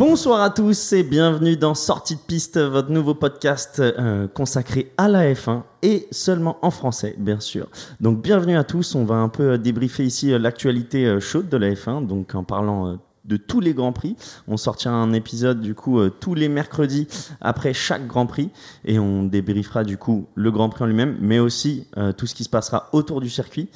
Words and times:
Bonsoir 0.00 0.40
à 0.40 0.48
tous 0.48 0.94
et 0.94 1.02
bienvenue 1.02 1.58
dans 1.58 1.74
Sortie 1.74 2.16
de 2.16 2.20
piste, 2.20 2.58
votre 2.58 2.90
nouveau 2.90 3.12
podcast 3.12 3.80
euh, 3.80 4.26
consacré 4.28 4.90
à 4.96 5.08
la 5.08 5.30
F1 5.30 5.60
et 5.82 6.08
seulement 6.10 6.56
en 6.62 6.70
français, 6.70 7.14
bien 7.18 7.38
sûr. 7.38 7.68
Donc 8.00 8.22
bienvenue 8.22 8.56
à 8.56 8.64
tous, 8.64 8.94
on 8.94 9.04
va 9.04 9.16
un 9.16 9.28
peu 9.28 9.58
débriefer 9.58 10.04
ici 10.06 10.32
euh, 10.32 10.38
l'actualité 10.38 11.04
euh, 11.04 11.20
chaude 11.20 11.50
de 11.50 11.56
la 11.58 11.72
F1, 11.72 12.06
donc 12.06 12.34
en 12.34 12.44
parlant 12.44 12.98
de 13.26 13.36
tous 13.36 13.60
les 13.60 13.74
grands 13.74 13.92
prix. 13.92 14.16
On 14.48 14.56
sortira 14.56 14.94
un 14.94 15.12
épisode 15.12 15.60
du 15.60 15.74
coup 15.74 16.00
tous 16.08 16.34
les 16.34 16.48
mercredis 16.48 17.06
après 17.42 17.74
chaque 17.74 18.06
grand 18.06 18.24
prix 18.24 18.48
et 18.86 18.98
on 18.98 19.24
débriefera 19.24 19.84
du 19.84 19.98
coup 19.98 20.28
le 20.34 20.50
grand 20.50 20.70
prix 20.70 20.84
en 20.84 20.86
lui-même, 20.86 21.18
mais 21.20 21.38
aussi 21.38 21.86
tout 22.16 22.26
ce 22.26 22.34
qui 22.34 22.44
se 22.44 22.48
passera 22.48 22.88
autour 22.92 23.20
du 23.20 23.28
circuit 23.28 23.68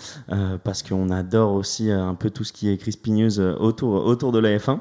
parce 0.65 0.83
qu'on 0.83 1.11
adore 1.11 1.53
aussi 1.53 1.91
un 1.91 2.15
peu 2.15 2.31
tout 2.31 2.43
ce 2.43 2.55
qui 2.55 2.71
est 2.71 2.79
crispy 2.79 3.29
autour, 3.61 4.07
autour 4.07 4.33
de 4.33 4.39
la 4.39 4.57
F1. 4.57 4.81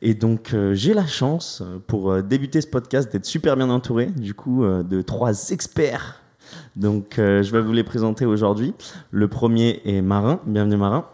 Et 0.00 0.14
donc, 0.14 0.54
euh, 0.54 0.74
j'ai 0.74 0.94
la 0.94 1.06
chance, 1.06 1.60
euh, 1.64 1.78
pour 1.84 2.12
euh, 2.12 2.22
débuter 2.22 2.60
ce 2.60 2.68
podcast, 2.68 3.10
d'être 3.10 3.24
super 3.24 3.56
bien 3.56 3.68
entouré, 3.68 4.06
du 4.06 4.32
coup, 4.32 4.64
de 4.64 5.02
trois 5.02 5.50
experts. 5.50 6.20
Donc, 6.76 7.14
je 7.16 7.50
vais 7.50 7.60
vous 7.60 7.72
les 7.72 7.82
présenter 7.82 8.24
aujourd'hui. 8.24 8.74
Le 9.10 9.28
premier 9.28 9.80
est 9.84 10.00
Marin. 10.00 10.40
Bienvenue, 10.46 10.76
Marin. 10.76 11.04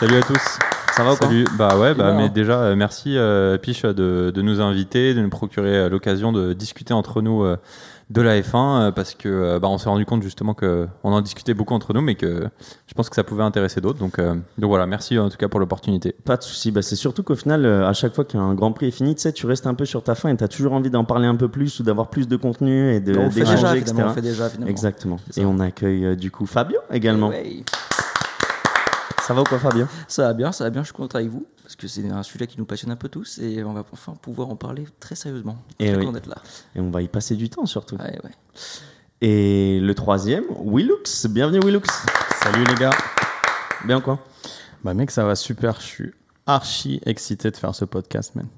Salut 0.00 0.16
à 0.16 0.22
tous. 0.22 0.58
Ça 0.96 1.04
va 1.04 1.12
ou 1.12 1.16
Salut. 1.16 1.46
Bah 1.56 1.78
ouais, 1.78 1.94
bah, 1.94 2.14
mais 2.14 2.28
déjà, 2.28 2.74
merci 2.74 3.16
Piche 3.62 3.82
de, 3.82 4.32
de, 4.34 4.42
nous 4.42 4.60
inviter, 4.60 5.14
de 5.14 5.20
nous 5.20 5.28
procurer 5.28 5.88
l'occasion 5.88 6.32
de 6.32 6.52
discuter 6.52 6.94
entre 6.94 7.22
nous 7.22 7.46
de 8.12 8.20
la 8.20 8.40
F1 8.40 8.54
euh, 8.54 8.90
parce 8.90 9.14
que 9.14 9.28
euh, 9.28 9.58
bah, 9.58 9.68
on 9.68 9.78
s'est 9.78 9.88
rendu 9.88 10.04
compte 10.04 10.22
justement 10.22 10.52
que 10.52 10.86
on 11.02 11.12
en 11.12 11.20
discutait 11.22 11.54
beaucoup 11.54 11.74
entre 11.74 11.94
nous, 11.94 12.02
mais 12.02 12.14
que 12.14 12.48
je 12.86 12.94
pense 12.94 13.08
que 13.08 13.16
ça 13.16 13.24
pouvait 13.24 13.42
intéresser 13.42 13.80
d'autres. 13.80 13.98
Donc, 13.98 14.18
euh, 14.18 14.34
donc 14.58 14.68
voilà, 14.68 14.86
merci 14.86 15.18
en 15.18 15.30
tout 15.30 15.38
cas 15.38 15.48
pour 15.48 15.60
l'opportunité. 15.60 16.14
Pas 16.24 16.36
de 16.36 16.42
souci. 16.42 16.70
Bah, 16.70 16.82
c'est 16.82 16.96
surtout 16.96 17.22
qu'au 17.22 17.34
final, 17.34 17.64
à 17.64 17.92
chaque 17.94 18.14
fois 18.14 18.24
qu'un 18.24 18.54
Grand 18.54 18.72
Prix 18.72 18.88
est 18.88 18.92
fini, 18.92 19.14
tu 19.14 19.22
sais, 19.22 19.32
tu 19.32 19.46
restes 19.46 19.66
un 19.66 19.74
peu 19.74 19.86
sur 19.86 20.02
ta 20.02 20.14
fin 20.14 20.28
et 20.28 20.36
tu 20.36 20.44
as 20.44 20.48
toujours 20.48 20.74
envie 20.74 20.90
d'en 20.90 21.04
parler 21.04 21.26
un 21.26 21.36
peu 21.36 21.48
plus 21.48 21.80
ou 21.80 21.82
d'avoir 21.82 22.10
plus 22.10 22.28
de 22.28 22.36
contenu 22.36 22.94
et 22.94 23.00
de 23.00 23.16
on 23.16 23.30
fait 23.30 23.44
déjà, 23.44 23.76
etc. 23.76 24.04
On 24.06 24.10
fait 24.10 24.20
déjà, 24.20 24.48
Exactement. 24.66 25.16
Et 25.36 25.44
on 25.44 25.58
accueille 25.58 26.16
du 26.16 26.30
coup 26.30 26.46
Fabio 26.46 26.78
également. 26.90 27.32
Ça 29.22 29.34
va 29.34 29.42
ou 29.42 29.44
quoi 29.44 29.58
Fabio 29.58 29.86
Ça 30.08 30.24
va 30.24 30.32
bien, 30.34 30.52
ça 30.52 30.64
va 30.64 30.70
bien, 30.70 30.82
je 30.82 30.86
suis 30.86 30.94
content 30.94 31.16
avec 31.16 31.30
vous 31.30 31.46
parce 31.62 31.76
que 31.76 31.86
c'est 31.86 32.08
un 32.08 32.22
sujet 32.22 32.46
qui 32.46 32.58
nous 32.58 32.64
passionne 32.64 32.90
un 32.90 32.96
peu 32.96 33.08
tous 33.08 33.38
et 33.38 33.62
on 33.62 33.72
va 33.72 33.84
enfin 33.92 34.14
pouvoir 34.20 34.48
en 34.50 34.56
parler 34.56 34.86
très 35.00 35.14
sérieusement. 35.14 35.56
Et, 35.78 35.94
oui. 35.94 36.12
d'être 36.12 36.26
là. 36.26 36.36
et 36.74 36.80
on 36.80 36.90
va 36.90 37.02
y 37.02 37.08
passer 37.08 37.36
du 37.36 37.48
temps 37.48 37.66
surtout. 37.66 37.96
Ouais, 37.96 38.18
ouais. 38.24 38.30
Et 39.20 39.78
le 39.80 39.94
troisième, 39.94 40.44
Willux. 40.64 41.26
Bienvenue 41.28 41.60
Willux. 41.64 41.86
Salut 42.42 42.64
les 42.64 42.74
gars. 42.74 42.96
Bien 43.84 44.00
quoi? 44.00 44.18
Bah 44.82 44.94
mec, 44.94 45.12
ça 45.12 45.24
va 45.24 45.36
super. 45.36 45.80
Je 45.80 45.86
suis 45.86 46.12
archi 46.46 47.00
excité 47.06 47.50
de 47.52 47.56
faire 47.56 47.74
ce 47.74 47.84
podcast, 47.84 48.34
man. 48.34 48.48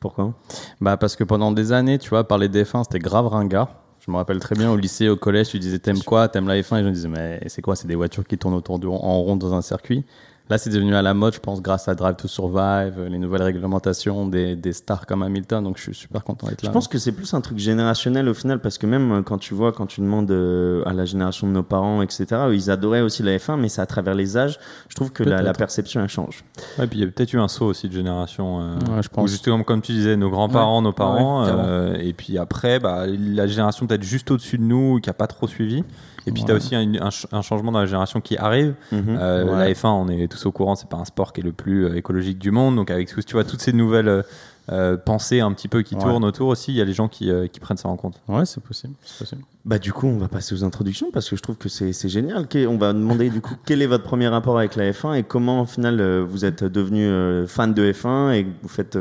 Pourquoi? 0.00 0.32
Bah 0.80 0.96
parce 0.96 1.16
que 1.16 1.24
pendant 1.24 1.52
des 1.52 1.72
années, 1.72 1.98
tu 1.98 2.08
vois, 2.08 2.26
parler 2.26 2.48
des 2.48 2.64
F1, 2.64 2.84
c'était 2.84 2.98
grave 2.98 3.26
ringard. 3.26 3.68
Je 4.00 4.10
me 4.10 4.16
rappelle 4.16 4.38
très 4.38 4.54
bien 4.54 4.70
au 4.70 4.76
lycée, 4.76 5.08
au 5.08 5.16
collège, 5.16 5.48
tu 5.50 5.58
disais 5.58 5.78
t'aimes 5.78 6.02
quoi? 6.02 6.28
T'aimes 6.28 6.48
la 6.48 6.60
F1 6.60 6.78
Et 6.78 6.80
je 6.80 6.86
me 6.86 6.92
disais 6.92 7.08
mais 7.08 7.42
c'est 7.46 7.62
quoi? 7.62 7.76
C'est 7.76 7.88
des 7.88 7.94
voitures 7.94 8.26
qui 8.26 8.38
tournent 8.38 8.54
autour 8.54 8.78
de, 8.78 8.86
en 8.86 9.20
rond 9.20 9.36
dans 9.36 9.52
un 9.52 9.62
circuit. 9.62 10.04
Là, 10.50 10.58
c'est 10.58 10.68
devenu 10.68 10.94
à 10.94 11.00
la 11.00 11.14
mode, 11.14 11.32
je 11.32 11.40
pense, 11.40 11.62
grâce 11.62 11.88
à 11.88 11.94
Drive 11.94 12.16
to 12.16 12.28
Survive, 12.28 13.02
les 13.08 13.16
nouvelles 13.16 13.44
réglementations, 13.44 14.26
des, 14.26 14.56
des 14.56 14.74
stars 14.74 15.06
comme 15.06 15.22
Hamilton. 15.22 15.64
Donc, 15.64 15.78
je 15.78 15.84
suis 15.84 15.94
super 15.94 16.22
content 16.22 16.48
d'être 16.48 16.62
là. 16.62 16.68
Je 16.68 16.72
pense 16.72 16.86
que 16.86 16.98
c'est 16.98 17.12
plus 17.12 17.32
un 17.32 17.40
truc 17.40 17.58
générationnel 17.58 18.28
au 18.28 18.34
final, 18.34 18.60
parce 18.60 18.76
que 18.76 18.84
même 18.86 19.10
euh, 19.10 19.22
quand 19.22 19.38
tu 19.38 19.54
vois, 19.54 19.72
quand 19.72 19.86
tu 19.86 20.02
demandes 20.02 20.30
euh, 20.30 20.82
à 20.84 20.92
la 20.92 21.06
génération 21.06 21.46
de 21.46 21.52
nos 21.52 21.62
parents, 21.62 22.02
etc., 22.02 22.26
ils 22.52 22.70
adoraient 22.70 23.00
aussi 23.00 23.22
la 23.22 23.38
F1, 23.38 23.58
mais 23.58 23.70
c'est 23.70 23.80
à 23.80 23.86
travers 23.86 24.14
les 24.14 24.36
âges, 24.36 24.58
je 24.90 24.94
trouve 24.94 25.12
que 25.12 25.22
la, 25.22 25.54
perception, 25.54 26.02
elle 26.02 26.10
change. 26.10 26.44
Ouais, 26.78 26.86
puis 26.88 26.98
il 26.98 27.04
y 27.04 27.08
a 27.08 27.10
peut-être 27.10 27.32
eu 27.32 27.38
un 27.38 27.48
saut 27.48 27.64
aussi 27.64 27.88
de 27.88 27.94
génération. 27.94 28.60
Euh, 28.60 29.00
je 29.00 29.08
pense. 29.08 29.30
justement, 29.30 29.62
comme 29.62 29.80
tu 29.80 29.92
disais, 29.92 30.16
nos 30.16 30.28
grands-parents, 30.28 30.82
nos 30.82 30.92
parents, 30.92 31.46
et 31.94 32.12
puis 32.12 32.36
après, 32.36 32.80
bah, 32.80 33.06
la 33.06 33.46
génération 33.46 33.86
peut-être 33.86 34.02
juste 34.02 34.30
au-dessus 34.30 34.58
de 34.58 34.64
nous, 34.64 35.00
qui 35.00 35.08
n'a 35.08 35.14
pas 35.14 35.26
trop 35.26 35.48
suivi. 35.48 35.84
Et 36.26 36.32
puis, 36.32 36.44
tu 36.44 36.52
as 36.52 36.54
aussi 36.54 36.74
un, 36.74 37.42
changement 37.42 37.72
dans 37.72 37.80
la 37.80 37.86
génération 37.86 38.20
qui 38.20 38.36
arrive. 38.36 38.74
Mhm. 38.92 39.18
Euh, 39.20 39.56
la 39.56 39.72
F1, 39.72 39.88
on 39.88 40.08
est 40.08 40.28
tous 40.28 40.46
au 40.46 40.52
courant, 40.52 40.74
c'est 40.74 40.88
pas 40.88 40.96
un 40.96 41.04
sport 41.04 41.32
qui 41.32 41.40
est 41.40 41.44
le 41.44 41.52
plus 41.52 41.86
euh, 41.86 41.96
écologique 41.96 42.38
du 42.38 42.50
monde. 42.50 42.76
Donc, 42.76 42.90
avec 42.90 43.08
tu 43.08 43.32
vois, 43.32 43.44
toutes 43.44 43.60
ces 43.60 43.72
nouvelles 43.72 44.24
euh, 44.72 44.96
pensées 44.96 45.40
un 45.40 45.52
petit 45.52 45.68
peu 45.68 45.82
qui 45.82 45.96
tournent 45.96 46.24
autour 46.24 46.48
aussi, 46.48 46.72
il 46.72 46.76
y 46.76 46.80
a 46.80 46.84
les 46.84 46.94
gens 46.94 47.08
qui, 47.08 47.30
qui, 47.52 47.60
prennent 47.60 47.76
ça 47.76 47.88
en 47.88 47.96
compte. 47.96 48.20
Ouais, 48.28 48.46
c'est 48.46 48.62
possible, 48.62 48.94
possible. 49.18 49.42
Bah, 49.66 49.78
du 49.78 49.92
coup, 49.92 50.06
on 50.06 50.16
va 50.16 50.28
passer 50.28 50.54
aux 50.54 50.64
introductions 50.64 51.10
parce 51.12 51.28
que 51.28 51.36
je 51.36 51.42
trouve 51.42 51.56
que 51.56 51.68
c'est 51.68 52.08
génial. 52.08 52.46
On 52.68 52.78
va 52.78 52.92
demander 52.92 53.28
du 53.28 53.40
coup 53.40 53.54
quel 53.66 53.82
est 53.82 53.86
votre 53.86 54.04
premier 54.04 54.28
rapport 54.28 54.58
avec 54.58 54.76
la 54.76 54.90
F1 54.90 55.18
et 55.18 55.22
comment, 55.22 55.62
au 55.62 55.66
final, 55.66 56.20
vous 56.22 56.44
êtes 56.44 56.64
devenu 56.64 57.46
fan 57.46 57.74
de 57.74 57.92
F1 57.92 58.32
et 58.32 58.46
vous 58.62 58.68
faites 58.68 58.98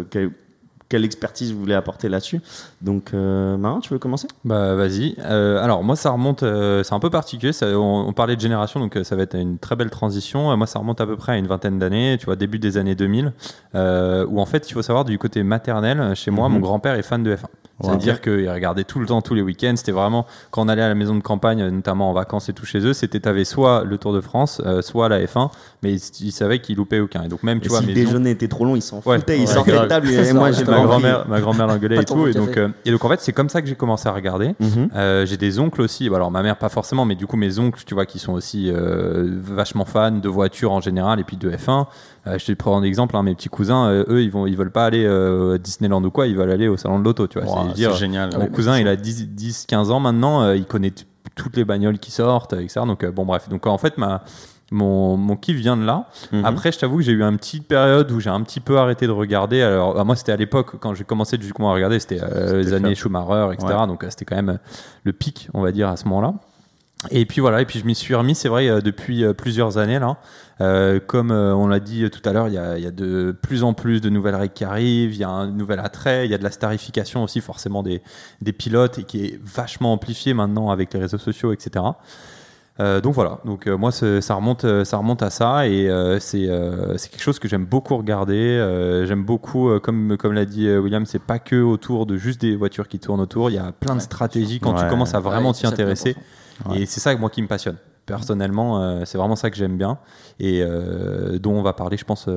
quelle 0.93 1.05
expertise 1.05 1.51
vous 1.51 1.59
voulez 1.59 1.73
apporter 1.73 2.07
là-dessus. 2.07 2.39
Donc, 2.83 3.15
euh, 3.15 3.57
Marin, 3.57 3.79
tu 3.79 3.91
veux 3.91 3.97
commencer? 3.97 4.27
Bah, 4.45 4.75
vas-y. 4.75 5.15
Euh, 5.17 5.57
alors, 5.57 5.83
moi, 5.83 5.95
ça 5.95 6.11
remonte, 6.11 6.43
euh, 6.43 6.83
c'est 6.83 6.93
un 6.93 6.99
peu 6.99 7.09
particulier. 7.09 7.51
on, 7.63 8.13
parlait 8.13 8.35
de 8.35 8.41
génération, 8.41 8.79
donc 8.79 8.99
ça 9.01 9.15
va 9.15 9.23
être 9.23 9.35
une 9.35 9.57
très 9.57 9.75
belle 9.75 9.89
transition. 9.89 10.55
moi, 10.55 10.67
ça 10.67 10.77
remonte 10.77 11.01
à 11.01 11.07
peu 11.07 11.15
près 11.15 11.31
à 11.31 11.37
une 11.37 11.47
vingtaine 11.47 11.79
d'années, 11.79 12.17
tu 12.19 12.27
vois, 12.27 12.35
début 12.35 12.59
des 12.59 12.77
années 12.77 12.93
2000, 12.93 13.33
où 13.73 14.39
en 14.39 14.45
fait, 14.45 14.69
il 14.69 14.73
faut 14.73 14.83
savoir, 14.83 15.03
du 15.03 15.17
côté 15.17 15.41
maternel, 15.41 16.15
chez 16.15 16.29
moi, 16.29 16.47
mhm. 16.47 16.53
mon 16.53 16.59
grand-père 16.59 16.93
est 16.93 17.01
fan 17.01 17.23
de 17.23 17.35
F1. 17.35 17.45
C'est-à-dire 17.81 18.21
qu'il 18.21 18.47
regardait 18.49 18.83
tout 18.83 18.99
le 18.99 19.07
temps, 19.07 19.21
tous 19.21 19.33
les 19.33 19.41
week-ends. 19.41 19.73
C'était 19.75 19.91
vraiment, 19.91 20.27
quand 20.51 20.63
on 20.63 20.69
allait 20.69 20.83
à 20.83 20.87
la 20.87 20.95
maison 20.95 21.15
de 21.15 21.21
campagne, 21.21 21.67
notamment 21.67 22.11
en 22.11 22.13
vacances 22.13 22.47
et 22.47 22.53
tout 22.53 22.67
chez 22.67 22.79
eux, 22.85 22.93
c'était 22.93 23.19
t'avais 23.19 23.45
soit 23.45 23.83
le 23.83 23.97
Tour 23.97 24.13
de 24.13 24.21
France, 24.21 24.61
soit 24.81 25.09
la 25.09 25.19
F1, 25.25 25.49
mais 25.81 25.95
il, 25.95 26.31
savait 26.31 26.59
qu'il 26.59 26.77
loupait 26.77 26.99
aucun. 26.99 27.23
Et 27.23 27.27
donc, 27.27 27.41
même, 27.41 27.59
tu 27.59 27.69
vois, 27.69 27.79
si 27.79 27.87
le 27.87 27.93
déjeuner 27.93 28.29
était 28.29 28.47
trop 28.47 28.63
long, 28.63 28.75
il 28.75 28.81
s'en 28.81 29.01
foutait, 29.01 29.39
il 29.39 29.47
sortait 29.47 29.71
de 29.71 29.85
table. 29.87 30.09
Et 30.09 30.33
moi, 30.33 30.51
j'ai 30.51 30.63
ma 30.63 30.82
grand-mère, 30.85 31.27
ma 31.27 31.41
grand-mère 31.41 31.67
l'engueulait 31.67 32.01
et 32.01 32.05
tout. 32.05 32.27
Et 32.27 32.33
donc, 32.33 32.57
euh, 32.57 32.69
et 32.85 32.91
donc, 32.91 33.03
en 33.03 33.09
fait, 33.09 33.19
c'est 33.21 33.33
comme 33.33 33.49
ça 33.49 33.61
que 33.61 33.67
j'ai 33.67 33.75
commencé 33.75 34.07
à 34.07 34.11
regarder. 34.11 34.55
Mhm. 34.59 34.89
Euh, 34.95 35.25
j'ai 35.25 35.37
des 35.37 35.59
oncles 35.59 35.81
aussi. 35.81 36.07
Alors, 36.07 36.31
ma 36.31 36.43
mère, 36.43 36.57
pas 36.57 36.69
forcément, 36.69 37.05
mais 37.05 37.15
du 37.15 37.27
coup, 37.27 37.37
mes 37.37 37.59
oncles, 37.59 37.83
tu 37.85 37.93
vois, 37.93 38.05
qui 38.05 38.19
sont 38.19 38.33
aussi 38.33 38.71
euh, 38.71 39.39
vachement 39.41 39.85
fans 39.85 40.11
de 40.11 40.29
voitures 40.29 40.71
en 40.71 40.81
général 40.81 41.19
et 41.19 41.23
puis 41.23 41.37
de 41.37 41.49
F1. 41.49 41.85
je 42.25 42.45
te 42.45 42.51
prends 42.53 42.77
un 42.77 42.83
exemple, 42.83 43.15
hein, 43.17 43.23
mes 43.23 43.35
petits 43.35 43.49
cousins, 43.49 43.91
eux, 44.07 44.21
ils 44.21 44.31
vont, 44.31 44.45
ils 44.45 44.55
veulent 44.55 44.71
pas 44.71 44.85
aller 44.85 45.05
à 45.05 45.57
Disneyland 45.57 46.03
ou 46.03 46.11
quoi, 46.11 46.27
ils 46.27 46.35
veulent 46.35 46.51
aller 46.51 46.67
au 46.67 46.77
salon 46.77 46.99
de 46.99 47.03
l'auto, 47.03 47.27
tu 47.27 47.39
vois. 47.39 47.65
c'est 47.75 47.95
génial. 47.95 48.29
Mon 48.37 48.47
cousin, 48.47 48.79
il 48.79 48.87
a 48.87 48.95
10, 48.95 49.27
10, 49.29 49.65
15 49.67 49.91
ans 49.91 49.99
maintenant, 49.99 50.51
il 50.51 50.65
connaît 50.65 50.93
toutes 51.35 51.57
les 51.57 51.65
bagnoles 51.65 51.99
qui 51.99 52.11
sortent, 52.11 52.53
etc. 52.53 52.81
Donc, 52.85 53.05
bon, 53.05 53.25
bref. 53.25 53.49
Donc, 53.49 53.65
en 53.65 53.77
fait, 53.77 53.97
ma, 53.97 54.23
mon, 54.73 55.15
mon 55.17 55.35
kiff 55.35 55.55
vient 55.55 55.77
de 55.77 55.85
là. 55.85 56.07
Mhm. 56.31 56.45
Après, 56.45 56.71
je 56.71 56.79
t'avoue 56.79 56.97
que 56.97 57.03
j'ai 57.03 57.11
eu 57.11 57.21
une 57.21 57.37
petite 57.37 57.67
période 57.67 58.11
où 58.11 58.19
j'ai 58.19 58.29
un 58.29 58.41
petit 58.41 58.59
peu 58.59 58.77
arrêté 58.77 59.07
de 59.07 59.11
regarder. 59.11 59.61
Alors, 59.61 59.93
bah, 59.93 60.03
moi, 60.03 60.15
c'était 60.15 60.31
à 60.31 60.35
l'époque, 60.35 60.79
quand 60.79 60.93
j'ai 60.95 61.03
commencé 61.03 61.37
du 61.37 61.53
coup 61.53 61.65
à 61.67 61.73
regarder, 61.73 61.99
c'était 61.99 62.21
euh, 62.21 62.61
les 62.61 62.73
années 62.73 62.95
Schumacher, 62.95 63.53
etc. 63.53 63.73
Donc, 63.87 64.03
euh, 64.03 64.07
c'était 64.09 64.25
quand 64.25 64.35
même 64.35 64.49
euh, 64.49 64.57
le 65.03 65.13
pic, 65.13 65.47
on 65.53 65.61
va 65.61 65.71
dire, 65.71 65.87
à 65.87 65.95
ce 65.95 66.05
moment-là. 66.05 66.33
Et 67.11 67.25
puis 67.25 67.41
voilà, 67.41 67.61
et 67.61 67.65
puis 67.65 67.79
je 67.79 67.85
m'y 67.85 67.95
suis 67.95 68.15
remis, 68.15 68.33
c'est 68.33 68.47
vrai, 68.47 68.81
depuis 68.81 69.25
plusieurs 69.33 69.77
années 69.77 69.99
là. 69.99 70.15
comme 71.05 71.31
on 71.31 71.67
l'a 71.67 71.81
dit 71.81 72.09
tout 72.09 72.21
à 72.23 72.31
l'heure, 72.31 72.47
il 72.47 72.53
y, 72.53 72.81
y, 72.81 72.87
a 72.87 72.91
de 72.91 73.35
plus 73.41 73.65
en 73.65 73.73
plus 73.73 73.99
de 73.99 74.07
nouvelles 74.07 74.35
règles 74.35 74.53
qui 74.53 74.63
arrivent, 74.63 75.13
il 75.13 75.19
y 75.19 75.25
a 75.25 75.29
un 75.29 75.47
nouvel 75.47 75.79
attrait, 75.81 76.25
il 76.25 76.31
y 76.31 76.33
a 76.33 76.37
de 76.37 76.45
la 76.45 76.51
starification 76.51 77.21
aussi 77.21 77.41
forcément 77.41 77.83
des, 77.83 78.01
des 78.39 78.53
pilotes 78.53 78.99
et 78.99 79.03
qui 79.03 79.25
est 79.25 79.39
vachement 79.43 79.91
amplifié 79.91 80.33
maintenant 80.33 80.69
avec 80.69 80.93
les 80.93 81.01
réseaux 81.01 81.17
sociaux, 81.17 81.51
etc. 81.51 81.83
Euh, 82.79 83.01
donc 83.01 83.13
voilà, 83.13 83.39
donc 83.45 83.67
euh, 83.67 83.77
moi 83.77 83.91
ça 83.91 84.33
remonte, 84.33 84.65
euh, 84.65 84.83
ça 84.83 84.97
remonte 84.97 85.21
à 85.21 85.29
ça 85.29 85.67
et 85.67 85.87
c'est 86.19 86.47
quelque 86.47 87.21
chose 87.21 87.37
que 87.37 87.47
j'aime 87.47 87.65
beaucoup 87.65 87.95
regarder. 87.95 89.03
j'aime 89.07 89.23
beaucoup, 89.23 89.79
comme, 89.79 90.17
comme 90.17 90.33
l'a 90.33 90.45
dit 90.45 90.69
William, 90.69 91.05
c'est 91.05 91.19
pas 91.19 91.39
que 91.39 91.61
autour 91.61 92.05
de 92.05 92.17
juste 92.17 92.41
des 92.41 92.55
voitures 92.55 92.87
qui 92.87 92.99
tournent 92.99 93.21
autour. 93.21 93.49
Il 93.49 93.55
y 93.55 93.59
a 93.59 93.71
plein 93.71 93.95
de 93.95 94.01
stratégies 94.01 94.59
quand 94.59 94.73
tu 94.73 94.87
commences 94.87 95.13
à 95.13 95.19
vraiment 95.19 95.53
t'y 95.53 95.67
intéresser. 95.67 96.15
Et 96.73 96.85
c'est 96.85 96.99
ça 96.99 97.15
moi 97.15 97.29
qui 97.29 97.41
me 97.41 97.47
passionne. 97.47 97.77
Personnellement, 98.05 99.05
c'est 99.05 99.17
vraiment 99.17 99.35
ça 99.35 99.49
que 99.49 99.55
j'aime 99.55 99.77
bien 99.77 99.99
et 100.39 100.63
dont 101.39 101.53
on 101.53 101.61
va 101.61 101.73
parler, 101.73 101.97
je 101.97 102.05
pense, 102.05 102.27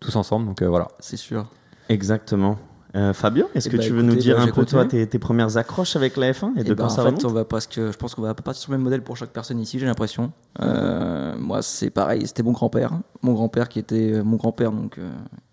tous 0.00 0.16
ensemble. 0.16 0.46
Donc 0.46 0.62
voilà. 0.62 0.88
C'est 0.98 1.16
sûr. 1.16 1.46
Exactement. 1.88 2.56
Euh, 2.96 3.12
Fabien, 3.12 3.46
est-ce 3.54 3.68
eh 3.68 3.72
que 3.72 3.76
ben, 3.76 3.82
tu 3.82 3.92
veux 3.92 4.02
nous 4.02 4.14
dire 4.14 4.38
un 4.38 4.46
peu 4.46 4.64
toi 4.64 4.84
tes, 4.84 5.06
premières 5.18 5.56
accroches 5.56 5.96
avec 5.96 6.16
la 6.16 6.30
F1 6.30 6.56
et, 6.56 6.60
et 6.60 6.64
de 6.64 6.74
ben, 6.74 6.84
en 6.84 6.88
fait, 6.88 7.24
on 7.24 7.28
va 7.28 7.44
parce 7.44 7.66
que 7.66 7.90
je 7.90 7.96
pense 7.96 8.14
qu'on 8.14 8.22
va 8.22 8.34
pas 8.34 8.42
partir 8.42 8.62
sur 8.62 8.70
le 8.70 8.78
même 8.78 8.84
modèle 8.84 9.02
pour 9.02 9.16
chaque 9.16 9.30
personne 9.30 9.58
ici, 9.58 9.80
j'ai 9.80 9.86
l'impression. 9.86 10.30
Euh, 10.60 11.34
moi, 11.36 11.60
c'est 11.62 11.90
pareil, 11.90 12.24
c'était 12.24 12.44
mon 12.44 12.52
grand-père, 12.52 12.92
mon 13.22 13.32
grand-père 13.32 13.68
qui 13.68 13.80
était 13.80 14.12
euh, 14.12 14.22
mon 14.22 14.36
grand-père 14.36 14.70
donc 14.70 15.00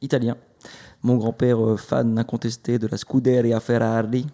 italien, 0.03 0.35
mon 1.01 1.17
grand-père 1.17 1.79
fan 1.79 2.19
incontesté 2.19 2.77
de 2.77 2.85
la 2.85 2.97
Scuderia 2.97 3.59
Ferrari. 3.59 4.27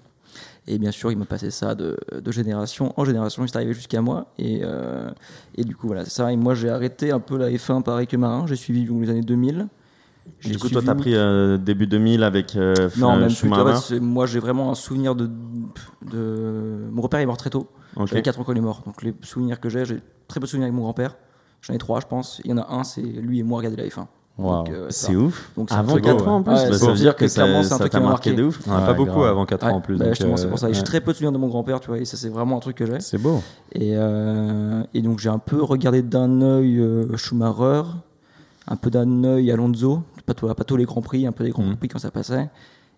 Et 0.70 0.78
bien 0.78 0.92
sûr, 0.92 1.10
il 1.10 1.18
m'a 1.18 1.24
passé 1.24 1.50
ça 1.50 1.76
de, 1.76 1.98
de, 2.12 2.32
génération 2.34 2.94
en 2.98 3.06
génération, 3.06 3.46
il 3.46 3.48
est 3.48 3.56
arrivé 3.56 3.74
jusqu'à 3.74 4.02
moi. 4.02 4.34
Et, 4.38 4.64
et 5.56 5.64
du 5.64 5.78
coup, 5.78 5.88
voilà, 5.88 6.04
c'est 6.04 6.12
ça. 6.12 6.30
Et 6.34 6.36
moi, 6.36 6.56
j'ai 6.56 6.70
arrêté 6.70 7.12
un 7.12 7.22
peu 7.22 7.38
la 7.38 7.50
F1 7.50 7.84
pareil 7.84 8.06
que 8.06 8.18
Marin. 8.18 8.46
J'ai 8.48 8.58
suivi 8.58 8.86
les 8.86 9.10
années 9.10 9.22
2000. 9.22 9.70
Du 10.44 10.58
coup, 10.58 10.70
toi, 10.70 10.82
tu 10.82 10.90
as 10.90 10.96
pris 10.96 11.16
euh, 11.16 11.58
début 11.58 11.88
2000 11.88 12.24
avec 12.24 12.56
euh, 12.56 12.74
Non, 12.98 13.18
même 13.18 13.34
plus. 13.34 13.50
moi, 14.00 14.26
j'ai 14.26 14.40
vraiment 14.40 14.72
un 14.72 14.76
souvenir 14.76 15.16
de, 15.16 15.30
de. 16.12 16.88
Mon 16.92 17.00
grand-père 17.02 17.20
est 17.20 17.26
mort 17.26 17.38
très 17.38 17.50
tôt. 17.50 17.68
J'avais 18.06 18.22
4 18.22 18.40
ans 18.40 18.44
quand 18.44 18.52
il 18.54 18.58
est 18.60 18.62
mort. 18.62 18.84
Donc, 18.86 19.02
les 19.02 19.14
souvenirs 19.24 19.60
que 19.60 19.70
j'ai, 19.70 19.84
j'ai 19.86 20.00
très 20.28 20.40
peu 20.40 20.46
de 20.46 20.50
souvenirs 20.50 20.66
avec 20.68 20.76
mon 20.76 20.84
grand-père. 20.84 21.18
J'en 21.62 21.74
ai 21.74 21.78
3, 21.80 22.02
je 22.02 22.06
pense. 22.06 22.42
Il 22.46 22.52
y 22.52 22.54
en 22.54 22.58
a 22.60 22.68
un, 22.70 22.84
c'est 22.84 23.02
lui 23.02 23.40
et 23.40 23.44
moi 23.44 23.58
regarder 23.58 23.78
la 23.78 23.86
F1. 23.88 24.06
Waouh. 24.38 24.66
Donc, 24.66 24.70
euh, 24.70 24.86
C'est 24.92 25.16
ouf. 25.16 25.50
Donc, 25.58 25.72
Avant 25.72 25.94
truc- 25.94 26.04
4 26.04 26.28
ans 26.28 26.36
en 26.38 26.44
plus, 26.44 26.54
Ouais, 26.54 26.70
bah, 26.70 26.78
ça 26.78 26.86
veut 26.86 26.94
dire 26.94 27.16
que 27.16 27.26
clairement, 27.26 27.64
c'est 27.64 27.74
un 27.74 27.78
ça 27.78 27.80
truc 27.80 27.92
qui 27.92 27.98
m'a 27.98 28.04
marqué 28.10 28.30
marqué. 28.30 28.42
de 28.44 28.48
ouf. 28.48 28.60
Ouais, 28.68 28.74
pas 28.86 28.94
beaucoup 28.94 29.12
grave. 29.14 29.30
avant 29.32 29.46
4 29.48 29.66
ans 29.66 29.78
en 29.78 29.82
plus. 29.82 29.98
bah, 29.98 30.10
justement, 30.10 30.38
c'est 30.38 30.46
euh, 30.46 30.50
pour 30.50 30.60
ça. 30.60 30.70
Et 30.70 30.74
J'ai 30.74 30.82
ouais. 30.82 30.86
très 30.86 31.02
peu 31.02 31.12
de 31.12 31.18
souvenirs 31.18 31.32
de 31.32 31.40
mon 31.40 31.48
grand-père, 31.48 31.80
tu 31.80 31.88
vois, 31.88 31.98
et 31.98 32.06
ça, 32.06 32.18
c'est 32.18 32.30
vraiment 32.30 32.58
un 32.58 32.60
truc 32.60 32.76
que 32.78 32.86
j'ai. 32.86 33.00
C'est 33.00 33.18
beau. 33.18 33.42
Et, 33.74 33.94
euh, 33.96 34.84
et 34.94 35.02
donc, 35.02 35.18
j'ai 35.18 35.30
un 35.30 35.40
peu 35.40 35.64
regardé 35.64 36.04
d'un 36.04 36.40
œil 36.44 36.80
euh, 36.80 37.18
Schumacher, 37.18 37.82
un 38.68 38.76
peu 38.76 38.92
d'un 38.92 39.24
œil 39.24 39.50
Alonso, 39.52 40.04
pas, 40.28 40.34
tout- 40.36 40.48
pas 40.54 40.64
tous 40.64 40.78
les 40.78 40.86
grands 40.86 41.02
prix, 41.02 41.26
un 41.26 41.32
peu 41.32 41.44
les 41.44 41.50
grands 41.50 41.64
Mhm. 41.64 41.78
prix 41.78 41.88
quand 41.88 41.98
ça 42.00 42.12
passait. 42.12 42.50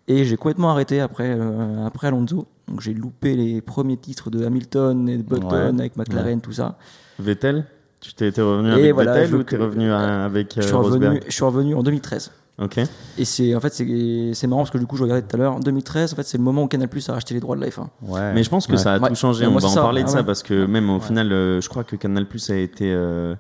Et 0.07 0.25
j'ai 0.25 0.35
complètement 0.35 0.71
arrêté 0.71 0.99
après, 0.99 1.29
euh, 1.37 1.85
après 1.85 2.07
Alonso. 2.07 2.47
Donc, 2.67 2.81
j'ai 2.81 2.93
loupé 2.93 3.35
les 3.35 3.61
premiers 3.61 3.95
titres 3.97 4.29
de 4.31 4.43
Hamilton 4.43 5.07
et 5.07 5.17
de 5.17 5.23
Button 5.23 5.47
Ouais. 5.75 5.79
avec 5.81 5.95
McLaren, 5.95 6.41
tout 6.41 6.51
ça. 6.51 6.77
Vettel? 7.19 7.65
Tu 8.01 8.13
t'es 8.13 8.29
revenu 8.41 8.69
Et 8.69 8.73
avec 8.73 8.93
voilà, 8.93 9.13
Vettel 9.13 9.35
ou 9.35 9.43
t'es 9.43 9.57
revenu 9.57 9.91
avec 9.91 10.53
je, 10.55 10.59
euh, 10.61 10.63
suis 10.63 10.73
revenu, 10.75 11.05
Rosberg? 11.07 11.23
je 11.27 11.31
suis 11.31 11.43
revenu 11.43 11.75
en 11.75 11.83
2013. 11.83 12.31
Ok. 12.61 12.77
Et 13.17 13.25
c'est 13.25 13.56
en 13.56 13.59
fait 13.61 13.73
c'est 13.73 14.31
c'est 14.33 14.47
marrant 14.47 14.61
parce 14.63 14.71
que 14.71 14.77
du 14.77 14.85
coup 14.85 14.97
je 14.97 15.03
regardais 15.03 15.21
tout 15.21 15.35
à 15.35 15.39
l'heure 15.39 15.53
en 15.53 15.59
2013 15.59 16.11
en 16.13 16.15
fait 16.17 16.23
c'est 16.23 16.38
le 16.38 16.44
moment 16.44 16.63
où 16.63 16.67
Canal+ 16.67 16.89
a 17.07 17.11
racheté 17.13 17.33
les 17.33 17.39
droits 17.39 17.56
de 17.56 17.61
la 17.61 17.67
F1. 17.69 17.88
Ouais. 18.06 18.33
Mais 18.33 18.44
je 18.44 18.50
pense 18.50 18.67
que 18.67 18.73
Ouais. 18.73 18.77
ça 18.77 18.94
a 18.95 19.00
Ouais. 19.00 19.07
tout 19.09 19.15
changé. 19.15 19.45
On 19.47 19.51
moi, 19.51 19.61
va 19.61 19.67
en 19.67 19.71
ça. 19.71 19.81
parler 19.81 20.03
de 20.03 20.07
Ah 20.09 20.11
ça 20.11 20.23
parce 20.23 20.44
que 20.44 20.65
même 20.65 20.89
au 20.89 21.00
final, 21.00 21.31
euh, 21.31 21.61
je 21.61 21.69
crois 21.69 21.83
que 21.85 21.95
Canal 21.95 22.27
Plus 22.27 22.50
a 22.50 22.56
été 22.57 22.91
euh, 22.91 23.35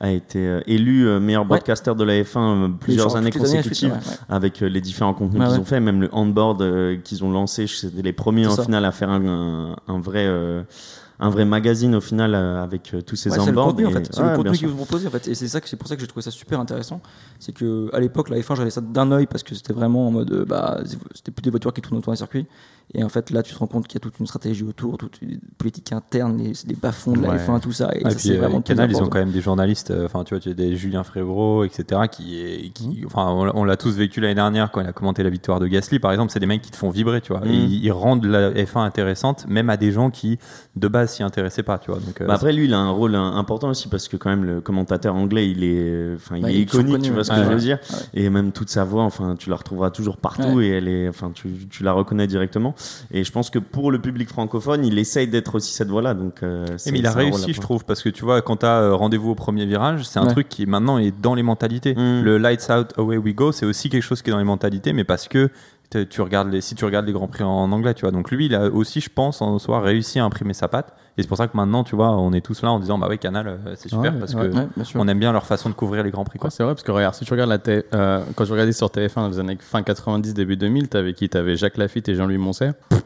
a 0.00 0.10
été 0.10 0.38
euh, 0.40 0.60
élu 0.66 1.06
meilleur 1.20 1.44
broadcaster 1.44 1.94
de 1.94 2.02
la 2.04 2.14
F1 2.22 2.36
euh, 2.38 2.68
plusieurs 2.80 3.10
Genre, 3.10 3.16
années 3.18 3.30
suite, 3.30 3.42
consécutives 3.42 3.94
avec 4.28 4.60
euh, 4.62 4.66
les 4.68 4.80
différents 4.80 5.14
contenus 5.14 5.40
Ouais, 5.40 5.46
qu'ils 5.46 5.54
ouais. 5.54 5.60
ont 5.60 5.64
fait, 5.64 5.78
même 5.80 6.00
le 6.00 6.08
handboard 6.12 6.60
euh, 6.62 6.96
qu'ils 6.96 7.22
ont 7.22 7.30
lancé. 7.30 7.66
C'était 7.68 8.02
les 8.02 8.12
premiers 8.12 8.46
en 8.48 8.56
ça. 8.56 8.64
final 8.64 8.84
à 8.84 8.90
faire 8.92 9.10
un, 9.10 9.24
un- 9.24 9.76
un 9.86 10.00
vrai 10.00 10.24
euh, 10.26 10.62
un 11.20 11.30
vrai 11.30 11.44
magazine 11.44 11.94
au 11.94 12.00
final 12.00 12.34
euh, 12.34 12.62
avec 12.62 12.92
euh, 12.92 13.00
tous 13.00 13.16
ces 13.16 13.30
Ouais, 13.30 13.38
c'est 13.38 13.50
le 13.52 13.56
contenu 13.56 13.86
en 13.86 13.90
et- 13.90 13.92
fait, 13.92 14.08
c'est 14.12 14.20
ouais, 14.20 14.22
le 14.24 14.28
bien 14.30 14.36
contenu 14.36 14.56
sûr. 14.56 14.68
qu'ils 14.68 14.76
vous 14.76 15.06
en 15.06 15.10
fait, 15.10 15.28
et 15.28 15.34
c'est 15.34 15.48
ça 15.48 15.60
que 15.60 15.68
c'est 15.68 15.76
pour 15.76 15.86
ça 15.88 15.94
que 15.94 16.00
j'ai 16.00 16.06
trouvé 16.08 16.22
ça 16.22 16.30
super 16.30 16.58
intéressant. 16.60 17.00
C'est 17.38 17.52
que 17.52 17.88
à 17.94 18.00
l'époque 18.00 18.28
la 18.30 18.38
F1 18.38 18.56
j'avais 18.56 18.70
ça 18.70 18.80
d'un 18.80 19.10
œil 19.12 19.26
parce 19.26 19.42
que 19.42 19.54
c'était 19.54 19.72
vraiment 19.72 20.08
en 20.08 20.10
mode 20.10 20.32
euh, 20.32 20.44
bah 20.44 20.80
c'était 21.14 21.30
plus 21.30 21.42
des 21.42 21.50
voitures 21.50 21.72
qui 21.72 21.80
tournent 21.82 21.98
autour 21.98 22.12
d'un 22.12 22.16
circuit, 22.16 22.46
et 22.94 23.04
en 23.04 23.08
fait 23.08 23.30
là 23.30 23.42
tu 23.42 23.54
te 23.54 23.58
rends 23.58 23.66
compte 23.66 23.86
qu'il 23.86 23.94
y 23.94 24.02
a 24.02 24.04
toute 24.08 24.18
une 24.18 24.26
stratégie 24.26 24.64
autour, 24.64 24.98
toute 24.98 25.20
une 25.22 25.38
politique 25.58 25.92
interne, 25.92 26.36
les, 26.38 26.52
les 26.66 26.74
bas-fonds 26.74 27.12
de 27.12 27.22
la 27.22 27.30
Ouais. 27.30 27.36
F1 27.36 27.60
tout 27.60 27.72
ça, 27.72 27.90
et 27.94 28.02
Ah, 28.04 28.10
ça 28.10 28.18
c'est 28.18 28.36
euh, 28.36 28.38
vraiment 28.40 28.60
Canal, 28.60 28.90
ils 28.90 28.96
ont 29.02 29.08
quand 29.08 29.18
même 29.18 29.30
des 29.32 29.40
journalistes, 29.40 29.90
euh, 29.92 30.06
enfin 30.06 30.24
tu 30.24 30.34
vois, 30.34 30.40
tu 30.40 30.50
as 30.50 30.54
des 30.54 30.76
Julien 30.76 31.04
Frévreau, 31.04 31.64
etc. 31.64 32.02
qui, 32.10 32.40
est- 32.40 32.70
qui 32.72 33.02
enfin 33.06 33.26
on, 33.30 33.44
l'a- 33.44 33.52
on 33.56 33.64
l'a 33.64 33.76
tous 33.76 33.94
vécu 33.96 34.20
l'année 34.20 34.34
dernière 34.34 34.70
quand 34.72 34.80
il 34.80 34.86
a 34.88 34.92
commenté 34.92 35.22
la 35.22 35.30
victoire 35.30 35.60
de 35.60 35.66
Gasly, 35.68 35.98
par 36.00 36.10
exemple, 36.12 36.32
c'est 36.32 36.40
des 36.40 36.46
mecs 36.46 36.62
qui 36.62 36.70
te 36.70 36.76
font 36.76 36.90
vibrer, 36.90 37.20
tu 37.20 37.32
vois. 37.32 37.40
Mhm. 37.44 37.50
Et 37.50 37.54
ils, 37.54 37.84
ils 37.84 37.92
rendent 37.92 38.24
la 38.24 38.50
F1 38.52 38.80
intéressante, 38.80 39.46
même 39.48 39.70
à 39.70 39.76
des 39.76 39.92
gens 39.92 40.10
qui 40.10 40.38
de 40.76 40.88
base 40.88 41.03
s'y 41.06 41.22
intéressaient 41.22 41.62
pas, 41.62 41.78
tu 41.78 41.90
vois. 41.90 42.00
Donc, 42.00 42.20
euh, 42.20 42.26
Bah 42.26 42.34
après, 42.34 42.52
lui, 42.52 42.64
il 42.64 42.74
a 42.74 42.78
un 42.78 42.90
rôle 42.90 43.14
euh, 43.14 43.18
important 43.20 43.68
aussi 43.68 43.88
parce 43.88 44.08
que 44.08 44.16
quand 44.16 44.30
même 44.30 44.44
le 44.44 44.60
commentateur 44.60 45.14
anglais, 45.14 45.48
il 45.50 45.64
est, 45.64 46.14
enfin, 46.14 46.36
il 46.36 46.42
Bah, 46.42 46.50
est 46.50 46.54
il 46.54 46.58
est 46.58 46.62
iconique, 46.62 47.02
tu 47.02 47.10
vois 47.10 47.18
ouais. 47.18 47.24
ce 47.24 47.30
que 47.30 47.34
Ouais, 47.36 47.42
je 47.42 47.48
veux 47.48 47.54
ouais. 47.54 47.60
dire. 47.60 47.78
Et 48.14 48.30
même 48.30 48.52
toute 48.52 48.70
sa 48.70 48.84
voix, 48.84 49.02
enfin, 49.04 49.36
tu 49.38 49.50
la 49.50 49.56
retrouveras 49.56 49.90
toujours 49.90 50.16
partout 50.16 50.42
Ouais. 50.56 50.66
et 50.66 50.70
elle 50.70 50.88
est, 50.88 51.08
enfin, 51.08 51.30
tu, 51.34 51.48
tu 51.70 51.82
la 51.82 51.92
reconnais 51.92 52.26
directement. 52.26 52.74
Et 53.10 53.24
je 53.24 53.32
pense 53.32 53.50
que 53.50 53.58
pour 53.58 53.90
le 53.90 54.00
public 54.00 54.28
francophone, 54.28 54.84
il 54.84 54.98
essaye 54.98 55.28
d'être 55.28 55.54
aussi 55.56 55.72
cette 55.72 55.88
voix-là. 55.88 56.14
Donc, 56.14 56.42
euh, 56.42 56.66
Et 56.86 56.92
mais 56.92 56.98
il 56.98 57.06
a 57.06 57.12
réussi, 57.12 57.52
je 57.52 57.60
trouve, 57.60 57.84
parce 57.84 58.02
que 58.02 58.08
tu 58.08 58.24
vois, 58.24 58.42
quand 58.42 58.58
tu 58.58 58.66
as 58.66 58.92
rendez-vous 58.92 59.30
au 59.30 59.34
premier 59.34 59.66
virage, 59.66 60.04
c'est 60.04 60.18
un 60.18 60.24
Ouais. 60.26 60.32
truc 60.32 60.48
qui 60.48 60.66
maintenant 60.66 60.98
est 60.98 61.12
dans 61.20 61.34
les 61.34 61.42
mentalités. 61.42 61.94
Mm. 61.94 62.22
Le 62.22 62.38
lights 62.38 62.68
out, 62.70 62.92
away 62.98 63.16
we 63.18 63.34
go, 63.34 63.52
c'est 63.52 63.66
aussi 63.66 63.88
quelque 63.90 64.02
chose 64.02 64.22
qui 64.22 64.30
est 64.30 64.32
dans 64.32 64.38
les 64.38 64.44
mentalités, 64.44 64.92
mais 64.92 65.04
parce 65.04 65.28
que 65.28 65.50
tu 66.02 66.20
regardes 66.22 66.50
les, 66.52 66.60
si 66.60 66.74
tu 66.74 66.84
regardes 66.84 67.06
les 67.06 67.12
grands 67.12 67.28
prix 67.28 67.44
en 67.44 67.70
anglais, 67.72 67.94
tu 67.94 68.02
vois. 68.02 68.10
Donc 68.10 68.30
lui, 68.30 68.46
il 68.46 68.54
a 68.54 68.66
aussi, 68.70 69.00
je 69.00 69.08
pense, 69.10 69.40
en 69.42 69.58
soi, 69.58 69.80
réussi 69.80 70.18
à 70.18 70.24
imprimer 70.24 70.52
sa 70.54 70.68
patte. 70.68 70.92
Et 71.16 71.22
c'est 71.22 71.28
pour 71.28 71.36
ça 71.36 71.46
que 71.46 71.56
maintenant, 71.56 71.84
tu 71.84 71.94
vois, 71.94 72.10
on 72.18 72.32
est 72.32 72.40
tous 72.40 72.62
là 72.62 72.72
en 72.72 72.80
disant, 72.80 72.98
bah 72.98 73.06
oui, 73.08 73.18
Canal, 73.18 73.46
euh, 73.46 73.74
c'est 73.76 73.88
super, 73.88 74.12
Ouais, 74.12 74.18
parce 74.18 74.34
ouais. 74.34 74.50
que 74.50 74.56
Ouais, 74.56 74.66
on 74.96 75.06
aime 75.06 75.18
bien 75.20 75.30
leur 75.32 75.46
façon 75.46 75.68
de 75.68 75.74
couvrir 75.74 76.02
les 76.02 76.10
grands 76.10 76.24
prix, 76.24 76.38
c'est 76.50 76.64
vrai, 76.64 76.74
parce 76.74 76.82
que 76.82 76.90
regarde, 76.92 77.14
si 77.14 77.24
tu 77.24 77.32
regardes 77.32 77.50
la 77.50 77.58
T- 77.58 77.84
euh, 77.94 78.20
quand 78.34 78.44
je 78.44 78.52
regardais 78.52 78.72
sur 78.72 78.88
TF1 78.88 79.14
dans 79.14 79.28
les 79.28 79.38
années 79.38 79.56
fin 79.60 79.82
90, 79.82 80.34
début 80.34 80.56
2000, 80.56 80.88
t'avais 80.88 81.12
qui? 81.14 81.28
T'avais 81.28 81.56
Jacques 81.56 81.76
Lafitte 81.76 82.08
et 82.08 82.14
Jean-Louis 82.16 82.38
Moncey. 82.38 82.72
Je 82.90 82.96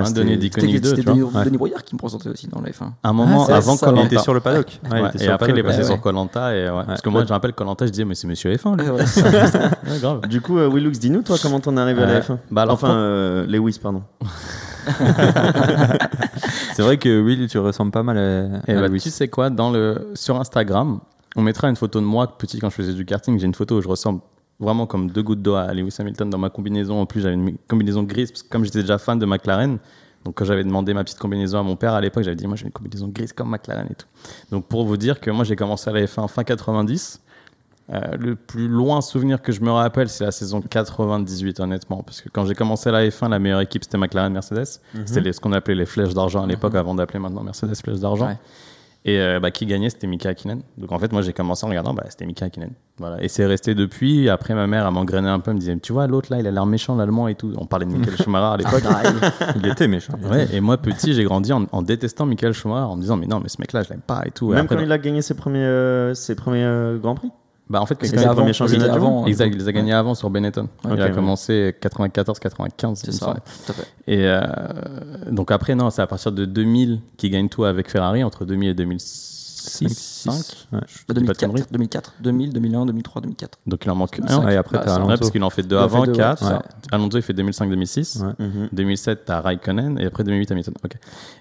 Ah, 0.00 0.10
donner 0.10 0.30
C'était 0.34 0.36
d'iconique 0.38 0.80
2, 0.80 0.88
c'était 0.90 1.02
tu 1.02 1.20
vois. 1.20 1.30
Denis. 1.32 1.44
Denis 1.46 1.56
Brouillard 1.58 1.84
qui 1.84 1.94
me 1.94 1.98
présentait 1.98 2.28
aussi 2.28 2.46
dans 2.48 2.60
la 2.60 2.70
F1. 2.70 2.84
Un 3.02 3.12
moment 3.12 3.44
c'est 3.46 3.52
avant. 3.52 3.74
Il 3.74 3.78
Colanta. 3.80 4.06
était 4.06 4.18
sur 4.18 4.34
le 4.34 4.40
paddock. 4.40 4.80
Ouais, 4.90 5.00
Ouais, 5.02 5.10
et 5.14 5.18
sur 5.18 5.32
après, 5.32 5.50
il 5.50 5.58
est 5.58 5.62
passé 5.62 5.78
ouais. 5.78 5.84
sur 5.84 6.00
Colanta. 6.00 6.56
Et. 6.56 6.68
Parce 6.86 7.00
que 7.00 7.08
moi, 7.08 7.22
je 7.22 7.26
me 7.28 7.32
rappelle 7.32 7.52
Colanta, 7.52 7.86
je 7.86 7.90
disais, 7.90 8.04
mais 8.04 8.14
c'est 8.14 8.26
Monsieur 8.26 8.52
F1, 8.54 8.76
lui. 8.80 8.88
Ouais, 8.90 9.04
voilà. 9.22 9.70
Ouais, 9.90 9.98
grave. 10.00 10.26
Du 10.28 10.40
coup, 10.40 10.58
euh, 10.58 10.68
Willux, 10.68 10.98
dis-nous, 10.98 11.22
toi, 11.22 11.36
comment 11.42 11.60
t'en 11.60 11.76
es 11.76 11.80
arrivé 11.80 12.02
à 12.02 12.06
la 12.06 12.12
Euh, 12.14 12.20
F1 12.20 12.36
bah 12.50 12.62
alors, 12.62 12.74
Enfin, 12.74 12.90
euh, 12.94 13.46
Lewis, 13.46 13.78
pardon. 13.82 14.02
C'est 16.74 16.82
vrai 16.82 16.96
que 16.98 17.20
Will, 17.22 17.46
tu 17.48 17.58
ressembles 17.58 17.90
pas 17.92 18.02
mal 18.02 18.18
à, 18.18 18.70
Et 18.70 18.76
à 18.76 18.80
bah, 18.80 18.88
Louis. 18.88 19.00
tu 19.00 19.10
sais 19.10 19.28
quoi, 19.28 19.50
dans 19.50 19.70
le, 19.70 20.10
sur 20.14 20.38
Instagram, 20.40 21.00
on 21.36 21.42
mettra 21.42 21.68
une 21.68 21.76
photo 21.76 22.00
de 22.00 22.04
moi 22.04 22.36
petit 22.38 22.58
quand 22.58 22.70
je 22.70 22.74
faisais 22.76 22.92
du 22.92 23.04
karting. 23.04 23.38
J'ai 23.38 23.46
une 23.46 23.54
photo 23.54 23.76
où 23.76 23.80
je 23.80 23.88
ressemble 23.88 24.20
vraiment 24.60 24.86
comme 24.86 25.10
deux 25.10 25.22
gouttes 25.22 25.42
d'eau 25.42 25.54
à 25.54 25.72
Lewis 25.74 25.94
Hamilton 25.98 26.30
dans 26.30 26.38
ma 26.38 26.50
combinaison. 26.50 27.00
En 27.00 27.06
plus, 27.06 27.20
j'avais 27.20 27.34
une 27.34 27.56
combinaison 27.68 28.02
grise, 28.02 28.30
parce 28.30 28.42
que 28.42 28.48
comme 28.48 28.64
j'étais 28.64 28.80
déjà 28.82 28.98
fan 28.98 29.18
de 29.18 29.26
McLaren, 29.26 29.78
donc 30.24 30.36
quand 30.36 30.44
j'avais 30.44 30.64
demandé 30.64 30.94
ma 30.94 31.04
petite 31.04 31.18
combinaison 31.18 31.58
à 31.58 31.62
mon 31.62 31.76
père 31.76 31.92
à 31.92 32.00
l'époque, 32.00 32.22
j'avais 32.24 32.36
dit, 32.36 32.46
moi 32.46 32.56
j'ai 32.56 32.64
une 32.66 32.72
combinaison 32.72 33.08
grise 33.08 33.32
comme 33.32 33.50
McLaren 33.50 33.86
et 33.90 33.94
tout. 33.94 34.06
Donc 34.50 34.66
pour 34.66 34.84
vous 34.86 34.96
dire 34.96 35.20
que 35.20 35.30
moi 35.30 35.44
j'ai 35.44 35.56
commencé 35.56 35.90
à 35.90 35.92
la 35.92 36.00
F1 36.06 36.28
fin 36.28 36.44
90. 36.44 37.20
Euh, 37.92 38.00
le 38.18 38.34
plus 38.34 38.66
loin 38.66 39.02
souvenir 39.02 39.42
que 39.42 39.52
je 39.52 39.60
me 39.60 39.70
rappelle, 39.70 40.08
c'est 40.08 40.24
la 40.24 40.30
saison 40.32 40.62
98, 40.62 41.60
honnêtement. 41.60 42.02
Parce 42.02 42.22
que 42.22 42.30
quand 42.30 42.46
j'ai 42.46 42.54
commencé 42.54 42.90
la 42.90 43.06
F1, 43.06 43.28
la 43.28 43.38
meilleure 43.38 43.60
équipe, 43.60 43.84
c'était 43.84 43.98
McLaren-Mercedes. 43.98 44.80
C'était 45.04 45.20
les- 45.20 45.32
ce 45.34 45.40
qu'on 45.40 45.52
appelait 45.52 45.74
les 45.74 45.84
flèches 45.84 46.14
d'argent 46.14 46.42
à 46.42 46.46
l'époque, 46.46 46.74
avant 46.76 46.94
d'appeler 46.94 47.18
maintenant 47.18 47.42
Mercedes 47.42 47.74
flèches 47.74 48.00
d'argent. 48.00 48.28
Ouais. 48.28 48.38
Et 49.06 49.18
euh, 49.18 49.38
bah, 49.38 49.50
qui 49.50 49.66
gagnait, 49.66 49.90
c'était 49.90 50.06
Mika 50.06 50.30
Hakkinen. 50.30 50.62
Donc 50.78 50.90
en 50.90 50.98
fait, 50.98 51.12
moi 51.12 51.20
j'ai 51.20 51.34
commencé 51.34 51.66
en 51.66 51.68
regardant, 51.68 51.92
bah, 51.92 52.04
c'était 52.08 52.24
Mika 52.24 52.46
Hakkinen. 52.46 52.70
Voilà. 52.98 53.22
Et 53.22 53.28
c'est 53.28 53.44
resté 53.44 53.74
depuis. 53.74 54.30
Après, 54.30 54.54
ma 54.54 54.66
mère, 54.66 54.86
elle 54.86 54.94
m'engrainait 54.94 55.28
un 55.28 55.40
peu, 55.40 55.50
elle 55.50 55.56
me 55.56 55.60
disait, 55.60 55.76
tu 55.78 55.92
vois, 55.92 56.06
l'autre 56.06 56.28
là, 56.30 56.38
il 56.40 56.46
a 56.46 56.50
l'air 56.50 56.64
méchant, 56.64 56.96
l'allemand 56.96 57.28
et 57.28 57.34
tout. 57.34 57.52
On 57.58 57.66
parlait 57.66 57.84
de 57.84 57.90
Michael 57.92 58.16
Schumacher 58.16 58.44
à 58.44 58.56
l'époque. 58.56 58.82
Il 59.56 59.66
était 59.66 59.88
méchant. 59.88 60.14
Ouais, 60.30 60.46
et 60.54 60.60
moi, 60.60 60.78
petit, 60.78 61.12
j'ai 61.12 61.24
grandi 61.24 61.52
en, 61.52 61.66
en 61.70 61.82
détestant 61.82 62.24
Michael 62.24 62.54
Schumacher, 62.54 62.84
en 62.86 62.96
me 62.96 63.02
disant, 63.02 63.16
mais 63.16 63.26
non, 63.26 63.40
mais 63.40 63.48
ce 63.48 63.60
mec-là, 63.60 63.82
je 63.82 63.90
l'aime 63.90 64.00
pas 64.00 64.22
et 64.24 64.30
tout. 64.30 64.52
Et 64.52 64.54
Même 64.54 64.64
après, 64.64 64.76
quand 64.76 64.82
il 64.82 64.92
a 64.92 64.98
gagné 64.98 65.20
ses 65.22 65.34
premiers, 65.34 65.64
euh, 65.64 66.14
ses 66.14 66.34
premiers 66.34 66.64
euh, 66.64 66.96
Grands 66.98 67.16
Prix? 67.16 67.30
Bah, 67.70 67.80
en 67.80 67.86
fait, 67.86 67.96
il 68.02 68.10
les 68.12 68.24
a- 68.24 68.34
premiers 68.34 68.52
championnats 68.52 68.88
du 68.88 68.94
avant. 68.94 69.26
Exact, 69.26 69.48
il 69.52 69.58
les 69.58 69.68
a 69.68 69.72
gagnés 69.72 69.92
avant 69.94 70.14
sur 70.14 70.28
Benetton. 70.30 70.68
il 70.84 70.90
a 71.00 71.06
ouais. 71.06 71.12
commencé 71.12 71.74
94-95, 71.80 72.94
C'est 72.96 73.12
ça, 73.12 73.34
tout 73.66 73.72
à 73.72 73.74
fait. 73.74 73.86
Et 74.06 74.26
euh, 74.26 74.42
donc 75.30 75.50
après, 75.50 75.74
non, 75.74 75.88
c'est 75.90 76.02
à 76.02 76.06
partir 76.06 76.30
de 76.32 76.44
2000 76.44 77.00
qu'il 77.16 77.30
gagne 77.30 77.48
tout 77.48 77.64
avec 77.64 77.90
Ferrari, 77.90 78.22
entre 78.22 78.44
2000 78.44 78.68
et 78.70 78.74
2006. 78.74 80.13
5. 80.32 80.66
Ouais. 80.72 80.80
Je 80.86 80.98
dis 80.98 81.24
pas 81.26 81.32
de 81.32 81.38
conneries. 81.38 81.62
2004, 81.70 81.72
2004, 81.72 82.12
2000, 82.20 82.52
2001, 82.52 82.86
2003, 82.86 83.22
2004. 83.22 83.58
Donc 83.66 83.84
il 83.84 83.90
en 83.90 83.94
manque 83.94 84.16
Cinq. 84.26 84.30
un. 84.30 84.48
Et 84.48 84.56
après, 84.56 84.78
t'as 84.82 84.94
Alonso. 84.96 85.10
Ouais, 85.10 85.16
parce 85.18 85.30
qu'il 85.30 85.42
en 85.44 85.50
fait 85.50 85.62
deux 85.62 85.76
avant, 85.76 86.00
fait 86.02 86.08
deux, 86.08 86.12
4. 86.16 86.42
ouais. 86.44 86.52
Ouais. 86.54 86.58
Alonso, 86.92 87.18
il 87.18 87.22
fait 87.22 87.32
2005-2006. 87.32 88.22
Ouais. 88.22 88.32
Mhm. 88.38 88.68
2007, 88.72 89.24
t'as 89.26 89.40
Raikkonen. 89.40 89.98
Et 90.00 90.06
après 90.06 90.24
2008, 90.24 90.50
Hamilton. 90.52 90.74
Ok. 90.84 90.92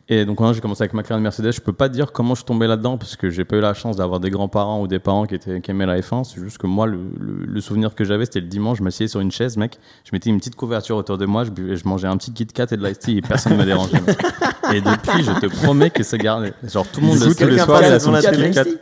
Et 0.10 0.26
donc, 0.26 0.38
j'ai 0.54 0.60
commencé 0.62 0.82
avec 0.84 0.94
McLaren 0.94 1.22
Mercedes. 1.24 1.52
Je 1.54 1.62
peux 1.62 1.72
pas 1.74 1.88
dire 1.90 2.12
comment 2.12 2.34
je 2.36 2.40
suis 2.40 2.46
tombé 2.46 2.68
là-dedans, 2.68 2.98
parce 2.98 3.16
que 3.16 3.30
j'ai 3.30 3.46
pas 3.46 3.56
eu 3.56 3.62
la 3.62 3.74
chance 3.74 3.96
d'avoir 3.96 4.20
des 4.20 4.30
grands-parents 4.30 4.82
ou 4.82 4.88
des 4.88 5.00
parents 5.00 5.26
qui, 5.26 5.36
étaient, 5.36 5.62
qui 5.62 5.72
aimaient 5.72 5.86
la 5.86 6.00
F1. 6.00 6.24
C'est 6.26 6.42
juste 6.42 6.58
que 6.58 6.68
moi, 6.68 6.86
le, 6.88 6.98
le- 7.20 7.46
le 7.46 7.62
souvenir 7.62 7.96
que 7.96 8.04
j'avais, 8.04 8.26
c'était 8.26 8.42
le 8.42 8.48
dimanche, 8.48 8.80
je 8.80 8.84
m'asseyais 8.84 9.08
sur 9.08 9.22
une 9.22 9.32
chaise, 9.32 9.56
mec. 9.58 9.80
Je 10.04 10.10
mettais 10.12 10.30
une 10.30 10.38
petite 10.40 10.56
couverture 10.56 10.98
autour 10.98 11.18
de 11.18 11.26
moi, 11.26 11.46
je, 11.46 11.52
buvais- 11.52 11.78
je 11.78 11.88
mangeais 11.88 12.08
un 12.08 12.18
petit 12.18 12.34
Kit 12.34 12.46
Kat 12.48 12.66
et 12.72 12.78
de 12.78 12.86
l'ice 12.86 13.00
tea 13.00 13.18
et 13.18 13.22
personne 13.22 13.54
ne 13.54 13.58
me 13.60 13.66
dérangeait. 13.66 14.02
et 14.74 14.82
depuis, 14.82 15.24
je 15.24 15.40
te 15.40 15.46
promets 15.64 15.90
que 15.90 16.04
c'est 16.04 16.18
gardé. 16.18 16.52
Genre, 16.68 16.86
tout 16.88 17.00
le 17.00 17.08
monde 17.08 17.20
le 17.20 17.30
sait. 17.34 17.44
tous 17.46 17.50
les 17.50 17.58
soirs, 17.60 17.82
la. 17.82 18.00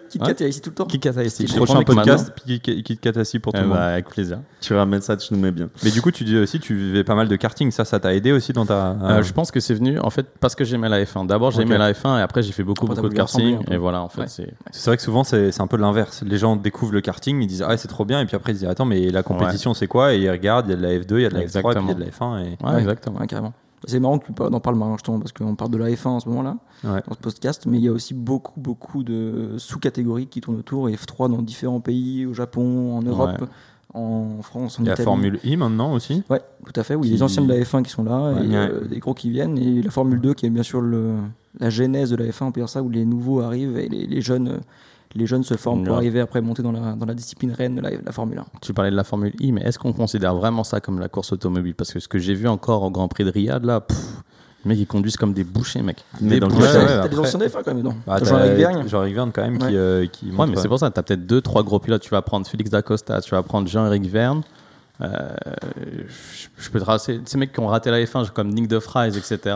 Kit 0.10 0.20
Kat. 0.20 0.32
Est 0.40 0.50
ici 0.50 0.62
tout 0.62 0.70
le 0.72 0.76
temps. 0.76 0.86
Kit 0.86 1.00
Kat. 1.00 1.12
Je 1.14 1.30
te 1.46 1.56
Prochain 1.56 1.82
podcast, 1.84 2.34
Kit 2.46 2.98
Kat 2.98 3.12
assis 3.16 3.40
pour 3.40 3.54
tout 3.54 3.60
Eh 3.60 3.64
le 3.64 3.68
monde. 3.70 3.78
bah, 3.78 3.86
avec 3.88 4.08
plaisir. 4.10 4.40
Tu 4.60 4.74
ramènes 4.74 5.02
ça, 5.02 5.18
tu 5.18 5.34
nous 5.34 5.40
mets 5.40 5.52
bien. 5.52 5.70
Mais 5.84 5.92
du 5.92 6.02
coup, 6.02 6.12
tu 6.12 6.24
dis 6.24 6.38
aussi, 6.38 6.60
tu 6.60 6.76
vivais 6.76 7.04
pas 7.04 7.16
mal 7.16 7.28
de 7.28 7.36
karting. 7.36 7.72
Ça, 7.72 7.86
ça 7.86 8.00
t'a 8.00 8.14
aidé 8.14 8.32
aussi 8.32 8.54
dans 8.54 8.66
ta. 8.66 8.98
Euh, 9.04 9.24
je 9.24 9.34
pense 9.34 9.52
que 9.52 9.60
c'est 9.60 9.74
venu 9.74 10.00
en 10.00 10.10
fait 10.10 10.26
parce 10.40 10.56
que 10.56 10.64
j'aimais 10.64 10.90
la 10.90 11.04
F1. 11.04 11.26
D'abord 11.28 11.52
j'aimais 11.52 11.78
la 11.78 11.94
F1 11.94 12.20
et 12.20 12.22
après 12.22 12.44
j'ai 12.44 12.52
fait 12.52 12.64
beaucoup 12.64 12.86
Après, 12.86 12.96
beaucoup 12.96 13.10
de 13.10 13.14
karting 13.16 13.60
et 13.70 13.78
voilà 13.78 14.02
en 14.02 14.10
fait 14.10 14.22
Ouais. 14.22 14.28
c'est 14.28 14.54
C'est 14.72 14.90
vrai 14.90 14.98
que 14.98 15.04
souvent, 15.04 15.24
c'est 15.24 15.52
c'est 15.52 15.62
un 15.62 15.68
peu 15.68 15.78
l'inverse. 15.78 16.24
Les 16.26 16.38
gens 16.38 16.56
découvrent 16.56 16.94
le 16.94 17.02
karting, 17.02 17.42
ils 17.42 17.48
disent 17.48 17.66
Ah, 17.68 17.76
c'est 17.78 17.88
trop 17.88 18.06
bien. 18.06 18.20
Et 18.22 18.26
puis 18.26 18.36
après, 18.36 18.52
ils 18.52 18.56
disent 18.60 18.68
Attends, 18.68 18.86
mais 18.86 19.10
la 19.10 19.24
compétition, 19.24 19.74
c'est 19.74 19.88
quoi? 19.88 20.14
Et 20.14 20.20
ils 20.20 20.30
regardent, 20.30 20.68
il 20.68 20.72
y 20.72 20.74
a 20.74 20.78
de 20.78 20.82
la 20.82 20.90
F2, 21.00 21.16
il 21.18 21.22
y 21.22 21.26
a 21.26 21.30
de 21.30 21.34
la 21.36 21.46
F3, 21.46 21.72
et 21.72 21.76
puis 21.76 21.84
il 21.84 21.88
y 21.88 21.92
a 21.92 21.94
de 21.96 22.00
la 22.00 22.06
F1. 22.08 22.40
Et... 22.46 22.58
ouais, 22.66 22.80
exactement. 22.80 23.20
Ouais, 23.20 23.28
carrément. 23.28 23.54
C'est 23.88 24.00
marrant 24.00 24.20
que 24.20 24.32
tu 24.32 24.42
en 24.42 24.60
parles 24.60 24.76
maintenant, 24.76 24.96
justement, 24.98 25.20
parce 25.20 25.32
qu'on 25.32 25.56
parle 25.56 25.72
de 25.72 25.78
la 25.78 25.90
F1 25.90 26.08
en 26.08 26.20
ce 26.20 26.30
moment-là, 26.30 26.58
Ouais. 26.84 27.02
dans 27.08 27.14
ce 27.16 27.20
podcast, 27.20 27.66
mais 27.66 27.78
il 27.80 27.84
y 27.84 27.88
a 27.88 27.92
aussi 27.92 28.14
beaucoup, 28.14 28.60
beaucoup 28.60 29.04
de 29.04 29.56
sous-catégories 29.58 30.28
qui 30.28 30.40
tournent 30.42 30.58
autour, 30.60 30.90
et 30.90 30.94
F3 30.96 31.30
dans 31.32 31.42
différents 31.42 31.80
pays, 31.80 32.26
au 32.26 32.34
Japon, 32.34 32.96
en 32.98 33.02
Europe, 33.02 33.42
Ouais. 33.42 33.48
en 33.96 34.42
France, 34.44 34.80
en 34.80 34.84
Il 34.84 34.88
y 34.88 34.90
a 34.90 34.94
Italie. 34.94 35.06
Formule 35.06 35.40
I 35.44 35.58
maintenant 35.58 35.94
aussi. 35.94 36.24
Ouais, 36.30 36.42
tout 36.66 36.80
à 36.80 36.84
fait. 36.84 36.96
Oui, 36.96 37.08
il 37.08 37.12
y 37.12 37.14
a 37.14 37.16
Qui- 37.16 37.18
des 37.20 37.24
anciens 37.24 37.44
de 37.44 37.50
la 37.50 37.60
F1 37.64 37.82
qui 37.84 37.90
sont 37.92 38.04
là, 38.04 38.34
Ouais. 38.34 38.46
et 38.46 38.56
euh, 38.56 38.86
des 38.88 39.00
gros 39.00 39.14
qui 39.16 39.30
viennent, 39.32 39.58
et 39.58 39.82
la 39.82 39.90
Formule 39.92 40.22
2 40.22 40.34
qui 40.36 40.46
est 40.46 40.50
bien 40.52 40.64
sûr 40.64 40.80
le, 40.82 41.16
la 41.60 41.70
genèse 41.72 42.12
de 42.12 42.16
la 42.16 42.26
F1, 42.26 42.46
on 42.46 42.52
peut 42.52 42.62
dire 42.62 42.70
ça, 42.70 42.84
où 42.84 42.90
les 42.90 43.04
nouveaux 43.06 43.42
arrivent 43.42 43.78
et 43.78 43.90
les, 43.90 44.06
les 44.06 44.22
jeunes, 44.22 44.60
les 45.16 45.26
jeunes 45.28 45.44
se 45.44 45.56
forment 45.56 45.84
pour 45.84 45.92
Ouais. 45.94 45.98
arriver 45.98 46.20
après 46.22 46.42
monter 46.42 46.62
dans 46.64 46.72
la, 46.72 46.94
dans 46.94 47.06
la 47.06 47.14
discipline 47.14 47.52
reine 47.52 47.76
de 47.76 47.82
la, 47.82 47.90
la 48.04 48.12
Formule 48.12 48.40
1. 48.40 48.46
Tu 48.62 48.74
parlais 48.74 48.92
de 48.92 48.96
la 48.96 49.04
Formule 49.04 49.34
I 49.40 49.52
mais 49.52 49.62
est-ce 49.62 49.78
qu'on 49.80 49.94
considère 49.94 50.36
vraiment 50.36 50.64
ça 50.64 50.80
comme 50.80 51.00
la 51.00 51.10
course 51.10 51.32
automobile? 51.34 51.76
Parce 51.76 51.92
que 51.92 52.00
ce 52.00 52.08
que 52.08 52.18
j'ai 52.20 52.34
vu 52.34 52.48
encore 52.48 52.84
au 52.84 52.92
Grand 52.92 53.08
Prix 53.08 53.24
de 53.26 53.32
Riyad 53.32 53.64
là 53.66 53.82
pff, 53.82 53.98
Les 54.64 54.70
mecs, 54.70 54.80
ils 54.80 54.86
conduisent 54.88 55.18
comme 55.18 55.34
des 55.34 55.44
bouchers, 55.44 55.82
mec. 55.82 55.98
Mais 56.22 56.32
Des 56.36 56.40
dans. 56.40 56.50
Ouais, 56.50 56.60
T'as 56.60 56.80
ouais, 56.80 56.86
t'as 56.86 57.08
des 57.08 57.20
anciens 57.20 57.40
F1 57.40 57.64
quand 57.64 57.74
même, 57.74 57.82
non? 57.84 57.96
Bah, 58.06 58.20
T'as 58.20 58.26
t'as 58.26 58.26
Jean-Luc 58.30 58.58
Vergne 58.58 58.88
Jean-Eric 58.88 59.16
Verne 59.16 59.32
quand 59.34 59.42
même 59.42 59.58
qui, 59.58 59.66
Ouais. 59.66 59.72
euh, 59.76 60.06
qui 60.06 60.26
Ouais, 60.28 60.32
monte, 60.34 60.50
mais 60.52 60.56
c'est 60.58 60.68
pour 60.68 60.78
ça, 60.80 60.92
tu 60.92 61.00
as 61.00 61.04
peut-être 61.04 61.26
deux, 61.26 61.42
trois 61.42 61.64
gros 61.64 61.80
pilotes. 61.80 62.02
Tu 62.04 62.10
vas 62.12 62.22
prendre 62.22 62.46
Félix 62.46 62.70
Dacosta, 62.70 63.22
tu 63.22 63.32
vas 63.32 63.42
prendre 63.44 63.68
Jean-Éric 63.68 64.06
Verne. 64.06 64.42
Euh, 65.02 65.30
je, 66.08 66.48
je 66.64 66.70
peux 66.70 66.80
tracer 66.80 67.22
ces 67.26 67.38
mecs 67.40 67.52
qui 67.54 67.60
ont 67.60 67.66
raté 67.68 67.90
la 67.90 68.00
F1, 68.04 68.30
comme 68.30 68.50
Nick 68.50 68.68
De 68.68 68.78
Vries, 68.78 69.18
etc. 69.18 69.56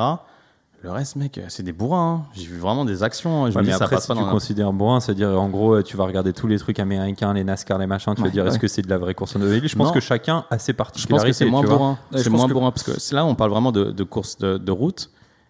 Le 0.86 0.92
reste, 0.92 1.16
mec, 1.16 1.40
c'est 1.48 1.64
des 1.64 1.72
bourrins. 1.72 2.22
hein. 2.24 2.30
J'ai 2.36 2.46
vu 2.46 2.60
vraiment 2.60 2.86
des 2.86 3.02
actions. 3.02 3.46
hein. 3.46 3.50
Je 3.50 3.56
Ouais, 3.56 3.62
me 3.64 3.66
mais 3.66 3.72
dis, 3.74 3.78
ça 3.80 3.86
après, 3.86 3.96
passe 3.96 4.04
si 4.04 4.08
pas 4.14 4.14
tu 4.16 4.24
considères 4.30 4.72
bourrin, 4.72 5.00
c'est-à-dire 5.00 5.30
en 5.30 5.50
gros, 5.50 5.74
euh, 5.74 5.82
tu 5.82 5.98
vas 5.98 6.04
regarder 6.06 6.32
tous 6.32 6.46
les 6.46 6.60
trucs 6.60 6.78
américains, 6.80 7.34
les 7.34 7.44
NASCAR, 7.44 7.80
les 7.80 7.88
machins, 7.88 8.14
tu 8.14 8.22
vas 8.22 8.28
Ouais, 8.28 8.32
dire 8.32 8.46
est-ce 8.46 8.60
que 8.60 8.68
c'est 8.68 8.84
de 8.84 8.90
la 8.92 9.00
vraie 9.00 9.16
course 9.16 9.36
automobile? 9.36 9.68
Je 9.68 9.76
pense 9.76 9.88
Non. 9.88 9.94
que 9.94 10.00
chacun 10.00 10.46
a 10.52 10.60
ses 10.60 10.74
Je 10.74 10.78
particularités. 10.78 11.30
pense 11.30 11.40
que 11.40 11.44
c'est 11.44 11.50
moins 11.50 11.64
bourrin. 11.64 11.98
Je 12.12 12.20
c'est 12.20 12.30
moins 12.30 12.48
que- 12.48 12.54
bourrin 12.54 12.70
parce 12.72 12.84
que 12.84 13.16
là 13.16 13.26
on 13.26 13.34
parle 13.34 13.50
vraiment 13.50 13.72
de, 13.72 13.86
de 13.86 14.04
courses 14.04 14.38
de, 14.38 14.60
de 14.60 14.72
route. 14.72 15.10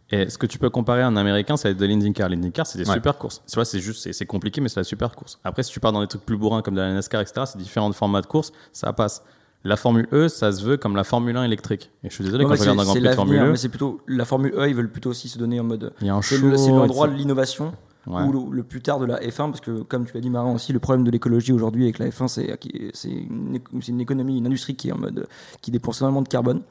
Et 0.09 0.29
ce 0.29 0.37
que 0.37 0.45
tu 0.45 0.57
peux 0.57 0.69
comparer 0.69 1.01
à 1.01 1.07
un 1.07 1.17
américain, 1.17 1.57
c'est 1.57 1.73
de 1.73 1.85
l'IndyCar. 1.85 2.29
L'IndyCar, 2.29 2.65
c'est 2.65 2.77
des 2.77 2.87
Ouais. 2.87 2.93
super 2.93 3.17
courses. 3.17 3.41
Tu 3.45 3.55
vois, 3.55 3.65
c'est 3.65 3.79
juste, 3.81 4.03
c'est- 4.03 4.13
c'est 4.13 4.25
compliqué, 4.25 4.61
mais 4.61 4.69
c'est 4.69 4.79
la 4.79 4.83
super 4.85 5.11
course. 5.15 5.37
Après, 5.43 5.63
si 5.63 5.71
tu 5.71 5.81
pars 5.81 5.91
dans 5.91 5.99
des 5.99 6.07
trucs 6.07 6.23
plus 6.25 6.37
bourrins 6.37 6.61
comme 6.61 6.75
de 6.75 6.79
la 6.81 6.93
NASCAR, 6.93 7.19
etc., 7.19 7.41
c'est 7.45 7.57
différents 7.57 7.91
formats 7.91 8.21
de 8.21 8.27
course, 8.27 8.53
ça 8.71 8.93
passe. 8.93 9.21
La 9.65 9.75
Formule 9.75 10.07
E, 10.13 10.27
ça 10.29 10.51
se 10.51 10.63
veut 10.63 10.77
comme 10.77 10.95
la 10.95 11.03
Formule 11.03 11.35
1 11.35 11.43
électrique. 11.43 11.91
Et 12.03 12.09
je 12.09 12.13
suis 12.15 12.23
désolé, 12.23 12.45
Ouais, 12.45 12.51
quand 12.51 12.55
je 12.63 12.69
regarde 12.69 12.79
un 12.79 12.83
c'est 12.83 12.85
Grand 12.85 12.93
Prix 13.01 13.09
de 13.09 13.15
Formule 13.15 13.39
E, 13.39 13.51
mais 13.51 13.57
c'est 13.57 13.69
plutôt 13.69 13.99
la 14.07 14.23
Formule 14.25 14.53
E, 14.57 14.69
ils 14.69 14.75
veulent 14.75 14.91
plutôt 14.91 15.09
aussi 15.09 15.27
se 15.27 15.37
donner 15.37 15.59
en 15.59 15.63
mode. 15.63 15.91
il 16.01 16.07
y 16.07 16.09
a 16.09 16.15
un 16.15 16.21
C'est 16.21 16.37
show. 16.37 16.47
le- 16.47 16.55
c'est 16.57 16.69
l'endroit 16.71 17.07
de 17.07 17.13
l'innovation 17.15 17.73
Ouais. 18.07 18.21
ou 18.21 18.31
le, 18.51 18.57
le 18.57 18.63
plus 18.63 18.81
tard 18.83 18.99
de 18.99 19.05
la 19.07 19.19
F1 19.19 19.49
parce 19.49 19.61
que 19.61 19.81
comme 19.81 20.05
tu 20.05 20.13
l'as 20.13 20.21
dit 20.21 20.29
Marin 20.29 20.53
aussi 20.53 20.71
le 20.71 20.77
problème 20.77 21.03
de 21.03 21.09
l'écologie 21.09 21.51
aujourd'hui 21.51 21.85
avec 21.85 21.97
la 21.97 22.07
F1 22.09 22.27
c'est 22.27 23.09
une, 23.09 23.99
économie 23.99 24.37
une 24.37 24.45
industrie 24.45 24.75
qui 24.75 24.89
est 24.89 24.91
en 24.91 24.99
mode 24.99 25.25
qui 25.61 25.71
dépense 25.71 26.01
énormément 26.01 26.21
de 26.21 26.27
carbone 26.27 26.61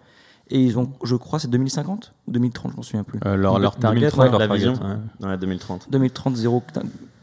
et 0.49 0.61
ils 0.63 0.79
ont 0.79 0.93
je 1.03 1.17
crois 1.17 1.41
c'est 1.41 1.49
2050 1.51 2.13
ou 2.29 2.31
2030 2.31 2.71
je 2.71 2.77
m'en 2.77 2.83
souviens 2.83 3.03
plus 3.03 3.19
Euh, 3.27 3.35
leur, 3.37 3.59
leur 3.59 3.75
target, 3.75 4.03
2030, 4.13 4.25
ouais, 4.25 4.31
leur 4.31 4.39
la 4.39 4.47
target, 4.47 4.69
vision. 4.69 4.85
ouais. 5.21 5.27
Ouais, 5.29 5.37
2030. 5.39 5.87
2030 5.91 6.37
zéro 6.37 6.63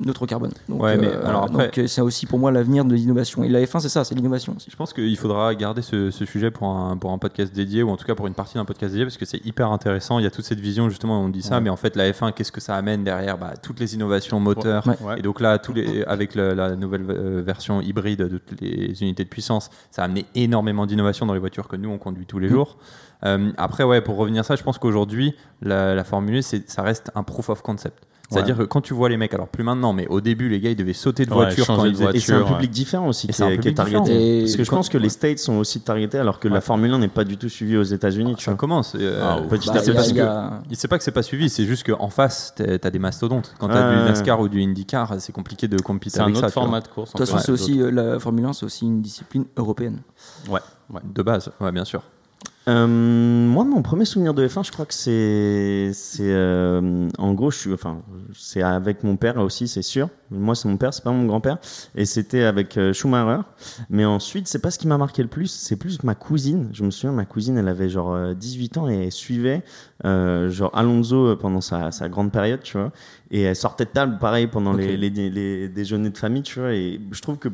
neutre 0.05 0.25
carbone 0.25 0.51
donc, 0.69 0.81
Ouais, 0.81 0.97
mais 0.97 1.07
euh, 1.07 1.25
alors 1.27 1.43
après- 1.45 1.71
euh, 1.77 1.87
c'est 1.87 2.01
aussi 2.01 2.25
pour 2.25 2.39
moi 2.39 2.51
l'avenir 2.51 2.83
de 2.85 2.95
l'innovation 2.95 3.43
et 3.43 3.49
la 3.49 3.61
F1 3.61 3.79
c'est 3.79 3.89
ça 3.89 4.03
c'est 4.03 4.15
l'innovation 4.15 4.53
aussi 4.57 4.69
Je 4.71 4.75
pense 4.75 4.93
qu'il 4.93 5.15
faudra 5.17 5.53
garder 5.55 5.81
ce, 5.81 6.11
ce 6.11 6.25
sujet 6.25 6.51
pour 6.51 6.67
un, 6.69 6.97
pour 6.97 7.11
un 7.11 7.17
podcast 7.17 7.53
dédié, 7.53 7.83
ou 7.83 7.89
en 7.89 7.97
tout 7.97 8.05
cas 8.05 8.15
pour 8.15 8.27
une 8.27 8.33
partie 8.33 8.55
d'un 8.55 8.65
podcast 8.65 8.91
dédié, 8.93 9.05
parce 9.05 9.17
que 9.17 9.25
c'est 9.25 9.45
hyper 9.45 9.71
intéressant. 9.71 10.19
Il 10.19 10.23
y 10.23 10.25
a 10.27 10.31
toute 10.31 10.45
cette 10.45 10.59
vision, 10.59 10.89
justement, 10.89 11.21
on 11.21 11.29
dit 11.29 11.41
ça, 11.41 11.55
Ouais. 11.55 11.61
mais 11.61 11.69
en 11.69 11.75
fait, 11.75 11.95
la 11.95 12.09
F1, 12.11 12.31
qu'est-ce 12.33 12.51
que 12.51 12.61
ça 12.61 12.75
amène 12.75 13.03
derrière? 13.03 13.37
Bah, 13.37 13.53
Toutes 13.61 13.79
les 13.79 13.93
innovations 13.95 14.39
moteurs. 14.39 14.85
Ouais. 14.87 15.19
Et 15.19 15.21
donc 15.21 15.39
là, 15.39 15.57
tous 15.59 15.73
les, 15.73 16.03
avec 16.05 16.35
la 16.35 16.75
nouvelle 16.75 17.05
euh, 17.09 17.41
version 17.45 17.81
hybride 17.81 18.19
de 18.19 18.37
toutes 18.37 18.61
les 18.61 19.01
unités 19.01 19.23
de 19.23 19.29
puissance, 19.29 19.69
ça 19.91 20.01
a 20.01 20.05
amené 20.05 20.25
énormément 20.35 20.85
d'innovations 20.85 21.25
dans 21.25 21.33
les 21.33 21.39
voitures 21.39 21.67
que 21.67 21.75
nous, 21.75 21.89
on 21.89 21.97
conduit 21.97 22.25
tous 22.25 22.39
les 22.39 22.47
Mm. 22.47 22.51
jours. 22.51 22.77
Euh, 23.25 23.51
après, 23.57 23.83
ouais, 23.83 24.01
pour 24.01 24.15
revenir 24.17 24.41
à 24.41 24.43
ça, 24.43 24.55
je 24.55 24.63
pense 24.63 24.77
qu'aujourd'hui, 24.79 25.35
la, 25.61 25.93
la 25.95 26.03
Formule 26.03 26.37
1, 26.37 26.41
c'est- 26.41 26.69
ça 26.69 26.81
reste 26.81 27.11
un 27.15 27.23
proof 27.23 27.49
of 27.49 27.61
concept. 27.61 28.07
C'est-à-dire 28.31 28.57
que 28.57 28.63
quand 28.63 28.81
tu 28.81 28.93
vois 28.93 29.09
les 29.09 29.17
mecs, 29.17 29.33
alors 29.33 29.47
plus 29.47 29.63
maintenant, 29.63 29.91
mais 29.93 30.07
au 30.07 30.21
début, 30.21 30.47
les 30.49 30.59
gars, 30.59 30.69
ils 30.69 30.75
devaient 30.75 30.93
sauter 30.93 31.25
de 31.25 31.31
Ouais, 31.31 31.35
voiture 31.45 31.67
quand 31.67 31.83
ils 31.85 31.91
faisaient 31.93 32.03
voiture. 32.05 32.17
Et 32.17 32.19
c'est 32.21 32.33
un 32.33 32.41
ouais. 32.43 32.47
public 32.53 32.71
différent 32.71 33.07
aussi 33.09 33.27
Et 33.27 33.29
qui 33.31 33.35
c'est 33.35 33.43
un 33.43 33.47
est, 33.49 33.57
qui 33.59 33.67
est 33.67 33.71
public 33.73 33.93
targeté. 33.93 34.39
Parce 34.41 34.55
que 34.55 34.63
je 34.63 34.69
pense 34.71 34.89
que 34.89 34.97
les 34.97 35.09
States 35.09 35.39
sont 35.39 35.55
aussi 35.57 35.81
targetés 35.81 36.17
alors 36.17 36.39
que 36.39 36.47
Ouais. 36.47 36.53
la 36.53 36.61
Formule 36.61 36.91
1 36.93 36.99
n'est 36.99 37.07
pas 37.09 37.23
du 37.25 37.37
tout 37.37 37.49
suivie 37.49 37.77
aux 37.77 37.83
États-Unis. 37.83 38.35
tu 38.37 38.45
Ça 38.45 38.51
vois. 38.51 38.57
commence. 38.57 38.95
euh, 38.97 39.19
Ah, 39.23 39.41
petit 39.49 39.67
Bah, 39.67 39.75
à 39.75 39.81
petit, 39.81 40.19
a- 40.21 40.61
il 40.69 40.75
sait 40.77 40.87
pas 40.87 40.97
que 40.97 41.03
c'est 41.03 41.11
pas 41.11 41.23
suivi, 41.23 41.49
c'est 41.49 41.65
juste 41.65 41.85
qu'en 41.85 42.09
face, 42.09 42.53
t'as 42.55 42.77
t'as 42.77 42.89
des 42.89 42.99
mastodontes. 42.99 43.53
Quand 43.59 43.67
t'as 43.67 43.89
Ouais. 43.89 43.97
du 43.97 44.03
NASCAR 44.03 44.39
ou 44.39 44.47
du 44.47 44.61
IndyCar, 44.63 45.15
c'est 45.19 45.33
compliqué 45.33 45.67
de 45.67 45.77
compétir 45.81 46.11
C'est 46.13 46.19
un 46.21 46.23
avec 46.25 46.37
autre 46.37 46.47
ça. 46.47 46.51
tu 46.51 46.53
vois. 46.53 46.63
format 46.63 46.81
de 46.81 46.87
course. 46.87 47.13
de 47.13 47.17
toute 47.17 47.27
façon 47.29 47.55
c'est 47.57 47.91
la 47.91 48.19
Formule 48.19 48.45
1 48.45 48.53
c'est 48.53 48.65
aussi 48.65 48.85
une 48.85 49.01
discipline 49.01 49.45
européenne 49.57 49.99
Ouais, 50.49 50.59
ouais. 50.93 51.01
De 51.03 51.21
base, 51.21 51.51
ouais, 51.59 51.71
bien 51.71 51.85
sûr. 51.85 52.01
Euh, 52.67 52.85
moi, 52.85 53.63
mon 53.63 53.81
premier 53.81 54.05
souvenir 54.05 54.35
de 54.35 54.47
F1, 54.47 54.63
je 54.63 54.71
crois 54.71 54.85
que 54.85 54.93
c'est, 54.93 55.91
c'est, 55.93 56.31
euh, 56.31 57.09
en 57.17 57.33
gros, 57.33 57.49
je 57.49 57.57
suis, 57.57 57.73
enfin, 57.73 58.03
c'est 58.35 58.61
avec 58.61 59.03
mon 59.03 59.15
père 59.15 59.37
aussi, 59.37 59.67
c'est 59.67 59.81
sûr. 59.81 60.09
Moi, 60.29 60.53
c'est 60.53 60.67
mon 60.69 60.77
père, 60.77 60.93
c'est 60.93 61.03
pas 61.03 61.11
mon 61.11 61.25
grand-père, 61.25 61.57
et 61.95 62.05
c'était 62.05 62.43
avec 62.43 62.77
euh, 62.77 62.93
Schumacher. 62.93 63.41
Mais 63.89 64.05
ensuite, 64.05 64.47
c'est 64.47 64.59
pas 64.59 64.69
ce 64.69 64.77
qui 64.77 64.87
m'a 64.87 64.99
marqué 64.99 65.23
le 65.23 65.27
plus, 65.27 65.47
c'est 65.47 65.75
plus 65.75 66.03
ma 66.03 66.13
cousine. 66.13 66.69
Je 66.71 66.83
me 66.83 66.91
souviens, 66.91 67.11
ma 67.11 67.25
cousine, 67.25 67.57
elle 67.57 67.67
avait 67.67 67.89
genre 67.89 68.13
euh, 68.13 68.33
18 68.35 68.77
ans 68.77 68.89
et 68.89 69.05
elle 69.05 69.11
suivait 69.11 69.63
euh, 70.05 70.49
genre 70.49 70.71
Alonso 70.75 71.29
euh, 71.29 71.35
pendant 71.35 71.61
sa, 71.61 71.91
sa 71.91 72.09
grande 72.09 72.31
période, 72.31 72.61
tu 72.61 72.77
vois. 72.77 72.91
Et 73.31 73.41
elle 73.41 73.55
sortait 73.55 73.85
de 73.85 73.89
table, 73.89 74.19
pareil, 74.19 74.45
pendant 74.45 74.73
les, 74.73 74.97
les 74.97 75.67
déjeuners 75.67 76.11
de 76.11 76.17
famille, 76.17 76.43
tu 76.43 76.59
vois. 76.59 76.73
Et 76.73 77.01
je 77.11 77.21
trouve 77.21 77.37
que 77.37 77.49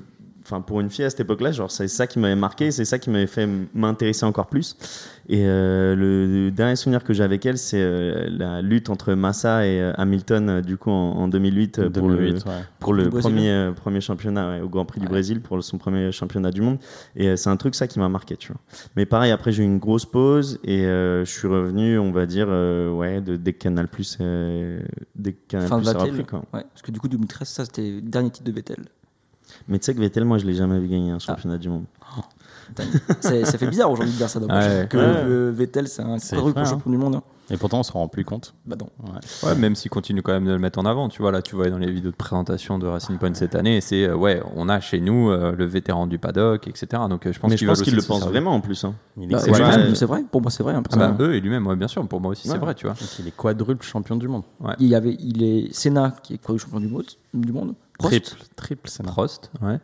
enfin 0.50 0.62
pour 0.62 0.80
une 0.80 0.90
fille 0.90 1.04
à 1.04 1.10
cette 1.10 1.20
époque-là, 1.20 1.52
genre 1.52 1.70
c'est 1.70 1.90
ça 1.90 2.08
qui 2.08 2.20
m'avait 2.20 2.36
marqué, 2.38 2.72
c'est 2.72 2.86
ça 2.86 3.00
qui 3.00 3.10
m'avait 3.10 3.28
fait 3.28 3.48
m'intéresser 3.74 4.26
encore 4.26 4.48
plus. 4.48 4.78
Et 5.30 5.44
euh, 5.46 5.94
le, 5.94 6.46
le 6.46 6.52
dernier 6.52 6.78
souvenir 6.78 7.04
que 7.04 7.14
j'ai 7.14 7.24
avec 7.24 7.46
elle, 7.46 7.58
c'est 7.58 7.82
euh, 7.82 8.28
la 8.30 8.62
lutte 8.62 8.90
entre 8.90 9.14
Massa 9.14 9.66
et 9.68 9.82
euh, 9.82 9.92
Hamilton 9.98 10.50
euh, 10.50 10.62
du 10.62 10.78
coup 10.78 10.90
en, 10.90 11.18
en 11.18 11.28
2008 11.28 11.80
euh, 11.80 11.90
pour 11.90 12.08
le 12.08 12.16
2008, 12.18 12.46
ouais. 12.46 12.52
pour 12.80 12.94
le 12.94 13.04
Du 13.04 13.10
Brésil. 13.10 13.30
premier 13.32 13.50
euh, 13.52 13.72
premier 13.74 14.00
championnat 14.00 14.50
ouais, 14.52 14.62
au 14.62 14.70
Grand 14.70 14.86
Prix 14.86 15.02
du 15.02 15.06
Ouais. 15.08 15.12
Brésil 15.12 15.42
pour 15.42 15.62
son 15.62 15.78
premier 15.78 16.14
championnat 16.14 16.52
du 16.52 16.62
monde. 16.62 16.78
Et 17.18 17.28
euh, 17.28 17.36
c'est 17.36 17.50
un 17.50 17.58
truc 17.58 17.76
ça 17.76 17.88
qui 17.88 18.00
m'a 18.00 18.08
marqué, 18.08 18.38
tu 18.38 18.54
vois. 18.54 18.62
Mais 18.96 19.06
pareil, 19.06 19.32
après 19.32 19.52
j'ai 19.52 19.64
eu 19.64 19.66
une 19.66 19.80
grosse 19.80 20.06
pause 20.06 20.60
et 20.64 20.86
euh, 20.86 21.26
je 21.26 21.30
suis 21.32 21.48
revenu, 21.50 22.00
on 22.00 22.14
va 22.14 22.26
dire, 22.26 22.48
euh, 22.50 22.90
ouais, 22.90 23.20
de, 23.20 23.36
dès 23.36 23.52
que 23.52 23.60
Canal 23.60 23.90
Plus, 23.90 24.18
euh, 24.22 24.80
dès 25.16 25.34
que 25.34 25.40
Canal 25.50 25.68
Plus 25.70 25.90
a 25.90 25.94
Vettel 25.94 26.10
repris, 26.12 26.26
quoi. 26.26 26.40
ouais 26.54 26.64
parce 26.72 26.82
que 26.84 26.92
du 26.92 27.00
coup 27.02 27.10
2013 27.10 27.48
ça 27.50 27.66
c'était 27.66 27.82
le 27.92 28.02
dernier 28.02 28.30
titre 28.30 28.46
de 28.46 28.52
Vettel 28.54 28.86
Mais 29.68 29.80
tu 29.80 29.86
sais 29.86 29.94
que 29.94 30.00
Vettel, 30.00 30.24
moi, 30.26 30.38
je 30.38 30.46
l'ai 30.46 30.54
jamais 30.54 30.80
vu 30.80 30.86
Ah. 30.88 30.92
gagner 30.92 31.12
un 31.12 31.20
championnat 31.20 31.58
du 31.58 31.70
monde. 31.70 31.84
C'est- 33.22 33.46
ça 33.46 33.58
fait 33.58 33.68
bizarre 33.68 33.90
aujourd'hui 33.92 34.14
de 34.14 34.18
dire 34.18 34.30
ça 34.30 34.40
dommage. 34.40 34.66
Ouais. 34.66 34.88
que 34.90 34.98
Ouais. 34.98 35.52
Vettel 35.52 35.88
c'est 35.88 36.02
un 36.02 36.18
C'est 36.20 36.36
quadruple 36.36 36.60
vrai, 36.60 36.70
champion 36.70 36.92
du 36.92 36.98
monde 36.98 37.16
hein. 37.16 37.24
Et 37.50 37.56
pourtant, 37.58 37.80
on 37.80 37.84
se 37.84 37.92
rend 37.94 38.08
plus 38.10 38.26
compte. 38.26 38.54
bah 38.66 38.76
non 38.80 38.90
Ouais, 39.44 39.56
même 39.56 39.76
s'il 39.76 39.90
continue 39.90 40.22
quand 40.22 40.34
même 40.34 40.46
de 40.46 40.52
le 40.52 40.60
mettre 40.60 40.80
en 40.80 40.86
avant. 40.86 41.08
Tu 41.08 41.22
vois, 41.22 41.32
là, 41.32 41.42
tu 41.42 41.56
vois 41.56 41.70
dans 41.70 41.78
les 41.78 41.90
vidéos 41.92 42.12
de 42.12 42.16
présentation 42.16 42.78
de 42.78 42.86
Racing 42.88 43.18
Point 43.18 43.34
cette 43.36 43.56
année, 43.56 43.80
c'est 43.82 44.04
euh, 44.06 44.16
ouais, 44.16 44.42
on 44.56 44.68
a 44.68 44.80
chez 44.82 45.00
nous 45.00 45.30
euh, 45.30 45.54
le 45.56 45.66
vétéran 45.66 46.08
du 46.08 46.18
paddock, 46.20 46.68
etc. 46.68 47.04
Donc 47.10 47.26
euh, 47.26 47.32
je 47.32 47.40
pense 47.40 47.50
qu'ils 47.52 47.60
qu'il 47.60 47.68
le 47.68 47.72
aussi 47.74 47.90
se 47.92 47.96
pense 48.08 48.20
servir. 48.20 48.28
vraiment 48.32 48.54
en 48.56 48.60
plus. 48.62 48.84
hein. 48.84 48.96
Bah, 49.16 49.40
c'est 49.40 49.52
ouais, 49.52 50.06
vrai. 50.06 50.24
pour 50.32 50.42
moi 50.42 50.52
c'est 50.52 50.64
vrai 50.64 50.74
hein, 50.74 50.84
Ah 50.92 50.98
bah, 50.98 51.16
eux 51.22 51.36
et 51.36 51.40
lui-même, 51.40 51.66
ouais, 51.68 51.76
bien 51.76 51.88
sûr. 51.88 52.06
Pour 52.08 52.20
moi 52.20 52.32
aussi, 52.32 52.48
c'est 52.48 52.58
vrai, 52.58 52.76
tu 52.76 52.86
vois. 52.86 52.96
il 53.20 53.28
est 53.28 53.36
quadruple 53.36 53.86
champion 53.86 54.16
du 54.18 54.28
monde. 54.28 54.44
il 54.80 54.88
y 54.88 54.96
avait 54.96 55.16
il 55.20 55.42
est 55.44 55.74
Senna 55.74 56.16
qui 56.24 56.34
est 56.34 56.38
quadruple 56.38 56.64
champion 56.64 56.80
du 56.80 56.88
monde 56.88 57.06
du 57.34 57.54
monde 57.54 57.76
Prost 57.98 58.12
Triple, 58.12 58.44
triple, 58.56 58.90
c'est 58.90 59.04
Prost, 59.04 59.52
ouais. 59.62 59.80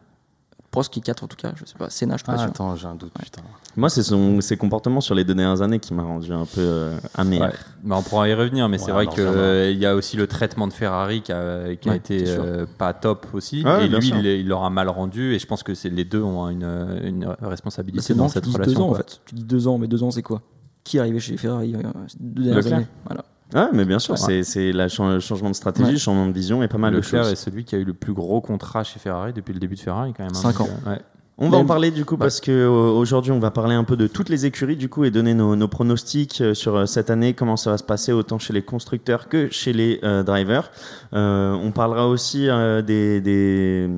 Est 0.81 1.01
4 1.01 1.23
en 1.23 1.27
tout 1.27 1.37
cas 1.37 1.51
je 1.55 1.65
sais 1.65 1.75
pas 1.77 1.89
Senna 1.89 2.15
je 2.15 2.19
suis 2.19 2.25
pas 2.25 2.33
Ah, 2.33 2.37
sûr 2.39 2.47
attends, 2.47 2.75
j'ai 2.75 2.87
un 2.87 2.95
doute, 2.95 3.11
putain. 3.21 3.41
Moi, 3.75 3.89
c'est 3.89 4.03
son, 4.03 4.39
ses 4.41 4.55
comportements 4.57 5.01
sur 5.01 5.15
les 5.15 5.23
deux 5.23 5.33
dernières 5.33 5.61
années 5.61 5.79
qui 5.79 5.93
m'a 5.93 6.03
rendu 6.03 6.31
un 6.31 6.45
peu 6.45 6.59
euh, 6.61 6.97
amer. 7.15 7.41
Ouais. 7.41 7.49
Bah, 7.83 7.95
on 7.97 8.03
pourra 8.03 8.29
y 8.29 8.33
revenir, 8.33 8.69
mais 8.69 8.77
c'est 8.77 8.91
vrai 8.91 9.07
qu'il 9.07 9.23
vraiment. 9.23 9.79
y 9.79 9.85
a 9.85 9.95
aussi 9.95 10.15
le 10.17 10.27
traitement 10.27 10.67
de 10.67 10.73
Ferrari 10.73 11.21
qui 11.21 11.31
a, 11.31 11.75
qui 11.75 11.89
a 11.89 11.95
été 11.95 12.23
euh, 12.27 12.65
pas 12.77 12.93
top 12.93 13.27
aussi. 13.33 13.63
Ouais, 13.63 13.85
et 13.85 13.87
lui, 13.89 14.09
il 14.09 14.25
il 14.25 14.47
l'aura 14.47 14.69
mal 14.69 14.89
rendu. 14.89 15.33
Et 15.33 15.39
je 15.39 15.45
pense 15.47 15.63
que 15.63 15.73
c'est 15.73 15.89
les 15.89 16.05
deux 16.05 16.21
ont 16.21 16.49
une, 16.49 16.63
une 17.03 17.25
Bah, 17.25 17.37
responsabilité 17.49 18.03
c'est 18.03 18.13
dans 18.13 18.23
non 18.23 18.29
tu 18.29 18.33
cette 18.33 18.43
dis 18.45 18.51
deux 18.53 18.61
relation. 18.61 18.81
ans 18.83 18.85
en 18.85 18.89
quoi. 18.89 18.97
fait 18.99 19.19
tu 19.25 19.35
dis 19.35 19.43
deux 19.43 19.67
ans 19.67 19.77
mais 19.77 19.87
deux 19.87 20.03
ans 20.03 20.11
c'est 20.11 20.21
quoi? 20.23 20.41
Qui 20.83 20.97
est 20.97 20.99
arrivé 20.99 21.19
chez 21.19 21.37
Ferrari 21.37 21.75
euh, 21.75 21.81
ces 22.07 22.17
deux 22.19 22.43
dernières 22.43 22.73
années? 22.73 22.87
Voilà 23.05 23.23
Ouais, 23.53 23.67
mais 23.73 23.85
bien 23.85 23.99
sûr, 23.99 24.13
Ouais. 24.13 24.19
c'est, 24.19 24.43
c'est 24.43 24.71
le 24.71 24.87
changement 25.19 25.49
de 25.49 25.55
stratégie, 25.55 25.91
Ouais. 25.91 25.97
changement 25.97 26.27
de 26.27 26.33
vision 26.33 26.63
et 26.63 26.67
pas 26.67 26.77
mal 26.77 26.91
de 26.93 26.97
Leclerc 26.97 27.23
choses. 27.23 27.31
est 27.33 27.35
celui 27.35 27.63
qui 27.65 27.75
a 27.75 27.77
eu 27.77 27.83
le 27.85 27.93
plus 27.93 28.13
gros 28.13 28.41
contrat 28.41 28.83
chez 28.83 28.99
Ferrari 28.99 29.33
depuis 29.33 29.53
le 29.53 29.59
début 29.59 29.75
de 29.75 29.79
Ferrari 29.81 30.13
quand 30.15 30.23
même. 30.23 30.31
hein. 30.33 30.39
Cinq 30.39 30.57
Donc, 30.57 30.67
ans. 30.67 30.89
ouais. 30.89 30.99
On 31.39 31.49
va 31.49 31.57
en 31.57 31.65
parler 31.65 31.89
du 31.89 32.05
coup 32.05 32.15
parce 32.15 32.39
que 32.39 32.67
aujourd'hui 32.67 33.31
on 33.31 33.39
va 33.39 33.49
parler 33.49 33.73
un 33.73 33.83
peu 33.83 33.97
de 33.97 34.05
toutes 34.05 34.29
les 34.29 34.45
écuries 34.45 34.75
du 34.77 34.87
coup 34.87 35.03
et 35.03 35.09
donner 35.09 35.33
nos, 35.33 35.55
nos 35.55 35.67
pronostics 35.67 36.39
euh, 36.41 36.53
sur 36.53 36.75
euh, 36.75 36.85
cette 36.85 37.09
année, 37.09 37.33
comment 37.33 37.57
ça 37.57 37.71
va 37.71 37.79
se 37.79 37.83
passer 37.83 38.11
autant 38.13 38.37
chez 38.37 38.53
les 38.53 38.61
constructeurs 38.61 39.27
que 39.27 39.49
chez 39.51 39.73
les 39.73 39.99
euh, 40.03 40.21
drivers. 40.21 40.69
Euh, 41.13 41.53
on 41.53 41.71
parlera 41.71 42.07
aussi 42.07 42.47
euh, 42.47 42.83
des, 42.83 43.19
des, 43.19 43.89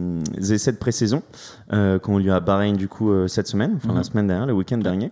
essais 0.53 0.71
de 0.71 0.77
pré-saison 0.77 1.23
euh, 1.73 1.99
qui 1.99 2.09
ont 2.09 2.17
lieu 2.19 2.31
à 2.31 2.39
Bahreïn 2.39 2.77
du 2.77 2.87
coup 2.87 3.11
euh, 3.11 3.27
cette 3.27 3.47
semaine, 3.47 3.73
enfin 3.75 3.89
la 3.89 3.95
Mhm. 3.95 4.03
semaine 4.05 4.27
dernière, 4.27 4.45
le 4.47 4.53
week-end 4.53 4.77
dernier. 4.77 5.11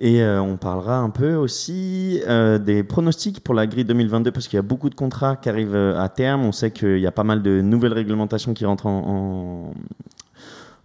Et 0.00 0.22
euh, 0.22 0.40
on 0.40 0.56
parlera 0.56 0.98
un 0.98 1.10
peu 1.10 1.34
aussi 1.34 2.20
euh, 2.28 2.58
des 2.58 2.84
pronostics 2.84 3.40
pour 3.40 3.52
la 3.54 3.66
grille 3.66 3.84
2022 3.84 4.30
parce 4.30 4.46
qu'il 4.46 4.56
y 4.56 4.60
a 4.60 4.62
beaucoup 4.62 4.90
de 4.90 4.94
contrats 4.94 5.34
qui 5.34 5.48
arrivent 5.48 5.74
euh, 5.74 6.00
à 6.00 6.08
terme. 6.08 6.44
On 6.44 6.52
sait 6.52 6.70
qu'il 6.70 6.98
y 7.00 7.06
a 7.06 7.10
pas 7.10 7.24
mal 7.24 7.42
de 7.42 7.60
nouvelles 7.60 7.92
réglementations 7.94 8.54
qui 8.54 8.64
rentrent 8.64 8.86
en, 8.86 9.72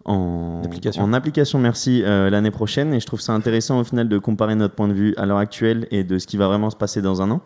en, 0.06 0.12
en 0.12 0.64
Application. 0.66 1.04
en 1.04 1.14
application, 1.14 1.60
merci, 1.60 2.02
euh, 2.04 2.32
l'année 2.32 2.50
prochaine. 2.50 2.92
Et 2.92 3.00
je 3.00 3.06
trouve 3.06 3.22
ça 3.22 3.34
intéressant 3.34 3.80
au 3.80 3.84
final 3.84 4.10
de 4.10 4.18
comparer 4.18 4.56
notre 4.56 4.74
point 4.74 4.88
de 4.88 4.94
vue 4.94 5.14
à 5.18 5.28
l'heure 5.28 5.38
actuelle 5.38 5.88
et 5.92 6.04
de 6.04 6.18
ce 6.18 6.26
qui 6.26 6.38
va 6.38 6.48
vraiment 6.48 6.72
se 6.72 6.76
passer 6.76 7.04
dans 7.04 7.22
un 7.22 7.30
an. 7.30 7.42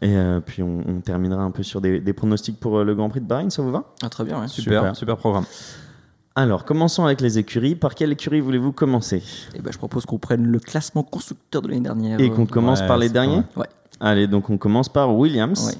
Et 0.00 0.16
euh, 0.16 0.40
puis 0.44 0.64
on, 0.64 0.80
on 0.88 1.00
terminera 1.00 1.44
un 1.44 1.52
peu 1.52 1.62
sur 1.62 1.80
des, 1.80 2.00
des 2.00 2.12
pronostics 2.12 2.58
pour 2.58 2.82
le 2.82 2.94
Grand 2.96 3.08
Prix 3.08 3.20
de 3.20 3.26
Bahreïn, 3.26 3.48
ça 3.50 3.62
vous 3.62 3.70
va? 3.70 3.84
Ah 4.02 4.08
très 4.08 4.24
bien 4.24 4.40
ouais. 4.40 4.48
Super, 4.48 4.80
Super. 4.80 4.96
super 4.96 5.16
programme. 5.16 5.44
Alors 6.34 6.64
commençons 6.64 7.04
avec 7.04 7.20
les 7.20 7.38
écuries. 7.38 7.74
Par 7.74 7.94
quelle 7.94 8.12
écurie 8.12 8.40
voulez-vous 8.40 8.72
commencer? 8.72 9.22
Et 9.54 9.60
ben 9.60 9.70
je 9.72 9.78
propose 9.78 10.06
qu'on 10.06 10.18
prenne 10.18 10.46
le 10.46 10.58
classement 10.58 11.02
constructeur 11.02 11.60
de 11.60 11.68
l'année 11.68 11.80
dernière 11.80 12.18
Et 12.20 12.30
qu'on 12.30 12.46
commence 12.46 12.80
ouais, 12.80 12.86
par 12.86 12.96
les 12.96 13.10
derniers? 13.10 13.42
Ouais. 13.54 13.66
Allez, 14.00 14.26
donc 14.26 14.48
on 14.48 14.56
commence 14.56 14.88
par 14.88 15.14
Williams. 15.14 15.66
Ouais. 15.66 15.74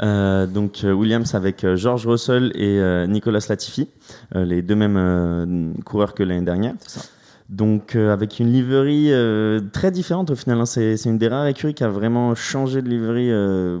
Euh, 0.00 0.46
donc 0.46 0.84
euh, 0.84 0.92
Williams 0.92 1.34
avec 1.34 1.64
euh, 1.64 1.74
George 1.74 2.06
Russell 2.06 2.52
et 2.54 2.78
euh, 2.78 3.08
Nicolas 3.08 3.44
Latifi, 3.48 3.88
euh, 4.36 4.44
les 4.44 4.62
deux 4.62 4.76
mêmes 4.76 4.96
euh, 4.96 5.72
coureurs 5.84 6.14
que 6.14 6.22
l'année 6.22 6.44
dernière. 6.44 6.74
C'est 6.78 7.00
ça. 7.00 7.06
Donc 7.48 7.96
euh, 7.96 8.12
avec 8.12 8.40
une 8.40 8.52
liverie 8.52 9.10
euh, 9.12 9.60
très 9.72 9.90
différente 9.90 10.30
au 10.30 10.34
final. 10.36 10.60
hein. 10.60 10.66
C'est 10.66 11.02
une 11.06 11.16
des 11.18 11.28
rares 11.28 11.46
écuries 11.46 11.74
qui 11.74 11.82
a 11.84 11.88
vraiment 11.88 12.34
changé 12.34 12.82
de 12.82 12.88
liverie, 12.88 13.30
euh, 13.32 13.80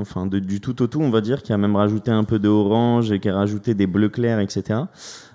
enfin 0.00 0.26
de- 0.26 0.40
du 0.40 0.60
tout 0.60 0.82
au 0.82 0.88
tout, 0.88 1.00
on 1.00 1.10
va 1.10 1.20
dire, 1.20 1.42
qui 1.42 1.52
a 1.52 1.56
même 1.56 1.76
rajouté 1.76 2.10
un 2.10 2.24
peu 2.24 2.40
de 2.40 2.48
orange 2.48 3.12
et 3.12 3.20
qui 3.20 3.28
a 3.28 3.34
rajouté 3.36 3.74
des 3.74 3.86
bleus 3.86 4.08
clairs, 4.08 4.40
etc. 4.40 4.80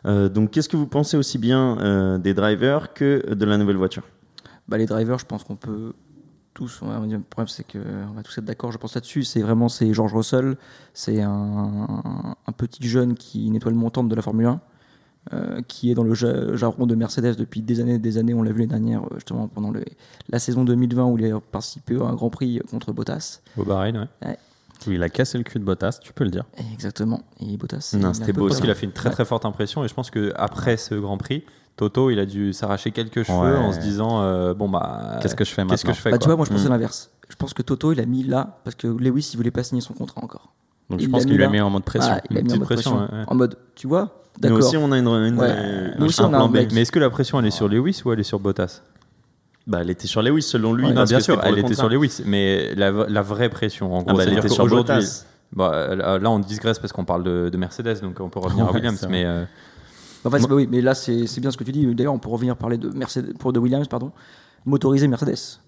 Euh, 0.05 0.27
donc 0.27 0.51
qu'est-ce 0.51 0.67
que 0.67 0.75
vous 0.75 0.87
pensez 0.87 1.15
aussi 1.15 1.37
bien 1.37 1.77
euh, 1.79 2.17
des 2.17 2.33
drivers 2.33 2.93
que 2.93 3.33
de 3.33 3.45
la 3.45 3.57
nouvelle 3.57 3.77
voiture? 3.77 4.03
Bah, 4.67 4.77
les 4.77 4.85
drivers, 4.85 5.19
je 5.19 5.25
pense 5.25 5.43
qu'on 5.45 5.55
peut 5.55 5.93
tous. 6.53 6.81
on 6.81 6.87
va 6.87 6.99
dire, 7.07 7.17
le 7.19 7.23
problème, 7.23 7.47
c'est 7.47 7.63
qu'on 7.71 8.13
va 8.13 8.21
tous 8.23 8.37
être 8.37 8.43
d'accord, 8.45 8.73
je 8.73 8.77
pense 8.77 8.95
là-dessus. 8.95 9.23
C'est 9.23 9.41
vraiment 9.41 9.69
c'est 9.69 9.93
George 9.93 10.13
Russell. 10.13 10.57
C'est 10.93 11.21
un, 11.21 11.87
un 12.45 12.51
petit 12.51 12.85
jeune 12.85 13.13
qui 13.15 13.49
nettoie 13.49 13.71
le 13.71 13.77
montant 13.77 14.03
de 14.03 14.13
la 14.13 14.21
Formule 14.21 14.47
1. 14.47 14.59
Euh, 15.33 15.61
qui 15.67 15.91
est 15.91 15.93
dans 15.93 16.03
le 16.03 16.13
ja- 16.13 16.55
jargon 16.55 16.87
de 16.87 16.95
Mercedes 16.95 17.35
depuis 17.37 17.61
des 17.61 17.79
années 17.79 17.95
et 17.95 17.99
des 17.99 18.17
années. 18.17 18.33
On 18.33 18.41
l'a 18.41 18.51
vu 18.51 18.59
l'année 18.61 18.69
dernière, 18.69 19.03
euh, 19.03 19.15
justement, 19.15 19.47
pendant 19.47 19.69
le- 19.71 19.83
la 20.29 20.39
saison 20.39 20.63
2020 20.63 21.05
où 21.05 21.17
il 21.19 21.31
a 21.31 21.39
participé 21.39 21.95
à 21.97 22.05
un 22.05 22.13
Grand 22.15 22.29
Prix 22.29 22.59
contre 22.69 22.91
Bottas. 22.91 23.41
Au 23.57 23.63
Bahreïn, 23.63 24.09
ouais. 24.23 24.37
Oui, 24.87 24.95
il 24.95 25.03
a 25.03 25.09
cassé 25.09 25.37
le 25.37 25.43
cul 25.43 25.59
de 25.59 25.63
Bottas, 25.63 25.99
tu 26.01 26.11
peux 26.11 26.23
le 26.23 26.31
dire. 26.31 26.45
Exactement. 26.73 27.21
Et 27.39 27.55
Bottas. 27.55 27.95
Non, 27.99 28.13
c'était 28.15 28.33
beau, 28.33 28.47
peur. 28.47 28.57
qu'il 28.59 28.69
a 28.71 28.75
fait 28.75 28.87
une 28.87 28.91
très 28.93 29.11
très 29.11 29.25
forte 29.25 29.45
impression 29.45 29.83
et 29.83 29.87
je 29.87 29.93
pense 29.93 30.09
que 30.09 30.33
après 30.35 30.75
ce 30.77 30.95
Grand 30.95 31.17
Prix, 31.17 31.43
Toto, 31.77 32.09
il 32.09 32.17
a 32.19 32.25
dû 32.25 32.51
s'arracher 32.51 32.89
quelques 32.91 33.21
cheveux 33.23 33.37
Ouais. 33.53 33.57
en 33.57 33.71
se 33.73 33.79
disant 33.79 34.21
euh, 34.21 34.53
bon 34.55 34.67
bah 34.69 35.19
Qu'est-ce 35.21 35.35
que 35.35 35.45
je 35.45 35.51
fais 35.51 35.65
qu'est-ce 35.67 35.83
que 35.83 35.87
maintenant 35.89 35.93
je 35.93 36.01
fais 36.01 36.11
Bah, 36.11 36.17
tu 36.17 36.25
vois, 36.25 36.35
moi 36.35 36.45
je 36.45 36.51
pensais 36.51 36.65
Mm. 36.67 36.71
l'inverse. 36.71 37.11
Je 37.29 37.35
pense 37.35 37.53
que 37.53 37.61
Toto, 37.61 37.91
il 37.93 37.99
a 37.99 38.05
mis 38.05 38.23
là 38.23 38.59
parce 38.63 38.75
que 38.75 38.87
Lewis, 38.87 39.29
il 39.33 39.37
voulait 39.37 39.51
pas 39.51 39.63
signer 39.63 39.81
son 39.81 39.93
contrat 39.93 40.21
encore. 40.23 40.51
Donc 40.89 40.99
il 40.99 41.05
je 41.05 41.09
pense 41.11 41.19
l'a 41.21 41.23
qu'il 41.25 41.31
mis 41.33 41.37
lui 41.37 41.43
a 41.43 41.47
là. 41.47 41.51
mis 41.53 41.61
en 41.61 41.69
mode 41.69 41.83
pression. 41.83 42.13
Ah, 42.17 42.21
il 42.29 42.37
a 42.37 42.39
Une 42.41 42.47
mis 42.47 42.53
en 42.53 42.57
petite 42.57 42.59
mode 42.59 42.67
pression, 42.67 42.95
pression. 42.97 43.13
ouais, 43.15 43.19
ouais. 43.21 43.25
En 43.29 43.35
mode, 43.35 43.57
tu 43.75 43.87
vois, 43.87 44.20
Nous 44.43 44.55
aussi, 44.57 44.77
on 44.77 44.91
a 44.91 44.97
une, 44.97 45.07
une- 45.07 45.37
Ouais. 45.39 45.47
euh, 45.49 45.89
Nous 45.97 46.03
un 46.03 46.07
aussi, 46.07 46.21
on 46.21 46.25
a 46.25 46.29
plan 46.29 46.45
un 46.45 46.49
B. 46.49 46.53
mec. 46.53 46.71
Mais 46.73 46.81
est-ce 46.81 46.91
que 46.91 46.99
la 46.99 47.09
pression 47.09 47.39
elle 47.39 47.45
est 47.45 47.51
sur 47.51 47.67
Lewis 47.67 48.01
ou 48.05 48.11
elle 48.11 48.19
est 48.19 48.23
sur 48.23 48.39
Bottas? 48.39 48.81
Bah, 49.67 49.79
elle 49.81 49.89
était 49.91 50.07
sur 50.07 50.21
Lewis 50.23 50.41
selon 50.41 50.73
lui. 50.73 50.83
Ouais, 50.85 50.89
Non, 50.89 50.95
parce 50.95 51.09
bien 51.09 51.19
que 51.19 51.23
sûr, 51.23 51.39
elle 51.43 51.53
le 51.55 51.59
était 51.59 51.75
sur 51.75 51.87
Lewis, 51.89 52.21
mais 52.25 52.73
la, 52.75 52.91
la 52.91 53.21
vraie 53.21 53.49
pression 53.49 53.93
en 53.93 53.99
Ah 53.99 54.03
gros, 54.03 54.17
bah, 54.17 54.23
elle 54.25 54.37
était 54.37 54.49
sur 54.49 54.65
Bottas. 54.67 55.25
Bah, 55.53 55.95
là, 55.95 56.31
on 56.31 56.39
digresse 56.39 56.79
parce 56.79 56.93
qu'on 56.93 57.05
parle 57.05 57.23
de, 57.23 57.49
de 57.49 57.57
Mercedes, 57.57 57.99
donc 58.01 58.19
on 58.19 58.29
peut 58.29 58.39
revenir 58.39 58.65
à 58.67 58.71
Williams. 58.71 59.05
Mais 59.09 59.25
euh, 59.25 59.43
En 60.23 60.29
fait, 60.31 60.39
c'est- 60.39 60.47
bah 60.47 60.55
oui, 60.55 60.67
mais 60.71 60.81
là, 60.81 60.95
c'est 60.95 61.39
bien 61.39 61.51
ce 61.51 61.57
que 61.57 61.63
tu 61.63 61.71
dis. 61.73 61.85
D'ailleurs, 61.93 62.13
on 62.13 62.19
peut 62.19 62.29
revenir 62.29 62.55
parler 62.55 62.77
de, 62.77 62.89
Mercedes, 62.89 63.37
pour 63.37 63.53
de 63.53 63.59
Williams, 63.59 63.87
pardon. 63.87 64.11
Motorisé 64.65 65.07
Mercedes. 65.07 65.59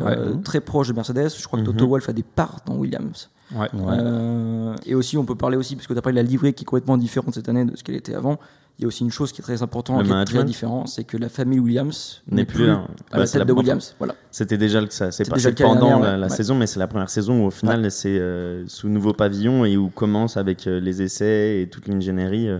Euh, 0.00 0.34
Très 0.44 0.60
proche 0.60 0.88
de 0.88 0.92
Mercedes. 0.92 1.30
Je 1.38 1.46
crois 1.46 1.58
que 1.60 1.64
Toto 1.64 1.86
Wolff 1.88 2.08
a 2.08 2.12
des 2.12 2.22
parts 2.22 2.58
dans 2.66 2.74
Williams. 2.76 3.28
Ouais. 3.56 3.68
Euh, 3.74 4.74
et 4.86 4.94
aussi, 4.94 5.16
on 5.18 5.24
peut 5.24 5.34
parler 5.34 5.56
aussi, 5.56 5.76
parce 5.76 5.86
que 5.86 5.92
tu 5.92 5.98
as 5.98 6.02
parlé 6.02 6.18
de 6.20 6.24
la 6.24 6.28
livrée 6.30 6.52
qui 6.52 6.62
est 6.62 6.66
complètement 6.66 6.96
différente 6.96 7.34
cette 7.34 7.48
année 7.48 7.64
de 7.64 7.76
ce 7.76 7.82
qu'elle 7.84 7.96
était 7.96 8.14
avant. 8.14 8.38
Il 8.78 8.82
y 8.82 8.84
a 8.84 8.88
aussi 8.88 9.04
une 9.04 9.10
chose 9.10 9.32
qui 9.32 9.40
est 9.40 9.44
très 9.44 9.62
importante, 9.62 10.02
qui 10.04 10.10
est 10.10 10.24
très 10.24 10.44
différente, 10.44 10.88
c'est 10.88 11.04
que 11.04 11.16
la 11.18 11.28
famille 11.28 11.60
Williams 11.60 12.22
N'est 12.30 12.44
plus 12.46 12.66
là. 12.66 12.72
à 12.72 12.76
Bah, 13.12 13.18
la 13.18 13.26
c'est 13.26 13.32
tête 13.32 13.40
la- 13.40 13.44
de 13.44 13.52
Williams. 13.52 13.94
Voilà. 13.98 14.14
C'était 14.34 14.56
déjà 14.56 14.80
le 14.80 14.88
ça. 14.88 15.12
C'est 15.12 15.24
C'est 15.24 15.30
passé 15.30 15.40
déjà 15.40 15.48
le 15.50 15.54
cas 15.54 15.64
pendant 15.64 15.90
la, 15.90 15.96
dernière, 16.00 16.18
la 16.18 16.26
ouais. 16.28 16.32
saison, 16.34 16.54
mais 16.54 16.66
c'est 16.66 16.78
la 16.80 16.86
première 16.86 17.10
saison 17.10 17.42
où 17.44 17.46
au 17.46 17.50
final 17.50 17.90
c'est 17.90 18.18
euh, 18.18 18.64
sous 18.66 18.88
nouveau 18.88 19.12
pavillon 19.12 19.66
et 19.66 19.76
où 19.76 19.88
commence 19.90 20.38
avec 20.38 20.66
euh, 20.66 20.80
les 20.80 21.02
essais 21.02 21.60
et 21.60 21.68
toute 21.68 21.86
l'ingénierie 21.86 22.48
euh, 22.48 22.58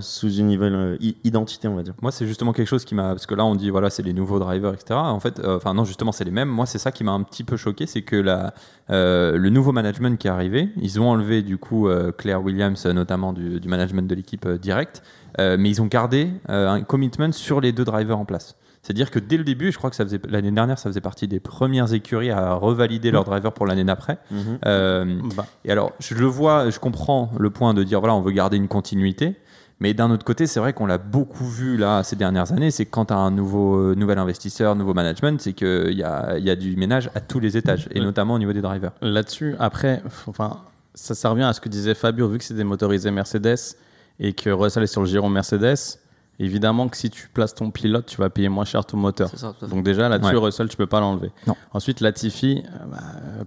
sous 0.00 0.32
une 0.32 0.46
nouvelle 0.48 0.74
euh, 0.74 0.96
i- 1.00 1.16
identité, 1.24 1.66
on 1.66 1.74
va 1.74 1.82
dire. 1.82 1.94
Moi, 2.00 2.12
c'est 2.12 2.26
justement 2.26 2.52
quelque 2.52 2.68
chose 2.68 2.84
qui 2.84 2.94
m'a. 2.94 3.08
Parce 3.08 3.26
que 3.26 3.34
là, 3.34 3.44
on 3.44 3.56
dit, 3.56 3.68
voilà, 3.70 3.90
c'est 3.90 4.02
les 4.04 4.12
nouveaux 4.12 4.38
drivers, 4.38 4.72
etc. 4.74 4.94
En 4.94 5.18
fait, 5.18 5.40
euh, 5.40 5.56
enfin, 5.56 5.74
non, 5.74 5.84
justement, 5.84 6.12
c'est 6.12 6.24
les 6.24 6.30
mêmes. 6.30 6.48
Moi, 6.48 6.66
c'est 6.66 6.78
ça 6.78 6.92
qui 6.92 7.02
m'a 7.02 7.12
un 7.12 7.22
petit 7.24 7.42
peu 7.42 7.56
choqué. 7.56 7.86
C'est 7.86 8.02
que 8.02 8.14
la, 8.16 8.54
euh, 8.90 9.36
le 9.36 9.50
nouveau 9.50 9.72
management 9.72 10.16
qui 10.16 10.28
est 10.28 10.30
arrivé, 10.30 10.68
ils 10.80 11.00
ont 11.00 11.08
enlevé, 11.10 11.42
du 11.42 11.58
coup, 11.58 11.88
euh, 11.88 12.12
Claire 12.12 12.42
Williams, 12.44 12.86
notamment 12.86 13.32
du, 13.32 13.58
du 13.58 13.66
management 13.68 14.06
de 14.08 14.14
l'équipe 14.14 14.46
euh, 14.46 14.56
direct. 14.56 15.02
euh, 15.40 15.56
mais 15.58 15.68
ils 15.70 15.82
ont 15.82 15.86
gardé 15.86 16.28
euh, 16.48 16.68
un 16.68 16.82
commitment 16.82 17.32
sur 17.32 17.60
les 17.60 17.72
deux 17.72 17.84
drivers 17.84 18.18
en 18.18 18.24
place. 18.24 18.54
C'est-à-dire 18.82 19.10
que 19.12 19.20
dès 19.20 19.36
le 19.36 19.44
début, 19.44 19.70
je 19.70 19.78
crois 19.78 19.90
que 19.90 19.96
ça 19.96 20.04
faisait 20.04 20.20
l'année 20.28 20.50
dernière, 20.50 20.76
ça 20.78 20.88
faisait 20.88 21.00
partie 21.00 21.28
des 21.28 21.38
premières 21.38 21.92
écuries 21.92 22.32
à 22.32 22.54
revalider 22.54 23.12
leurs 23.12 23.22
drivers 23.24 23.52
pour 23.52 23.64
l'année 23.66 23.84
d'après. 23.84 24.18
Euh, 24.66 25.20
Bah, 25.36 25.46
et 25.64 25.70
alors, 25.70 25.92
je 26.00 26.14
le 26.16 26.26
vois, 26.26 26.68
je 26.68 26.80
comprends 26.80 27.30
le 27.38 27.50
point 27.50 27.74
de 27.74 27.84
dire 27.84 28.00
voilà, 28.00 28.14
on 28.14 28.22
veut 28.22 28.32
garder 28.32 28.56
une 28.56 28.66
continuité. 28.68 29.36
Mais 29.78 29.94
d'un 29.94 30.10
autre 30.12 30.24
côté, 30.24 30.46
c'est 30.46 30.60
vrai 30.60 30.72
qu'on 30.72 30.86
l'a 30.86 30.98
beaucoup 30.98 31.44
vu 31.44 31.76
là 31.76 32.02
ces 32.04 32.14
dernières 32.16 32.52
années. 32.52 32.70
C'est 32.70 32.84
que 32.84 32.90
quand 32.90 33.06
tu 33.06 33.12
as 33.14 33.16
un 33.16 33.30
nouveau, 33.32 33.76
euh, 33.76 33.94
nouvel 33.96 34.18
investisseur, 34.18 34.76
nouveau 34.76 34.94
management, 34.94 35.40
c'est 35.40 35.52
qu'il 35.54 35.94
y 35.94 36.04
a, 36.04 36.36
il 36.38 36.44
y 36.44 36.50
a 36.50 36.56
du 36.56 36.76
ménage 36.76 37.10
à 37.16 37.20
tous 37.20 37.40
les 37.40 37.56
étages, 37.56 37.88
et 37.92 38.00
notamment 38.00 38.34
au 38.34 38.38
niveau 38.38 38.52
des 38.52 38.60
drivers. 38.62 38.92
Là-dessus, 39.00 39.56
après, 39.58 40.02
enfin, 40.26 40.58
ça, 40.94 41.14
ça 41.16 41.30
revient 41.30 41.42
à 41.44 41.52
ce 41.52 41.60
que 41.60 41.68
disait 41.68 41.94
Fabio, 41.94 42.28
vu 42.28 42.38
que 42.38 42.44
c'est 42.44 42.54
des 42.54 42.62
motorisés 42.64 43.10
Mercedes 43.10 43.76
et 44.20 44.32
que 44.34 44.50
Russell 44.50 44.84
est 44.84 44.86
sur 44.88 45.00
le 45.00 45.08
giron 45.08 45.28
Mercedes, 45.28 45.98
évidemment 46.44 46.88
que 46.88 46.96
si 46.96 47.08
tu 47.10 47.28
places 47.32 47.54
ton 47.54 47.70
pilote, 47.70 48.06
tu 48.06 48.16
vas 48.18 48.30
payer 48.30 48.48
moins 48.48 48.64
cher 48.64 48.84
ton 48.84 48.96
moteur. 48.96 49.28
C'est 49.30 49.38
ça. 49.38 49.54
Donc 49.68 49.84
déjà 49.84 50.08
là-dessus, 50.08 50.34
Ouais. 50.36 50.40
Russell, 50.44 50.68
tu 50.68 50.76
peux 50.76 50.86
pas 50.86 51.00
l'enlever. 51.00 51.30
Non. 51.46 51.54
Ensuite, 51.72 52.00
Latifi, 52.00 52.62
euh, 52.64 52.78
bah, 52.90 52.98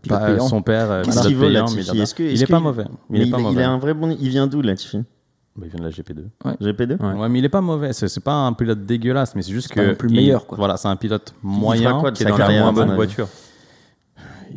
pas- 0.07 0.25
payant. 0.27 0.47
son 0.47 0.61
père, 0.61 0.89
euh, 0.91 1.03
Qu'est-ce 1.03 1.27
qu'il 1.27 1.39
Latifi. 1.39 1.99
Est-ce 2.01 2.15
que- 2.15 2.23
il 2.23 2.33
est-ce 2.33 2.43
est 2.43 2.47
pas 2.47 2.57
qu'il- 2.57 2.63
mauvais. 2.63 2.85
Il 3.11 3.21
est 3.21 3.25
il, 3.25 3.31
pas 3.31 3.37
il 3.39 3.43
mauvais. 3.43 3.63
a 3.63 3.69
un 3.71 3.77
vrai 3.77 3.93
bon. 3.93 4.15
Il 4.19 4.29
vient 4.29 4.47
d'où, 4.47 4.61
Latifi 4.61 4.97
Bah, 5.57 5.65
il 5.65 5.69
vient 5.69 5.79
de 5.79 5.85
la 5.85 5.89
GP2. 5.91 6.25
GP2 6.59 6.97
Ouais. 6.99 7.13
Ouais, 7.13 7.29
mais 7.29 7.39
il 7.39 7.45
est 7.45 7.49
pas 7.49 7.61
mauvais. 7.61 7.93
C'est 7.93 8.07
c'est 8.09 8.19
pas 8.23 8.33
un 8.33 8.51
pilote 8.53 8.85
dégueulasse, 8.85 9.35
mais 9.35 9.41
c'est 9.41 9.53
juste 9.53 9.69
C'est 9.69 9.73
que 9.75 9.79
pas 9.79 9.87
non 9.87 9.95
plus 9.95 10.07
le 10.09 10.13
il- 10.13 10.17
meilleur, 10.17 10.45
quoi. 10.45 10.57
Voilà, 10.57 10.75
c'est 10.77 10.87
un 10.89 10.95
pilote 10.97 11.33
moyen. 11.41 11.99
quoi 11.99 12.11
Qui 12.11 12.23
est 12.23 12.25
dans 12.25 12.37
la 12.37 12.49
moins 12.49 12.73
bonne 12.73 12.89
avis 12.89 12.95
voiture. 12.95 13.27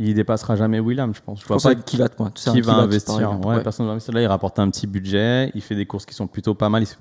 Il 0.00 0.14
dépassera 0.14 0.54
jamais 0.54 0.78
Williams, 0.78 1.16
je 1.16 1.20
pense. 1.20 1.38
Je 1.40 1.42
Je 1.42 1.48
vois 1.48 1.56
pense 1.56 1.64
pas 1.64 1.74
moi. 2.20 2.30
Tu 2.32 2.40
sais, 2.40 2.50
qui 2.52 2.60
va 2.60 2.72
Kivat, 2.72 2.82
investir. 2.84 3.40
ouais, 3.44 3.56
Ouais. 3.56 3.62
personne 3.64 3.84
va 3.86 3.92
investir. 3.92 4.14
Là, 4.14 4.22
il 4.22 4.26
rapporte 4.28 4.58
un 4.60 4.70
petit 4.70 4.86
budget. 4.86 5.50
Il 5.56 5.60
fait 5.60 5.74
des 5.74 5.86
courses 5.86 6.06
qui 6.06 6.14
sont 6.14 6.28
plutôt 6.28 6.54
pas 6.54 6.68
mal. 6.68 6.82
Il 6.82 6.86
se, 6.86 6.94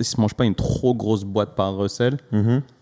il 0.00 0.04
se 0.04 0.20
mange 0.20 0.34
pas 0.34 0.44
une 0.44 0.56
trop 0.56 0.92
grosse 0.94 1.22
boîte 1.22 1.54
par 1.54 1.76
Russell. 1.76 2.16
Mhm. 2.32 2.62
Ah, 2.64 2.72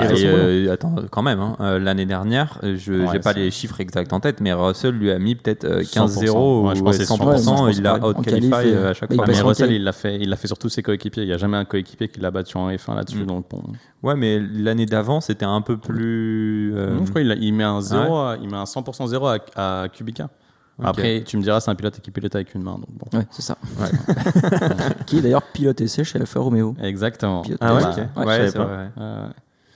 Et 0.00 0.04
et, 0.22 0.26
euh, 0.26 0.72
attends, 0.72 0.94
quand 1.10 1.22
même, 1.22 1.38
hein, 1.40 1.54
euh, 1.60 1.78
l'année 1.78 2.06
dernière, 2.06 2.58
euh, 2.62 2.76
je 2.78 2.94
Ouais, 2.94 3.06
j'ai 3.12 3.18
pas 3.18 3.34
les 3.34 3.50
chiffres 3.50 3.78
exacts 3.78 4.10
en 4.14 4.20
tête, 4.20 4.40
mais 4.40 4.52
Russell 4.54 4.94
lui 4.94 5.10
a 5.10 5.18
mis 5.18 5.34
peut-être 5.34 5.64
euh, 5.64 5.82
100%. 5.82 6.06
15-0 6.06 6.66
Ouais, 6.68 6.74
je 6.76 6.80
ou 6.80 6.84
pense 6.84 6.96
que 6.96 7.04
c'est 7.04 7.12
100%, 7.12 7.16
sûr. 7.42 7.62
Ouais, 7.64 7.72
il 7.74 7.82
l'a 7.82 7.94
je 7.96 7.98
pense 8.00 8.08
out 8.08 8.16
qu'en 8.16 8.22
qualif, 8.22 8.50
qualify 8.50 8.74
euh, 8.74 8.90
à 8.90 8.94
chaque 8.94 9.10
il 9.10 9.16
fois. 9.16 9.26
mais 9.28 9.40
Russell, 9.42 9.70
il 9.72 9.84
l'a 9.84 9.92
fait, 9.92 10.16
il 10.18 10.30
l'a 10.30 10.36
fait 10.36 10.46
sur 10.46 10.56
tous 10.56 10.70
ses 10.70 10.82
coéquipiers. 10.82 11.24
Il 11.24 11.28
y 11.28 11.32
a 11.34 11.36
jamais 11.36 11.58
un 11.58 11.66
coéquipier 11.66 12.08
qui 12.08 12.20
l'a 12.20 12.30
battu 12.30 12.56
en 12.56 12.70
F1 12.70 12.94
là-dessus. 12.94 13.18
Mm. 13.24 13.26
Donc 13.26 13.44
bon. 13.50 13.62
Ouais, 14.02 14.14
mais 14.16 14.40
l'année 14.40 14.86
d'avant, 14.86 15.20
c'était 15.20 15.44
un 15.44 15.60
peu 15.60 15.76
plus. 15.76 16.72
euh, 16.74 16.94
Non, 16.96 17.04
je 17.04 17.10
crois 17.10 17.20
qu'il 17.20 17.30
a- 17.30 17.34
il 17.34 17.52
met 17.52 17.64
un 17.64 17.82
0, 17.82 18.16
à- 18.16 18.38
il 18.42 18.48
met 18.48 18.56
un 18.56 18.64
100% 18.64 19.06
0 19.06 19.26
à, 19.26 19.36
à 19.56 19.88
Kubica. 19.90 20.30
Ok. 20.78 20.86
Après, 20.88 21.22
tu 21.22 21.36
me 21.36 21.42
diras, 21.42 21.60
c'est 21.60 21.70
un 21.70 21.74
pilote 21.74 22.00
qui 22.00 22.10
pilote 22.10 22.34
avec 22.34 22.54
une 22.54 22.62
main. 22.62 22.76
Donc 22.76 22.88
bon. 22.94 23.18
Ouais, 23.18 23.26
c'est 23.30 23.42
ça. 23.42 23.58
qui 25.06 25.18
est 25.18 25.20
d'ailleurs 25.20 25.42
pilote 25.42 25.80
essai 25.82 26.02
chez 26.02 26.18
Alfa 26.18 26.40
Romeo. 26.40 26.74
Exactement. 26.82 27.42
Pilote 27.42 27.58
Ah 27.60 27.74
ouais, 27.74 27.80
essai. 27.82 27.90
ok. 27.90 28.16
Ouais, 28.16 28.24
Ouais, 28.26 28.48
c'est 28.50 28.58
vrai. 28.58 28.90
Euh, 28.98 29.26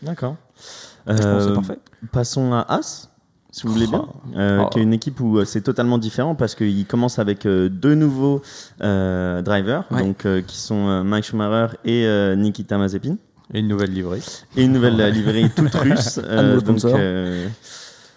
D'accord. 0.07 0.37
Je 1.07 1.12
pense 1.12 1.21
que 1.21 1.27
Euh, 1.27 1.49
c'est 1.49 1.55
parfait. 1.55 1.79
Passons 2.12 2.53
à 2.55 2.61
As, 2.69 3.11
si 3.51 3.66
vous 3.66 3.73
voulez 3.75 3.87
bien, 3.87 4.07
euh, 4.37 4.62
Oh. 4.64 4.69
qui 4.71 4.79
est 4.79 4.83
une 4.83 4.92
équipe 4.95 5.21
où 5.21 5.38
euh, 5.38 5.45
c'est 5.45 5.61
totalement 5.61 5.99
différent 5.99 6.35
parce 6.35 6.55
qu'il 6.55 6.87
commence 6.87 7.19
avec 7.19 7.47
deux 7.47 7.95
nouveaux 7.95 8.40
drivers, 8.81 9.85
Ouais. 9.90 10.03
donc 10.03 10.27
qui 10.47 10.57
sont 10.59 11.05
Mike 11.05 11.25
Schumacher 11.25 11.77
et 11.85 12.35
Nikita 12.37 12.79
Mazepin, 12.79 13.16
Et 13.53 13.61
une 13.61 13.69
nouvelle 13.69 13.92
livrée. 13.92 14.21
et 14.57 14.64
une 14.64 14.73
nouvelle 14.73 14.97
livrée 15.12 15.49
toute 15.57 15.75
russe. 15.75 16.19
donc, 16.19 16.85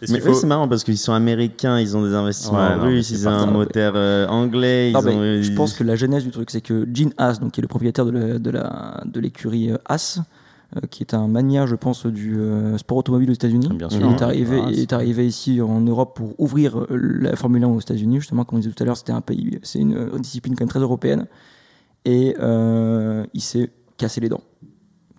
mais 0.09 0.19
faut- 0.21 0.33
c'est 0.33 0.47
marrant 0.47 0.67
parce 0.69 0.83
qu'ils 0.85 0.97
sont 0.97 1.11
américains, 1.13 1.77
ils 1.79 1.95
ont 1.97 2.01
des 2.03 2.13
investissements 2.13 2.57
Ouais, 2.69 2.75
russes, 2.75 3.09
ils 3.09 3.27
ont 3.27 3.31
un 3.31 3.45
moteur 3.47 3.93
euh, 3.97 4.27
anglais. 4.27 4.91
Ils 4.91 4.97
ont, 4.97 5.41
je 5.41 5.51
pense 5.53 5.73
que 5.73 5.83
la 5.83 5.95
genèse 5.97 6.23
du 6.23 6.31
truc, 6.31 6.49
c'est 6.51 6.61
que 6.61 6.87
Gene 6.93 7.11
Haas, 7.17 7.39
donc, 7.39 7.51
qui 7.51 7.59
est 7.59 7.63
le 7.63 7.67
propriétaire 7.67 8.05
de 8.05 8.11
la- 8.11 8.39
de 9.03 9.09
de 9.11 9.19
l'écurie 9.19 9.71
Haas, 9.85 10.19
qui 10.91 11.03
est 11.03 11.13
un 11.13 11.27
mania, 11.27 11.65
je 11.65 11.75
pense, 11.75 12.05
du 12.05 12.37
euh, 12.39 12.77
sport 12.77 12.97
automobile 12.97 13.29
aux 13.31 13.33
États-Unis. 13.33 13.69
Bien 13.73 13.87
Il 13.89 13.97
sûr. 13.97 14.11
est 14.11 14.21
arrivé, 14.21 14.61
Ah, 14.63 14.71
est 14.71 14.93
arrivé 14.93 15.25
ici 15.27 15.61
en 15.61 15.81
Europe 15.81 16.15
pour 16.15 16.39
ouvrir 16.39 16.79
euh, 16.79 16.87
la 16.91 17.35
Formule 17.35 17.63
1 17.63 17.67
aux 17.67 17.79
États-Unis, 17.79 18.17
justement, 18.19 18.45
comme 18.45 18.57
on 18.57 18.61
disait 18.61 18.73
tout 18.73 18.83
à 18.83 18.85
l'heure, 18.85 18.97
c'était 18.97 19.11
un 19.11 19.21
pays, 19.21 19.59
c'est 19.63 19.79
une 19.79 19.95
euh, 19.97 20.19
discipline 20.19 20.55
quand 20.55 20.61
même 20.63 20.69
très 20.69 20.79
européenne. 20.79 21.25
Et 22.05 22.35
euh, 22.39 23.25
il 23.33 23.41
s'est 23.41 23.71
cassé 23.97 24.21
les 24.21 24.29
dents. 24.29 24.41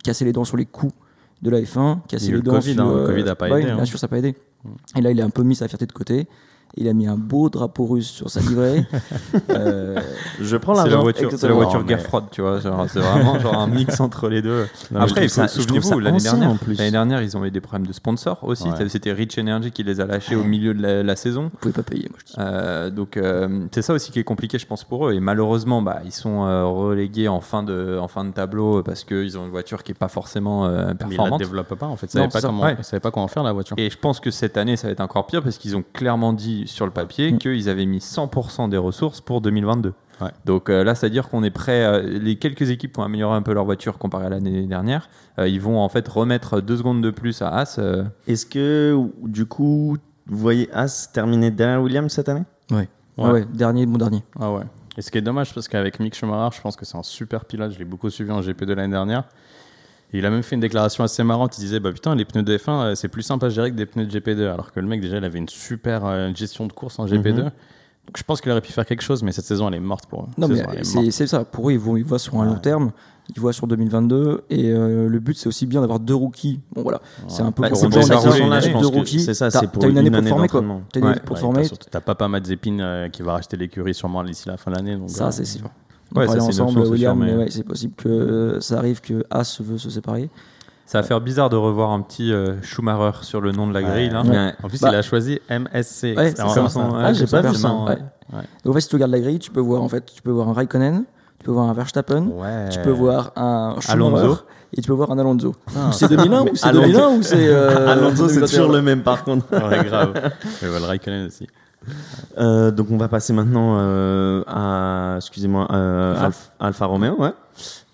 Cassé 0.04 0.24
les 0.24 0.32
dents 0.32 0.44
sur 0.44 0.56
les 0.56 0.66
coûts 0.66 0.92
de 1.42 1.50
la 1.50 1.60
F1, 1.60 1.98
cassé 2.06 2.26
Il 2.26 2.28
y 2.28 2.32
a 2.32 2.36
eu 2.36 2.36
les 2.36 2.36
le 2.38 2.42
dents 2.42 2.52
Covid, 2.52 2.74
sur, 2.74 2.84
hein, 2.84 2.92
le 2.94 3.00
euh, 3.00 3.06
Covid 3.06 3.28
a 3.28 3.34
pas 3.34 3.48
aidé, 3.50 3.64
Bien 3.64 3.78
hein. 3.78 3.84
sûr, 3.84 3.98
ça 3.98 4.06
n'a 4.06 4.08
pas 4.10 4.18
aidé. 4.18 4.34
Et 4.96 5.00
là, 5.00 5.10
il 5.10 5.20
a 5.20 5.24
un 5.24 5.30
peu 5.30 5.42
mis 5.42 5.56
sa 5.56 5.68
fierté 5.68 5.86
de 5.86 5.92
côté. 5.92 6.28
Il 6.76 6.86
a 6.88 6.92
mis 6.92 7.06
un 7.08 7.16
beau 7.16 7.50
drapeau 7.50 7.84
russe 7.86 8.08
sur 8.08 8.30
sa 8.30 8.40
livrée. 8.40 8.86
Euh, 9.50 10.00
Je 10.40 10.56
prends 10.56 10.74
C'est 10.74 10.88
la 10.88 10.96
voiture, 10.96 11.30
c'est 11.36 11.48
la 11.48 11.54
voiture 11.54 11.84
guerre 11.84 12.00
froide, 12.00 12.24
tu 12.30 12.40
vois. 12.42 12.60
C'est 12.60 13.00
vraiment 13.00 13.38
genre 13.38 13.58
un 13.58 13.66
mix 13.66 13.98
entre 14.00 14.28
les 14.28 14.42
deux. 14.42 14.66
Non, 14.92 15.00
Après, 15.00 15.28
souvenez-vous, 15.28 15.98
l'année 15.98 16.18
dernière, 16.20 16.50
en 16.50 16.56
plus. 16.56 16.74
l'année 16.78 16.90
dernière, 16.90 17.22
ils 17.22 17.36
ont 17.36 17.44
eu 17.44 17.50
des 17.50 17.60
problèmes 17.60 17.86
de 17.86 17.92
sponsors 17.92 18.38
aussi. 18.42 18.68
Ouais. 18.68 18.88
C'était 18.88 19.12
Rich 19.12 19.38
Energy 19.38 19.70
qui 19.72 19.82
les 19.82 20.00
a 20.00 20.06
lâchés 20.06 20.36
au 20.36 20.44
milieu 20.44 20.74
de 20.74 20.82
la, 20.82 21.02
la 21.02 21.16
saison. 21.16 21.44
vous 21.44 21.58
pouvez 21.60 21.72
pas 21.74 21.82
payer, 21.82 22.06
moi 22.10 22.18
je 22.20 22.24
dis. 22.26 22.34
Euh, 22.38 22.90
donc 22.90 23.16
euh, 23.16 23.66
c'est 23.72 23.82
ça 23.82 23.92
aussi 23.92 24.10
qui 24.12 24.18
est 24.20 24.24
compliqué, 24.24 24.58
je 24.58 24.66
pense, 24.66 24.84
pour 24.84 25.08
eux. 25.08 25.12
Et 25.14 25.20
malheureusement, 25.20 25.82
bah, 25.82 26.00
ils 26.04 26.12
sont 26.12 26.44
euh, 26.44 26.64
relégués 26.66 27.28
en 27.28 27.40
fin 27.40 27.62
de, 27.62 27.98
en 28.00 28.08
fin 28.08 28.24
de 28.24 28.30
tableau 28.32 28.82
parce 28.82 29.04
qu'ils 29.04 29.36
ont 29.38 29.44
une 29.44 29.50
voiture 29.50 29.82
qui 29.82 29.92
est 29.92 29.98
pas 29.98 30.08
forcément 30.08 30.66
euh, 30.66 30.70
Mais 30.70 30.82
il 30.82 30.86
la 30.88 30.94
performante. 30.94 31.38
développe 31.40 31.74
pas 31.74 31.86
en 31.86 31.96
fait. 31.96 32.12
Ils 32.14 32.18
Non, 32.18 32.30
savaient 32.30 32.42
pas 32.42 32.48
comment, 32.48 32.62
ouais. 32.64 32.76
ils 32.78 32.84
savaient 32.84 33.00
pas 33.00 33.10
comment 33.10 33.28
faire 33.28 33.42
la 33.42 33.52
voiture. 33.52 33.76
Et 33.78 33.90
je 33.90 33.98
pense 33.98 34.20
que 34.20 34.30
cette 34.30 34.56
année, 34.56 34.76
ça 34.76 34.86
va 34.88 34.92
être 34.92 35.00
encore 35.00 35.26
pire 35.26 35.42
parce 35.42 35.58
qu'ils 35.58 35.76
ont 35.76 35.84
clairement 35.92 36.32
dit 36.32 36.59
sur 36.66 36.86
le 36.86 36.92
papier 36.92 37.32
Mm. 37.32 37.38
qu'ils 37.38 37.68
avaient 37.68 37.86
mis 37.86 37.98
100% 38.00 38.68
des 38.68 38.76
ressources 38.76 39.20
pour 39.20 39.40
2022. 39.40 39.92
Ouais. 40.20 40.28
Donc 40.44 40.68
euh, 40.68 40.84
là, 40.84 40.94
c'est-à-dire 40.94 41.28
qu'on 41.28 41.42
est 41.42 41.50
prêt. 41.50 41.82
euh, 41.84 42.02
les 42.02 42.36
quelques 42.36 42.68
équipes 42.70 42.92
qui 42.92 43.00
ont 43.00 43.04
amélioré 43.04 43.36
un 43.36 43.42
peu 43.42 43.52
leur 43.54 43.64
voiture 43.64 43.96
comparé 43.98 44.26
à 44.26 44.28
l'année 44.28 44.66
dernière, 44.66 45.08
euh, 45.38 45.48
ils 45.48 45.60
vont 45.60 45.78
en 45.78 45.88
fait 45.88 46.06
remettre 46.06 46.60
deux 46.60 46.76
secondes 46.76 47.02
de 47.02 47.10
plus 47.10 47.40
à 47.42 47.48
As. 47.48 47.78
euh, 47.78 48.04
Est-ce 48.26 48.44
que, 48.44 48.98
du 49.22 49.46
coup, 49.46 49.96
vous 50.26 50.38
voyez 50.38 50.68
As 50.74 51.10
terminer 51.12 51.50
derrière 51.50 51.80
Williams 51.82 52.12
cette 52.12 52.28
année? 52.28 52.44
Ouais. 52.70 52.88
Ouais. 53.16 53.24
Ouais, 53.24 53.30
ouais, 53.32 53.46
dernier, 53.52 53.86
mon 53.86 53.98
dernier. 53.98 54.22
Ah 54.38 54.52
ouais. 54.52 54.62
Et 54.98 55.02
ce 55.02 55.10
qui 55.10 55.18
est 55.18 55.22
dommage, 55.22 55.54
parce 55.54 55.68
qu'avec 55.68 56.00
Mick 56.00 56.14
Schumacher, 56.14 56.56
je 56.56 56.60
pense 56.62 56.76
que 56.76 56.84
c'est 56.84 56.96
un 56.98 57.02
super 57.02 57.44
pilote. 57.46 57.72
Je 57.72 57.78
l'ai 57.78 57.84
beaucoup 57.84 58.10
suivi 58.10 58.30
en 58.30 58.40
GP2 58.40 58.72
l'année 58.74 58.92
dernière. 58.92 59.24
Et 60.12 60.18
il 60.18 60.26
a 60.26 60.30
même 60.30 60.42
fait 60.42 60.54
une 60.56 60.60
déclaration 60.60 61.04
assez 61.04 61.22
marrante. 61.22 61.56
Il 61.58 61.60
disait 61.62 61.80
Bah 61.80 61.92
putain, 61.92 62.14
les 62.14 62.24
pneus 62.24 62.42
de 62.42 62.56
F1, 62.56 62.70
euh, 62.70 62.94
c'est 62.94 63.08
plus 63.08 63.22
simple 63.22 63.44
à 63.46 63.48
gérer 63.48 63.70
que 63.70 63.76
des 63.76 63.86
pneus 63.86 64.06
de 64.06 64.10
GP2. 64.18 64.42
Alors 64.52 64.72
que 64.72 64.80
le 64.80 64.86
mec, 64.86 65.00
déjà, 65.00 65.18
il 65.18 65.24
avait 65.24 65.38
une 65.38 65.48
super 65.48 66.04
euh, 66.04 66.30
gestion 66.34 66.66
de 66.66 66.72
course 66.72 66.98
en 66.98 67.06
GP2. 67.06 67.32
Mhm. 67.32 67.50
Donc 68.06 68.16
je 68.16 68.22
pense 68.24 68.40
qu'il 68.40 68.50
aurait 68.50 68.60
pu 68.60 68.72
faire 68.72 68.86
quelque 68.86 69.02
chose, 69.02 69.22
mais 69.22 69.30
cette 69.30 69.44
saison, 69.44 69.68
elle 69.68 69.74
est 69.74 69.80
morte 69.80 70.06
pour 70.06 70.22
eux. 70.24 70.26
Non, 70.38 70.48
Cette 70.48 70.66
mais 70.96 71.10
c'est 71.12 71.26
ça. 71.28 71.44
Pour 71.44 71.68
eux, 71.68 71.72
ils, 71.72 71.78
vont, 71.78 71.96
ils 71.96 72.04
voient 72.04 72.18
sur 72.18 72.40
un 72.40 72.46
long 72.46 72.56
terme. 72.56 72.90
Ils 73.36 73.40
voient 73.40 73.52
sur 73.52 73.68
2022. 73.68 74.42
Et 74.50 74.70
euh, 74.72 75.06
le 75.08 75.18
but, 75.20 75.36
c'est 75.38 75.46
aussi 75.46 75.64
bien 75.66 75.80
d'avoir 75.82 76.00
deux 76.00 76.14
rookies. 76.16 76.58
Bon, 76.72 76.82
voilà. 76.82 77.00
C'est 77.28 77.42
un 77.42 77.52
peu 77.52 77.62
Bah, 77.62 77.68
pour 77.68 77.76
cette 77.76 77.94
national, 77.94 78.20
saison-là, 78.32 78.56
avec 78.56 78.68
je 78.68 78.72
pense 78.72 78.82
deux 78.82 78.88
rookies. 78.98 79.20
c'est 79.20 79.34
ça, 79.34 79.50
c'est 79.50 79.70
pour 79.70 79.82
t'as 79.82 79.88
une 79.88 79.98
année 79.98 80.08
une 80.08 80.12
pour 80.14 80.22
te 80.22 80.26
année 80.26 80.30
former, 80.30 80.48
quoi. 80.48 80.64
T'as 80.92 81.00
une 81.00 81.06
année 81.06 81.20
pour 81.24 81.36
te 81.36 81.40
former. 81.40 81.62
t'as 81.62 81.68
surtout- 81.68 81.86
T'as 81.88 82.00
pas 82.00 82.16
pas 82.16 82.26
Mazepin 82.26 82.80
euh, 82.80 83.08
qui 83.10 83.22
va 83.22 83.34
racheter 83.34 83.56
l'écurie 83.56 83.94
sûrement 83.94 84.24
d'ici 84.24 84.48
la 84.48 84.56
fin 84.56 84.72
de 84.72 84.76
l'année. 84.76 84.96
donc, 84.96 85.10
Ça, 85.10 85.30
c'est 85.30 85.44
sûr. 85.44 85.70
Ouais, 86.14 86.26
c'est 86.28 86.34
une 86.34 86.40
ensemble, 86.42 86.70
option, 86.70 86.84
c'est 86.84 86.90
William, 86.90 87.16
sûr, 87.16 87.24
mais 87.26 87.32
mais- 87.32 87.44
ouais, 87.44 87.50
c'est 87.50 87.62
possible 87.62 87.94
que 87.96 88.58
ça 88.60 88.78
arrive 88.78 89.00
que 89.00 89.24
As 89.30 89.60
veut 89.60 89.78
se 89.78 89.90
séparer. 89.90 90.28
Ça 90.86 91.00
va 91.00 91.06
faire 91.06 91.20
bizarre 91.20 91.48
de 91.50 91.56
revoir 91.56 91.90
un 91.90 92.00
petit 92.00 92.32
euh, 92.32 92.60
Schumacher 92.62 93.18
sur 93.22 93.40
le 93.40 93.52
nom 93.52 93.68
de 93.68 93.72
la 93.72 93.80
grille. 93.82 94.10
Là. 94.10 94.22
Ouais. 94.22 94.52
En 94.60 94.68
plus, 94.68 94.80
Bah- 94.80 94.88
il 94.90 94.96
a 94.96 95.02
choisi 95.02 95.38
MSC. 95.48 96.16
Ouais, 96.16 96.30
C'est 96.30 96.36
ça. 96.38 96.46
Ah, 96.96 97.12
j'ai 97.12 97.26
pas 97.26 97.42
vu 97.42 97.54
ça. 97.54 97.72
Ouais. 97.72 97.90
Ouais. 98.32 98.42
Donc, 98.64 98.70
en 98.70 98.72
fait, 98.72 98.80
si 98.80 98.88
tu 98.88 98.96
regardes 98.96 99.12
la 99.12 99.20
grille, 99.20 99.38
tu 99.38 99.52
peux 99.52 99.60
voir 99.60 99.82
en 99.82 99.88
fait, 99.88 100.04
tu 100.12 100.20
peux 100.20 100.32
voir 100.32 100.48
un 100.48 100.52
Raikkonen, 100.52 101.04
tu 101.38 101.44
peux 101.44 101.52
voir 101.52 101.68
un 101.68 101.74
Verstappen, 101.74 102.26
Ouais. 102.26 102.68
tu 102.70 102.80
peux 102.80 102.90
voir 102.90 103.30
un 103.36 103.76
Schumacher 103.78 104.18
Alonso. 104.24 104.38
et 104.76 104.80
tu 104.82 104.88
peux 104.88 104.94
voir 104.94 105.12
un 105.12 105.18
Alonso. 105.20 105.54
Ah. 105.76 105.90
C'est 105.92 106.08
2001 106.08 106.42
ou 106.42 106.48
c'est 106.56 106.66
Alonso- 106.66 106.80
2001 106.86 107.08
ou 107.18 107.22
c'est 107.22 107.36
euh, 107.48 107.88
Alonso, 107.92 108.28
c'est 108.28 108.34
2021? 108.40 108.46
toujours 108.58 108.72
le 108.72 108.82
même 108.82 109.02
par 109.04 109.22
contre. 109.22 109.44
Ouais, 109.52 109.84
grave. 109.84 110.12
Et 110.62 110.66
voilà, 110.66 110.86
Raikkonen 110.88 111.26
aussi. 111.28 111.46
Euh, 112.38 112.70
donc 112.70 112.88
on 112.90 112.96
va 112.98 113.08
passer 113.08 113.32
maintenant 113.32 113.76
euh, 113.78 114.42
à, 114.46 115.14
excusez-moi, 115.16 115.66
euh, 115.72 116.14
Alpha. 116.26 116.50
Alfa 116.60 116.86
Romeo, 116.86 117.16
ouais. 117.20 117.32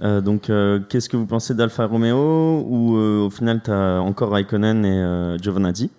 Euh, 0.03 0.21
donc 0.21 0.51
euh, 0.51 0.81
qu'est-ce 0.89 1.09
que 1.09 1.17
vous 1.17 1.27
pensez 1.27 1.55
d'Alfa 1.55 1.87
Romeo 1.87 2.65
ou 2.69 2.97
euh, 2.97 3.27
au 3.27 3.31
final 3.31 3.61
tu 3.65 3.71
as 3.71 4.01
encore 4.01 4.31
Raikkonen 4.33 4.85
et 4.85 4.91
euh, 5.01 5.39
Giovinazzi 5.39 5.91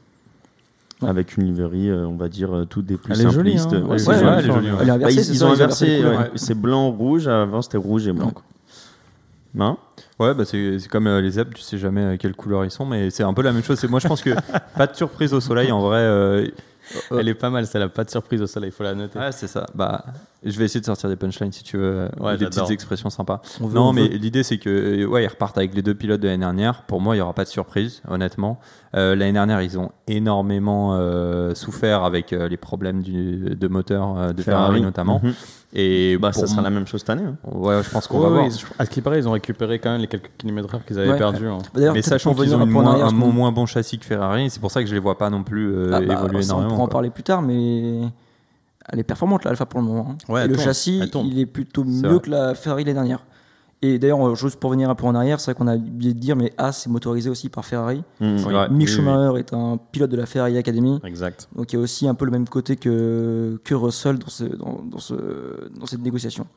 Ouais. 1.03 1.09
avec 1.09 1.37
une 1.37 1.43
liverie, 1.45 1.91
euh, 1.91 2.07
on 2.07 2.15
va 2.15 2.27
dire 2.27 2.65
toutes 2.71 2.87
des 2.87 2.97
plus 2.97 3.13
Elle 3.13 3.27
est 3.27 3.29
jolie, 3.29 3.59
simplistes. 3.59 3.73
hein. 3.73 3.85
Ouais, 3.85 3.91
Ouais, 3.91 3.99
c'est 3.99 4.09
ouais, 4.09 4.41
joli. 4.41 4.67
elle 4.81 4.89
est 4.89 4.97
Bah, 4.97 5.11
ils, 5.11 5.45
ont 5.45 5.51
inversé, 5.51 6.03
c'est 6.35 6.55
blanc 6.59 6.89
rouge. 6.89 7.27
Avant 7.27 7.61
c'était 7.61 7.77
rouge 7.77 8.07
et 8.07 8.13
blanc. 8.13 8.25
Ouais. 8.27 8.31
quoi. 8.33 8.43
Non? 9.53 9.77
Ouais, 10.19 10.33
bah 10.33 10.43
c'est 10.45 10.77
comme 10.89 11.05
euh, 11.05 11.21
les 11.21 11.29
zèbres, 11.31 11.53
tu 11.53 11.61
sais 11.61 11.77
jamais 11.77 12.01
euh, 12.01 12.17
quelle 12.19 12.33
couleur 12.35 12.65
ils 12.65 12.71
sont, 12.71 12.85
mais 12.85 13.11
c'est 13.11 13.21
un 13.21 13.33
peu 13.35 13.43
la 13.43 13.53
même 13.53 13.63
chose. 13.63 13.83
Moi, 13.87 13.99
je 13.99 14.07
pense 14.07 14.21
que 14.23 14.31
pas 14.75 14.87
de 14.87 14.95
surprise 14.95 15.33
au 15.35 15.39
soleil 15.39 15.71
en 15.71 15.81
vrai. 15.81 15.99
euh, 15.99 16.47
Elle 17.11 17.27
est 17.27 17.33
pas 17.33 17.49
mal, 17.49 17.65
celle-là. 17.67 17.89
Pas 17.89 18.03
de 18.03 18.09
surprise 18.09 18.41
au 18.41 18.47
soleil, 18.47 18.69
il 18.69 18.73
faut 18.73 18.83
la 18.83 18.95
noter. 18.95 19.19
Ouais, 19.19 19.31
c'est 19.31 19.47
ça. 19.47 19.65
Bah, 19.75 20.05
je 20.43 20.57
vais 20.57 20.65
essayer 20.65 20.79
de 20.79 20.85
sortir 20.85 21.09
des 21.09 21.15
punchlines 21.15 21.51
si 21.51 21.63
tu 21.63 21.77
veux, 21.77 21.83
euh, 21.83 22.09
Ouais, 22.19 22.37
des 22.37 22.45
petites 22.45 22.69
expressions 22.71 23.09
sympas. 23.09 23.41
Veut- 23.59 23.73
non, 23.75 23.89
on 23.89 23.93
mais 23.93 24.07
veut- 24.07 24.15
l'idée 24.17 24.43
c'est 24.43 24.57
que 24.57 24.69
euh, 24.69 25.05
ouais, 25.05 25.23
ils 25.23 25.27
repartent 25.27 25.57
avec 25.57 25.73
les 25.73 25.81
deux 25.81 25.95
pilotes 25.95 26.21
de 26.21 26.27
l'année 26.27 26.39
dernière. 26.39 26.83
Pour 26.83 27.01
moi, 27.01 27.15
il 27.15 27.19
y 27.19 27.21
aura 27.21 27.33
pas 27.33 27.43
de 27.43 27.49
surprise, 27.49 28.01
honnêtement. 28.07 28.59
Euh, 28.95 29.15
l'année 29.15 29.33
dernière, 29.33 29.61
ils 29.61 29.77
ont 29.77 29.91
énormément 30.07 30.91
euh, 30.95 31.53
souffert 31.55 32.03
avec 32.03 32.31
euh, 32.31 32.47
les 32.47 32.55
problèmes 32.57 33.01
du, 33.01 33.55
de 33.55 33.67
moteur 33.67 34.17
euh, 34.17 34.33
de 34.33 34.41
Ferrari, 34.41 34.81
notamment. 34.81 35.19
Mhm. 35.23 35.33
Et 35.73 36.17
Bah, 36.17 36.31
ça 36.31 36.47
sera 36.47 36.61
la 36.61 36.69
même 36.69 36.87
chose 36.87 37.01
cette 37.01 37.09
année. 37.09 37.23
hein. 37.25 37.35
Ouais, 37.51 37.83
je 37.83 37.89
pense 37.89 38.07
qu'on 38.07 38.17
Ouais, 38.19 38.23
va 38.23 38.29
voir. 38.29 38.45
ouais, 38.45 38.51
À 38.79 38.85
ce 38.85 38.89
qui 38.89 39.01
paraît, 39.01 39.19
ils 39.19 39.27
ont 39.27 39.33
récupéré 39.33 39.79
quand 39.79 39.91
même 39.91 39.99
les 40.01 40.07
quelques 40.07 40.31
kilomètres 40.37 40.73
heure 40.73 40.85
qu'ils 40.85 40.97
avaient 40.97 41.11
Ouais. 41.11 41.17
perdus. 41.17 41.47
hein. 41.47 41.57
D'ailleurs, 41.73 41.93
Mais 41.93 42.01
sachant 42.01 42.33
qu'ils 42.33 42.55
ont 42.55 42.59
un 42.61 42.63
une 42.63 42.69
moins- 42.71 42.91
arrière, 42.93 43.07
un 43.07 43.51
bon 43.51 43.65
châssis 43.65 43.99
que 43.99 44.05
Ferrari, 44.05 44.49
c'est 44.49 44.61
pour 44.61 44.71
ça 44.71 44.81
que 44.81 44.87
je 44.87 44.93
les 44.93 44.99
vois 45.01 45.17
pas 45.17 45.29
non 45.29 45.43
plus 45.43 45.67
euh, 45.75 45.91
Ah 45.93 45.99
bah, 45.99 46.13
évoluer 46.13 46.41
ça, 46.41 46.53
on 46.53 46.57
énormément. 46.59 46.69
pourra 46.75 46.83
en 46.83 46.87
parler 46.87 47.09
plus 47.09 47.23
tard, 47.23 47.41
mais 47.41 47.99
elle 48.89 48.99
est 48.99 49.03
performante 49.03 49.43
l'Alpha 49.43 49.65
pour 49.65 49.81
le 49.81 49.85
moment. 49.85 50.11
hein. 50.29 50.31
Ouais, 50.33 50.45
Et 50.45 50.47
le 50.47 50.57
châssis, 50.57 51.01
il 51.25 51.39
est 51.39 51.45
plutôt 51.45 51.83
mieux 51.83 52.07
vrai. 52.07 52.19
que 52.21 52.29
la 52.29 52.55
Ferrari 52.55 52.85
l'année 52.85 52.93
dernière. 52.93 53.19
Et 53.81 53.99
d'ailleurs, 53.99 54.35
juste 54.35 54.59
pour 54.59 54.71
venir 54.71 54.89
un 54.89 54.95
peu 54.95 55.05
en 55.05 55.13
arrière, 55.13 55.39
c'est 55.39 55.51
vrai 55.51 55.57
qu'on 55.57 55.67
a 55.67 55.75
oublié 55.75 56.13
de 56.13 56.19
dire, 56.19 56.35
mais 56.35 56.51
As 56.57 56.87
est 56.87 56.89
motorisé 56.89 57.29
aussi 57.29 57.49
par 57.49 57.63
Ferrari. 57.63 58.03
Ouais. 58.19 58.69
Mick 58.69 58.71
oui, 58.71 58.87
Schumacher 58.87 59.37
est 59.39 59.53
un 59.53 59.77
pilote 59.91 60.09
de 60.09 60.17
la 60.17 60.25
Ferrari 60.25 60.57
Academy. 60.57 60.99
Exact. 61.03 61.47
Donc 61.55 61.71
il 61.71 61.75
y 61.75 61.79
a 61.79 61.81
aussi 61.81 62.07
un 62.07 62.15
peu 62.15 62.25
le 62.25 62.31
même 62.31 62.47
côté 62.49 62.75
que, 62.75 63.59
que 63.63 63.75
Russell 63.75 64.17
dans, 64.17 64.29
ce, 64.29 64.45
dans, 64.45 64.81
dans, 64.83 64.99
ce, 64.99 65.13
dans 65.79 65.85
cette 65.85 66.01
négociation. 66.01 66.47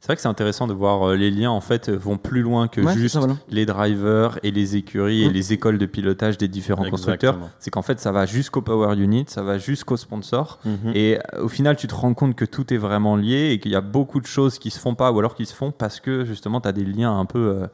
C'est 0.00 0.06
vrai 0.06 0.16
que 0.16 0.22
c'est 0.22 0.28
intéressant 0.28 0.66
de 0.66 0.72
voir 0.72 1.10
euh, 1.10 1.14
les 1.14 1.30
liens 1.30 1.50
en 1.50 1.60
fait 1.60 1.90
vont 1.90 2.16
plus 2.16 2.40
loin 2.40 2.68
que 2.68 2.80
Ouais, 2.80 2.94
juste 2.94 3.12
ça, 3.14 3.18
voilà. 3.20 3.34
les 3.50 3.66
drivers 3.66 4.38
et 4.42 4.50
les 4.50 4.76
écuries 4.76 5.24
et 5.24 5.28
les 5.30 5.52
écoles 5.52 5.76
de 5.76 5.84
pilotage 5.84 6.38
des 6.38 6.48
différents 6.48 6.84
Exactement. 6.86 7.12
constructeurs. 7.36 7.50
C'est 7.58 7.70
qu'en 7.70 7.82
fait 7.82 8.00
ça 8.00 8.10
va 8.10 8.24
jusqu'au 8.24 8.62
power 8.62 8.96
unit, 8.98 9.26
ça 9.28 9.42
va 9.42 9.58
jusqu'aux 9.58 9.98
sponsors. 9.98 10.58
Mhm. 10.64 10.92
Et 10.94 11.18
euh, 11.34 11.42
au 11.42 11.48
final, 11.48 11.76
tu 11.76 11.86
te 11.86 11.94
rends 11.94 12.14
compte 12.14 12.34
que 12.34 12.46
tout 12.46 12.72
est 12.72 12.78
vraiment 12.78 13.14
lié 13.16 13.50
et 13.52 13.60
qu'il 13.60 13.72
y 13.72 13.76
a 13.76 13.82
beaucoup 13.82 14.20
de 14.20 14.26
choses 14.26 14.58
qui 14.58 14.70
se 14.70 14.78
font 14.78 14.94
pas 14.94 15.12
ou 15.12 15.18
alors 15.18 15.34
qui 15.34 15.44
se 15.44 15.54
font 15.54 15.70
parce 15.70 16.00
que 16.00 16.24
justement 16.24 16.62
tu 16.62 16.68
as 16.68 16.72
des 16.72 16.84
liens 16.84 17.18
un 17.18 17.26
peu. 17.26 17.38
euh, 17.38 17.66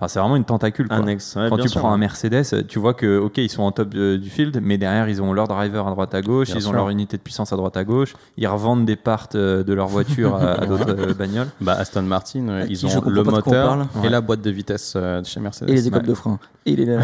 Enfin, 0.00 0.08
c'est 0.08 0.18
vraiment 0.18 0.36
une 0.36 0.44
tentacule. 0.46 0.88
Quoi. 0.88 0.96
Annexe. 0.96 1.36
ouais, 1.36 1.50
Quand 1.50 1.58
tu 1.58 1.68
sûr. 1.68 1.80
prends 1.82 1.92
un 1.92 1.98
Mercedes, 1.98 2.66
tu 2.66 2.78
vois 2.78 2.94
que 2.94 3.18
ok, 3.18 3.36
ils 3.36 3.50
sont 3.50 3.62
en 3.64 3.70
top 3.70 3.92
euh, 3.94 4.16
du 4.16 4.30
field, 4.30 4.58
mais 4.62 4.78
derrière 4.78 5.10
ils 5.10 5.20
ont 5.20 5.34
leur 5.34 5.46
driver 5.46 5.86
à 5.86 5.90
droite 5.90 6.14
à 6.14 6.22
gauche, 6.22 6.46
Bien 6.48 6.56
ils 6.56 6.68
ont 6.68 6.72
leur 6.72 6.88
unité 6.88 7.18
de 7.18 7.22
puissance 7.22 7.52
à 7.52 7.56
droite 7.56 7.76
à 7.76 7.84
gauche, 7.84 8.14
ils 8.38 8.46
revendent 8.48 8.86
des 8.86 8.96
parts 8.96 9.28
euh, 9.34 9.62
de 9.62 9.74
leur 9.74 9.88
voiture 9.88 10.36
à, 10.36 10.52
à 10.62 10.66
d'autres 10.66 10.88
euh, 10.98 11.12
bagnoles. 11.12 11.48
Bah, 11.60 11.74
Aston 11.78 12.00
Martin, 12.02 12.48
euh, 12.48 12.58
Avec 12.62 12.70
ils 12.70 12.86
ont 12.86 13.02
le 13.06 13.22
moteur 13.22 13.42
parle. 13.66 13.86
et 13.96 13.98
Ouais. 14.04 14.08
la 14.08 14.22
boîte 14.22 14.40
de 14.40 14.50
vitesse 14.50 14.94
euh, 14.96 15.20
de 15.20 15.26
chez 15.26 15.38
Mercedes. 15.40 15.68
Et 15.68 15.74
les 15.74 15.86
écoles 15.88 16.00
Ouais. 16.00 16.08
de 16.08 16.14
frein. 16.14 16.38
Et 16.64 16.76
les... 16.76 16.86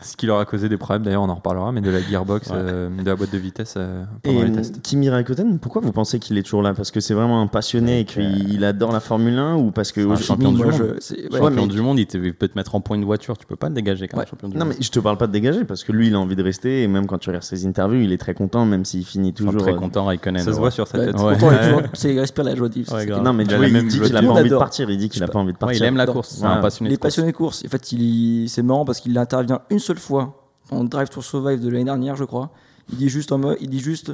Ce 0.00 0.16
qui 0.16 0.26
leur 0.26 0.38
a 0.38 0.44
causé 0.44 0.68
des 0.68 0.76
problèmes, 0.76 1.02
d'ailleurs, 1.02 1.22
on 1.22 1.28
en 1.28 1.34
reparlera, 1.34 1.72
mais 1.72 1.80
de 1.80 1.90
la 1.90 2.00
gearbox, 2.00 2.48
Ouais. 2.50 2.56
euh, 2.58 2.88
de 3.02 3.04
la 3.08 3.16
boîte 3.16 3.32
de 3.32 3.38
vitesse 3.38 3.74
euh, 3.76 4.04
pendant 4.22 4.40
Et 4.40 4.44
les 4.46 4.52
tests. 4.52 4.82
Kimi 4.82 5.08
Raikkonen, 5.08 5.58
pourquoi 5.58 5.80
vous 5.82 5.92
pensez 5.92 6.18
qu'il 6.18 6.36
est 6.38 6.42
toujours 6.42 6.62
là? 6.62 6.74
Parce 6.74 6.90
que 6.90 7.00
c'est 7.00 7.14
vraiment 7.14 7.40
un 7.40 7.46
passionné 7.46 8.00
et 8.00 8.04
qu'il 8.04 8.64
adore 8.64 8.92
la 8.92 9.00
Formule 9.00 9.38
1 9.38 9.56
ou 9.56 9.70
parce 9.70 9.92
que 9.92 10.00
un 10.08 10.16
champion 10.16 10.52
du 10.52 10.62
monde. 10.62 10.85
Ouais. 10.92 11.38
Champion 11.38 11.66
mais- 11.66 11.72
du 11.72 11.80
monde, 11.80 11.98
il, 11.98 12.06
te- 12.06 12.16
il 12.18 12.34
peut 12.34 12.48
te 12.48 12.56
mettre 12.56 12.74
en 12.74 12.80
point 12.80 12.98
de 12.98 13.04
voiture, 13.04 13.36
tu 13.38 13.46
peux 13.46 13.56
pas 13.56 13.68
le 13.68 13.74
dégager 13.74 14.08
quand 14.08 14.16
même, 14.16 14.24
Ouais. 14.24 14.30
champion 14.30 14.48
du 14.48 14.56
Non, 14.56 14.64
monde. 14.64 14.74
mais 14.78 14.84
je 14.84 14.90
te 14.90 14.98
parle 15.00 15.16
pas 15.18 15.26
de 15.26 15.32
dégager 15.32 15.64
parce 15.64 15.84
que 15.84 15.92
lui, 15.92 16.08
il 16.08 16.14
a 16.14 16.18
envie 16.20 16.36
de 16.36 16.42
rester 16.42 16.82
et 16.82 16.88
même 16.88 17.06
quand 17.06 17.18
tu 17.18 17.28
regardes 17.30 17.44
ses 17.44 17.66
interviews, 17.66 18.00
il 18.00 18.12
est 18.12 18.18
très 18.18 18.34
content, 18.34 18.64
même 18.66 18.84
s'il 18.84 19.04
finit 19.04 19.32
toujours. 19.32 19.56
très 19.56 19.72
euh, 19.72 19.76
content 19.76 20.04
Raikkonen. 20.06 20.38
Ça 20.42 20.46
se 20.46 20.50
ouais. 20.56 20.58
voit 20.60 20.70
sur 20.70 20.86
sa 20.88 20.98
tête. 20.98 21.16
c'est 21.94 22.12
il 22.14 22.20
respire 22.20 22.44
la 22.44 22.54
joie 22.54 22.68
de 22.68 22.74
vivre. 22.74 23.20
Non, 23.22 23.32
mais 23.32 23.44
Il 23.44 23.88
dit 23.88 24.00
qu'il 24.00 24.16
a 24.16 24.22
pas 24.22 24.28
envie 24.28 24.48
de 24.50 24.56
partir. 24.56 24.90
Il 24.90 24.98
dit 24.98 25.08
qu'il 25.08 25.22
a 25.22 25.28
pas 25.28 25.38
envie 25.38 25.52
de 25.52 25.58
partir. 25.58 25.82
il 25.82 25.84
aime 25.86 25.96
la 25.96 26.06
Non. 26.06 26.12
course, 26.12 26.42
Il 26.80 26.92
est 26.92 26.98
passionné 27.00 27.32
de 27.32 27.36
course. 27.36 27.62
En 27.64 27.68
fait, 27.68 27.84
c'est 28.48 28.62
marrant 28.62 28.84
parce 28.84 29.00
qu'il 29.00 29.16
intervient 29.18 29.60
une 29.70 29.78
seule 29.78 29.98
fois 29.98 30.42
en 30.70 30.84
Drive 30.84 31.08
to 31.10 31.22
Survive 31.22 31.60
de 31.60 31.68
l'année 31.68 31.84
dernière, 31.84 32.16
je 32.16 32.24
crois. 32.24 32.50
Il 32.90 32.98
dit 32.98 33.08
juste 33.08 33.32
en 33.32 33.38
mode, 33.38 33.56
il 33.60 33.68
dit 33.70 33.80
juste, 33.80 34.12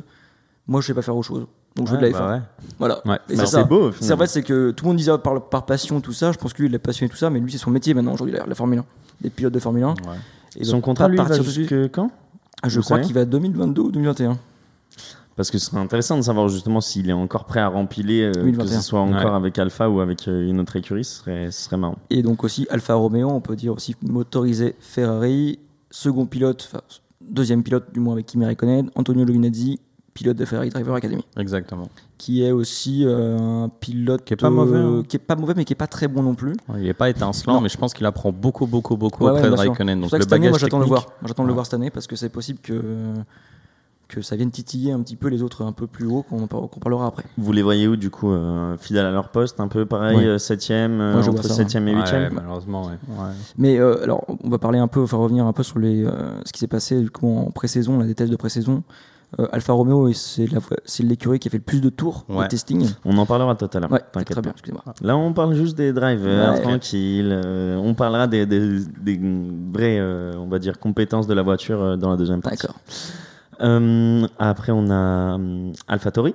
moi 0.67 0.81
je 0.81 0.87
sais 0.87 0.95
pas 0.95 1.03
faire 1.03 1.17
autre 1.17 1.27
chose, 1.29 1.47
donc 1.77 1.87
je 1.89 1.93
veux 1.93 1.99
de 1.99 2.03
la 2.07 2.09
Ouais, 2.09 2.15
F1. 2.15 2.19
bah 2.19 2.33
ouais. 2.35 2.41
Voilà. 2.79 3.01
Ouais. 3.07 3.19
Et 3.31 3.37
Bah, 3.37 3.45
c'est 3.45 3.51
ça. 3.53 3.63
c'est 3.63 3.69
beau. 3.69 3.89
au 3.89 3.93
C'est 3.93 4.17
fait, 4.17 4.27
c'est 4.27 4.43
que 4.43 4.71
tout 4.73 4.85
le 4.85 4.89
monde 4.89 4.97
disait 4.99 5.17
par, 5.19 5.49
par 5.49 5.65
passion 5.67 6.01
tout 6.01 6.13
ça. 6.13 6.33
Je 6.33 6.39
pense 6.39 6.53
que 6.53 6.63
lui, 6.63 6.69
il 6.69 6.75
est 6.75 6.79
passionné 6.79 7.09
tout 7.11 7.17
ça, 7.17 7.31
mais 7.31 7.41
lui, 7.41 7.51
c'est 7.51 7.59
son 7.59 7.71
métier 7.71 7.95
maintenant 7.95 8.13
aujourd'hui, 8.15 8.35
la, 8.37 8.45
la 8.47 8.55
Formule 8.55 8.79
1, 8.81 8.85
les 9.23 9.31
pilotes 9.31 9.55
de 9.55 9.59
Formule 9.59 9.85
1. 9.85 9.89
Ouais. 9.89 9.95
Et 10.57 10.65
Son 10.65 10.73
donc, 10.77 10.85
contrat, 10.85 11.09
lui, 11.09 11.17
va 11.17 11.25
partir 11.25 11.43
jusque 11.43 11.75
quand? 11.93 12.11
Ah, 12.63 12.69
je 12.69 12.79
vous 12.79 12.85
crois 12.85 12.99
qu'il 13.01 13.15
va 13.15 13.23
à 13.23 13.25
2022 13.25 13.83
ou 13.83 13.91
2021. 13.91 14.39
Parce 15.35 15.51
que 15.51 15.57
ce 15.57 15.71
serait 15.71 15.81
intéressant 15.81 16.19
de 16.19 16.23
savoir 16.23 16.49
justement 16.49 16.83
s'il 16.83 17.09
est 17.09 17.15
encore 17.15 17.47
prêt 17.47 17.61
à 17.61 17.69
rempiler, 17.69 18.25
euh, 18.25 18.33
que 18.33 18.39
2021. 18.41 18.81
ce 18.81 18.87
soit 18.87 19.01
encore 19.01 19.31
Ouais. 19.31 19.37
avec 19.37 19.59
Alpha 19.59 19.89
ou 19.89 20.01
avec 20.01 20.29
euh, 20.29 20.47
une 20.47 20.61
autre 20.61 20.77
écurie, 20.77 21.05
ce 21.05 21.15
serait, 21.21 21.51
ce 21.51 21.63
serait 21.65 21.79
marrant. 21.79 21.97
Et 22.11 22.23
donc 22.23 22.45
aussi 22.45 22.67
Alfa 22.69 22.93
Romeo, 22.95 23.31
on 23.31 23.41
peut 23.41 23.57
dire 23.57 23.73
aussi 23.73 23.97
motorisé 24.03 24.77
Ferrari, 24.79 25.59
second 25.91 26.27
pilote, 26.27 26.69
enfin 26.71 26.83
deuxième 27.23 27.63
pilote 27.63 27.87
du 27.95 28.01
moins 28.01 28.13
avec 28.13 28.27
Kimi 28.27 28.45
Raikkonen, 28.45 28.91
Antonio 28.95 29.25
Giovinazzi, 29.27 29.81
pilote 30.15 30.37
de 30.37 30.45
Ferrari 30.45 30.69
Driver 30.69 30.95
Academy, 30.95 31.25
Exactement. 31.39 31.89
qui 32.19 32.45
est 32.45 32.51
aussi 32.53 33.05
euh, 33.07 33.39
un 33.65 33.69
pilote 33.69 34.25
Qui 34.25 34.35
est 34.35 34.37
pas 34.37 34.51
mauvais, 34.51 34.79
hein. 34.79 35.03
qui 35.09 35.17
est 35.17 35.19
pas 35.19 35.37
mauvais 35.37 35.55
mais 35.57 35.65
qui 35.65 35.73
est 35.73 35.77
pas 35.77 35.87
très 35.87 36.07
bon 36.09 36.23
non 36.23 36.35
plus. 36.35 36.53
Ouais, 36.69 36.81
il 36.81 36.87
est 36.87 36.93
pas 36.95 37.09
étincelant, 37.09 37.55
Non. 37.55 37.61
mais 37.63 37.69
je 37.71 37.79
pense 37.79 37.95
qu'il 37.95 38.05
apprend 38.07 38.31
beaucoup, 38.33 38.67
beaucoup, 38.67 38.97
beaucoup 38.97 39.25
Ouais, 39.25 39.33
ouais. 39.33 39.49
Raikkonen. 39.49 39.99
C'est 40.05 40.11
Donc 40.11 40.13
le 40.13 40.21
cette 40.23 40.33
année, 40.33 40.41
bagage 40.41 40.51
moi 40.51 40.59
j'attends 40.59 40.79
de 40.79 40.83
le 40.85 40.89
technique. 40.91 41.05
voir. 41.09 41.19
J'attends 41.27 41.43
de 41.45 41.49
le 41.49 41.53
Ouais. 41.53 41.55
voir 41.55 41.67
cette 41.67 41.75
année 41.75 41.91
parce 41.91 42.07
que 42.07 42.17
c'est 42.17 42.29
possible 42.29 42.59
que 42.61 42.83
que 44.09 44.21
ça 44.21 44.37
vienne 44.37 44.51
titiller 44.51 44.93
un 44.93 45.01
petit 45.01 45.17
peu 45.17 45.29
les 45.29 45.43
autres 45.43 45.65
un 45.65 45.73
peu 45.73 45.87
plus 45.87 46.05
haut 46.07 46.23
qu'on 46.23 46.47
par- 46.47 46.69
qu'on 46.69 46.81
parlera 46.81 47.07
après. 47.07 47.25
Vous 47.39 47.51
les 47.51 47.63
voyez 47.63 47.89
où 47.89 47.97
du 47.97 48.11
coup 48.11 48.31
euh, 48.31 48.77
Fidèles 48.77 49.07
à 49.07 49.11
leur 49.11 49.31
poste, 49.31 49.59
un 49.59 49.69
peu 49.69 49.87
pareil, 49.87 50.19
Ouais. 50.19 50.27
euh, 50.27 50.37
euh, 50.37 51.23
entre 51.23 51.43
ça, 51.45 51.55
7 51.55 51.75
et 51.77 51.79
Ouais, 51.79 51.95
8 51.95 52.31
malheureusement, 52.35 52.83
ouais. 52.83 52.99
Ouais. 53.09 53.31
Mais 53.57 53.79
euh, 53.79 54.03
alors, 54.03 54.23
on 54.45 54.51
va 54.51 54.59
parler 54.59 54.79
un 54.79 54.87
peu, 54.89 55.01
enfin 55.01 55.17
revenir 55.17 55.47
un 55.47 55.55
peu 55.55 55.63
sur 55.63 55.79
les, 55.79 56.05
euh, 56.05 56.11
ce 56.45 56.53
qui 56.53 56.59
s'est 56.61 56.67
passé 56.67 57.01
du 57.01 57.11
coup, 57.11 57.27
en 57.27 57.51
pré-saison, 57.53 57.99
là, 57.99 58.05
des 58.05 58.15
tests 58.15 58.31
de 58.31 58.37
pré-saison. 58.37 58.83
Euh, 59.41 59.47
Alfa 59.53 59.73
Romeo, 59.73 60.13
c'est 60.13 60.47
l'écurie 61.03 61.39
qui 61.39 61.49
a 61.49 61.51
fait 61.51 61.57
le 61.57 61.63
plus 61.63 61.81
de 61.81 61.89
tours 61.89 62.27
Ouais. 62.29 62.45
de 62.45 62.49
testing. 62.51 62.87
On 63.05 63.17
en 63.17 63.25
parlera 63.25 63.55
tout 63.55 63.69
à 63.73 63.81
l'heure. 63.81 63.91
Ouais, 63.91 64.03
très 64.25 64.41
bien. 64.43 64.53
Là, 65.01 65.17
on 65.17 65.33
parle 65.33 65.55
juste 65.55 65.77
des 65.77 65.93
drivers, 65.95 66.53
Ouais. 66.55 66.61
tranquille. 66.61 67.41
euh, 67.45 67.77
on 67.77 67.95
parlera 67.95 68.27
des, 68.27 68.45
des, 68.45 68.81
des 69.01 69.19
vraies, 69.73 69.99
euh, 69.99 70.33
on 70.37 70.49
va 70.49 70.59
dire, 70.59 70.79
compétences 70.79 71.27
de 71.27 71.33
la 71.35 71.43
voiture 71.43 71.97
dans 71.97 72.11
la 72.11 72.17
deuxième 72.17 72.43
partie. 72.43 72.59
D'accord. 72.67 72.77
Après, 74.39 74.73
on 74.73 74.91
a 74.91 75.39
euh, 75.39 75.73
AlphaTauri. 75.89 76.35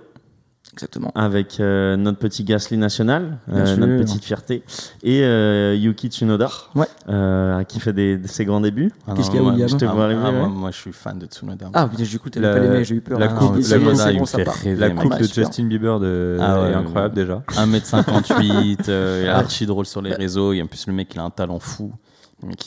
Exactement. 0.77 1.11
avec 1.15 1.59
euh, 1.59 1.95
notre 1.97 2.19
petit 2.19 2.43
Gasly 2.43 2.77
national, 2.77 3.39
euh, 3.51 3.75
notre 3.77 3.97
petite 4.03 4.23
fierté, 4.23 4.63
et 5.01 5.23
euh, 5.23 5.75
Yuki 5.75 6.09
Tsunoda, 6.09 6.49
Ouais. 6.75 6.85
euh, 7.09 7.63
qui 7.63 7.79
fait 7.79 7.93
des, 7.93 8.17
de 8.17 8.27
ses 8.27 8.45
grands 8.45 8.61
débuts. 8.61 8.91
Ah 9.07 9.13
Qu'est-ce 9.15 9.31
qu'il 9.31 9.37
y 9.37 9.39
a, 9.39 9.43
moi- 9.43 9.53
William 9.53 9.67
Je 9.69 9.75
te 9.75 9.85
ah, 9.85 9.91
vois 9.93 10.03
arriver, 10.05 10.21
ah, 10.23 10.29
ouais. 10.29 10.37
moi, 10.37 10.47
moi, 10.49 10.71
je 10.71 10.77
suis 10.77 10.93
fan 10.93 11.17
de 11.17 11.25
Tsunoda. 11.25 11.69
Ah, 11.73 11.87
putain, 11.87 12.03
du 12.03 12.19
coup, 12.19 12.29
t'avais 12.29 12.59
pas 12.59 12.65
aimé, 12.65 12.83
j'ai 12.83 12.95
eu 12.95 13.01
peur. 13.01 13.17
la 13.19 13.27
coupe- 13.29 13.57
de. 13.57 15.23
Justin 15.33 15.65
Bieber 15.65 15.99
de... 15.99 16.37
Ah 16.39 16.61
ouais, 16.61 16.71
est 16.71 16.75
incroyable 16.75 17.15
déjà. 17.15 17.41
1m58, 17.49 18.89
euh, 18.89 19.19
il 19.23 19.25
est 19.25 19.29
archi 19.29 19.65
drôle 19.65 19.85
sur 19.85 20.01
les 20.01 20.13
réseaux, 20.13 20.53
et 20.53 20.61
en 20.61 20.67
plus 20.67 20.85
le 20.87 20.93
mec 20.93 21.09
il 21.13 21.19
a 21.19 21.23
un 21.23 21.29
talent 21.29 21.59
fou. 21.59 21.91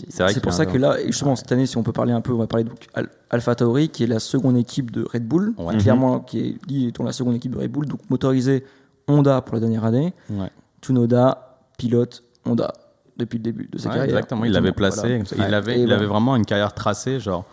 C'est 0.09 0.43
pour 0.43 0.53
ça 0.53 0.67
que 0.67 0.77
là, 0.77 0.97
justement, 1.07 1.37
cette 1.37 1.51
année, 1.53 1.67
si 1.67 1.77
on 1.77 1.83
peut 1.83 1.93
parler 1.93 2.13
un 2.13 2.21
peu, 2.21 2.33
on 2.33 2.39
va 2.39 2.47
parler 2.47 2.67
Al- 2.95 3.09
Alpha 3.31 3.55
Tauri, 3.55 3.89
qui 3.89 4.03
est 4.05 4.07
la 4.09 4.19
seconde 4.19 4.57
équipe 4.57 4.91
de 4.91 5.05
Red 5.13 5.27
Bull, 5.27 5.55
Ouais. 5.59 5.77
clairement, 5.79 6.21
qui 6.21 6.41
est 6.41 6.67
dit 6.67 6.89
étant 6.89 7.05
la 7.05 7.13
seconde 7.13 7.37
équipe 7.37 7.53
de 7.53 7.59
Red 7.59 7.71
Bull, 7.71 7.87
donc 7.87 8.01
motorisé 8.11 8.65
Honda 9.07 9.41
pour 9.43 9.55
la 9.55 9.61
dernière 9.61 9.85
année, 9.85 10.13
Ouais. 10.29 10.51
Tsunoda, 10.83 11.59
pilote 11.79 12.25
Honda 12.47 12.73
depuis 13.17 13.37
le 13.39 13.45
début 13.45 13.69
de 13.71 13.79
sa 13.79 13.91
carrière. 13.91 14.05
exactement, 14.07 14.45
il 14.45 14.53
l'avait 14.53 14.73
placé. 14.73 15.19
Voilà. 15.23 15.49
Il, 15.49 15.55
avait, 15.55 15.73
Et 15.75 15.81
il 15.81 15.81
voilà. 15.83 15.97
avait 15.97 16.07
vraiment 16.07 16.35
une 16.37 16.47
carrière 16.47 16.73
tracée, 16.73 17.21
genre 17.21 17.45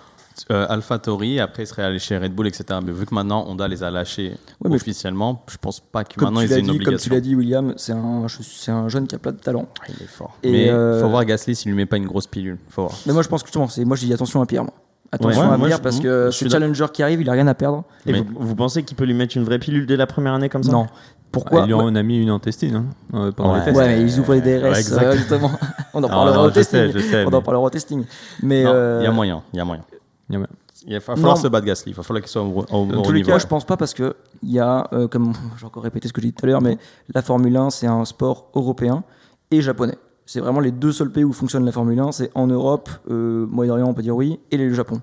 euh, 0.51 0.65
Alpha 0.69 0.99
Tauri, 0.99 1.39
après 1.39 1.63
il 1.63 1.67
serait 1.67 1.83
allé 1.83 1.99
chez 1.99 2.17
Red 2.17 2.33
Bull, 2.33 2.47
etc. 2.47 2.65
Mais 2.83 2.91
vu 2.91 3.05
que 3.05 3.13
maintenant 3.15 3.45
Honda 3.47 3.67
les 3.67 3.83
a 3.83 3.89
lâchés 3.91 4.31
Ouais, 4.61 4.69
mais- 4.69 4.75
officiellement, 4.75 5.43
je 5.49 5.57
pense 5.57 5.79
pas 5.79 6.03
que 6.03 6.15
Comme 6.15 6.29
maintenant 6.33 6.41
ils 6.41 6.51
aient 6.53 6.59
une 6.59 6.65
dit, 6.65 6.67
comme 6.71 6.77
tu 6.79 6.83
obligation. 6.87 7.13
l'as 7.15 7.21
dit, 7.21 7.35
William, 7.35 7.73
c'est 7.77 7.91
un, 7.93 8.25
c'est 8.41 8.71
un 8.71 8.87
jeune 8.89 9.07
qui 9.07 9.15
a 9.15 9.19
plein 9.19 9.31
de 9.31 9.37
talent. 9.39 9.67
Ah, 9.81 9.85
il 9.89 10.03
est 10.03 10.07
fort. 10.09 10.37
Et, 10.43 10.51
Mais 10.51 10.69
euh, 10.69 11.01
faut 11.01 11.09
voir 11.09 11.25
Gasly 11.25 11.55
s'il 11.55 11.71
lui 11.71 11.77
met 11.77 11.85
pas 11.85 11.97
une 11.97 12.05
grosse 12.07 12.27
pilule. 12.27 12.57
Faut 12.69 12.83
voir. 12.83 12.95
Mais 13.05 13.13
moi, 13.13 13.21
je 13.23 13.27
pense 13.27 13.41
que 13.43 13.47
justement, 13.47 13.67
c'est, 13.67 13.83
moi, 13.85 13.95
je 13.97 14.05
dis 14.05 14.13
attention 14.13 14.41
à 14.41 14.45
Pierre. 14.45 14.63
Moi. 14.63 14.73
Attention 15.11 15.41
Ouais, 15.47 15.53
à 15.53 15.57
moi, 15.57 15.67
Pierre 15.67 15.77
je- 15.77 15.83
parce 15.83 15.99
que 16.01 16.31
ce 16.31 16.49
challenger 16.49 16.85
qui 16.93 17.01
arrive, 17.01 17.21
il 17.21 17.29
a 17.29 17.33
rien 17.33 17.47
à 17.47 17.53
perdre. 17.53 17.83
Et 18.05 18.11
Mais- 18.11 18.19
vous, 18.21 18.25
vous 18.39 18.55
pensez 18.55 18.83
qu'il 18.83 18.97
peut 18.97 19.05
lui 19.05 19.13
mettre 19.13 19.37
une 19.37 19.43
vraie 19.43 19.59
pilule 19.59 19.85
dès 19.85 19.95
la 19.95 20.05
première 20.05 20.33
année 20.33 20.49
comme 20.49 20.63
ça? 20.63 20.71
Non. 20.71 20.87
Pourquoi? 21.31 21.65
Lui 21.65 21.73
en 21.73 21.93
a 21.93 22.03
mis 22.03 22.21
une 22.21 22.31
en 22.31 22.39
testing 22.39 22.73
hein, 22.73 22.85
euh, 23.13 23.31
pendant 23.33 23.53
Ouais. 23.53 23.59
les 23.59 23.65
tests. 23.65 23.77
Ouais, 23.77 23.87
mais 23.87 24.01
ils 24.01 24.19
ouvrent 24.19 24.33
les 24.33 24.41
DRS, 24.41 24.63
Ouais, 24.63 25.03
euh, 25.03 25.11
justement. 25.17 25.51
On 25.93 26.01
en 26.03 26.07
parlera 26.07 26.43
au 26.43 26.49
testing. 26.51 26.79
sais, 26.79 26.91
je 26.93 26.99
sais, 26.99 27.25
On 27.25 27.33
en 27.33 27.41
parlera 27.41 27.63
au 27.65 27.69
testing. 27.69 28.03
Mais 28.41 28.63
euh, 28.65 28.99
Il 29.01 29.03
y 29.03 29.07
a 29.07 29.11
moyen, 29.11 29.43
il 29.53 29.57
y 29.57 29.59
a 29.59 29.65
moyen. 29.65 29.83
Il 30.29 30.93
va 30.93 30.99
falloir 30.99 31.35
Non. 31.35 31.41
se 31.41 31.47
battre 31.47 31.65
Gasly, 31.65 31.91
il 31.91 31.95
va 31.95 32.03
falloir 32.03 32.21
qu'il 32.21 32.29
soit 32.29 32.41
au, 32.43 32.47
au, 32.59 32.65
au 32.71 32.85
Dans 32.85 33.01
tous 33.01 33.11
les 33.11 33.19
niveau. 33.21 33.31
cas, 33.31 33.39
je 33.39 33.47
pense 33.47 33.65
pas 33.65 33.77
parce 33.77 33.93
que 33.93 34.15
il 34.43 34.51
y 34.51 34.59
a, 34.59 34.87
euh, 34.93 35.07
comme 35.07 35.33
j'ai 35.57 35.65
encore 35.65 35.83
répété 35.83 36.07
ce 36.07 36.13
que 36.13 36.21
j'ai 36.21 36.27
dit 36.27 36.33
tout 36.33 36.45
à 36.45 36.47
l'heure, 36.49 36.61
mais 36.61 36.77
la 37.13 37.21
Formule 37.21 37.55
1 37.55 37.69
c'est 37.69 37.87
un 37.87 38.03
sport 38.05 38.49
européen 38.55 39.03
et 39.51 39.61
japonais. 39.61 39.97
C'est 40.25 40.41
vraiment 40.41 40.59
les 40.59 40.71
deux 40.71 40.91
seuls 40.91 41.11
pays 41.11 41.23
où 41.23 41.31
fonctionne 41.31 41.63
la 41.65 41.71
Formule 41.71 41.97
1. 41.99 42.11
C'est 42.11 42.29
en 42.35 42.47
Europe, 42.47 42.89
euh, 43.09 43.45
Moyen-Orient, 43.49 43.87
on 43.87 43.93
peut 43.93 44.01
dire 44.01 44.15
oui, 44.15 44.39
et 44.51 44.57
le 44.57 44.73
Japon. 44.73 45.01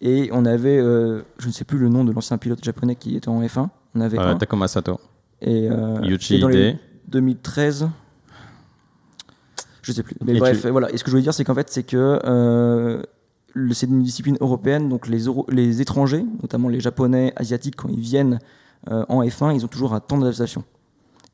Et 0.00 0.30
on 0.32 0.44
avait, 0.46 0.78
euh, 0.78 1.22
je 1.38 1.48
ne 1.48 1.52
sais 1.52 1.64
plus 1.64 1.76
le 1.78 1.88
nom 1.88 2.04
de 2.04 2.12
l'ancien 2.12 2.38
pilote 2.38 2.62
japonais 2.64 2.94
qui 2.94 3.16
était 3.16 3.28
en 3.28 3.42
F1. 3.42 3.68
On 3.96 4.00
avait 4.00 4.18
un. 4.18 4.36
Takuma 4.36 4.68
Sato. 4.68 4.98
Et, 5.42 5.68
euh, 5.68 5.98
Yuichi 6.02 6.36
et 6.36 6.38
dans 6.38 6.48
les 6.48 6.68
Ide. 6.70 6.78
2013. 7.08 7.88
Je 9.82 9.92
sais 9.92 10.02
plus. 10.02 10.14
Mais 10.24 10.34
Et 10.36 10.38
bref, 10.38 10.62
tu- 10.62 10.68
voilà. 10.70 10.90
Et 10.92 10.96
ce 10.96 11.04
que 11.04 11.10
je 11.10 11.12
voulais 11.16 11.22
dire, 11.22 11.34
c'est 11.34 11.44
qu'en 11.44 11.54
fait, 11.54 11.68
c'est 11.70 11.82
que 11.82 12.20
euh, 12.24 13.02
c'est 13.72 13.86
une 13.86 14.02
discipline 14.02 14.36
européenne, 14.40 14.88
donc 14.88 15.06
les, 15.08 15.80
étrangers, 15.80 16.24
notamment 16.42 16.68
les 16.68 16.80
Japonais, 16.80 17.32
Asiatiques, 17.36 17.76
quand 17.76 17.88
ils 17.88 18.00
viennent 18.00 18.38
euh, 18.90 19.04
en 19.08 19.22
F1, 19.22 19.54
ils 19.54 19.64
ont 19.64 19.68
toujours 19.68 19.94
un 19.94 20.00
temps 20.00 20.18
d'adaptation. 20.18 20.64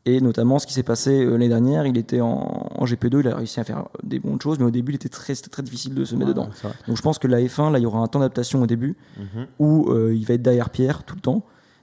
Et 0.09 0.21
notamment, 0.21 0.61
ce 0.61 0.67
qui 0.69 0.73
s'est 0.73 0.85
passé 0.85 1.25
euh, 1.25 1.33
l'année 1.33 1.49
dernière, 1.49 1.85
il 1.87 1.97
était 1.99 2.21
en, 2.21 2.71
en 2.77 2.85
GP2, 2.85 3.21
il 3.21 3.29
a 3.29 3.37
réussi 3.37 3.59
à 3.59 3.65
faire 3.65 3.89
des 4.05 4.21
bonnes 4.21 4.41
choses, 4.41 4.59
mais 4.59 4.65
au 4.65 4.71
début, 4.71 4.93
il 4.93 4.97
était 4.97 5.09
très, 5.09 5.35
très 5.35 5.63
difficile 5.63 5.95
de 5.95 6.05
se 6.05 6.15
mettre 6.15 6.29
dedans. 6.29 6.49
Donc 6.87 6.97
je 6.97 7.03
pense 7.03 7.19
que 7.19 7.27
la 7.27 7.41
F1, 7.41 7.73
là, 7.73 7.79
il 7.79 7.83
y 7.83 7.87
aura 7.87 7.99
un 7.99 8.07
temps 8.07 8.21
d'adaptation 8.21 8.63
au 8.63 8.67
début, 8.67 8.97
Mhm. 9.19 9.47
où 9.59 9.91
euh, 9.91 10.15
il 10.15 10.25
va 10.25 10.35
être 10.35 10.43
derrière 10.43 10.71
Pierre 10.71 11.03
tout 11.03 11.17
le 11.17 11.21
temps, 11.21 11.43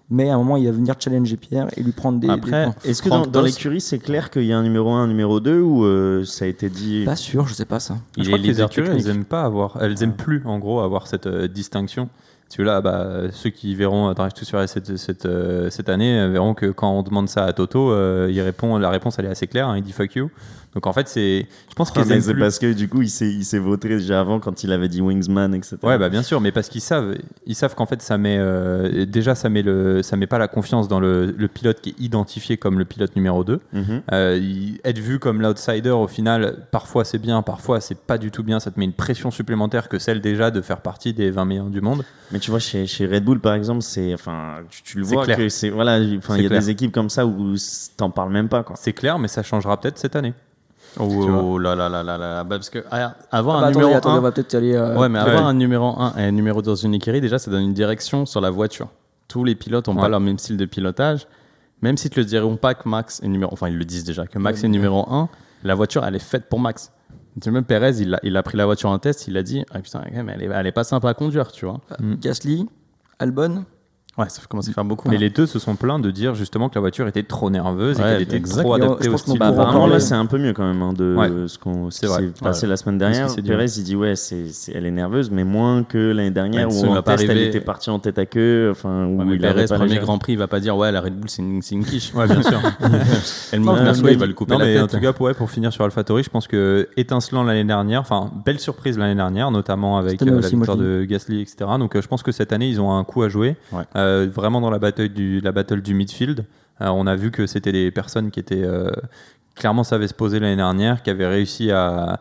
mais 0.09 0.29
à 0.29 0.35
un 0.35 0.37
moment, 0.37 0.57
il 0.57 0.65
va 0.65 0.71
venir 0.71 0.95
challenger 0.99 1.37
Pierre 1.37 1.67
et 1.77 1.81
lui 1.81 1.91
prendre 1.91 2.19
des, 2.19 2.27
des 2.27 2.33
Après, 2.33 2.65
points. 2.65 2.75
Est-ce 2.83 3.01
que 3.01 3.09
dans, 3.09 3.25
dans 3.25 3.41
l'écurie, 3.41 3.81
c'est 3.81 3.99
clair 3.99 4.29
qu'il 4.29 4.43
y 4.43 4.53
a 4.53 4.57
un 4.57 4.63
numéro 4.63 4.91
1, 4.91 5.03
un 5.03 5.07
numéro 5.07 5.39
2 5.39 5.59
ou 5.61 5.85
euh, 5.85 6.23
ça 6.25 6.45
a 6.45 6.47
été 6.47 6.69
dit? 6.69 7.03
Pas 7.05 7.15
sûr, 7.15 7.47
je 7.47 7.53
sais 7.53 7.65
pas 7.65 7.79
ça. 7.79 7.97
Il 8.17 8.23
je 8.23 8.29
est 8.29 8.33
crois 8.33 8.39
que 8.39 8.47
les 8.47 8.61
écuries, 8.61 8.89
elles 8.91 9.09
aiment 9.09 9.25
pas 9.25 9.43
avoir, 9.43 9.77
elles 9.81 10.03
aiment 10.03 10.15
plus 10.15 10.41
en 10.45 10.59
gros 10.59 10.81
avoir 10.81 11.07
cette 11.07 11.27
euh, 11.27 11.47
distinction. 11.47 12.09
Parce 12.53 12.57
que 12.59 12.61
là, 12.61 12.81
bah, 12.81 13.31
ceux 13.31 13.49
qui 13.49 13.73
verront 13.73 14.13
Drive 14.13 14.33
to 14.33 14.45
Survive 14.45 14.67
cette, 14.67 14.95
cette, 14.95 15.25
euh, 15.25 15.71
cette 15.71 15.89
année 15.89 16.19
euh, 16.19 16.29
verront 16.29 16.53
que 16.53 16.67
quand 16.67 16.91
on 16.91 17.01
demande 17.01 17.27
ça 17.27 17.45
à 17.45 17.51
Toto, 17.53 17.91
euh, 17.91 18.29
il 18.31 18.39
répond, 18.41 18.77
la 18.77 18.91
réponse 18.91 19.17
elle 19.17 19.25
est 19.25 19.29
assez 19.29 19.47
claire, 19.47 19.69
hein, 19.69 19.77
il 19.77 19.81
dit 19.81 19.91
fuck 19.91 20.13
you. 20.13 20.29
Donc 20.73 20.87
en 20.87 20.93
fait, 20.93 21.07
c'est, 21.07 21.45
je 21.69 21.75
pense 21.75 21.91
qu'ils 21.91 22.21
c'est 22.21 22.33
parce 22.33 22.57
que 22.57 22.73
du 22.73 22.89
coup, 22.89 23.01
il 23.01 23.09
s'est, 23.09 23.59
vautré 23.59 23.89
déjà 23.89 24.19
avant 24.19 24.39
quand 24.39 24.63
il 24.63 24.71
avait 24.71 24.87
dit 24.87 25.01
Wingsman, 25.01 25.53
etc. 25.53 25.77
Ouais, 25.83 25.97
bah 25.97 26.09
bien 26.09 26.23
sûr, 26.23 26.41
mais 26.41 26.51
parce 26.51 26.69
qu'ils 26.69 26.81
savent, 26.81 27.15
ils 27.45 27.55
savent 27.55 27.75
qu'en 27.75 27.85
fait 27.85 28.01
ça 28.01 28.17
met 28.17 28.37
euh, 28.39 29.05
déjà 29.05 29.35
ça 29.35 29.49
met 29.49 29.61
le, 29.61 30.01
ça 30.01 30.17
met 30.17 30.25
pas 30.25 30.39
la 30.39 30.47
confiance 30.47 30.87
dans 30.87 30.99
le, 30.99 31.33
le 31.37 31.47
pilote 31.47 31.79
qui 31.81 31.89
est 31.89 31.99
identifié 31.99 32.57
comme 32.57 32.79
le 32.79 32.85
pilote 32.85 33.15
numéro 33.15 33.43
2 33.43 33.59
Mhm. 33.73 34.01
Euh, 34.11 34.39
être 34.83 34.99
vu 34.99 35.19
comme 35.19 35.41
l'outsider, 35.41 35.91
au 35.91 36.07
final, 36.07 36.57
parfois 36.71 37.05
c'est 37.05 37.17
bien, 37.19 37.41
parfois 37.41 37.79
c'est 37.79 37.97
pas 37.97 38.17
du 38.17 38.31
tout 38.31 38.43
bien. 38.43 38.59
Ça 38.59 38.71
te 38.71 38.79
met 38.79 38.85
une 38.85 38.93
pression 38.93 39.29
supplémentaire 39.31 39.89
que 39.89 39.99
celle 39.99 40.21
déjà 40.21 40.49
de 40.51 40.61
faire 40.61 40.81
partie 40.81 41.13
des 41.13 41.29
20 41.29 41.45
meilleurs 41.45 41.69
du 41.69 41.81
monde. 41.81 42.03
Mais 42.31 42.39
tu 42.43 42.51
vois, 42.51 42.59
chez, 42.59 42.85
chez 42.87 43.05
Red 43.07 43.23
Bull, 43.23 43.39
par 43.39 43.53
exemple, 43.53 43.81
c'est, 43.81 44.13
enfin, 44.13 44.57
tu, 44.69 44.83
tu 44.83 44.97
le 44.99 45.05
vois 45.05 45.23
clair. 45.23 45.37
que 45.37 45.49
c'est, 45.49 45.69
voilà, 45.69 45.97
enfin, 46.17 46.35
il 46.37 46.43
y 46.43 46.45
a 46.45 46.49
clair. 46.49 46.59
des 46.61 46.69
équipes 46.69 46.91
comme 46.91 47.09
ça 47.09 47.25
où 47.25 47.55
t'en 47.97 48.09
parles 48.09 48.31
même 48.31 48.49
pas, 48.49 48.63
quoi. 48.63 48.75
C'est 48.77 48.93
clair, 48.93 49.17
mais 49.17 49.27
ça 49.27 49.43
changera 49.43 49.79
peut-être 49.79 49.97
cette 49.97 50.15
année. 50.15 50.33
Oh, 50.99 51.05
oh 51.05 51.57
là 51.57 51.73
là 51.75 51.89
là 51.89 52.03
là 52.03 52.17
là. 52.17 52.43
Bah, 52.43 52.57
parce 52.57 52.69
que 52.69 52.83
avoir 53.31 53.63
un 53.63 53.71
numéro 53.71 53.93
attendez, 53.95 54.15
1, 54.15 54.19
on 54.19 54.21
va 54.21 54.31
peut-être 54.31 54.53
y 54.53 54.55
aller. 54.57 54.73
euh, 54.75 54.95
Ouais, 54.97 55.09
mais 55.09 55.17
avoir 55.19 55.47
un 55.47 55.53
numéro 55.55 55.87
1 55.99 56.13
et 56.17 56.23
un 56.25 56.31
numéro 56.31 56.61
dans 56.61 56.75
une 56.75 56.93
écurie, 56.93 57.19
déjà, 57.21 57.39
ça 57.39 57.49
donne 57.49 57.63
une 57.63 57.73
direction 57.73 58.25
sur 58.27 58.41
la 58.41 58.51
voiture. 58.51 58.89
Tous 59.27 59.43
les 59.43 59.55
pilotes 59.55 59.87
n'ont 59.87 59.95
Ouais. 59.95 60.01
pas 60.01 60.09
leur 60.09 60.19
même 60.19 60.37
style 60.37 60.57
de 60.57 60.65
pilotage. 60.65 61.25
Même 61.81 61.97
s'ils 61.97 62.11
te 62.11 62.19
le 62.19 62.25
diront 62.25 62.55
pas 62.57 62.75
que 62.75 62.87
Max 62.87 63.21
est 63.23 63.27
numéro... 63.27 63.51
Enfin, 63.51 63.67
ils 63.69 63.77
le 63.77 63.83
disent 63.85 64.03
déjà, 64.05 64.25
que 64.27 64.37
Max 64.39 64.59
Ouais, 64.61 64.67
est 64.67 64.69
numéro 64.69 65.05
1, 65.11 65.27
la 65.63 65.75
voiture, 65.75 66.05
elle 66.05 66.15
est 66.15 66.19
faite 66.19 66.47
pour 66.47 66.59
Max. 66.59 66.92
Même 67.45 67.63
Perez, 67.63 68.01
il 68.01 68.37
a, 68.37 68.43
pris 68.43 68.57
la 68.57 68.65
voiture 68.65 68.89
en 68.89 68.99
test, 68.99 69.27
il 69.27 69.37
a 69.37 69.43
dit 69.43 69.63
Ah 69.71 69.79
putain, 69.79 70.03
elle, 70.13 70.43
est, 70.43 70.45
elle 70.45 70.67
est 70.67 70.71
pas 70.71 70.83
sympa 70.83 71.09
à 71.09 71.13
conduire, 71.13 71.51
tu 71.51 71.65
vois. 71.65 71.81
Gasly, 72.19 72.67
Albon. 73.19 73.65
Ouais, 74.15 74.29
ça 74.29 74.43
commence 74.47 74.69
à 74.69 74.73
faire 74.73 74.85
beaucoup. 74.85 75.09
Mais 75.09 75.17
les 75.17 75.31
deux 75.31 75.47
se 75.47 75.57
sont 75.57 75.75
plaints 75.75 75.97
de 75.97 76.11
dire 76.11 76.35
justement 76.35 76.69
que 76.69 76.75
la 76.75 76.81
voiture 76.81 77.07
était 77.07 77.23
trop 77.23 77.49
nerveuse 77.49 77.97
et 77.99 78.03
Ouais, 78.03 78.09
qu'elle 78.09 78.21
était 78.21 78.35
exact. 78.35 78.61
trop 78.61 78.77
Et 78.77 78.81
on- 78.81 78.83
adaptée 78.85 79.05
je 79.05 79.09
au 79.09 79.11
pense 79.13 79.23
qu'on 79.23 79.31
style. 79.31 79.39
Bah, 79.39 79.47
apparemment, 79.47 79.87
là, 79.87 79.99
c'est 79.99 80.13
un 80.13 80.27
peu 80.27 80.37
mieux 80.37 80.53
quand 80.53 80.65
même 80.67 80.83
hein, 80.83 80.93
de 80.93 81.15
Ouais. 81.17 81.29
ce, 81.47 81.57
qu'on, 81.57 81.89
s'est 81.89 82.05
passé 82.39 82.65
Ouais. 82.65 82.69
la 82.69 82.77
semaine 82.77 82.99
dernière. 82.99 83.25
dit, 83.25 83.51
ouais. 83.51 83.65
il 83.71 83.83
dit 83.83 83.95
ouais, 83.95 84.15
c'est, 84.15 84.49
c'est- 84.49 84.71
elle 84.75 84.85
est 84.85 84.91
nerveuse, 84.91 85.31
mais 85.31 85.43
moins 85.43 85.81
que 85.83 85.97
l'année 85.97 86.29
dernière 86.29 86.67
Ouais, 86.69 86.75
où 86.75 86.85
il 86.85 86.97
en 86.97 87.01
test, 87.01 87.25
elle 87.27 87.39
était 87.39 87.59
partie 87.59 87.89
en 87.89 87.97
tête 87.97 88.19
à 88.19 88.27
queue, 88.27 88.69
enfin, 88.69 89.07
où 89.07 89.33
il 89.33 89.41
pas 89.41 89.53
la 89.53 89.65
premier. 89.67 89.97
Grand 89.97 90.19
Prix, 90.19 90.33
il 90.33 90.37
va 90.39 90.47
pas 90.47 90.59
dire 90.59 90.77
Ouais, 90.77 90.91
la 90.91 91.01
Red 91.01 91.15
Bull, 91.15 91.29
c'est 91.31 91.41
une, 91.41 91.63
c'est 91.63 91.73
une 91.73 91.83
quiche. 91.83 92.13
Ouais, 92.13 92.27
bien 92.27 92.43
sûr. 92.43 92.59
Et 93.51 93.55
le 93.57 93.63
Non, 93.63 93.73
Mercedes, 93.81 94.05
mais- 94.05 94.11
il 94.13 94.19
va 94.19 94.25
le 94.27 94.33
couper 94.33 94.53
non, 94.53 94.59
la 94.59 94.65
mais 94.65 94.73
tête. 94.75 94.83
En 94.83 94.87
tout 94.87 94.99
cas, 94.99 95.13
pour, 95.13 95.25
ouais, 95.25 95.33
pour 95.33 95.49
finir 95.49 95.73
sur 95.73 95.85
AlphaTauri, 95.85 96.21
je 96.21 96.29
pense 96.29 96.47
que 96.47 96.87
étincelant 96.97 97.41
l'année 97.43 97.63
dernière, 97.63 98.01
enfin 98.01 98.29
belle 98.45 98.59
surprise 98.59 98.95
l'année 98.99 99.15
dernière, 99.15 99.49
notamment 99.49 99.97
avec 99.97 100.21
euh, 100.21 100.39
la 100.39 100.47
victoire 100.47 100.77
de 100.77 101.03
Gasly, 101.03 101.41
etc. 101.41 101.65
Donc 101.79 101.95
euh, 101.95 102.01
je 102.03 102.07
pense 102.07 102.21
que 102.21 102.31
cette 102.31 102.53
année, 102.53 102.69
ils 102.69 102.79
ont 102.79 102.95
un 102.95 103.03
coup 103.03 103.23
à 103.23 103.29
jouer, 103.29 103.55
Ouais. 103.71 103.81
Euh, 104.03 104.27
vraiment 104.31 104.61
dans 104.61 104.69
la 104.69 104.79
bataille 104.79 105.09
du, 105.09 105.39
la 105.39 105.51
battle 105.51 105.81
du 105.81 105.93
midfield. 105.93 106.45
Euh, 106.81 106.87
on 106.87 107.07
a 107.07 107.15
vu 107.15 107.31
que 107.31 107.47
c'était 107.47 107.71
des 107.71 107.91
personnes 107.91 108.31
qui 108.31 108.39
étaient 108.39 108.63
euh, 108.63 108.91
clairement 109.55 109.83
savaient 109.83 110.07
se 110.07 110.13
poser 110.13 110.39
l'année 110.39 110.55
dernière, 110.55 111.03
qui 111.03 111.09
avaient 111.09 111.27
réussi 111.27 111.71
à 111.71 112.19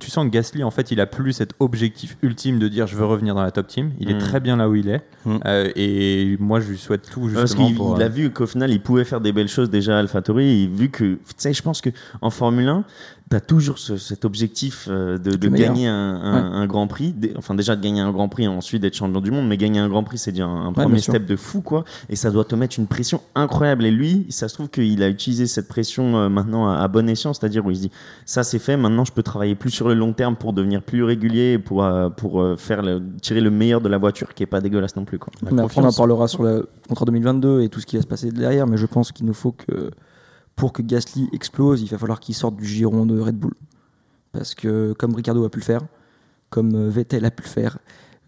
tu 0.00 0.10
sens 0.10 0.26
que 0.26 0.30
Gasly, 0.30 0.64
en 0.64 0.70
fait, 0.70 0.90
il 0.90 1.00
a 1.00 1.06
plus 1.06 1.32
cet 1.32 1.52
objectif 1.60 2.16
ultime 2.22 2.58
de 2.58 2.68
dire 2.68 2.86
je 2.86 2.96
veux 2.96 3.04
revenir 3.04 3.34
dans 3.34 3.42
la 3.42 3.50
top 3.50 3.66
team. 3.68 3.92
Il 4.00 4.10
est 4.10 4.18
très 4.18 4.40
bien 4.40 4.56
là 4.56 4.68
où 4.68 4.74
il 4.74 4.88
est. 4.88 5.02
Mm. 5.24 5.36
Euh, 5.46 5.70
et 5.76 6.36
moi, 6.40 6.60
je 6.60 6.70
lui 6.70 6.78
souhaite 6.78 7.08
tout 7.08 7.28
Parce 7.32 7.50
justement 7.50 7.66
qu'il 7.68 7.76
pour. 7.76 7.96
il 7.96 8.02
euh, 8.02 8.06
a 8.06 8.08
vu 8.08 8.30
qu'au 8.30 8.46
final, 8.46 8.70
il 8.70 8.80
pouvait 8.80 9.04
faire 9.04 9.20
des 9.20 9.32
belles 9.32 9.48
choses 9.48 9.70
déjà 9.70 9.96
à 9.96 10.00
AlphaTauri. 10.00 10.66
Vu 10.66 10.90
que, 10.90 11.14
tu 11.14 11.20
sais, 11.36 11.52
je 11.52 11.62
pense 11.62 11.80
que 11.80 11.90
en 12.20 12.30
Formule 12.30 12.68
1, 12.68 12.84
tu 13.28 13.34
as 13.36 13.40
toujours 13.40 13.78
ce- 13.78 13.96
cet 13.96 14.24
objectif 14.24 14.86
euh, 14.88 15.18
de, 15.18 15.48
gagner 15.48 15.88
un, 15.88 15.94
un- 15.94 16.52
un 16.52 16.66
Grand 16.66 16.86
Prix. 16.86 17.12
Enfin, 17.36 17.54
déjà 17.54 17.74
de 17.74 17.82
gagner 17.82 18.00
un 18.00 18.12
Grand 18.12 18.28
Prix 18.28 18.44
et 18.44 18.48
ensuite 18.48 18.82
d'être 18.82 18.94
champion 18.94 19.20
du 19.20 19.30
monde. 19.32 19.48
Mais 19.48 19.56
gagner 19.56 19.80
un 19.80 19.88
Grand 19.88 20.04
Prix, 20.04 20.18
c'est 20.18 20.30
déjà 20.30 20.46
un, 20.46 20.66
un 20.68 20.72
premier 20.72 20.98
sûr. 21.00 21.12
step 21.12 21.26
de 21.26 21.34
fou, 21.34 21.60
quoi. 21.60 21.84
Et 22.08 22.14
ça 22.14 22.30
doit 22.30 22.44
te 22.44 22.54
mettre 22.54 22.78
une 22.78 22.86
pression 22.86 23.20
incroyable. 23.34 23.84
Et 23.84 23.90
lui, 23.90 24.26
ça 24.30 24.46
se 24.48 24.54
trouve 24.54 24.68
qu'il 24.68 25.02
a 25.02 25.08
utilisé 25.08 25.46
cette 25.48 25.66
pression 25.66 26.16
euh, 26.16 26.28
maintenant 26.28 26.68
à, 26.68 26.76
à 26.78 26.88
bon 26.88 27.08
escient. 27.08 27.34
C'est-à-dire 27.34 27.66
où 27.66 27.70
il 27.72 27.76
se 27.76 27.80
dit, 27.82 27.90
ça 28.24 28.44
c'est 28.44 28.60
fait, 28.60 28.76
maintenant 28.76 29.04
je 29.04 29.12
peux 29.12 29.24
travailler 29.24 29.56
plus 29.56 29.70
sur 29.70 29.88
le 29.88 29.94
long 29.94 30.12
terme 30.12 30.36
pour 30.36 30.52
devenir 30.52 30.82
plus 30.82 31.02
régulier 31.02 31.54
et 31.54 31.58
pour, 31.58 31.82
euh, 31.84 32.08
pour 32.10 32.40
euh, 32.40 32.56
faire 32.56 32.82
le- 32.82 33.02
tirer 33.22 33.40
le 33.40 33.50
meilleur 33.50 33.80
de 33.80 33.88
la 33.88 33.98
voiture 33.98 34.34
qui 34.34 34.44
est 34.44 34.46
pas 34.46 34.60
dégueulasse 34.60 34.94
non 34.94 35.04
plus, 35.04 35.18
quoi. 35.18 35.32
La 35.42 35.50
Mais 35.50 35.62
après, 35.62 35.80
on 35.80 35.84
en 35.84 35.92
parlera 35.92 36.28
sur 36.28 36.44
le 36.44 36.68
contrat 36.88 37.04
2022 37.06 37.62
et 37.62 37.68
tout 37.70 37.80
ce 37.80 37.86
qui 37.86 37.96
va 37.96 38.02
se 38.02 38.06
passer 38.06 38.30
derrière. 38.30 38.68
Mais 38.68 38.76
je 38.76 38.86
pense 38.86 39.10
qu'il 39.10 39.26
nous 39.26 39.34
faut 39.34 39.50
que, 39.52 39.90
pour 40.56 40.72
que 40.72 40.82
Gasly 40.82 41.28
explose, 41.32 41.82
il 41.82 41.88
va 41.88 41.98
falloir 41.98 42.18
qu'il 42.20 42.34
sorte 42.34 42.56
du 42.56 42.64
giron 42.64 43.06
de 43.06 43.20
Red 43.20 43.36
Bull. 43.36 43.52
Parce 44.32 44.54
que, 44.54 44.94
comme 44.98 45.14
Ricardo 45.14 45.44
a 45.44 45.50
pu 45.50 45.58
le 45.60 45.64
faire, 45.64 45.82
comme 46.50 46.74
euh, 46.74 46.88
Vettel 46.90 47.24
a 47.24 47.30
pu 47.30 47.42
le 47.44 47.48
faire, 47.48 47.78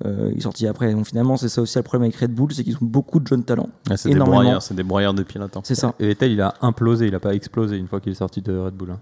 euh, 0.04 0.28
il 0.32 0.38
est 0.38 0.42
sorti 0.42 0.66
après. 0.66 0.92
Donc 0.92 1.06
finalement, 1.06 1.36
c'est 1.36 1.48
ça 1.48 1.60
aussi 1.62 1.76
le 1.78 1.82
problème 1.82 2.08
avec 2.10 2.16
Red 2.20 2.32
Bull, 2.34 2.52
c'est 2.52 2.64
qu'ils 2.64 2.76
ont 2.76 2.78
beaucoup 2.82 3.18
de 3.20 3.26
jeunes 3.26 3.44
talents. 3.44 3.68
Ouais, 3.90 3.96
c'est 3.96 4.08
des 4.10 4.14
énormément. 4.14 4.40
broyeurs, 4.42 4.62
c'est 4.62 4.74
des 4.74 4.82
broyeurs 4.82 5.14
de 5.14 5.22
pilotes. 5.22 5.56
C'est 5.64 5.74
ça. 5.74 5.94
Et 5.98 6.06
Vettel, 6.06 6.32
il 6.32 6.40
a 6.40 6.54
implosé, 6.60 7.06
il 7.08 7.14
a 7.14 7.20
pas 7.20 7.34
explosé 7.34 7.76
une 7.76 7.88
fois 7.88 8.00
qu'il 8.00 8.12
est 8.12 8.16
sorti 8.16 8.40
de 8.42 8.56
Red 8.56 8.74
Bull. 8.74 8.90
hein. 8.92 9.00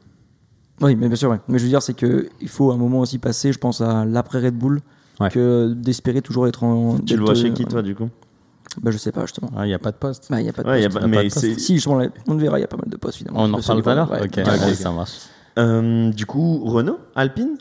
Oui, 0.81 0.95
mais 0.95 1.09
bien 1.09 1.17
sûr, 1.17 1.31
ouais. 1.31 1.41
Mais 1.49 1.59
je 1.59 1.65
veux 1.65 1.71
dire, 1.71 1.83
c'est 1.83 1.95
qu'il 1.95 2.49
faut 2.49 2.71
un 2.71 2.77
moment 2.77 3.01
aussi 3.01 3.19
passer, 3.19 3.53
je 3.53 3.59
pense, 3.59 3.81
à 3.81 4.05
l'après 4.05 4.41
Red 4.41 4.55
Bull, 4.57 4.81
Ouais. 5.19 5.31
que 5.31 5.73
d'espérer 5.75 6.21
toujours 6.21 6.47
être 6.47 6.63
en. 6.63 6.99
Tu 6.99 7.17
le 7.17 7.25
vois 7.25 7.35
chez 7.35 7.49
euh, 7.49 7.53
qui, 7.55 7.65
toi, 7.65 7.81
du 7.81 7.95
coup? 7.95 8.11
Bah, 8.83 8.91
je 8.91 8.99
sais 8.99 9.13
pas, 9.13 9.23
justement. 9.23 9.51
Ah, 9.57 9.65
Il 9.65 9.69
n'y 9.69 9.75
a 9.75 9.79
pas 9.79 9.91
de 9.93 9.97
poste. 9.97 10.27
Bah, 10.31 10.41
il 10.41 10.47
y 10.47 10.49
a 10.49 10.53
pas 10.53 10.63
de 10.63 10.69
Ouais, 10.69 10.83
y 10.83 10.85
a 10.85 10.89
poste. 10.89 11.01
pas- 11.01 11.07
mais 11.07 11.31
Si, 11.31 11.75
justement, 11.75 11.97
là, 11.99 12.09
on 12.29 12.35
verra, 12.37 12.59
il 12.59 12.63
y 12.63 12.65
a 12.65 12.69
pas 12.69 12.77
mal 12.77 12.89
de 12.89 12.97
postes, 12.97 13.19
finalement. 13.19 13.41
On 13.41 13.53
en 13.55 13.61
Sur 13.63 13.75
reparle 13.77 13.83
tout 13.83 13.89
à 13.91 13.95
l'heure 13.95 14.11
ouais, 14.11 14.23
Ok, 14.25 14.75
ça 14.75 14.91
marche. 14.93 15.13
Euh, 15.59 16.11
du 16.11 16.27
coup, 16.27 16.63
Renault, 16.65 16.99
Alpine? 17.15 17.57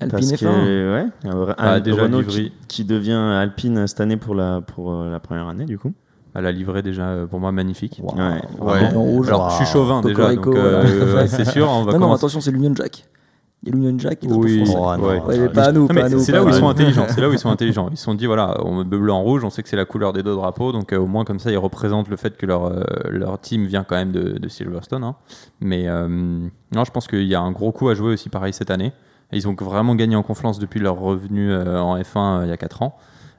Alpine 0.00 0.18
Parce 0.18 0.32
F1. 0.32 0.36
que, 0.38 0.94
ouais, 0.94 1.54
Ah, 1.56 1.80
déjà 1.80 2.02
Renault 2.02 2.20
livré. 2.20 2.32
qui, 2.44 2.52
qui 2.68 2.84
devient 2.84 3.12
Alpine 3.12 3.86
cette 3.86 4.00
année 4.00 4.16
pour 4.16 4.34
la, 4.34 4.60
pour 4.60 4.92
euh, 4.92 5.10
la 5.10 5.20
première 5.20 5.46
année, 5.48 5.64
du 5.64 5.78
coup. 5.78 5.92
À 6.34 6.40
la 6.40 6.50
livrée 6.50 6.82
déjà 6.82 7.04
euh, 7.10 7.26
pour 7.26 7.38
moi 7.38 7.52
magnifique. 7.52 8.00
Ouais. 8.02 8.42
Ouais. 8.60 8.92
En 8.92 9.02
rouge. 9.04 9.28
Alors 9.28 9.50
je 9.50 9.56
suis 9.64 9.66
chauvin 9.66 10.00
déjà, 10.00 10.34
donc 10.34 10.48
euh, 10.48 11.26
c'est 11.28 11.44
sûr. 11.44 11.68
On 11.70 11.84
va 11.84 11.96
Non, 11.96 12.12
attention, 12.12 12.40
c'est 12.40 12.50
l'Union 12.50 12.74
Jack. 12.74 13.04
Il 13.66 13.68
y 13.68 13.72
a 13.72 13.74
l'Union 13.74 13.98
Jack. 13.98 14.22
et 14.22 14.26
l'autre 14.26 14.40
Oui, 14.40 14.64
français. 14.64 14.78
Oh, 14.78 14.96
non. 14.96 15.08
ouais. 15.08 15.20
Ouais, 15.22 15.38
mais 15.38 15.48
pas 15.48 15.64
à 15.68 15.72
nous, 15.72 15.86
pas 15.88 16.08
nous. 16.08 16.18
c'est 16.20 16.32
là 16.32 16.44
où 16.44 16.48
ils 16.48 16.54
sont 16.54 16.68
intelligents. 16.68 17.06
C'est 17.08 17.20
là 17.20 17.28
où 17.28 17.32
ils 17.32 17.38
sont 17.38 17.48
intelligents. 17.50 17.88
Ils 17.90 17.96
se 17.96 18.04
sont 18.04 18.14
dit 18.14 18.26
voilà, 18.26 18.58
on 18.64 18.76
met 18.76 18.84
bleu 18.84 19.10
en 19.12 19.22
rouge, 19.22 19.42
on 19.44 19.50
sait 19.50 19.62
que 19.62 19.68
c'est 19.68 19.76
la 19.76 19.84
couleur 19.86 20.12
des 20.12 20.22
deux 20.22 20.34
drapeaux, 20.34 20.70
donc 20.72 20.92
euh, 20.92 20.98
au 20.98 21.06
moins 21.06 21.24
comme 21.24 21.38
ça 21.38 21.50
ils 21.50 21.56
représentent 21.58 22.08
le 22.08 22.16
fait 22.16 22.36
que 22.36 22.44
leur 22.46 22.66
euh, 22.66 22.82
leur 23.08 23.38
team 23.40 23.64
vient 23.66 23.84
quand 23.84 23.96
même 23.96 24.12
de, 24.12 24.38
de 24.38 24.48
Silverstone. 24.48 25.02
hein. 25.04 25.16
Mais 25.60 25.88
euh, 25.88 26.06
non, 26.08 26.84
je 26.84 26.90
pense 26.90 27.06
qu'il 27.06 27.24
y 27.24 27.34
a 27.34 27.40
un 27.40 27.52
gros 27.52 27.72
coup 27.72 27.88
à 27.88 27.94
jouer 27.94 28.12
aussi 28.12 28.28
pareil 28.28 28.52
cette 28.52 28.70
année. 28.70 28.92
Ils 29.32 29.48
ont 29.48 29.54
vraiment 29.58 29.94
gagné 29.94 30.14
en 30.14 30.22
confiance 30.22 30.58
depuis 30.58 30.78
leur 30.80 30.98
revenu 30.98 31.50
euh, 31.50 31.80
en 31.80 31.98
F1 31.98 32.02
euh, 32.16 32.44
il 32.44 32.50
y 32.50 32.52
a 32.52 32.56
4 32.56 32.82
ans. 32.82 32.96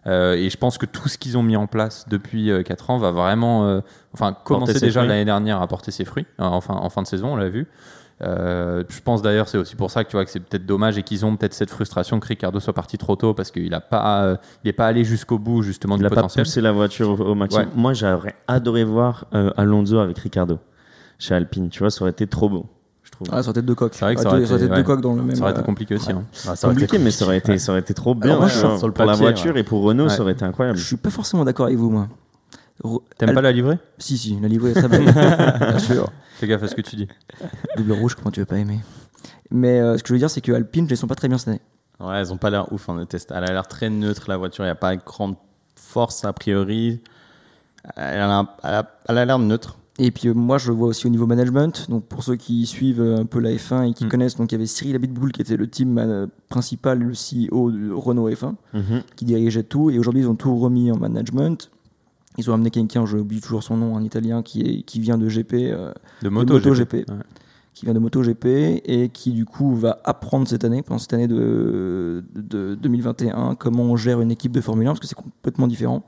Euh, 0.07 0.33
et 0.35 0.49
je 0.49 0.57
pense 0.57 0.77
que 0.77 0.85
tout 0.85 1.07
ce 1.09 1.17
qu'ils 1.17 1.35
ont 1.37 1.41
mis 1.43 1.55
en 1.55 1.65
place 1.67 2.05
depuis 2.09 2.51
4 2.65 2.89
ans 2.91 2.97
va 2.97 3.11
vraiment, 3.11 3.65
euh, 3.65 3.79
enfin, 4.13 4.33
commencer 4.33 4.79
déjà 4.79 5.03
l'année 5.03 5.25
dernière 5.25 5.61
à 5.61 5.67
porter 5.67 5.89
ses 5.91 6.05
fruits. 6.05 6.25
Euh, 6.39 6.43
enfin, 6.43 6.75
en 6.75 6.89
fin 6.89 7.01
de 7.01 7.07
saison, 7.07 7.33
on 7.33 7.35
l'a 7.35 7.49
vu. 7.49 7.67
Euh, 8.21 8.83
je 8.87 9.01
pense 9.01 9.21
d'ailleurs 9.21 9.49
c'est 9.49 9.57
aussi 9.57 9.75
pour 9.75 9.91
ça 9.91 10.05
que 10.05 10.09
tu 10.09 10.15
vois 10.15 10.23
que 10.23 10.31
c'est 10.31 10.39
peut-être 10.39 10.65
dommage 10.65 10.97
et 10.97 11.03
qu'ils 11.03 11.25
ont 11.25 11.35
peut-être 11.35 11.53
cette 11.53 11.69
frustration 11.69 12.17
que 12.21 12.27
Ricardo 12.27 12.61
soit 12.61 12.71
parti 12.71 12.97
trop 12.97 13.17
tôt 13.17 13.33
parce 13.33 13.51
qu'il 13.51 13.73
a 13.73 13.81
pas 13.81 14.23
euh, 14.23 14.37
il 14.63 14.69
est 14.69 14.73
pas 14.73 14.87
allé 14.87 15.03
jusqu'au 15.03 15.37
bout 15.37 15.63
justement 15.63 15.95
Il 15.95 15.97
du 15.97 16.03
n'a 16.03 16.09
pas 16.09 16.15
potentiel. 16.15 16.45
poussé 16.45 16.61
la 16.61 16.71
voiture 16.71 17.09
au, 17.09 17.21
au 17.31 17.35
maximum. 17.35 17.65
Ouais. 17.65 17.71
Moi, 17.75 17.91
j'aurais 17.93 18.35
adoré 18.47 18.85
voir 18.85 19.25
euh, 19.33 19.51
Alonso 19.57 19.97
avec 19.99 20.17
Ricardo 20.19 20.59
chez 21.19 21.35
Alpine. 21.35 21.67
Tu 21.67 21.79
vois, 21.79 21.89
ça 21.91 22.03
aurait 22.03 22.11
été 22.11 22.25
trop 22.25 22.47
beau, 22.47 22.67
je 23.03 23.11
trouve. 23.11 23.27
Ah, 23.33 23.43
ça 23.43 23.49
aurait 23.49 23.59
été 23.59 23.67
deux 23.67 23.75
coques. 23.75 23.93
C'est 23.95 24.05
vrai 24.05 24.15
que 24.15 24.21
ça 24.21 24.29
aurait 24.29 24.43
été- 24.43 24.53
été 24.55 24.67
deux 24.69 24.73
ouais. 24.75 24.83
coques 24.85 25.01
dans 25.01 25.13
le 25.15 25.21
même. 25.21 25.35
Ça 25.35 25.41
aurait 25.43 25.51
été 25.51 25.63
compliqué 25.63 25.95
aussi. 25.95 26.11
hein. 26.13 26.23
Ah, 26.47 26.55
ça 26.55 26.67
aurait 26.67 26.75
été 26.77 26.85
compliqué, 26.85 27.03
mais 27.03 27.11
ça 27.11 27.25
aurait 27.25 27.37
été, 27.39 27.57
ça 27.57 27.73
aurait 27.73 27.81
été 27.81 27.93
trop 27.93 28.15
bien. 28.15 28.29
Alors, 28.31 28.39
moi, 28.43 28.49
tu 28.49 28.55
je 28.55 28.61
vois, 28.61 28.69
suis 28.71 28.77
sur 28.79 28.87
le 28.87 28.93
pour 28.93 29.05
la 29.05 29.13
voiture 29.15 29.57
et 29.57 29.63
pour 29.63 29.83
Renault, 29.83 30.03
Ouais. 30.05 30.09
ça 30.09 30.21
aurait 30.21 30.31
été 30.31 30.45
incroyable. 30.45 30.77
Je 30.77 30.85
suis 30.85 30.95
pas 30.95 31.09
forcément 31.09 31.43
d'accord 31.43 31.65
avec 31.65 31.77
vous, 31.77 31.89
moi. 31.89 32.07
T'aimes 33.17 33.29
Al- 33.29 33.35
pas 33.35 33.41
la 33.41 33.51
livrée? 33.51 33.77
Si, 33.97 34.17
si, 34.17 34.37
la 34.39 34.47
livrée 34.47 34.71
est 34.71 34.73
très 34.73 34.87
belle. 34.87 35.05
Bien 35.59 35.79
sûr. 35.79 36.11
Fais 36.35 36.47
gaffe 36.47 36.63
à 36.63 36.67
ce 36.67 36.75
que 36.75 36.81
tu 36.81 36.95
dis. 36.95 37.07
Double 37.77 37.93
rouge, 37.93 38.15
comment 38.15 38.31
tu 38.31 38.41
veux 38.41 38.45
pas 38.45 38.57
aimer? 38.57 38.79
Mais 39.51 39.79
euh, 39.79 39.97
ce 39.97 40.03
que 40.03 40.09
je 40.09 40.13
veux 40.13 40.19
dire, 40.19 40.29
c'est 40.29 40.41
que 40.41 40.51
Alpine, 40.51 40.85
je 40.85 40.89
les 40.91 40.95
sens 40.95 41.07
pas 41.07 41.15
très 41.15 41.27
bien 41.29 41.37
cette 41.37 41.47
année. 41.49 41.61
Ouais, 41.99 42.17
elles 42.17 42.33
ont 42.33 42.37
pas 42.37 42.49
l'air 42.49 42.71
ouf 42.73 42.89
en 42.89 43.05
test. 43.05 43.31
Elle 43.33 43.43
a 43.45 43.53
l'air 43.53 43.67
très 43.67 43.89
neutre, 43.89 44.25
la 44.27 44.35
voiture. 44.37 44.65
Il 44.65 44.67
n'y 44.67 44.71
a 44.71 44.75
pas 44.75 44.95
grande 44.97 45.35
force 45.75 46.25
a 46.25 46.33
priori. 46.33 46.99
Elle 47.95 48.19
a, 48.19 49.25
l'air 49.25 49.39
neutre. 49.39 49.77
Et 49.97 50.11
puis 50.11 50.27
euh, 50.27 50.33
moi, 50.33 50.57
je 50.57 50.67
le 50.69 50.75
vois 50.75 50.89
aussi 50.89 51.07
au 51.07 51.09
niveau 51.09 51.25
management. 51.25 51.89
Donc 51.89 52.03
pour 52.05 52.23
ceux 52.23 52.35
qui 52.35 52.65
suivent 52.65 53.01
euh, 53.01 53.17
un 53.19 53.25
peu 53.25 53.39
la 53.39 53.51
F1 53.51 53.89
et 53.89 53.93
qui 53.93 54.05
Mm. 54.05 54.09
connaissent, 54.09 54.35
donc 54.35 54.51
il 54.51 54.55
y 54.55 54.57
avait 54.57 54.65
Cyril 54.65 54.95
Abitboul 54.95 55.31
qui 55.31 55.41
était 55.41 55.55
le 55.55 55.69
team 55.69 56.27
principal, 56.49 56.99
le 56.99 57.13
CEO 57.13 57.71
de 57.71 57.93
Renault 57.93 58.29
F1, 58.29 58.55
Mhm. 58.73 59.03
qui 59.15 59.23
dirigeait 59.23 59.63
tout. 59.63 59.89
Et 59.91 59.97
aujourd'hui, 59.99 60.23
ils 60.23 60.27
ont 60.27 60.35
tout 60.35 60.57
remis 60.57 60.91
en 60.91 60.97
management. 60.97 61.69
Ils 62.37 62.49
ont 62.51 62.53
amené 62.53 62.69
quelqu'un, 62.69 63.05
je 63.05 63.17
oublie 63.17 63.41
toujours 63.41 63.63
son 63.63 63.77
nom, 63.77 63.95
un 63.97 64.03
Italien 64.03 64.41
qui, 64.43 64.61
est, 64.61 64.81
qui 64.83 64.99
vient 64.99 65.17
de 65.17 65.27
GP, 65.27 65.53
euh, 65.53 65.91
De 66.21 66.25
de 66.25 66.29
moto, 66.29 66.53
MotoGP, 66.55 66.93
Ouais. 66.93 67.15
qui 67.73 67.85
vient 67.85 67.93
de 67.93 67.99
MotoGP 67.99 68.45
et 68.85 69.09
qui 69.13 69.31
du 69.31 69.45
coup 69.45 69.75
va 69.75 69.99
apprendre 70.03 70.47
cette 70.47 70.63
année, 70.65 70.81
pendant 70.81 70.97
cette 70.99 71.13
année 71.13 71.27
de, 71.27 72.23
de 72.35 72.75
2021, 72.75 73.55
comment 73.55 73.83
on 73.83 73.95
gère 73.95 74.21
une 74.21 74.31
équipe 74.31 74.51
de 74.51 74.61
Formule 74.61 74.87
1 74.87 74.91
parce 74.91 74.99
que 74.99 75.07
c'est 75.07 75.15
complètement 75.15 75.67
différent. 75.67 76.03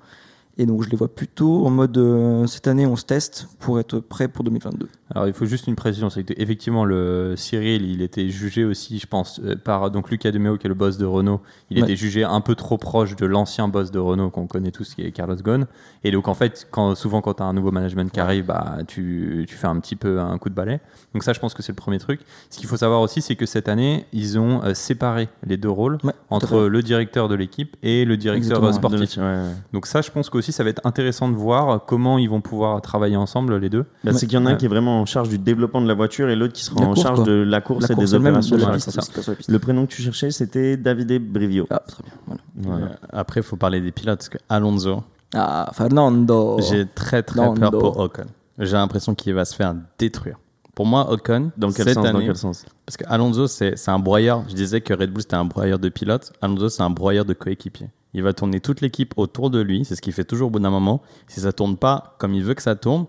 Et 0.59 0.65
donc 0.65 0.83
je 0.83 0.89
les 0.89 0.97
vois 0.97 1.13
plutôt 1.13 1.65
en 1.67 1.69
mode 1.69 1.95
euh, 1.99 2.47
cette 2.47 2.67
année 2.67 2.87
on 2.87 2.95
se 2.95 3.05
teste 3.05 3.47
pour 3.59 3.79
être 3.79 3.99
prêt 3.99 4.27
pour 4.27 4.43
2022. 4.43 4.87
Alors 5.13 5.27
il 5.27 5.33
faut 5.33 5.45
juste 5.45 5.67
une 5.67 5.75
précision, 5.75 6.09
c'est 6.09 6.23
que 6.23 6.33
effectivement 6.37 6.83
le 6.83 7.35
Cyril, 7.37 7.83
il 7.89 8.01
était 8.01 8.27
jugé 8.29 8.65
aussi, 8.65 8.97
je 8.97 9.05
pense, 9.07 9.39
euh, 9.43 9.55
par 9.55 9.91
donc 9.91 10.09
Luca 10.09 10.31
De 10.31 10.39
Meo 10.39 10.57
qui 10.57 10.65
est 10.65 10.69
le 10.69 10.73
boss 10.75 10.97
de 10.97 11.05
Renault. 11.05 11.41
Il 11.69 11.77
Ouais. 11.77 11.83
était 11.83 11.95
jugé 11.95 12.23
un 12.23 12.41
peu 12.41 12.55
trop 12.55 12.77
proche 12.77 13.15
de 13.15 13.25
l'ancien 13.27 13.67
boss 13.67 13.91
de 13.91 13.99
Renault 13.99 14.31
qu'on 14.31 14.47
connaît 14.47 14.71
tous, 14.71 14.95
qui 14.95 15.03
est 15.03 15.11
Carlos 15.11 15.35
Ghosn. 15.35 15.67
Et 16.03 16.09
donc 16.11 16.27
en 16.27 16.33
fait, 16.33 16.67
quand 16.71 16.95
souvent 16.95 17.21
quand 17.21 17.35
tu 17.35 17.43
as 17.43 17.45
un 17.45 17.53
nouveau 17.53 17.71
management 17.71 18.11
qui 18.11 18.19
arrive, 18.19 18.45
bah 18.47 18.77
tu, 18.87 19.45
tu 19.47 19.55
fais 19.55 19.67
un 19.67 19.79
petit 19.79 19.95
peu 19.95 20.19
un 20.19 20.37
coup 20.39 20.49
de 20.49 20.55
balai. 20.55 20.79
Donc 21.13 21.23
ça, 21.23 21.33
je 21.33 21.39
pense 21.39 21.53
que 21.53 21.61
c'est 21.61 21.71
le 21.71 21.75
premier 21.77 21.99
truc. 21.99 22.21
Ce 22.49 22.57
qu'il 22.57 22.67
faut 22.67 22.77
savoir 22.77 23.01
aussi, 23.01 23.21
c'est 23.21 23.35
que 23.35 23.45
cette 23.45 23.69
année, 23.69 24.05
ils 24.11 24.39
ont 24.39 24.63
euh, 24.63 24.73
séparé 24.73 25.29
les 25.45 25.57
deux 25.57 25.69
rôles 25.69 25.99
Ouais, 26.03 26.13
entre 26.31 26.61
le 26.67 26.81
directeur 26.81 27.27
de 27.29 27.35
l'équipe 27.35 27.75
et 27.83 28.05
le 28.05 28.17
directeur 28.17 28.57
Exactement, 28.57 28.73
sportif. 28.73 29.17
Ouais, 29.17 29.23
ouais. 29.23 29.51
Donc 29.73 29.85
ça, 29.85 30.01
je 30.01 30.09
pense 30.11 30.29
qu'aussi 30.29 30.46
ça 30.51 30.63
va 30.63 30.69
être 30.69 30.81
intéressant 30.85 31.29
de 31.29 31.35
voir 31.35 31.83
comment 31.85 32.17
ils 32.17 32.29
vont 32.29 32.41
pouvoir 32.41 32.81
travailler 32.81 33.15
ensemble 33.17 33.55
les 33.57 33.69
deux. 33.69 33.85
Bah, 34.03 34.13
c'est 34.13 34.27
qu'il 34.27 34.37
y 34.37 34.41
en 34.41 34.45
a 34.45 34.51
un 34.51 34.55
qui 34.55 34.65
est 34.65 34.69
vraiment 34.69 35.01
en 35.01 35.05
charge 35.05 35.29
du 35.29 35.37
développement 35.37 35.81
de 35.81 35.87
la 35.87 35.93
voiture 35.93 36.29
et 36.29 36.35
l'autre 36.35 36.53
qui 36.53 36.63
sera 36.63 36.79
La 36.81 36.85
en 36.87 36.93
course, 36.93 37.01
charge 37.01 37.17
quoi. 37.17 37.25
de 37.27 37.31
la 37.31 37.61
course 37.61 37.87
La 37.87 37.93
et 37.93 37.95
course 37.95 38.09
des 38.11 38.15
opérations. 38.15 38.55
de 38.57 38.61
la 38.61 38.71
piste. 38.71 39.49
Le 39.49 39.59
prénom 39.59 39.85
que 39.85 39.91
tu 39.93 40.01
cherchais, 40.01 40.31
c'était 40.31 40.77
Davide 40.77 41.19
Brivio. 41.31 41.65
Ah, 41.69 41.81
très 41.87 42.03
bien. 42.03 42.13
voilà. 42.27 42.41
Voilà. 42.55 42.85
Euh, 42.85 42.89
Après, 43.11 43.39
il 43.41 43.43
faut 43.43 43.55
parler 43.57 43.81
des 43.81 43.91
pilotes. 43.91 44.17
Parce 44.19 44.29
que 44.29 44.37
Alonso, 44.49 45.03
Ah, 45.33 45.69
Fernando. 45.73 46.57
j'ai 46.61 46.85
très 46.85 47.23
très 47.23 47.41
Nando. 47.41 47.59
peur 47.59 47.79
pour 47.79 47.99
Ocon. 47.99 48.25
J'ai 48.59 48.73
l'impression 48.73 49.13
qu'il 49.15 49.33
va 49.33 49.45
se 49.45 49.55
faire 49.55 49.75
détruire. 49.99 50.37
Pour 50.73 50.85
moi, 50.85 51.11
Ocon, 51.11 51.51
Dans 51.57 51.71
quel 51.71 51.85
cette 51.85 51.95
sens, 51.95 52.11
dans 52.11 52.19
quel 52.19 52.35
sens? 52.35 52.63
parce 52.85 52.97
que 52.97 53.03
Alonso, 53.07 53.47
c'est 53.47 53.75
c'est 53.77 53.89
un 53.91 53.97
broyeur. 53.99 54.43
Je 54.47 54.53
disais 54.53 54.79
que 54.81 54.93
Red 54.93 55.11
Bull, 55.11 55.21
c'était 55.23 55.35
un 55.35 55.45
broyeur 55.45 55.79
de 55.79 55.89
pilotes. 55.89 56.31
Alonso, 56.41 56.69
c'est 56.69 56.83
un 56.83 56.89
broyeur 56.91 57.25
de 57.25 57.33
coéquipiers. 57.33 57.89
Il 58.13 58.23
va 58.23 58.33
tourner 58.33 58.59
toute 58.59 58.81
l'équipe 58.81 59.13
autour 59.17 59.49
de 59.49 59.59
lui. 59.59 59.85
C'est 59.85 59.95
ce 59.95 60.01
qu'il 60.01 60.13
fait 60.13 60.23
toujours 60.23 60.47
au 60.47 60.51
bout 60.51 60.59
d'un 60.59 60.69
moment. 60.69 61.01
Si 61.27 61.39
ça 61.41 61.51
tourne 61.51 61.77
pas 61.77 62.15
comme 62.19 62.33
il 62.33 62.43
veut 62.43 62.53
que 62.53 62.61
ça 62.61 62.75
tourne, 62.75 63.05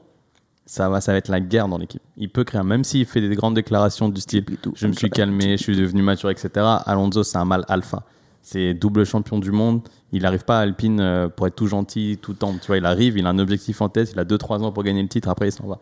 ça 0.67 0.89
va, 0.91 1.01
ça 1.01 1.13
va 1.13 1.19
être 1.19 1.29
la 1.29 1.41
guerre 1.41 1.69
dans 1.69 1.79
l'équipe. 1.79 2.03
Il 2.19 2.29
peut 2.29 2.45
créer, 2.45 2.63
même 2.63 2.85
s'il 2.85 3.07
fait 3.07 3.27
des 3.27 3.35
grandes 3.35 3.55
déclarations 3.55 4.09
du 4.11 4.21
style 4.21 4.45
Je 4.75 4.87
me 4.87 4.93
suis 4.93 5.09
calmé, 5.09 5.57
je 5.57 5.63
suis 5.63 5.77
devenu 5.77 6.03
mature, 6.03 6.31
etc. 6.31 6.51
Alonso, 6.85 7.23
c'est 7.23 7.39
un 7.39 7.45
mal 7.47 7.65
alpha. 7.69 8.03
C'est 8.43 8.75
double 8.75 9.05
champion 9.07 9.39
du 9.39 9.51
monde. 9.51 9.81
Il 10.13 10.23
n'arrive 10.23 10.45
pas 10.45 10.59
à 10.59 10.63
Alpine 10.63 11.01
euh, 11.01 11.29
pour 11.29 11.47
être 11.47 11.55
tout 11.57 11.67
gentil 11.67 12.19
tout 12.21 12.35
temps. 12.35 12.55
Tu 12.61 12.67
vois, 12.67 12.79
il 12.79 12.85
arrive, 12.87 13.17
il 13.19 13.27
a 13.27 13.31
un 13.31 13.39
objectif 13.39 13.81
en 13.83 13.89
tête, 13.89 14.11
il 14.13 14.19
a 14.19 14.25
2-3 14.25 14.63
ans 14.63 14.73
pour 14.73 14.83
gagner 14.83 15.03
le 15.03 15.09
titre, 15.09 15.29
après 15.29 15.49
il 15.49 15.53
s'en 15.53 15.67
va. 15.67 15.79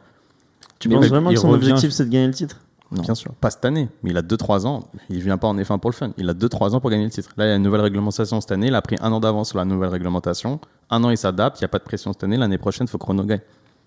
Tu 0.79 0.88
Mais 0.88 0.96
penses 0.96 1.07
vraiment 1.07 1.31
que 1.31 1.37
son 1.37 1.48
revient- 1.48 1.70
objectif, 1.72 1.90
c'est 1.90 2.05
de 2.07 2.11
gagner 2.11 2.26
le 2.26 2.35
titre? 2.35 2.61
Non. 2.92 3.03
Bien 3.03 3.14
sûr. 3.16 3.33
Pas 3.35 3.51
cette 3.51 3.64
année, 3.64 3.88
mais 4.03 4.11
il 4.11 4.16
a 4.16 4.22
2-3 4.22 4.64
ans. 4.66 4.85
Il 5.11 5.20
vient 5.20 5.38
pas 5.38 5.49
en 5.49 5.57
F1 5.57 5.81
pour 5.81 5.90
le 5.90 5.94
fun. 5.96 6.12
Il 6.18 6.31
a 6.31 6.35
2-3 6.35 6.75
ans 6.75 6.81
pour 6.81 6.88
gagner 6.90 7.05
le 7.05 7.11
titre. 7.11 7.31
Là, 7.37 7.46
il 7.46 7.49
y 7.49 7.53
a 7.53 7.57
une 7.57 7.62
nouvelle 7.62 7.81
réglementation 7.81 8.40
cette 8.40 8.53
année. 8.53 8.68
Il 8.68 8.75
a 8.77 8.83
pris 8.83 8.94
un 9.01 9.11
an 9.12 9.18
d'avance 9.18 9.49
sur 9.49 9.59
la 9.59 9.64
nouvelle 9.64 9.88
réglementation. 9.90 10.61
Un 10.90 11.03
an, 11.03 11.11
il 11.11 11.18
s'adapte. 11.18 11.59
Il 11.61 11.64
n'y 11.64 11.66
a 11.66 11.68
pas 11.68 11.79
de 11.79 11.85
pression 11.85 12.12
cette 12.12 12.22
année. 12.22 12.37
L'année 12.37 12.59
prochaine, 12.59 12.87
il 12.87 12.90
faut 12.90 12.99
que 12.99 13.07
Renault 13.07 13.25
gagne. 13.25 13.40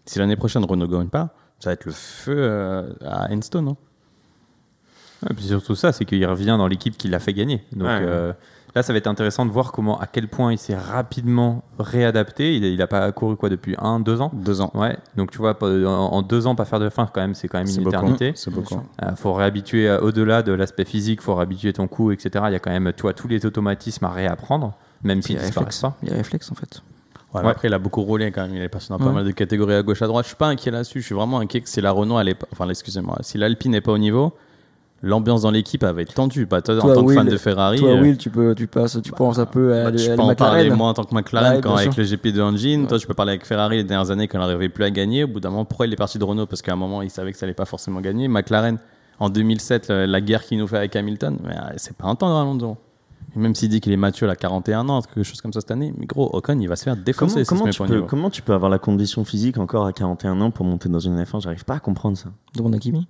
Si 0.06 0.20
l'année 0.20 0.36
prochaine, 0.36 0.66
Renault 0.66 0.88
gagne 0.88 1.08
pas, 1.08 1.34
ça 1.60 1.70
va 1.70 1.74
être 1.76 1.86
le 1.86 1.92
feu 1.94 2.36
euh, 2.38 2.92
à 3.06 3.32
Enstone. 3.34 3.70
hein. 3.70 3.78
Et 5.30 5.34
puis 5.34 5.46
surtout 5.46 5.76
ça, 5.76 5.92
c'est 5.92 6.06
qu'il 6.06 6.26
revient 6.26 6.56
dans 6.58 6.68
l'équipe 6.68 6.98
qui 6.98 7.08
l'a 7.10 7.20
fait 7.20 7.34
gagner. 7.34 7.64
Donc 7.74 7.88
Ouais. 7.88 8.00
euh, 8.02 8.34
là, 8.75 8.84
ça 8.84 8.93
va 8.93 8.97
être 8.97 9.08
intéressant 9.08 9.45
de 9.45 9.51
voir 9.51 9.71
comment, 9.71 9.99
à 9.99 10.08
quel 10.08 10.27
point 10.27 10.51
il 10.51 10.58
s'est 10.58 10.75
rapidement 10.75 11.63
réadapté. 11.79 12.55
Il 12.55 12.77
n'a 12.77 12.88
pas 12.88 13.12
couru 13.12 13.36
quoi 13.36 13.49
depuis 13.49 13.75
un, 13.79 13.99
deux 13.99 14.21
ans? 14.21 14.32
Deux 14.34 14.62
ans. 14.62 14.71
Ouais. 14.73 14.97
Donc 15.15 15.32
tu 15.32 15.38
vois, 15.39 15.58
en, 15.62 15.67
en 15.88 16.21
deux 16.21 16.47
ans, 16.47 16.55
pas 16.55 16.65
faire 16.65 16.79
de 16.79 16.89
fin, 16.89 17.08
quand 17.13 17.21
même, 17.21 17.34
c'est 17.36 17.47
quand 17.47 17.58
même 17.60 17.67
une 17.67 17.84
beaucoup. 17.84 17.89
éternité. 17.89 18.32
C'est 18.36 18.51
beaucoup. 18.51 18.82
Euh, 19.03 19.15
faut 19.15 19.34
réhabituer 19.34 19.89
euh, 19.89 19.99
au-delà 20.01 20.43
de 20.43 20.51
l'aspect 20.51 20.86
physique, 20.86 21.21
faut 21.21 21.36
réhabituer 21.36 21.73
ton 21.73 21.88
cou, 21.88 22.12
etc. 22.12 22.45
Il 22.47 22.53
y 22.53 22.55
a 22.55 22.60
quand 22.60 22.71
même, 22.71 22.91
tu 22.95 23.01
vois, 23.03 23.13
tous 23.13 23.27
les 23.27 23.45
automatismes 23.45 24.05
à 24.05 24.10
réapprendre, 24.12 24.73
même 25.03 25.21
s'ils 25.21 25.38
disparaissent 25.38 25.58
réflexes. 25.58 25.82
pas. 25.82 25.97
Les 26.03 26.13
réflexes 26.13 26.51
en 26.51 26.55
fait. 26.55 26.82
Ouais, 27.34 27.41
Ouais. 27.41 27.49
Après, 27.51 27.67
il 27.67 27.73
a 27.75 27.77
beaucoup 27.79 28.01
roulé 28.01 28.32
quand 28.32 28.41
même. 28.41 28.55
Il 28.55 28.62
est 28.62 28.69
passé 28.69 28.88
dans 28.89 28.97
pas 28.97 29.12
mal 29.12 29.23
de 29.23 29.29
catégories 29.32 29.75
à 29.75 29.84
gauche, 29.84 30.01
à 30.01 30.08
droite. 30.08 30.25
Je 30.25 30.29
suis 30.29 30.36
pas 30.36 30.47
inquiet 30.47 30.71
là-dessus. 30.71 31.01
Je 31.01 31.05
suis 31.05 31.13
vraiment 31.13 31.39
inquiet 31.39 31.62
que 31.62 31.69
si 31.69 31.79
la 31.79 31.91
Renault, 31.91 32.19
elle 32.19 32.29
est 32.29 32.34
pas... 32.34 32.47
enfin, 32.51 32.67
excusez-moi, 32.67 33.17
si 33.21 33.38
l'Alpine 33.38 33.71
n'est 33.73 33.82
pas 33.82 33.91
au 33.91 33.99
niveau, 33.99 34.34
l'ambiance 35.02 35.42
dans 35.44 35.52
l'équipe, 35.52 35.84
va 35.84 36.02
être 36.02 36.14
tendue. 36.14 36.46
Bah, 36.46 36.62
toi, 36.62 36.76
Toi, 36.80 36.92
en 36.92 36.94
tant 36.96 37.02
que 37.02 37.06
Will, 37.08 37.18
fan 37.18 37.28
de 37.28 37.38
Ferrari, 37.38 37.78
Toi, 37.80 37.90
euh, 37.92 38.02
Will, 38.02 38.18
tu 38.18 38.30
peux, 38.30 38.54
tu 38.56 38.68
passes, 38.68 38.98
tu 39.02 39.12
penses 39.12 39.40
un 39.40 39.46
peu 39.46 39.74
à, 39.74 39.92
bah, 39.92 39.98
je 39.98 40.06
à 40.06 40.10
peux 40.12 40.18
la 40.18 40.24
en 40.24 40.36
parler 40.36 40.58
McLaren. 40.64 40.78
moi 40.78 40.88
en 40.90 40.94
tant 40.94 41.04
que 41.04 41.16
McLaren 41.16 41.56
Ouais, 41.56 41.62
quand 41.62 41.76
avec 41.76 41.94
sûr. 41.94 42.02
le 42.02 42.08
GP 42.08 42.28
de 42.34 42.42
Engine. 42.42 42.88
Toi, 42.88 42.98
je 42.98 43.08
peux 43.08 43.14
parler 43.14 43.32
avec 43.32 43.46
Ferrari 43.46 43.78
les 43.78 43.84
dernières 43.84 44.12
années 44.12 44.28
quand 44.28 44.40
n'arrivait 44.40 44.70
plus 44.70 44.84
à 44.84 44.92
gagner. 44.92 45.24
Au 45.24 45.28
bout 45.28 45.40
d'un 45.40 45.50
moment, 45.50 45.66
pourquoi 45.66 45.88
il 45.88 45.94
est 45.94 45.98
parti 45.98 46.18
de 46.20 46.24
Renault? 46.24 46.46
Parce 46.46 46.62
qu'à 46.62 46.74
un 46.74 46.78
moment, 46.78 47.02
il 47.02 47.10
savait 47.10 47.32
que 47.32 47.38
ça 47.38 47.46
allait 47.46 47.54
pas 47.54 47.66
forcément 47.66 48.02
gagner. 48.02 48.28
McLaren, 48.28 48.78
en 49.20 49.30
2007, 49.30 49.90
le- 49.90 50.06
la 50.06 50.22
guerre 50.22 50.44
qu'il 50.44 50.58
nous 50.60 50.68
fait 50.68 50.78
avec 50.78 50.96
Hamilton, 50.96 51.38
mais, 51.44 51.56
euh, 51.56 51.60
c'est 51.78 51.96
pas 51.96 52.08
un 52.08 52.16
temps 52.16 52.30
dans 52.30 52.42
Alonso. 52.42 52.78
Même 53.36 53.54
s'il 53.54 53.70
dit 53.70 53.80
qu'il 53.80 53.92
est 53.94 53.98
mature 53.98 54.28
à 54.30 54.36
41 54.36 54.90
ans, 54.90 55.02
quelque 55.04 55.22
chose 55.24 55.40
comme 55.40 55.54
ça 55.54 55.62
cette 55.62 55.70
année, 55.70 55.94
mais 55.96 56.08
gros, 56.08 56.30
Ocon, 56.34 56.58
il 56.60 56.68
va 56.68 56.76
se 56.76 56.84
faire 56.84 56.96
défoncer. 56.98 57.44
comment 57.46 57.66
tu 57.70 57.84
peux, 57.84 58.02
comment 58.02 58.30
tu 58.32 58.42
peux 58.42 58.54
avoir 58.54 58.72
la 58.72 58.80
condition 58.80 59.24
physique 59.24 59.58
encore 59.60 59.86
à 59.86 59.94
41 59.94 60.42
ans 60.42 60.50
pour 60.50 60.66
monter 60.66 60.90
dans 60.90 60.98
une 61.00 61.22
F1 61.24 61.40
J'arrive 61.40 61.64
pas 61.64 61.76
à 61.76 61.80
comprendre 61.80 62.18
ça. 62.18 62.30
Demande 62.56 62.74
à 62.74 62.80
Kimi. 62.80 63.08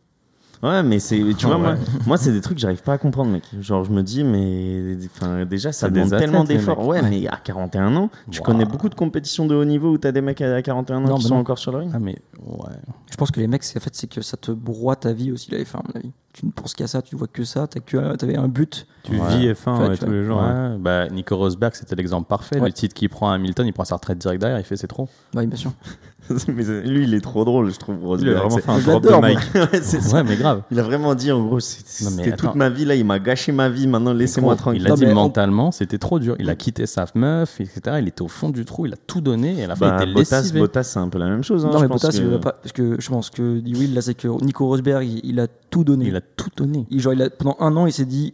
Ouais, 0.61 0.83
mais 0.83 0.99
c'est, 0.99 1.17
tu 1.37 1.45
vois, 1.45 1.55
Ouais. 1.55 1.61
moi, 1.61 1.75
moi 2.05 2.17
c'est 2.17 2.31
des 2.33 2.41
trucs 2.41 2.57
que 2.57 2.61
j'arrive 2.61 2.81
pas 2.83 2.93
à 2.93 2.97
comprendre, 2.97 3.31
mec. 3.31 3.43
Genre, 3.61 3.85
je 3.85 3.91
me 3.91 4.03
dis, 4.03 4.23
mais 4.25 4.97
enfin, 5.15 5.45
déjà, 5.45 5.71
ça 5.71 5.89
demande 5.89 6.07
athlètes, 6.13 6.19
tellement 6.19 6.43
d'efforts. 6.43 6.85
Ouais, 6.85 7.01
mais 7.01 7.27
à 7.27 7.37
41 7.37 7.95
ans, 7.95 8.09
tu 8.29 8.39
Wow. 8.39 8.45
connais 8.45 8.65
beaucoup 8.65 8.89
de 8.89 8.95
compétitions 8.95 9.45
de 9.45 9.55
haut 9.55 9.63
niveau 9.63 9.91
où 9.91 9.97
t'as 9.97 10.11
des 10.11 10.19
mecs 10.21 10.41
à 10.41 10.61
41 10.61 10.97
ans 10.97 11.01
Non, 11.07 11.15
qui 11.15 11.23
bah 11.23 11.29
sont 11.29 11.35
non. 11.35 11.41
encore 11.41 11.57
sur 11.59 11.71
le 11.71 11.77
ring. 11.77 11.91
Ah, 11.93 11.99
mais 11.99 12.17
Ouais. 12.45 12.75
Je 13.11 13.17
pense 13.17 13.31
que 13.31 13.39
les 13.39 13.47
mecs, 13.47 13.63
c'est 13.63 13.77
en 13.77 13.81
fait, 13.81 13.93
c'est 13.95 14.07
que 14.07 14.21
ça 14.21 14.37
te 14.37 14.51
broie 14.51 14.95
ta 14.95 15.11
vie 15.13 15.31
aussi, 15.31 15.51
la 15.51 15.57
F1, 15.59 15.77
à 15.77 15.81
mon 15.87 15.99
avis. 15.99 16.11
Tu 16.31 16.45
ne 16.45 16.51
penses 16.51 16.73
qu'à 16.73 16.87
ça, 16.87 17.01
tu 17.01 17.15
vois 17.15 17.27
que 17.27 17.43
ça, 17.43 17.67
t'as 17.67 17.79
que, 17.79 18.15
t'avais 18.15 18.37
un 18.37 18.47
but. 18.47 18.85
Tu 19.03 19.13
Ouais. 19.19 19.37
vis 19.37 19.51
F1 19.53 19.79
Ouais, 19.81 19.87
ouais, 19.89 19.97
tu 19.97 20.05
tous 20.05 20.11
les 20.11 20.23
jours. 20.23 20.37
ouais. 20.37 20.43
Ouais, 20.47 20.77
bah, 20.79 21.07
Nico 21.09 21.35
Rosberg, 21.35 21.73
c'était 21.73 21.95
l'exemple 21.95 22.27
parfait. 22.27 22.59
Ouais. 22.59 22.67
Le 22.67 22.73
titre 22.73 22.93
qu'il 22.93 23.09
prend 23.09 23.31
à 23.31 23.35
Hamilton, 23.35 23.65
il 23.67 23.73
prend 23.73 23.83
sa 23.83 23.95
retraite 23.95 24.19
direct 24.19 24.39
derrière, 24.39 24.59
il 24.59 24.63
fait 24.63 24.77
c'est 24.77 24.87
trop. 24.87 25.09
Oui, 25.35 25.47
bien 25.47 25.57
sûr. 25.57 25.71
Mais 26.47 26.63
lui, 26.83 27.05
il 27.05 27.13
est 27.15 27.21
trop 27.21 27.43
drôle, 27.43 27.71
je 27.71 27.79
trouve. 27.79 27.95
Il 27.97 28.03
a 28.03 28.07
Rosberg. 28.07 28.35
vraiment 28.35 28.57
fait 28.57 28.69
un 28.69 28.79
drop 28.99 29.03
de 29.03 29.27
mic. 29.27 29.39
Ouais, 30.13 30.23
mais 30.23 30.35
grave. 30.35 30.61
Il 30.69 30.79
a 30.79 30.83
vraiment 30.83 31.15
dit 31.15 31.31
en 31.31 31.43
gros, 31.43 31.59
c'était 31.59 32.35
toute 32.35 32.53
ma 32.53 32.69
vie 32.69 32.85
là, 32.85 32.93
il 32.93 33.03
m'a 33.05 33.17
gâché 33.17 33.51
ma 33.51 33.67
vie, 33.69 33.87
maintenant 33.87 34.13
laissez-moi 34.13 34.55
tranquille. 34.55 34.81
Il 34.81 34.85
a 34.85 34.89
Non, 34.91 34.95
dit 34.95 35.05
on- 35.07 35.15
mentalement, 35.15 35.71
c'était 35.71 35.97
trop 35.97 36.19
dur. 36.19 36.35
Il 36.37 36.47
a 36.49 36.55
quitté 36.55 36.85
sa 36.85 37.05
meuf, 37.15 37.59
etc. 37.59 37.97
Il 37.99 38.07
était 38.07 38.21
au 38.21 38.27
fond 38.27 38.49
du 38.49 38.63
trou, 38.65 38.85
il 38.85 38.93
a 38.93 38.97
tout 38.97 39.21
donné 39.21 39.57
et 39.59 39.63
à 39.63 39.67
la 39.67 39.75
fin, 39.75 39.89
Bah, 39.89 40.03
il 40.03 40.09
était 40.11 40.59
Bottas, 40.59 40.83
c'est 40.83 40.99
un 40.99 41.09
peu 41.09 41.17
la 41.17 41.29
même 41.29 41.43
chose. 41.43 41.65
hein, 41.65 41.69
non, 41.71 41.79
je 41.79 41.83
mais 41.83 41.87
Bottas, 41.87 42.11
que- 42.37 42.43
pas. 42.43 42.51
Parce 42.53 42.71
que 42.71 42.95
je 42.99 43.09
pense 43.09 43.29
que 43.29 43.59
dit 43.59 43.73
Will, 43.75 43.93
là, 43.93 44.01
c'est 44.01 44.13
que 44.15 44.27
Nico 44.43 44.65
Rosberg, 44.67 45.05
il, 45.07 45.21
il 45.23 45.39
a 45.39 45.47
tout 45.47 45.83
donné. 45.83 46.05
Il 46.07 46.15
a 46.15 46.21
tout 46.21 46.49
donné. 46.55 46.85
Il- 46.89 46.99
genre, 46.99 47.13
il 47.13 47.21
a, 47.21 47.29
pendant 47.29 47.55
un 47.59 47.75
an, 47.77 47.85
il 47.85 47.93
s'est 47.93 48.05
dit 48.05 48.33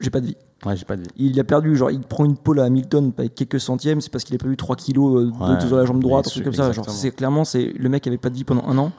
j'ai 0.00 0.10
pas 0.10 0.20
de 0.20 0.26
vie. 0.26 0.36
Ouais, 0.64 0.76
j'ai 0.76 0.84
pas 0.84 0.96
dit. 0.96 1.08
Il 1.16 1.38
a 1.38 1.44
perdu, 1.44 1.76
genre, 1.76 1.90
il 1.90 2.00
prend 2.00 2.24
une 2.24 2.36
pole 2.36 2.60
à 2.60 2.64
Hamilton 2.64 3.12
avec 3.18 3.34
quelques 3.34 3.60
centièmes, 3.60 4.00
c'est 4.00 4.10
parce 4.10 4.24
qu'il 4.24 4.34
a 4.34 4.38
perdu 4.38 4.56
3 4.56 4.74
kilos 4.76 5.22
euh, 5.22 5.30
Ouais, 5.48 5.56
de 5.56 5.66
sur 5.66 5.76
la 5.76 5.84
jambe 5.84 6.00
droite, 6.00 6.26
un 6.26 6.30
truc 6.30 6.44
comme 6.44 6.52
ça. 6.54 6.72
Genre, 6.72 6.88
c'est 6.90 7.10
clairement, 7.12 7.44
c'est 7.44 7.72
le 7.78 7.88
mec 7.88 8.06
avait 8.06 8.18
pas 8.18 8.30
de 8.30 8.34
vie 8.34 8.44
pendant 8.44 8.64
un 8.66 8.76
an 8.78 8.92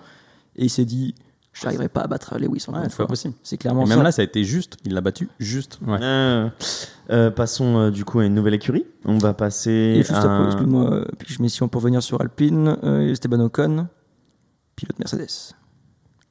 et 0.56 0.66
il 0.66 0.70
s'est 0.70 0.86
dit 0.86 1.14
je 1.54 1.66
n'arriverai 1.66 1.89
pas 1.89 2.02
à 2.02 2.08
battre 2.08 2.38
Lewis. 2.38 2.66
Ouais, 2.68 2.80
c'est 2.88 2.98
pas 2.98 3.08
possible. 3.08 3.34
C'est 3.41 3.56
Et 3.56 3.58
clairement 3.58 3.86
même 3.88 3.98
ça. 3.98 4.04
là, 4.04 4.12
ça 4.12 4.22
a 4.22 4.26
été 4.26 4.43
juste. 4.43 4.78
Il 4.86 4.93
l'a 4.93 5.02
battu 5.02 5.28
juste. 5.39 5.80
Ouais. 5.88 5.98
Euh, 6.02 6.50
euh, 7.10 7.32
passons 7.32 7.78
euh, 7.80 7.89
du 7.89 8.06
coup 8.06 8.20
à 8.20 8.26
une 8.26 8.36
nouvelle 8.36 8.54
écurie. 8.54 8.86
On 9.06 9.18
va 9.18 9.34
passer. 9.34 9.72
Et 9.72 9.98
juste 9.98 10.12
à... 10.12 10.36
après, 10.36 10.45
excuse-moi, 10.45 10.93
euh, 10.93 11.06
puis 11.18 11.34
je 11.34 11.41
mets 11.41 11.50
si 11.50 11.64
on 11.64 11.68
peut 11.68 11.80
revenir 11.80 12.04
sur 12.04 12.22
Alpine, 12.22 12.78
euh, 12.84 13.10
Esteban 13.12 13.39
Ocon, 13.39 13.88
pilote 14.78 14.97
Mercedes. 14.99 15.53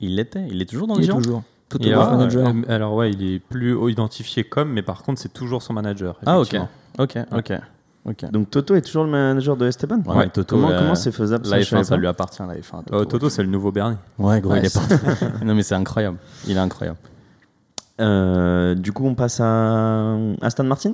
Il 0.00 0.16
l'était. 0.16 0.46
Il 0.50 0.62
est 0.62 0.66
toujours 0.66 0.86
dans 0.86 0.94
Il 0.96 1.06
le 1.06 1.12
est 1.12 1.16
toujours. 1.16 1.42
Toto 1.68 1.84
Wolff 1.84 1.98
alors, 1.98 2.16
manager. 2.16 2.46
euh, 2.48 2.62
alors 2.74 2.94
ouais, 2.94 3.10
il 3.10 3.22
est 3.34 3.38
plus 3.40 3.74
haut 3.74 3.88
identifié 3.90 4.44
comme, 4.44 4.72
mais 4.72 4.82
par 4.82 5.02
contre, 5.02 5.20
c'est 5.20 5.32
toujours 5.32 5.62
son 5.62 5.72
manager. 5.74 6.18
Ah, 6.24 6.38
ok. 6.40 6.46
effectivement. 6.54 6.68
Ok, 6.98 7.18
ok. 7.32 7.52
Ok. 8.08 8.30
Donc 8.30 8.50
Toto 8.50 8.76
est 8.76 8.82
toujours 8.82 9.02
le 9.02 9.10
manager 9.10 9.56
de 9.56 9.66
Esteban? 9.66 10.00
Ouais, 10.06 10.14
Ouais, 10.16 10.28
Toto, 10.28 10.54
Comment 10.54 10.70
euh, 10.70 10.78
comment 10.78 10.94
c'est 10.94 11.10
faisable 11.10 11.48
La 11.48 11.58
je 11.60 11.66
F1, 11.66 11.70
savais 11.70 11.82
ça 11.84 11.94
pas. 11.96 12.00
lui 12.00 12.06
appartient, 12.06 12.40
la 12.46 12.54
F1. 12.54 12.82
Euh, 12.92 13.04
Toto, 13.04 13.28
c'est 13.28 13.42
le 13.42 13.48
nouveau 13.48 13.72
Bernie. 13.72 13.96
Ouais, 14.16 14.40
gros, 14.40 14.52
Ouais, 14.52 14.60
il 14.60 14.66
est 14.66 14.68
c'est- 14.68 15.02
parti. 15.02 15.24
non, 15.44 15.56
mais 15.56 15.64
c'est 15.64 15.74
incroyable. 15.74 16.18
Il 16.46 16.56
est 16.56 16.60
incroyable. 16.60 16.98
Euh, 18.00 18.74
du 18.76 18.92
coup, 18.92 19.06
on 19.06 19.16
passe 19.16 19.40
à 19.40 20.16
Aston 20.40 20.64
Martin? 20.64 20.92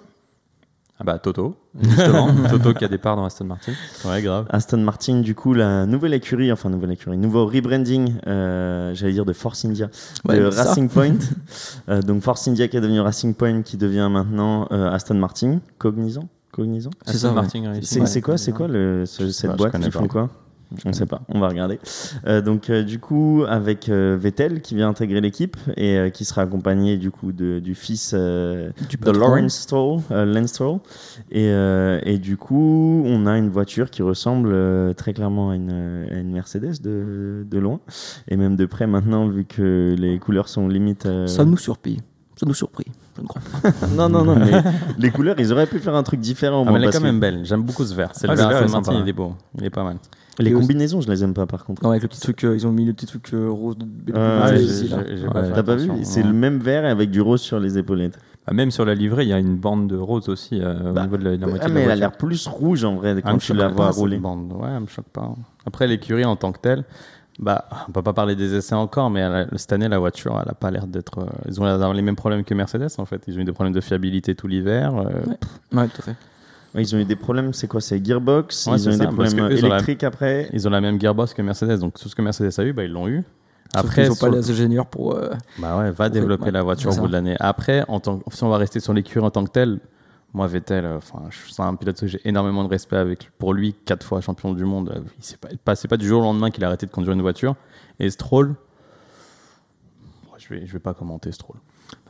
Ah 1.03 1.05
bah 1.05 1.18
Toto, 1.18 1.57
justement. 1.80 2.28
Toto 2.48 2.74
qui 2.74 2.84
a 2.84 2.88
des 2.88 2.96
parts 2.98 3.16
dans 3.16 3.24
Aston 3.24 3.46
Martin. 3.46 3.72
Ouais, 4.05 4.22
grave. 4.22 4.46
Aston 4.50 4.78
Martin, 4.78 5.20
du 5.20 5.34
coup, 5.34 5.53
la 5.53 5.84
nouvelle 5.84 6.14
écurie, 6.14 6.53
enfin 6.53 6.70
nouvelle 6.70 6.92
écurie, 6.92 7.16
nouveau 7.18 7.44
rebranding, 7.44 8.14
euh, 8.28 8.94
j'allais 8.94 9.12
dire 9.12 9.24
de 9.24 9.32
Force 9.32 9.64
India, 9.64 9.88
Ouais, 10.28 10.38
de 10.38 10.48
ça. 10.53 10.62
Racing 10.62 10.88
Point. 10.88 11.16
Euh, 11.88 12.00
donc 12.03 12.22
Force 12.22 12.46
India 12.46 12.68
qui 12.68 12.76
est 12.76 12.80
devenu 12.80 13.00
Racing 13.00 13.34
Point, 13.34 13.62
qui 13.62 13.76
devient 13.76 14.09
maintenant 14.12 14.68
euh, 14.70 14.92
Aston 14.92 15.14
Martin, 15.16 15.59
Cognizant? 15.78 16.28
Cognizant? 16.53 16.90
C'est. 17.05 17.32
Martin 17.32 17.62
Racing. 17.70 17.82
C'est 17.82 18.00
Ouais. 18.00 18.07
c'est 18.07 18.20
quoi, 18.20 18.38
c'est 18.38 18.53
quoi 18.53 18.68
le, 18.68 19.05
ce- 19.05 19.26
sais 19.30 19.48
cette 19.48 19.57
boîte 19.57 19.76
qui 19.80 19.90
font 19.90 20.07
quoi? 20.07 20.30
On 20.85 20.89
ne 20.89 20.95
sait 20.95 21.07
pas, 21.07 21.23
on 21.29 21.39
va 21.39 21.49
regarder. 21.49 21.79
Euh, 22.27 22.41
donc 22.41 22.70
euh, 22.70 22.83
du 22.83 22.99
coup 22.99 23.45
avec 23.49 23.89
euh, 23.89 24.16
Vettel 24.18 24.61
qui 24.62 24.75
vient 24.75 24.89
intégrer 24.89 25.20
l'équipe 25.20 25.57
et 25.77 25.97
euh, 25.97 26.11
qui 26.11 26.25
sera 26.25 26.43
accompagné 26.43 26.97
du 26.97 27.11
coup 27.11 27.33
de, 27.33 27.59
du 27.59 27.75
fils 27.75 28.12
euh, 28.14 28.70
Du 28.89 28.97
de. 28.97 29.11
Lawrence 29.11 29.55
Stroll, 29.55 30.01
euh, 30.11 30.25
Lance 30.25 30.49
Stroll. 30.51 30.79
Et, 31.31 31.49
euh, 31.51 32.01
et 32.05 32.18
du 32.18 32.37
coup 32.37 33.03
on 33.07 33.27
a 33.27 33.37
une 33.39 33.49
voiture 33.51 33.91
qui 33.91 34.03
ressemble 34.03 34.51
euh, 34.53 34.93
très 34.95 35.12
clairement 35.12 35.51
à 35.51 35.57
une, 35.57 36.07
à 36.11 36.18
une 36.18 36.33
Mercedes 36.33 36.81
de, 36.83 37.45
de 37.49 37.59
loin 37.59 37.81
et 38.29 38.37
même 38.37 38.57
de 38.57 38.66
près 38.66 38.87
maintenant 38.87 39.29
vu 39.29 39.45
que 39.45 39.95
les 39.99 40.18
couleurs 40.18 40.49
sont 40.49 40.68
limite. 40.68 41.07
euh, 41.07 41.27
Ça 41.27 41.45
nous 41.45 41.57
surprit. 41.59 41.99
Ça 42.37 42.47
nous 42.47 42.55
surprit. 42.55 42.87
Je 43.16 43.23
ne 43.23 43.27
crois 43.27 43.43
pas. 43.62 43.70
non 43.95 44.09
non 44.09 44.25
non 44.25 44.35
mais 44.37 44.51
les 44.99 45.11
couleurs 45.11 45.37
ils 45.39 45.53
auraient 45.53 45.66
pu 45.66 45.79
faire 45.79 45.95
un 45.95 46.03
truc 46.03 46.18
différent. 46.20 46.62
Ah, 46.66 46.70
moi, 46.70 46.79
mais 46.79 46.85
elle 46.85 46.89
est 46.89 46.93
quand 46.93 46.99
que 46.99 47.05
même 47.05 47.20
belle. 47.20 47.45
J'aime 47.45 47.62
beaucoup 47.62 47.85
ce 47.85 47.95
vert. 47.95 48.11
C'est 48.14 48.27
Ah, 48.29 48.35
le 48.35 48.41
le 48.43 48.49
vert 48.49 49.01
il 49.03 49.09
est 49.09 49.12
beau. 49.12 49.35
Il 49.59 49.64
est 49.66 49.70
pas 49.70 49.85
mal. 49.85 49.97
Les 50.39 50.53
combinaisons 50.53 51.01
je 51.03 51.11
les 51.11 51.22
aime 51.24 51.35
pas 51.35 51.47
par 51.47 51.64
contre. 51.64 51.83
Non, 51.83 51.91
avec 51.91 52.03
le 52.03 52.09
petit 52.09 52.20
truc, 52.20 52.43
euh, 52.45 52.55
ils 52.55 52.66
ont 52.66 52.72
mis 52.72 52.85
le 52.87 52.93
petit 52.95 53.07
truc 53.07 53.30
euh, 53.35 53.51
rose 53.51 53.76
de 53.76 53.87
Ah, 54.14 54.47
ouais, 54.51 54.62
ici, 54.64 54.87
j'ai- 54.89 54.97
là. 54.97 55.03
j'ai- 55.07 55.16
j'ai 55.18 55.26
Ouais, 55.26 55.33
pas 55.33 55.45
fait 55.45 55.53
T'as 55.53 55.62
pas 55.62 55.74
vu 55.76 55.85
attention. 55.91 56.05
C'est 56.05 56.22
le 56.22 56.33
même 56.33 56.59
vert 56.59 56.85
avec 56.87 57.11
du 57.11 57.20
rose 57.20 57.41
sur 57.43 57.61
les 57.61 57.76
épaulettes. 57.76 58.18
Bah, 58.47 58.55
même 58.55 58.70
sur 58.70 58.85
la 58.85 58.95
livrée, 58.95 59.24
il 59.24 59.28
y 59.28 59.33
a 59.35 59.39
une 59.39 59.57
bande 59.57 59.89
de 59.89 59.97
rose 59.97 60.28
aussi 60.30 60.61
euh, 60.61 60.91
au 60.91 60.93
Bah, 60.95 61.03
niveau 61.03 61.16
de 61.18 61.24
la, 61.24 61.37
la 61.37 61.47
moitié 61.47 61.61
Ah, 61.64 61.68
de 61.68 61.74
mais 61.74 61.80
la 61.80 61.85
elle 61.85 61.91
a 61.91 61.95
voiture. 61.95 62.01
l'air 62.01 62.12
plus 62.18 62.47
rouge 62.47 62.85
en 62.85 62.95
vrai 62.97 63.14
Ah, 63.18 63.20
quand 63.22 63.35
me 63.35 63.39
tu 63.39 63.53
la 63.55 63.68
vois 63.68 63.93
cette 63.93 64.01
rouler. 64.01 64.18
bande. 64.18 64.53
Ouais, 64.55 64.68
elle 64.74 64.80
me 64.83 64.87
choque 64.87 65.09
pas. 65.12 65.35
Après, 65.66 65.87
l'écurie 65.87 66.24
en 66.24 66.35
tant 66.35 66.51
que 66.51 66.59
telle, 66.61 66.85
bah, 67.39 67.66
on 67.89 67.93
peut 67.93 68.03
pas 68.03 68.12
parler 68.14 68.35
des 68.35 68.55
essais 68.55 68.74
encore, 68.74 69.11
mais 69.11 69.20
elle 69.20 69.33
a- 69.35 69.47
cette 69.59 69.72
année, 69.74 69.87
la 69.89 69.99
voiture, 69.99 70.41
elle 70.43 70.51
a 70.51 70.55
pas 70.55 70.70
l'air 70.70 70.87
d'être. 70.87 71.18
euh, 71.20 71.26
ils 71.47 71.61
ont 71.61 71.64
l'air 71.64 71.74
d'avoir 71.78 71.95
les 71.95 72.03
mêmes 72.03 72.16
problèmes 72.16 72.43
que 72.43 72.55
Mercedes, 72.55 72.89
en 72.99 73.05
fait. 73.05 73.22
Ils 73.28 73.37
ont 73.37 73.41
eu 73.43 73.45
des 73.45 73.53
problèmes 73.53 73.74
de 73.74 73.80
fiabilité 73.83 74.35
tout 74.35 74.49
l'hiver. 74.49 74.97
euh, 74.97 75.76
Ouais, 75.76 75.89
tout 75.89 75.99
à 76.01 76.03
fait. 76.03 76.16
Ouais, 76.75 76.83
ils 76.83 76.95
ont 76.95 76.99
eu 76.99 77.05
des 77.05 77.16
problèmes, 77.16 77.53
c'est 77.53 77.66
quoi 77.68 77.81
C'est 77.81 78.05
Gearbox 78.05 78.66
Ouais, 78.66 78.75
Ils 78.77 78.79
c'est 78.81 78.89
ont 78.89 78.93
eu 78.93 78.97
ça, 78.97 79.07
des 79.07 79.12
problèmes 79.12 79.41
eux, 79.41 79.53
ils 79.57 79.61
la- 79.62 79.68
électriques 79.68 80.05
après 80.05 80.49
Ils 80.53 80.66
ont 80.66 80.70
la 80.70 80.81
même 80.81 80.99
gearbox 81.01 81.35
que 81.35 81.43
Mercedes, 81.43 81.79
donc 81.81 81.99
tout 81.99 82.09
ce 82.09 82.14
que 82.14 82.23
Mercedes 82.23 82.53
a 82.59 82.64
eu, 82.64 82.73
bah, 82.73 82.85
ils 82.85 82.91
l'ont 82.93 83.09
eu. 83.09 83.25
Sauf 83.75 83.85
Après, 83.85 84.03
qu'ils 84.03 84.11
n'ont 84.11 84.16
pas 84.16 84.29
les 84.31 84.51
ingénieurs 84.51 84.87
pour. 84.87 85.14
euh, 85.14 85.31
bah 85.59 85.79
ouais, 85.79 85.91
va 85.91 86.05
Pour- 86.07 86.11
développer 86.11 86.45
ouais, 86.45 86.51
la 86.51 86.62
voiture 86.62 86.93
c'est 86.93 86.99
au 86.99 87.03
bout 87.03 87.07
ça. 87.07 87.09
de 87.09 87.12
l'année. 87.14 87.37
Après, 87.41 87.85
en 87.89 88.01
tant, 88.01 88.18
que- 88.18 88.35
si 88.35 88.43
on 88.45 88.49
va 88.49 88.59
rester 88.59 88.81
sur 88.81 88.93
l'écurie 88.93 89.25
en 89.25 89.31
tant 89.31 89.45
que 89.45 89.51
tel, 89.51 89.81
moi 90.35 90.47
Vettel, 90.47 90.85
euh, 90.85 90.97
enfin, 90.99 91.23
je- 91.31 91.53
c'est 91.53 91.62
un 91.62 91.75
pilote 91.75 91.99
que 92.01 92.07
j'ai 92.07 92.20
énormément 92.27 92.64
de 92.64 92.68
respect 92.68 92.97
avec. 92.97 93.31
Pour 93.39 93.53
lui, 93.55 93.75
quatre 93.85 94.05
fois 94.07 94.20
champion 94.20 94.53
du 94.53 94.64
monde, 94.64 94.93
euh, 94.95 95.01
il 95.18 95.25
s'est 95.25 95.37
pas, 95.39 95.49
pas- 95.64 95.75
c'est 95.75 95.89
pas 95.89 95.97
du 95.99 96.07
jour 96.07 96.20
au 96.20 96.25
lendemain 96.25 96.51
qu'il 96.51 96.64
a 96.64 96.68
arrêté 96.68 96.87
de 96.87 96.91
conduire 96.91 97.12
une 97.14 97.23
voiture. 97.23 97.55
Et 97.99 98.09
Stroll, 98.11 98.55
moi, 100.29 100.37
je 100.39 100.49
vais, 100.49 100.66
je 100.66 100.73
vais 100.73 100.79
pas 100.79 100.95
commenter 100.95 101.33
Stroll. 101.33 101.57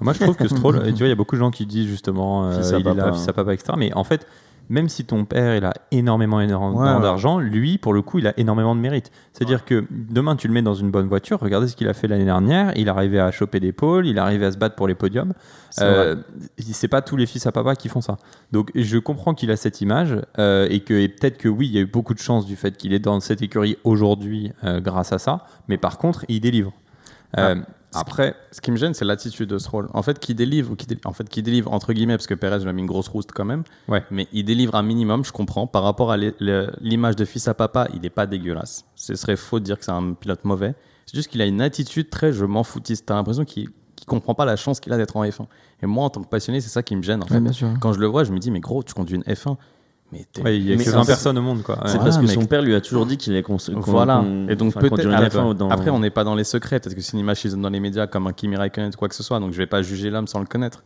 Moi, 0.01 0.13
je 0.13 0.21
trouve 0.21 0.37
que 0.37 0.47
Stroll, 0.49 0.83
tu 0.87 0.93
vois, 0.99 1.07
il 1.07 1.11
y 1.11 1.13
a 1.13 1.17
beaucoup 1.17 1.35
de 1.37 1.41
gens 1.41 1.51
qui 1.51 1.67
disent 1.67 1.89
justement, 1.89 2.45
euh, 2.47 2.59
à 2.61 2.79
il 2.79 2.87
est 2.87 2.95
là, 2.95 3.13
fils 3.13 3.23
hein. 3.23 3.27
à 3.29 3.33
papa, 3.33 3.55
etc. 3.55 3.73
Mais 3.77 3.93
en 3.95 4.05
fait, 4.05 4.27
même 4.73 4.89
si 4.89 5.05
ton 5.05 5.27
père, 5.27 5.55
il 5.55 5.64
a 5.64 5.75
énormément, 5.91 6.41
énormément 6.41 6.81
Ouais, 6.83 6.95
ouais. 6.97 7.03
d'argent, 7.03 7.39
lui, 7.39 7.77
pour 7.77 7.93
le 7.93 8.01
coup, 8.01 8.18
il 8.18 8.27
a 8.27 8.33
énormément 8.39 8.75
de 8.75 8.81
mérite. 8.81 9.11
C'est-à-dire 9.35 9.66
que 9.66 9.85
demain, 9.91 10.35
tu 10.35 10.49
le 10.49 10.55
mets 10.55 10.62
dans 10.62 10.75
une 10.75 10.91
bonne 10.91 11.09
voiture, 11.09 11.39
regardez 11.39 11.68
ce 11.68 11.77
qu'il 11.77 11.89
a 11.89 11.93
fait 11.95 12.09
l'année 12.09 12.25
dernière, 12.25 12.73
il 12.77 12.89
arrivé 12.89 13.20
à 13.20 13.31
choper 13.31 13.61
des 13.61 13.73
pôles, 13.73 14.07
il 14.07 14.18
arrivé 14.18 14.47
à 14.47 14.53
se 14.53 14.57
battre 14.57 14.75
pour 14.75 14.89
les 14.89 14.95
podiums. 14.95 15.35
C'est 15.70 15.85
Euh, 15.85 16.16
pas 16.91 17.03
tous 17.03 17.16
les 17.16 17.27
fils 17.27 17.47
à 17.47 17.53
papa 17.53 17.77
qui 17.77 17.89
font 17.89 18.01
ça. 18.01 18.16
Donc 18.51 18.70
je 18.75 18.99
comprends 18.99 19.35
qu'il 19.35 19.51
a 19.51 19.57
cette 19.57 19.81
image 19.83 20.16
euh, 20.39 20.66
et 20.70 20.81
que 20.81 21.07
peut-être 21.07 21.37
que 21.39 21.49
oui, 21.49 21.66
il 21.66 21.73
y 21.75 21.79
a 21.79 21.83
eu 21.83 21.87
beaucoup 21.87 22.14
de 22.14 22.18
chance 22.18 22.47
du 22.47 22.57
fait 22.57 22.77
qu'il 22.77 22.93
est 22.95 22.99
dans 22.99 23.20
cette 23.20 23.43
écurie 23.43 23.77
aujourd'hui 23.85 24.53
euh, 24.64 24.81
grâce 24.81 25.12
à 25.12 25.18
ça. 25.18 25.47
Mais 25.68 25.77
par 25.77 25.99
contre, 25.99 26.25
il 26.29 26.41
délivre. 26.41 26.73
Euh, 27.39 27.57
après, 27.95 28.34
Ce 28.51 28.61
qui 28.61 28.70
me 28.70 28.76
gêne, 28.76 28.95
c'est 28.95 29.05
l'attitude 29.05 29.49
de 29.49 29.59
Stroll. 29.59 29.88
En 29.93 30.03
fait, 30.03 30.18
qui 30.18 30.34
délivre, 30.34 30.72
ou 30.72 30.76
qui 30.76 30.86
en 31.05 31.12
fait, 31.12 31.28
qui 31.28 31.43
délivre 31.43 31.72
entre 31.72 31.93
guillemets, 31.93 32.16
parce 32.16 32.26
que 32.26 32.34
Perez 32.34 32.61
lui 32.61 32.68
a 32.68 32.72
mis 32.72 32.82
une 32.82 32.86
grosse 32.86 33.09
rouste 33.09 33.32
quand 33.32 33.45
même. 33.45 33.64
Ouais. 33.88 34.03
Mais 34.11 34.28
il 34.32 34.45
délivre 34.45 34.74
un 34.74 34.82
minimum, 34.82 35.24
je 35.24 35.32
comprends. 35.32 35.66
Par 35.66 35.82
rapport 35.82 36.12
à 36.12 36.16
l'image 36.16 37.16
de 37.16 37.24
fils 37.24 37.49
à 37.49 37.55
papa, 37.55 37.88
il 37.95 38.01
n'est 38.01 38.11
pas 38.11 38.26
dégueulasse. 38.26 38.84
Ce 38.95 39.14
serait 39.14 39.36
faux 39.36 39.61
de 39.61 39.64
dire 39.64 39.78
que 39.78 39.84
c'est 39.84 39.93
un 39.93 40.14
pilote 40.14 40.45
mauvais. 40.45 40.74
C'est 41.07 41.16
juste 41.16 41.30
qu'il 41.30 41.40
a 41.43 41.47
une 41.47 41.61
attitude 41.61 42.11
très 42.11 42.32
je 42.32 42.45
m'en 42.45 42.64
foutiste. 42.64 43.07
T'as 43.07 43.14
l'impression 43.14 43.45
qu'il 43.45 43.64
ne 43.64 44.05
comprend 44.07 44.34
pas 44.34 44.45
la 44.45 44.57
chance 44.57 44.80
qu'il 44.80 44.93
a 44.93 44.97
d'être 44.97 45.16
en 45.16 45.24
F1. 45.24 45.47
Et 45.82 45.86
moi, 45.86 46.05
en 46.05 46.11
tant 46.11 46.22
que 46.22 46.28
passionné, 46.28 46.61
c'est 46.61 46.68
ça 46.68 46.82
qui 46.82 46.97
me 46.97 47.03
gêne. 47.03 47.22
En 47.22 47.26
fait. 47.26 47.40
Bien 47.40 47.53
sûr. 47.53 47.68
Quand 47.80 47.93
je 47.93 47.99
le 47.99 48.07
vois, 48.07 48.24
je 48.24 48.32
me 48.32 48.38
dis, 48.38 48.51
mais 48.51 48.61
gros, 48.61 48.82
tu 48.82 48.95
conduis 48.95 49.16
une 49.16 49.22
F1. 49.22 49.57
Mais 50.13 50.27
ouais, 50.43 50.57
il 50.59 50.65
y 50.69 50.73
a 50.73 50.77
Mais 50.77 50.85
que 50.85 50.91
c'est 50.91 50.95
20 50.97 51.01
un- 51.03 51.05
personnes 51.07 51.39
au 51.39 51.43
monde. 51.43 51.63
Quoi. 51.63 51.79
C'est. 51.87 51.97
Ah, 51.99 52.05
parce 52.05 52.19
que 52.19 52.23
mais- 52.23 52.35
son 52.35 52.45
père 52.45 52.61
lui 52.63 52.75
a 52.75 52.81
toujours 52.83 53.07
dit 53.07 53.17
qu'il 53.17 53.35
est 53.35 53.43
cons- 53.43 53.57
qu'on- 53.57 53.81
Voilà. 53.81 54.23
Et 54.49 54.57
donc 54.57 54.75
peut-être 54.75 54.91
conduire 54.91 55.09
une 55.09 55.15
à 55.15 55.21
la 55.21 55.29
F1 55.29 55.33
fin- 55.33 55.55
dans- 55.55 55.71
après 55.71 55.91
on 55.91 55.99
n'est 55.99 56.11
pas 56.11 56.23
dans 56.25 56.35
les 56.35 56.45
secrets. 56.45 56.79
Peut-être 56.81 56.95
que 56.95 57.01
c'est 57.01 57.15
une 57.15 57.21
image 57.21 57.41
qu'ils 57.41 57.51
donnent 57.53 57.63
dans 57.63 57.71
les 57.71 57.81
médias 57.81 58.07
comme 58.07 58.27
un 58.27 58.33
Kimi 58.33 58.57
Raikkonen 58.57 58.91
ou 58.95 58.97
quoi 58.99 59.09
que 59.09 59.15
ce 59.15 59.23
soit. 59.23 59.41
Donc 59.41 59.53
je 59.53 59.57
vais 59.59 59.67
pas 59.67 59.81
juger 59.83 60.11
l'homme 60.11 60.27
sans 60.27 60.41
le 60.41 60.47
connaître. 60.47 60.83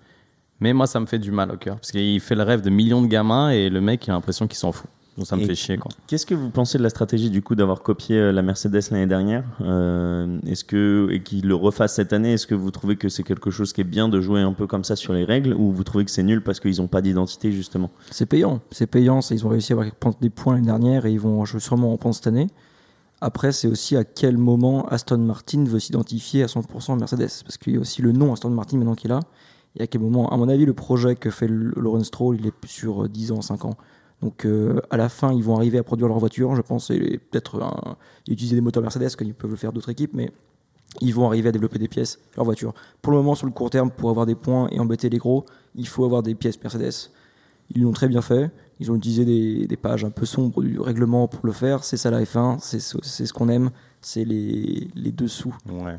Mais 0.61 0.73
moi 0.73 0.87
ça 0.87 1.01
me 1.01 1.07
fait 1.07 1.19
du 1.19 1.33
mal 1.33 1.51
au 1.51 1.57
cœur 1.57 1.75
parce 1.77 1.91
qu'il 1.91 2.21
fait 2.21 2.35
le 2.37 2.43
rêve 2.45 2.63
de 2.63 2.71
millions 2.71 3.03
de 3.03 3.09
gamins 3.09 3.51
et 3.51 3.69
le 3.69 3.81
mec 3.81 4.07
il 4.07 4.11
a 4.11 4.15
l'impression 4.15 4.47
qu'il 4.47 4.57
s'en 4.59 4.73
fout. 4.73 4.89
Donc 5.17 5.27
ça 5.27 5.37
me 5.37 5.43
Et- 5.43 5.47
fait 5.47 5.55
chier 5.55 5.79
quoi. 5.79 5.91
Qu'est-ce 6.07 6.27
que 6.27 6.35
vous 6.35 6.51
pensez 6.51 6.77
de 6.79 6.83
la 6.83 6.91
stratégie 6.91 7.31
du 7.31 7.41
coup 7.43 7.55
d'avoir 7.55 7.83
copié 7.83 8.17
euh, 8.19 8.33
la 8.33 8.43
Mercedes 8.43 8.81
l'année 8.91 9.07
dernière 9.07 9.45
Euh, 9.63 10.39
Est-ce 10.47 10.65
que 10.65 11.09
et 11.11 11.23
qu'il 11.23 11.47
le 11.49 11.55
refasse 11.55 11.95
cette 11.95 12.13
année 12.13 12.35
Est-ce 12.35 12.47
que 12.47 12.55
vous 12.55 12.71
trouvez 12.71 12.97
que 12.97 13.09
c'est 13.09 13.23
quelque 13.23 13.51
chose 13.51 13.73
qui 13.73 13.81
est 13.81 13.85
bien 13.85 14.09
de 14.09 14.21
jouer 14.21 14.41
un 14.43 14.53
peu 14.53 14.67
comme 14.67 14.85
ça 14.85 14.95
sur 14.97 15.13
les 15.15 15.25
règles 15.25 15.55
ou 15.55 15.73
vous 15.73 15.85
trouvez 15.85 16.05
que 16.05 16.11
c'est 16.11 16.23
nul 16.23 16.43
parce 16.43 16.61
qu'ils 16.61 16.77
n'ont 16.79 16.87
pas 16.89 17.01
d'identité 17.01 17.51
justement? 17.53 17.91
C'est 18.11 18.27
payant. 18.27 18.61
C'est 18.71 18.87
payant. 18.87 19.21
Ils 19.31 19.47
ont 19.47 19.49
réussi 19.49 19.73
à 19.73 19.77
avoir- 19.77 19.95
prendre 19.95 20.17
des 20.21 20.31
points 20.31 20.55
l'année 20.55 20.67
dernière 20.67 21.07
et 21.07 21.13
ils 21.13 21.21
vont 21.21 21.45
sûrement 21.47 21.93
en 21.93 21.97
prendre 21.97 22.15
cette 22.15 22.27
année. 22.27 22.49
Après, 23.23 23.53
c'est 23.53 23.69
aussi 23.69 23.97
à 23.97 24.05
quel 24.05 24.37
moment 24.37 24.87
Aston 24.89 25.17
Martin 25.19 25.65
veut 25.65 25.79
s'identifier 25.81 26.43
à 26.43 26.47
100% 26.49 26.93
à 26.93 26.97
Mercedes. 26.97 27.31
Parce 27.45 27.57
qu'il 27.57 27.73
y 27.73 27.77
a 27.79 27.81
aussi 27.81 28.03
le 28.03 28.13
nom 28.13 28.35
Aston 28.35 28.51
Martin 28.51 28.77
maintenant 28.77 28.95
qui 28.95 29.07
est 29.07 29.11
là. 29.11 29.21
Et 29.79 29.83
à 29.83 29.87
quel 29.87 30.03
moment, 30.03 30.31
à 30.31 30.37
mon 30.37 30.49
avis, 30.51 30.67
le 30.67 30.75
projet 30.75 31.17
que 31.17 31.31
fait 31.31 31.49
Lawrence 31.49 32.07
Stroll, 32.07 32.37
il 32.41 32.47
est 32.47 32.53
sur 32.67 33.05
euh, 33.05 33.09
10 33.09 33.33
ans, 33.33 33.41
5 33.43 33.65
ans. 33.65 33.77
Donc 34.23 34.47
euh, 34.47 34.81
à 34.91 34.97
la 34.97 35.09
fin, 35.09 35.33
ils 35.33 35.43
vont 35.43 35.57
arriver 35.57 35.79
à 35.79 35.83
produire 35.83 36.09
leur 36.09 36.19
voiture. 36.19 36.55
Je 36.57 36.63
pense 36.63 36.91
et 36.91 37.19
peut-être 37.19 37.97
utiliser 38.29 38.57
des 38.57 38.63
moteurs 38.63 38.83
Mercedes, 38.83 39.15
comme 39.17 39.29
ils 39.29 39.35
peuvent 39.35 39.51
le 39.51 39.57
faire 39.57 39.73
d'autres 39.73 39.91
équipes, 39.91 40.13
mais 40.15 40.31
ils 41.01 41.15
vont 41.15 41.27
arriver 41.27 41.51
à 41.51 41.53
développer 41.53 41.79
des 41.79 41.89
pièces, 41.89 42.19
leur 42.37 42.45
voiture. 42.45 42.75
Pour 43.03 43.13
le 43.13 43.19
moment, 43.19 43.35
sur 43.35 43.47
le 43.47 43.53
court 43.53 43.71
terme, 43.71 43.91
pour 43.91 44.11
avoir 44.11 44.27
des 44.27 44.35
points 44.35 44.69
et 44.71 44.81
embêter 44.81 45.11
les 45.11 45.19
gros, 45.19 45.45
il 45.75 45.87
faut 45.87 46.05
avoir 46.05 46.23
des 46.23 46.35
pièces 46.35 46.61
Mercedes. 46.63 47.11
Ils 47.75 47.83
l'ont 47.83 47.93
très 47.93 48.09
bien 48.09 48.23
fait. 48.23 48.51
Ils 48.79 48.91
ont 48.91 48.97
utilisé 48.97 49.25
des, 49.67 49.77
pages 49.77 50.05
un 50.05 50.11
peu 50.11 50.27
sombres 50.27 50.63
du 50.63 50.79
règlement 50.79 51.29
pour 51.29 51.45
le 51.45 51.53
faire. 51.53 51.85
C'est 51.85 51.97
ça 51.97 52.11
la 52.11 52.23
F1, 52.23 52.59
c'est 52.61 52.79
ce 52.79 52.99
c'est 53.03 53.27
ce 53.27 53.33
qu'on 53.33 53.49
aime, 53.49 53.71
c'est 54.01 54.25
les, 54.25 54.89
les 54.95 55.13
dessous. 55.13 55.55
Ouais. 55.69 55.99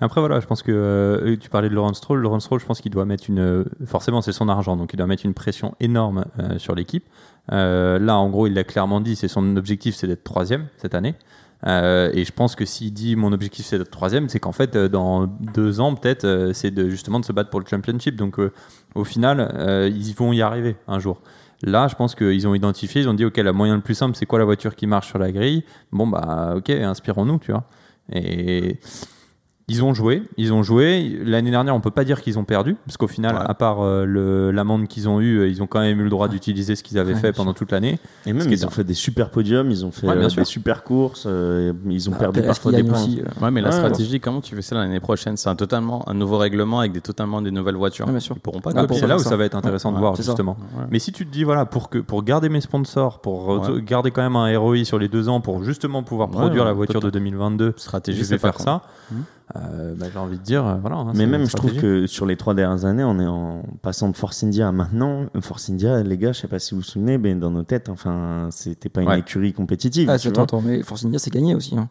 Après, 0.00 0.20
voilà, 0.20 0.40
je 0.40 0.46
pense 0.46 0.62
que 0.62 0.70
euh, 0.72 1.36
tu 1.36 1.50
parlais 1.50 1.68
de 1.68 1.74
Laurent 1.74 1.92
Stroll. 1.94 2.20
Laurent 2.20 2.40
Stroll, 2.40 2.60
je 2.60 2.66
pense 2.66 2.80
qu'il 2.80 2.92
doit 2.92 3.04
mettre 3.04 3.24
une. 3.28 3.40
euh, 3.40 3.64
Forcément, 3.84 4.22
c'est 4.22 4.32
son 4.32 4.48
argent, 4.48 4.76
donc 4.76 4.92
il 4.92 4.96
doit 4.96 5.06
mettre 5.06 5.26
une 5.26 5.34
pression 5.34 5.74
énorme 5.80 6.24
euh, 6.38 6.58
sur 6.58 6.74
l'équipe. 6.74 7.04
Là, 7.50 8.16
en 8.16 8.28
gros, 8.30 8.46
il 8.46 8.54
l'a 8.54 8.64
clairement 8.64 9.00
dit, 9.00 9.16
c'est 9.16 9.28
son 9.28 9.56
objectif, 9.56 9.94
c'est 9.94 10.06
d'être 10.06 10.24
troisième 10.24 10.66
cette 10.76 10.94
année. 10.94 11.14
Et 11.66 12.24
je 12.24 12.32
pense 12.32 12.54
que 12.54 12.64
s'il 12.64 12.92
dit 12.92 13.16
mon 13.16 13.32
objectif 13.32 13.66
c'est 13.66 13.78
d'être 13.78 13.90
troisième, 13.90 14.28
c'est 14.28 14.38
qu'en 14.38 14.52
fait 14.52 14.76
dans 14.76 15.26
deux 15.26 15.80
ans 15.80 15.92
peut-être 15.96 16.52
c'est 16.52 16.70
de 16.70 16.88
justement 16.88 17.18
de 17.18 17.24
se 17.24 17.32
battre 17.32 17.50
pour 17.50 17.58
le 17.58 17.66
championship. 17.66 18.14
Donc 18.14 18.38
au 18.94 19.04
final 19.04 19.90
ils 19.92 20.14
vont 20.14 20.32
y 20.32 20.40
arriver 20.40 20.76
un 20.86 21.00
jour. 21.00 21.20
Là, 21.64 21.88
je 21.88 21.96
pense 21.96 22.14
qu'ils 22.14 22.46
ont 22.46 22.54
identifié, 22.54 23.00
ils 23.02 23.08
ont 23.08 23.14
dit 23.14 23.24
ok 23.24 23.38
la 23.38 23.52
moyen 23.52 23.74
le 23.74 23.80
plus 23.80 23.96
simple 23.96 24.14
c'est 24.14 24.24
quoi 24.26 24.38
la 24.38 24.44
voiture 24.44 24.76
qui 24.76 24.86
marche 24.86 25.08
sur 25.08 25.18
la 25.18 25.32
grille? 25.32 25.64
Bon 25.90 26.06
bah 26.06 26.54
ok 26.54 26.70
inspirons-nous 26.70 27.38
tu 27.40 27.50
vois. 27.50 27.64
Et 28.12 28.78
ils 29.70 29.84
ont 29.84 29.92
joué, 29.92 30.22
ils 30.38 30.52
ont 30.52 30.62
joué. 30.62 31.18
L'année 31.24 31.50
dernière, 31.50 31.74
on 31.74 31.80
peut 31.80 31.90
pas 31.90 32.04
dire 32.04 32.22
qu'ils 32.22 32.38
ont 32.38 32.44
perdu, 32.44 32.74
parce 32.86 32.96
qu'au 32.96 33.06
final, 33.06 33.34
Ouais. 33.36 33.42
à 33.46 33.52
part 33.54 33.78
euh, 33.82 34.50
l'amende 34.50 34.88
qu'ils 34.88 35.08
ont 35.08 35.20
eue, 35.20 35.40
euh, 35.40 35.48
ils 35.48 35.62
ont 35.62 35.66
quand 35.66 35.80
même 35.80 36.00
eu 36.00 36.04
le 36.04 36.08
droit 36.10 36.28
d'utiliser 36.28 36.74
ce 36.74 36.82
qu'ils 36.82 36.98
avaient 36.98 37.12
Ouais, 37.14 37.20
fait 37.20 37.32
pendant 37.32 37.52
toute 37.52 37.70
l'année. 37.72 37.98
Et 38.26 38.32
même, 38.32 38.50
ils 38.50 38.64
ont 38.66 38.70
fait 38.70 38.84
des 38.84 38.94
super 38.94 39.30
podiums, 39.30 39.70
ils 39.70 39.84
ont 39.84 39.90
fait 39.90 40.06
Ouais, 40.08 40.16
euh, 40.16 40.28
des 40.28 40.44
super 40.44 40.84
courses, 40.84 41.24
euh, 41.26 41.72
ils 41.88 42.08
ont 42.08 42.12
Bah, 42.12 42.18
perdu 42.18 42.42
parfois 42.42 42.72
des 42.72 42.82
points. 42.82 42.92
aussi, 43.02 43.20
Ouais, 43.42 43.50
mais 43.50 43.60
la 43.60 43.68
Ouais, 43.68 43.74
stratégie, 43.74 44.20
comment 44.20 44.40
tu 44.40 44.54
fais 44.54 44.62
ça 44.62 44.74
l'année 44.76 45.00
prochaine? 45.00 45.36
C'est 45.36 45.50
un 45.50 45.56
totalement 45.56 46.08
un 46.08 46.14
nouveau 46.14 46.38
règlement 46.38 46.80
avec 46.80 46.92
des 46.92 47.00
totalement 47.02 47.42
des 47.42 47.50
nouvelles 47.50 47.76
voitures. 47.76 48.06
Ouais, 48.06 48.12
bien 48.12 48.20
sûr. 48.20 48.36
Ils 48.36 48.40
pourront 48.40 48.60
pas. 48.60 48.70
Ah, 48.74 48.86
c'est 48.90 49.06
là 49.06 49.16
où 49.16 49.20
ça. 49.20 49.36
va 49.36 49.44
être 49.44 49.54
intéressant 49.54 49.90
de 49.90 49.96
Ouais, 49.96 50.00
voir 50.00 50.16
justement. 50.16 50.56
Ouais. 50.78 50.84
Mais 50.90 50.98
si 50.98 51.12
tu 51.12 51.26
te 51.26 51.30
dis 51.30 51.44
voilà 51.44 51.66
pour 51.66 51.90
que 51.90 51.98
pour 51.98 52.22
garder 52.22 52.48
mes 52.48 52.60
sponsors, 52.62 53.20
pour 53.20 53.68
garder 53.80 54.10
quand 54.10 54.22
même 54.22 54.36
un 54.36 54.58
ROI 54.58 54.84
sur 54.84 54.98
les 54.98 55.08
deux 55.08 55.28
ans, 55.28 55.40
pour 55.42 55.62
justement 55.62 56.02
pouvoir 56.02 56.30
produire 56.30 56.64
la 56.64 56.72
voiture 56.72 57.00
de 57.00 57.10
2022, 57.10 57.74
Stratégie, 57.76 58.18
je 58.18 58.24
c'est 58.24 58.34
vais 58.34 58.38
faire 58.38 58.58
ça. 58.60 58.82
Euh, 59.56 59.94
bah, 59.96 60.06
j'ai 60.12 60.18
envie 60.18 60.36
de 60.38 60.42
dire 60.42 60.66
euh, 60.66 60.76
voilà. 60.80 60.96
hein, 60.96 61.12
Mais 61.14 61.26
même, 61.26 61.46
je 61.46 61.56
trouve 61.56 61.74
que 61.74 62.06
sur 62.06 62.26
les 62.26 62.36
trois 62.36 62.54
dernières 62.54 62.84
années, 62.84 63.04
on 63.04 63.18
est 63.18 63.26
en 63.26 63.62
passant 63.80 64.10
de 64.10 64.16
Force 64.16 64.44
India 64.44 64.68
à 64.68 64.72
maintenant. 64.72 65.24
Force 65.40 65.70
India, 65.70 66.02
les 66.02 66.18
gars, 66.18 66.32
je 66.32 66.40
sais 66.40 66.48
pas 66.48 66.58
si 66.58 66.74
vous 66.74 66.80
vous 66.80 66.86
souvenez, 66.86 67.16
mais 67.16 67.34
dans 67.34 67.50
nos 67.50 67.62
têtes, 67.62 67.88
enfin, 67.88 68.48
c'était 68.50 68.90
pas 68.90 69.02
une 69.02 69.08
Ouais. 69.08 69.20
écurie 69.20 69.54
compétitive. 69.54 70.10
Ah, 70.10 70.14
attends, 70.40 70.60
mais 70.60 70.82
Force 70.82 71.04
India, 71.06 71.18
c'est 71.18 71.32
gagné 71.32 71.54
aussi. 71.54 71.76
Hein. 71.78 71.88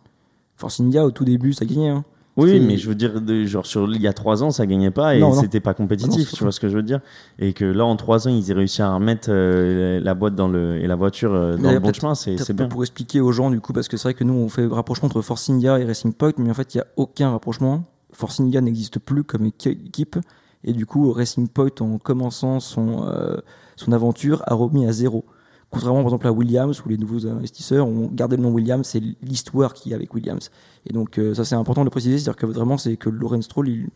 Force 0.55 0.79
India, 0.79 1.03
au 1.05 1.11
tout 1.11 1.25
début, 1.25 1.53
ça 1.53 1.65
gagnait. 1.65 1.89
Hein. 1.89 2.03
Oui, 2.37 2.59
mais 2.59 2.77
je 2.77 2.87
veux 2.87 2.95
dire, 2.95 3.19
de- 3.19 3.43
genre 3.45 3.65
sur 3.65 3.89
il 3.93 4.01
y 4.01 4.07
a 4.07 4.13
trois 4.13 4.43
ans, 4.43 4.51
ça 4.51 4.65
gagnait 4.65 4.91
pas 4.91 5.15
et 5.15 5.19
c'était 5.41 5.59
pas 5.59 5.71
Ah 5.71 5.73
non, 5.81 5.85
compétitif. 5.87 6.33
tu 6.33 6.43
vois 6.43 6.51
ce 6.51 6.59
que 6.59 6.69
je 6.69 6.75
veux 6.75 6.83
dire? 6.83 6.99
Et 7.39 7.53
que 7.53 7.65
là, 7.65 7.83
en 7.85 7.95
trois 7.95 8.27
ans, 8.27 8.31
ils 8.31 8.51
aient 8.51 8.53
réussi 8.53 8.81
à 8.81 8.93
remettre 8.93 9.29
euh, 9.31 9.99
la 9.99 10.13
boîte 10.13 10.35
dans 10.35 10.47
le 10.47 10.77
et 10.77 10.85
la 10.87 10.95
voiture 10.95 11.33
euh, 11.33 11.57
dans 11.57 11.71
le 11.71 11.79
bon 11.79 11.91
chemin, 11.93 12.13
c'est 12.15 12.53
bien. 12.53 12.67
Pour 12.67 12.83
expliquer 12.83 13.21
aux 13.21 13.31
gens, 13.31 13.49
du 13.49 13.59
coup, 13.59 13.73
parce 13.73 13.87
que 13.87 13.97
c'est 13.97 14.03
vrai 14.09 14.13
que 14.13 14.23
nous, 14.23 14.33
on 14.35 14.49
fait 14.49 14.61
le 14.61 14.73
rapprochement 14.73 15.07
entre 15.07 15.21
Force 15.21 15.49
India 15.49 15.79
et 15.79 15.85
Racing 15.85 16.13
Point, 16.13 16.33
mais 16.37 16.49
en 16.51 16.53
fait, 16.53 16.75
il 16.75 16.77
n'y 16.77 16.81
a 16.81 16.87
aucun 16.95 17.31
rapprochement. 17.31 17.83
Force 18.13 18.39
India 18.39 18.61
n'existe 18.61 18.99
plus 18.99 19.23
comme 19.23 19.45
équi- 19.45 19.69
équipe, 19.87 20.17
et 20.63 20.73
du 20.73 20.85
coup, 20.85 21.11
Racing 21.11 21.47
Point, 21.47 21.69
en 21.81 21.97
commençant 21.97 22.59
son, 22.59 23.07
euh, 23.07 23.37
son 23.75 23.91
aventure, 23.91 24.43
a 24.45 24.53
remis 24.53 24.85
à 24.87 24.91
zéro. 24.91 25.25
Contrairement, 25.69 25.99
par 25.99 26.07
exemple, 26.07 26.27
à 26.27 26.31
Williams, 26.31 26.81
où 26.85 26.89
les 26.89 26.97
nouveaux 26.97 27.27
investisseurs 27.27 27.87
ont 27.87 28.07
gardé 28.11 28.37
le 28.37 28.43
nom 28.43 28.51
Williams, 28.51 28.87
c'est 28.87 29.01
l'histoire 29.21 29.73
qu'il 29.73 29.91
y 29.91 29.93
a 29.93 29.97
avec 29.97 30.13
Williams. 30.13 30.49
Et 30.85 30.93
donc, 30.93 31.17
euh, 31.19 31.33
ça, 31.33 31.43
c'est 31.43 31.55
important 31.55 31.81
de 31.81 31.85
le 31.87 31.91
préciser, 31.91 32.17
c'est-à-dire 32.17 32.37
que 32.37 32.45
vraiment, 32.45 32.77
c'est 32.77 32.95
que 32.95 33.09
Lorenz 33.09 33.43
Stroll, 33.45 33.67
il- 33.67 33.89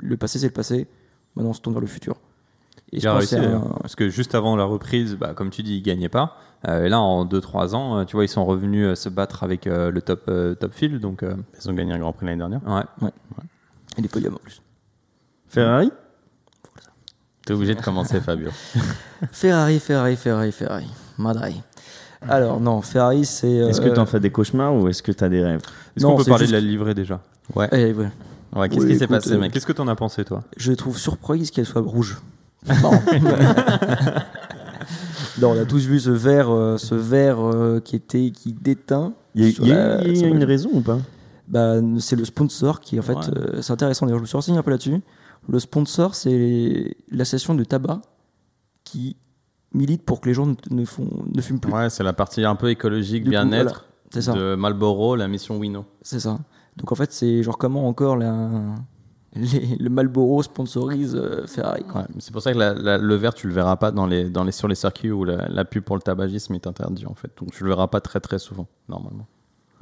le 0.00 0.16
passé, 0.16 0.38
c'est 0.40 0.46
le 0.48 0.52
passé, 0.52 0.88
maintenant, 1.36 1.50
on 1.50 1.54
se 1.54 1.60
tourne 1.60 1.74
vers 1.74 1.80
le 1.80 1.86
futur. 1.86 2.16
Et 2.90 2.98
Il 2.98 3.06
a 3.06 3.14
réussi 3.14 3.36
un- 3.36 3.60
parce 3.80 3.94
que 3.94 4.08
juste 4.08 4.34
avant 4.34 4.56
la 4.56 4.64
reprise, 4.64 5.14
bah, 5.16 5.32
comme 5.32 5.50
tu 5.50 5.62
dis, 5.62 5.76
ils 5.76 5.82
gagnaient 5.82 6.08
pas. 6.08 6.36
Euh, 6.68 6.84
et 6.84 6.88
là, 6.88 7.00
en 7.00 7.24
2-3 7.24 7.74
ans, 7.74 7.98
euh, 7.98 8.04
tu 8.04 8.16
vois, 8.16 8.24
ils 8.24 8.28
sont 8.28 8.44
revenus 8.44 8.86
euh, 8.86 8.94
se 8.96 9.08
battre 9.08 9.44
avec 9.44 9.66
euh, 9.66 9.90
le 9.90 10.02
top 10.02 10.24
euh, 10.28 10.54
top 10.54 10.72
field. 10.74 11.00
Donc 11.00 11.22
euh, 11.22 11.34
Ils 11.58 11.70
ont 11.70 11.72
gagné 11.74 11.92
un 11.92 11.98
Grand 11.98 12.12
Prix 12.12 12.26
l'année 12.26 12.38
dernière. 12.38 12.60
ouais. 13.00 13.10
Et 13.96 14.02
des 14.02 14.08
podiums 14.08 14.34
en 14.34 14.38
plus. 14.38 14.60
Ferrari 15.48 15.90
T'es 17.46 17.54
obligé 17.54 17.74
de 17.74 17.80
commencer, 17.80 18.20
Fabio. 18.20 18.50
Ferrari, 19.32 19.80
Ferrari, 19.80 20.16
Ferrari, 20.16 20.52
Ferrari. 20.52 20.86
Madrai. 21.22 21.54
Alors, 22.28 22.60
non, 22.60 22.80
Ferrari, 22.82 23.24
c'est. 23.24 23.50
Est-ce 23.50 23.80
que 23.80 23.88
euh, 23.88 23.94
tu 23.94 24.00
en 24.00 24.06
fais 24.06 24.20
des 24.20 24.30
cauchemars 24.30 24.74
ou 24.74 24.88
est-ce 24.88 25.02
que 25.02 25.10
tu 25.12 25.24
as 25.24 25.28
des 25.28 25.42
rêves 25.42 25.60
Est-ce 25.96 26.06
qu'on 26.06 26.16
peut 26.16 26.24
parler 26.24 26.44
juste- 26.46 26.52
de 26.52 26.56
la 26.58 26.64
livrée 26.64 26.94
déjà 26.94 27.20
Ouais. 27.56 27.68
eh, 27.72 27.92
ouais. 27.92 28.08
Ouais, 28.54 28.68
Qu'est-ce 28.68 28.84
Oui, 28.84 28.92
qui 28.92 28.98
s'est 28.98 29.06
passé, 29.06 29.32
euh, 29.32 29.38
mec 29.38 29.50
Qu'est-ce 29.52 29.66
que 29.66 29.72
t'en 29.72 29.88
as 29.88 29.96
pensé, 29.96 30.24
toi 30.24 30.42
Je 30.56 30.72
trouve 30.72 30.98
surprise 30.98 31.50
qu'elle 31.50 31.66
soit 31.66 31.80
rouge. 31.80 32.18
Non. 32.82 32.92
non, 35.40 35.50
on 35.52 35.60
a 35.60 35.64
tous 35.64 35.86
vu 35.86 35.98
ce 36.00 36.10
verre, 36.10 36.50
euh, 36.50 36.76
ce 36.76 36.94
verre 36.94 37.38
euh, 37.40 37.80
qui 37.80 37.96
était 37.96 38.30
qui 38.30 38.52
déteint. 38.52 39.12
Il 39.34 39.48
y 39.48 39.68
y 39.68 39.72
a 39.72 39.96
la- 39.98 40.04
y 40.06 40.20
une 40.24 40.44
raison 40.44 40.70
ou 40.74 40.80
pas 40.80 40.98
Bah, 41.48 41.74
c'est 41.98 42.16
le 42.16 42.24
sponsor 42.24 42.80
qui, 42.80 42.98
en 42.98 43.02
fait, 43.02 43.14
Ouais. 43.14 43.24
euh, 43.36 43.62
c'est 43.62 43.72
intéressant. 43.72 44.06
D'ailleurs, 44.06 44.18
je 44.18 44.22
me 44.22 44.26
suis 44.26 44.36
renseigné 44.36 44.58
un 44.58 44.62
peu 44.62 44.70
là-dessus. 44.70 45.00
Le 45.48 45.58
sponsor, 45.58 46.14
c'est 46.14 46.96
l'association 47.10 47.54
de 47.54 47.64
tabac 47.64 48.00
qui 48.84 49.16
milite 49.74 50.02
pour 50.04 50.20
que 50.20 50.28
les 50.28 50.34
gens 50.34 50.46
ne, 50.46 50.54
ne 50.70 50.84
font, 50.84 51.08
ne 51.34 51.40
fument 51.40 51.60
plus. 51.60 51.72
Ouais, 51.72 51.90
c'est 51.90 52.04
la 52.04 52.12
partie 52.12 52.44
un 52.44 52.54
peu 52.56 52.70
écologique, 52.70 53.28
bien-être 53.28 53.86
de 54.14 54.54
Marlboro, 54.54 55.16
la 55.16 55.28
mission 55.28 55.56
Wino. 55.58 55.84
C'est 56.02 56.20
ça. 56.20 56.38
Donc 56.76 56.92
en 56.92 56.94
fait, 56.94 57.12
c'est 57.12 57.42
genre 57.42 57.58
comment 57.58 57.86
encore 57.88 58.16
la... 58.16 58.48
les- 59.34 59.76
le 59.78 59.88
Marlboro 59.90 60.42
sponsorise 60.42 61.14
euh, 61.16 61.46
Ferrari. 61.46 61.82
Ouais, 61.94 62.02
c'est 62.18 62.32
pour 62.32 62.42
ça 62.42 62.52
que 62.52 62.58
la- 62.58 62.74
la- 62.74 62.98
le 62.98 63.14
vert, 63.14 63.34
tu 63.34 63.46
le 63.48 63.54
verras 63.54 63.76
pas 63.76 63.90
dans 63.90 64.06
les, 64.06 64.28
dans 64.28 64.44
les, 64.44 64.52
sur 64.52 64.68
les 64.68 64.74
circuits 64.74 65.10
où 65.10 65.24
la, 65.24 65.48
la 65.48 65.64
pub 65.64 65.82
pour 65.84 65.96
le 65.96 66.02
tabagisme 66.02 66.54
est 66.54 66.66
interdite, 66.66 67.06
en 67.06 67.14
fait. 67.14 67.30
Donc 67.38 67.52
tu 67.52 67.64
le 67.64 67.70
verras 67.70 67.86
pas 67.88 68.00
très 68.00 68.20
très 68.20 68.38
souvent, 68.38 68.66
normalement. 68.88 69.26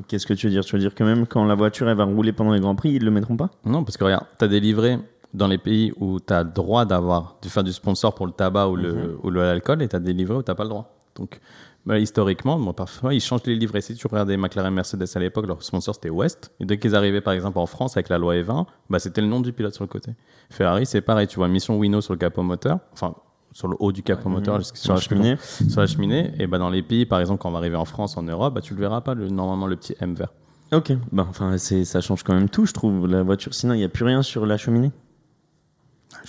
Qu'est-ce 0.09 0.27
que 0.27 0.35
tu 0.35 0.47
veux 0.47 0.53
dire? 0.53 0.65
Tu 0.65 0.75
veux 0.75 0.81
dire 0.81 0.95
que 0.95 1.05
même 1.05 1.27
quand 1.27 1.45
la 1.45 1.55
voiture 1.55 1.89
elle 1.89 1.97
va 1.97 2.05
rouler 2.05 2.33
pendant 2.33 2.53
les 2.53 2.61
grands 2.61 2.75
prix, 2.75 2.93
ils 2.93 3.05
le 3.05 3.11
mettront 3.11 3.37
pas? 3.37 3.51
Non, 3.65 3.85
parce 3.85 3.97
que 3.97 4.05
regarde, 4.05 4.25
tu 4.39 4.45
as 4.45 4.49
des 4.49 4.61
livrets 4.61 4.99
dans 5.35 5.47
les 5.47 5.59
pays 5.59 5.93
où 5.99 6.19
tu 6.21 6.33
as 6.33 6.43
le 6.43 6.51
droit 6.51 6.85
d'avoir, 6.85 7.37
de 7.43 7.49
faire 7.49 7.65
du 7.65 7.73
sponsor 7.73 8.15
pour 8.15 8.27
le 8.27 8.33
tabac 8.33 8.69
ou 8.69 8.77
ou 9.23 9.31
le- 9.31 9.43
l'alcool, 9.43 9.83
et 9.83 9.89
tu 9.89 9.97
as 9.97 10.01
des 10.01 10.13
livrets 10.13 10.37
où 10.37 10.43
tu 10.43 10.55
pas 10.55 10.63
le 10.65 10.69
droit. 10.69 10.97
Donc, 11.17 11.41
bah, 11.87 11.99
historiquement, 11.99 12.59
bon, 12.59 12.73
parfois, 12.73 13.15
ils 13.15 13.21
changent 13.21 13.45
les 13.47 13.57
livrets. 13.57 13.81
Si 13.81 13.95
tu 13.95 14.07
regardais 14.07 14.37
McLaren 14.37 14.73
Mercedes 14.73 15.07
à 15.15 15.19
l'époque, 15.19 15.47
leur 15.47 15.63
sponsor 15.63 15.95
c'était 15.95 16.11
West. 16.11 16.53
Et 16.61 16.65
dès 16.67 16.79
qu'ils 16.79 16.95
arrivaient, 16.95 17.21
par 17.21 17.33
exemple, 17.33 17.59
en 17.59 17.67
France 17.67 17.97
avec 17.97 18.09
la 18.09 18.19
loi 18.19 18.35
E20, 18.37 18.67
bah, 18.91 18.99
c'était 18.99 19.21
le 19.21 19.27
nom 19.27 19.41
du 19.41 19.53
pilote 19.53 19.75
sur 19.75 19.85
le 19.85 19.89
côté. 19.89 20.13
Ferrari, 20.51 20.85
c'est 20.87 21.01
pareil. 21.01 21.27
Tu 21.27 21.37
vois 21.37 21.49
Mission 21.49 21.79
Wino 21.79 22.01
sur 22.01 22.13
le 22.13 22.19
capot 22.19 22.43
moteur, 22.43 22.79
enfin, 22.93 23.15
sur 23.53 23.67
le 23.69 23.77
haut 23.81 23.93
du 23.93 24.03
capot 24.03 24.29
moteur, 24.29 24.59
jusqu'à- 24.59 24.77
Sur 24.79 24.95
la 24.95 25.01
cheminée 25.01 25.37
sur 25.71 25.81
la 25.81 25.87
cheminée. 25.87 26.33
Et 26.39 26.47
bah, 26.47 26.59
dans 26.59 26.71
les 26.71 26.83
pays, 26.83 27.07
par 27.07 27.19
exemple, 27.21 27.41
quand 27.43 27.49
on 27.49 27.53
va 27.53 27.59
arriver 27.59 27.77
en 27.77 27.85
France, 27.85 28.17
en 28.17 28.23
Europe, 28.23 28.55
bah, 28.55 28.61
tu 28.61 28.75
le 28.75 28.81
verras 28.81 29.01
pas, 29.01 29.15
le, 29.15 29.29
normalement, 29.29 29.67
le 29.67 29.77
petit 29.77 29.95
M 30.01 30.15
vert. 30.15 30.33
Ok. 30.73 30.93
Bah, 31.13 31.27
enfin, 31.29 31.57
c'est- 31.59 31.85
ça 31.85 32.01
change 32.01 32.23
quand 32.23 32.35
même 32.35 32.49
tout, 32.49 32.67
je 32.67 32.73
trouve, 32.73 33.07
la 33.09 33.23
voiture. 33.23 33.53
Sinon, 33.55 33.75
il 33.75 33.79
n'y 33.79 33.85
a 33.85 33.89
plus 33.89 34.05
rien 34.05 34.23
sur 34.23 34.47
la 34.47 34.57
cheminée. 34.57 34.93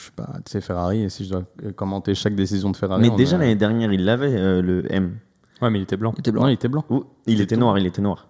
Je 0.01 0.05
suis 0.05 0.13
pas, 0.13 0.33
tu 0.43 0.51
sais, 0.51 0.61
Ferrari, 0.61 1.03
et 1.03 1.09
si 1.09 1.25
je 1.25 1.29
dois 1.29 1.43
euh, 1.63 1.71
commenter 1.71 2.15
chaque 2.15 2.33
décision 2.33 2.71
de 2.71 2.77
Ferrari. 2.77 3.07
Mais 3.07 3.15
déjà, 3.15 3.37
l'année 3.37 3.55
dernière, 3.55 3.93
il 3.93 4.03
l'avait, 4.03 4.33
euh, 4.35 4.59
le 4.59 4.91
M. 4.91 5.17
Ouais, 5.61 5.69
mais 5.69 5.77
il 5.77 5.83
était 5.83 5.95
blanc. 5.95 6.11
Il 6.15 6.19
était 6.21 6.31
blanc. 6.31 6.41
Non, 6.41 6.47
il 6.47 6.53
était 6.53 6.67
blanc. 6.67 6.83
Ouh, 6.89 7.03
il 7.27 7.39
était 7.39 7.53
tout. 7.53 7.61
noir, 7.61 7.77
il 7.77 7.85
était 7.85 8.01
noir. 8.01 8.27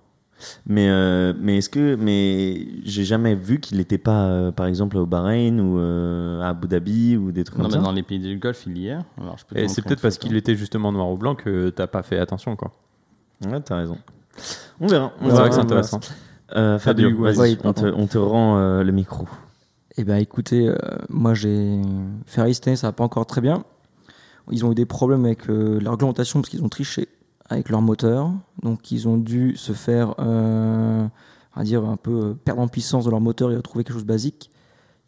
Mais, 0.66 0.90
euh, 0.90 1.34
mais 1.40 1.60
est-ce 1.60 1.70
que. 1.70 1.96
Mais 1.96 2.68
j'ai 2.84 3.06
jamais 3.06 3.36
vu 3.36 3.62
qu'il 3.62 3.78
n'était 3.78 3.98
pas, 3.98 4.26
euh, 4.26 4.52
par 4.52 4.66
exemple, 4.66 4.98
au 4.98 5.06
Bahreïn 5.06 5.62
ou 5.62 5.80
euh, 5.80 6.42
à 6.42 6.50
Abu 6.50 6.68
Dhabi 6.68 7.16
ou 7.16 7.32
des 7.32 7.46
trucs 7.46 7.58
Non, 7.58 7.66
comme 7.66 7.72
mais 7.72 7.78
ça. 7.78 7.84
dans 7.84 7.94
les 7.94 8.04
pays 8.04 8.20
du 8.20 8.38
Golfe, 8.38 8.64
il 8.68 8.78
y 8.78 8.88
est. 8.90 8.98
Alors, 9.20 9.38
je 9.38 9.46
peux 9.46 9.58
Et 9.58 9.70
c'est 9.70 9.82
peut-être 9.82 10.02
parce 10.02 10.18
qu'il 10.18 10.36
était 10.36 10.56
justement 10.56 10.92
noir 10.92 11.10
ou 11.10 11.16
blanc 11.18 11.36
que 11.36 11.70
t'as 11.70 11.88
pas 11.88 12.04
fait 12.04 12.20
attention, 12.20 12.58
quoi. 12.58 12.74
Ouais, 13.46 13.62
t'as 13.62 13.78
raison. 13.78 13.98
On 14.82 14.88
verra. 14.88 15.14
on 15.22 15.28
verra, 15.30 15.48
que 15.48 15.56
c'est 15.56 15.62
intéressant. 15.62 16.00
Euh, 16.56 16.80
Fabio, 16.80 17.10
Fabio, 17.10 17.24
vas-y, 17.24 17.58
on, 17.64 17.74
te, 17.74 17.86
on 17.86 18.08
te 18.08 18.18
rend 18.18 18.58
euh, 18.58 18.84
le 18.84 18.92
micro. 18.92 19.26
Eh 19.98 20.06
ben 20.06 20.16
écoutez, 20.16 20.70
euh, 20.70 20.78
moi 21.10 21.34
j'ai 21.34 21.82
Ferrari 22.26 22.56
cette 22.56 22.68
année, 22.68 22.78
ça 22.78 22.88
va 22.88 22.94
pas 22.94 23.04
encore 23.04 23.26
très 23.26 23.42
bien. 23.42 23.66
Ils 24.50 24.66
ont 24.66 24.72
eu 24.72 24.76
des 24.76 24.86
problèmes 24.86 25.26
avec 25.26 25.50
euh, 25.50 25.80
la 25.82 25.92
réglementation 25.92 26.40
parce 26.40 26.50
qu'ils 26.50 26.64
ont 26.64 26.70
triché 26.70 27.10
avec 27.50 27.70
leur 27.70 27.82
moteur. 27.82 28.32
Donc 28.64 28.92
ils 28.92 29.10
ont 29.10 29.18
dû 29.18 29.58
se 29.58 29.74
faire, 29.74 30.16
euh, 30.20 31.06
dire, 31.58 31.84
un 31.84 31.98
peu 31.98 32.36
perdre 32.36 32.62
en 32.62 32.70
puissance 32.70 33.04
de 33.04 33.12
leur 33.12 33.20
moteur 33.20 33.52
et 33.52 33.58
retrouver 33.58 33.84
quelque 33.84 33.94
chose 33.94 34.04
de 34.04 34.08
basique. 34.08 34.50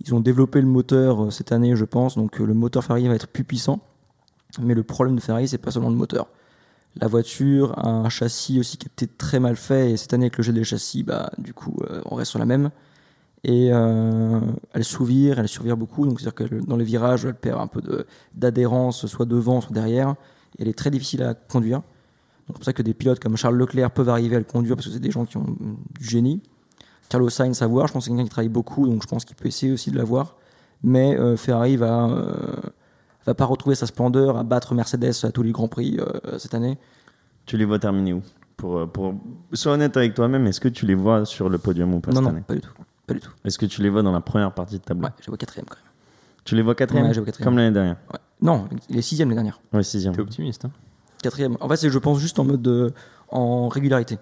Ils 0.06 0.14
ont 0.14 0.20
développé 0.20 0.60
le 0.60 0.68
moteur 0.68 1.32
cette 1.32 1.54
année, 1.54 1.78
je 1.78 1.86
pense. 1.86 2.18
Donc 2.18 2.40
le 2.40 2.54
moteur 2.54 2.84
Ferrari 2.84 3.08
va 3.08 3.16
être 3.16 3.28
plus 3.28 3.46
puissant. 3.46 3.80
Mais 4.62 4.74
le 4.74 4.84
problème 4.84 5.16
de 5.16 5.22
Ferrari, 5.22 5.48
c'est 5.48 5.58
pas 5.58 5.72
seulement 5.72 5.90
le 5.90 5.96
moteur. 5.96 6.28
La 7.00 7.08
voiture 7.08 7.78
a 7.80 7.88
un 7.88 8.10
châssis 8.10 8.60
aussi 8.60 8.78
qui 8.78 8.88
était 8.88 9.08
très 9.08 9.40
mal 9.40 9.56
fait. 9.56 9.92
Et 9.92 9.98
cette 9.98 10.14
année, 10.14 10.26
avec 10.26 10.38
le 10.38 10.44
gel 10.44 10.56
des 10.56 10.66
châssis, 10.66 11.04
bah, 11.04 11.32
du 11.38 11.54
coup, 11.54 11.78
on 12.06 12.16
reste 12.16 12.32
sur 12.32 12.40
la 12.40 12.46
même 12.46 12.70
et 13.44 13.70
euh, 13.74 14.40
elle 14.74 14.84
souvire, 14.84 15.40
elle 15.40 15.48
survire 15.48 15.76
beaucoup, 15.78 16.06
donc 16.08 16.20
c'est-à-dire 16.20 16.48
que 16.50 16.66
dans 16.66 16.78
les 16.78 16.86
virages, 16.86 17.26
elle 17.26 17.36
perd 17.36 17.60
un 17.60 17.68
peu 17.68 17.82
de- 17.82 18.06
d'adhérence, 18.36 19.06
soit 19.08 19.26
devant, 19.26 19.60
soit 19.62 19.74
derrière, 19.74 20.16
et 20.58 20.62
elle 20.62 20.68
est 20.68 20.78
très 20.78 20.92
difficile 20.92 21.24
à 21.24 21.34
conduire. 21.34 21.82
C'est 22.48 22.54
pour 22.54 22.64
ça 22.64 22.74
que 22.74 22.82
des 22.82 22.94
pilotes 22.94 23.20
comme 23.20 23.38
Charles 23.38 23.56
Leclerc 23.58 23.92
peuvent 23.92 24.10
arriver 24.10 24.36
à 24.36 24.40
le 24.40 24.46
conduire 24.46 24.76
parce 24.76 24.88
que 24.88 24.94
c'est 24.94 25.00
des 25.00 25.12
gens 25.12 25.26
qui 25.26 25.38
ont 25.38 25.46
du 26.00 26.06
génie. 26.06 26.42
Carlos 27.10 27.30
Sainz 27.30 27.62
à 27.62 27.68
voir, 27.68 27.88
je 27.88 27.94
pense 27.94 28.04
que 28.04 28.06
c'est 28.06 28.12
quelqu'un 28.12 28.24
qui 28.26 28.30
travaille 28.30 28.50
beaucoup, 28.50 28.88
donc 28.88 29.02
je 29.02 29.08
pense 29.08 29.24
qu'il 29.26 29.36
peut 29.36 29.48
essayer 29.48 29.72
aussi 29.72 29.92
de 29.92 29.98
l'avoir. 29.98 30.36
Mais 30.84 31.18
euh, 31.18 31.38
Ferrari 31.38 31.78
va, 31.78 32.10
euh, 32.10 32.34
va 33.26 33.34
pas 33.34 33.46
retrouver 33.46 33.76
sa 33.76 33.86
splendeur 33.86 34.38
à 34.38 34.44
battre 34.44 34.74
Mercedes 34.74 35.14
à 35.24 35.32
tous 35.32 35.44
les 35.44 35.52
grands 35.52 35.68
prix 35.70 35.98
euh, 36.00 36.38
cette 36.38 36.54
année. 36.54 36.78
Tu 37.46 37.58
les 37.58 37.66
vois 37.66 37.80
terminer 37.80 38.14
où? 38.14 38.22
Pour, 38.58 38.90
pour... 38.90 39.16
Sois 39.54 39.74
honnête 39.74 39.96
avec 39.96 40.14
toi-même, 40.14 40.46
est-ce 40.48 40.60
que 40.60 40.68
tu 40.70 40.86
les 40.86 40.96
vois 40.96 41.26
sur 41.26 41.50
le 41.50 41.58
podium 41.58 41.94
ou 41.94 42.00
pas 42.00 42.12
non, 42.12 42.16
cette 42.16 42.24
non, 42.24 42.30
année? 42.32 42.44
pas 42.46 42.56
du 42.56 42.62
tout. 42.62 42.72
Pas 43.08 43.14
du 43.14 43.20
tout. 43.20 43.32
Est-ce 43.46 43.58
que 43.58 43.66
tu 43.66 43.82
les 43.82 43.90
vois 43.90 44.02
dans 44.02 44.12
la 44.12 44.22
première 44.22 44.52
partie 44.54 44.78
de 44.80 44.84
tableau 44.84 45.06
Ouais, 45.08 45.14
je 45.20 45.26
les 45.26 45.30
vois 45.32 45.38
quatrième 45.38 45.66
quand 45.68 45.76
même. 45.76 45.84
Tu 46.46 46.56
les 46.56 46.62
vois 46.62 46.76
quatrième 46.76 47.06
Ouais, 47.08 47.14
je 47.14 47.20
les 47.20 47.22
vois 47.22 47.26
quatrième. 47.28 47.46
Comme 47.46 47.58
l'année 47.58 47.72
dernière 47.74 47.98
Ouais. 48.12 48.20
Non, 48.42 48.68
il 48.90 48.98
est 48.98 49.02
sixième 49.02 49.30
l'année 49.30 49.36
dernière. 49.42 49.62
Ouais, 49.74 49.84
sixième. 49.84 50.14
T'es 50.16 50.22
optimiste. 50.22 50.66
Hein 50.66 50.72
Quatrième. 51.22 51.58
En 51.62 51.70
fait, 51.70 51.78
c'est, 51.78 51.90
je 51.90 52.00
pense 52.00 52.20
juste 52.20 52.38
en 52.40 52.44
mode 52.44 52.62
de, 52.62 52.92
en 53.30 53.68
régularité. 53.70 54.18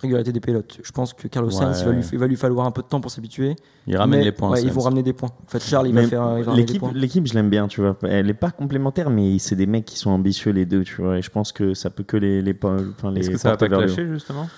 Régularité 0.00 0.32
des 0.32 0.40
pilotes. 0.40 0.78
Je 0.82 0.90
pense 0.92 1.12
que 1.14 1.28
Carlos 1.28 1.50
Sainz, 1.50 1.80
il, 1.80 1.86
va 1.86 1.92
lui, 1.92 2.04
il 2.12 2.18
va 2.18 2.26
lui 2.26 2.36
falloir 2.36 2.66
un 2.66 2.72
peu 2.72 2.82
de 2.82 2.88
temps 2.88 3.00
pour 3.00 3.10
s'habituer. 3.10 3.54
Il 3.86 3.96
ramène 3.96 4.18
Mais, 4.18 4.24
les 4.24 4.32
points. 4.32 4.50
ouais, 4.50 4.58
ils 4.60 4.64
Sainz. 4.64 4.74
vont 4.74 4.80
ramener 4.82 5.02
des 5.04 5.12
points. 5.12 5.30
En 5.30 5.48
fait, 5.48 5.60
Charles, 5.62 5.86
il 5.88 5.94
va 5.94 6.02
Mais 6.02 6.08
faire. 6.08 6.22
Il 6.38 6.44
va 6.44 6.50
ramener 6.50 6.64
des 6.64 6.72
L'équipe, 6.72 6.80
points. 6.80 6.92
l'équipe, 6.92 7.26
je 7.28 7.34
l'aime 7.34 7.48
bien, 7.50 7.68
tu 7.68 7.80
vois. 7.80 7.96
Elle 8.02 8.28
est 8.28 8.34
pas 8.34 8.50
complémentaire, 8.50 9.08
mais 9.10 9.38
c'est 9.38 9.54
des 9.56 9.66
mecs 9.66 9.84
qui 9.84 9.96
sont 9.96 10.10
ambitieux 10.10 10.50
les 10.50 10.66
deux, 10.66 10.82
tu 10.82 11.00
vois. 11.00 11.18
Et 11.18 11.22
je 11.22 11.30
pense 11.30 11.52
que 11.52 11.72
ça 11.74 11.88
peut 11.90 12.02
que 12.02 12.16
les, 12.16 12.42
les, 12.42 12.58
enfin, 12.62 13.12
les 13.12 13.20
Est-ce 13.20 13.30
que 13.30 13.36
ça 13.38 13.50
va 13.50 13.56
porter 13.56 13.70
pas 13.70 13.78
vers 13.78 13.86
le 13.86 13.92
haut. 13.92 13.94
clasher 13.94 14.12
justement? 14.12 14.48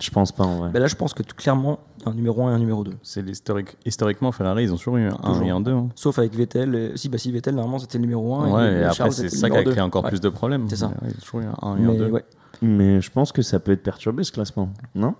Je 0.00 0.10
pense 0.10 0.30
pas 0.32 0.44
en 0.44 0.56
vrai. 0.58 0.70
Ben 0.70 0.80
là, 0.80 0.86
je 0.86 0.94
pense 0.94 1.12
que 1.12 1.22
tout- 1.22 1.34
clairement, 1.34 1.80
il 1.98 2.02
y 2.04 2.08
a 2.08 2.12
un 2.12 2.14
numéro 2.14 2.42
1 2.46 2.52
et 2.52 2.54
un 2.54 2.58
numéro 2.58 2.84
2. 2.84 2.92
C'est 3.02 3.20
l'historique. 3.22 3.76
Historiquement, 3.84 4.30
Ferrari, 4.32 4.64
ils 4.64 4.72
ont 4.72 4.76
toujours 4.76 4.96
eu 4.96 5.06
un 5.08 5.10
Toujours. 5.16 5.36
1 5.42 5.42
et 5.46 5.50
un 5.50 5.60
2. 5.60 5.72
hein. 5.72 5.88
Sauf 5.96 6.18
avec 6.18 6.34
Vettel. 6.34 6.74
et- 6.74 6.96
Si, 6.96 7.08
bah, 7.08 7.18
si 7.18 7.32
Vettel, 7.32 7.54
normalement, 7.56 7.78
c'était 7.80 7.98
le 7.98 8.02
numéro 8.02 8.34
1. 8.36 8.48
Ouais, 8.50 8.72
et, 8.72 8.82
après, 8.84 8.94
Charles, 8.94 9.12
c'est 9.12 9.22
c'était 9.28 9.34
le 9.36 9.40
ça 9.40 9.50
qui 9.50 9.56
a 9.56 9.64
créé 9.72 9.80
encore 9.82 10.04
Ouais. 10.04 10.10
plus 10.10 10.20
de 10.20 10.28
problèmes. 10.28 10.68
C'est 10.68 10.76
ça. 10.76 10.86
Ouais, 10.88 10.94
Ils 11.08 11.10
ont 11.10 11.20
toujours 11.20 11.40
eu 11.40 11.44
un 11.44 11.56
1 11.62 11.76
et 11.76 11.84
un 11.84 11.90
Mais 11.92 11.96
2. 11.96 12.10
ouais. 12.10 12.24
Mais 12.62 13.00
je 13.00 13.10
pense 13.10 13.32
que 13.32 13.42
ça 13.42 13.58
peut 13.60 13.72
être 13.72 13.82
perturbé 13.82 14.22
ce 14.24 14.32
classement, 14.32 14.70
non? 14.94 15.14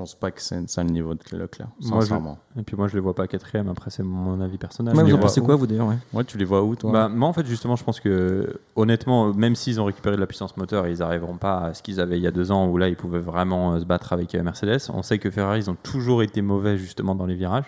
Pense 0.00 0.14
pas 0.14 0.30
que 0.30 0.40
c'est 0.40 0.66
ça 0.70 0.82
le 0.82 0.88
niveau 0.88 1.12
de 1.12 1.20
Leclerc, 1.36 1.68
Moi, 1.82 2.00
je- 2.00 2.06
sincèrement. 2.06 2.38
Et 2.58 2.62
puis 2.62 2.74
moi, 2.74 2.88
je 2.88 2.94
les 2.94 3.00
vois 3.00 3.14
pas 3.14 3.26
quatrième. 3.26 3.68
Après, 3.68 3.90
c'est 3.90 4.02
mon 4.02 4.40
avis 4.40 4.56
personnel. 4.56 4.94
Ouais, 4.94 5.00
Je 5.00 5.04
vous 5.04 5.08
les 5.08 5.14
en 5.14 5.18
pensez 5.18 5.42
quoi, 5.42 5.56
vous 5.56 5.66
d'ailleurs 5.66 5.88
ouais. 5.88 5.98
Ouais, 6.14 6.24
tu 6.24 6.38
les 6.38 6.46
vois 6.46 6.62
où, 6.62 6.74
toi 6.74 6.90
Bah, 6.90 7.08
moi, 7.10 7.28
en 7.28 7.34
fait, 7.34 7.44
justement, 7.44 7.76
je 7.76 7.84
pense 7.84 8.00
que, 8.00 8.60
honnêtement, 8.76 9.34
même 9.34 9.54
s'ils 9.54 9.78
ont 9.78 9.84
récupéré 9.84 10.16
de 10.16 10.20
la 10.22 10.26
puissance 10.26 10.56
moteur, 10.56 10.86
ils 10.88 11.00
n'arriveront 11.00 11.36
pas 11.36 11.66
à 11.66 11.74
ce 11.74 11.82
qu'ils 11.82 12.00
avaient 12.00 12.16
il 12.16 12.22
y 12.22 12.26
a 12.26 12.30
deux 12.30 12.50
ans 12.50 12.66
où 12.66 12.78
là, 12.78 12.88
ils 12.88 12.96
pouvaient 12.96 13.18
vraiment 13.20 13.74
euh, 13.74 13.80
se 13.80 13.84
battre 13.84 14.14
avec 14.14 14.34
euh, 14.34 14.42
Mercedes. 14.42 14.78
On 14.94 15.02
sait 15.02 15.18
que 15.18 15.30
Ferrari, 15.30 15.58
ils 15.60 15.70
ont 15.70 15.76
toujours 15.82 16.22
été 16.22 16.40
mauvais, 16.40 16.78
justement, 16.78 17.14
dans 17.14 17.26
les 17.26 17.34
virages. 17.34 17.66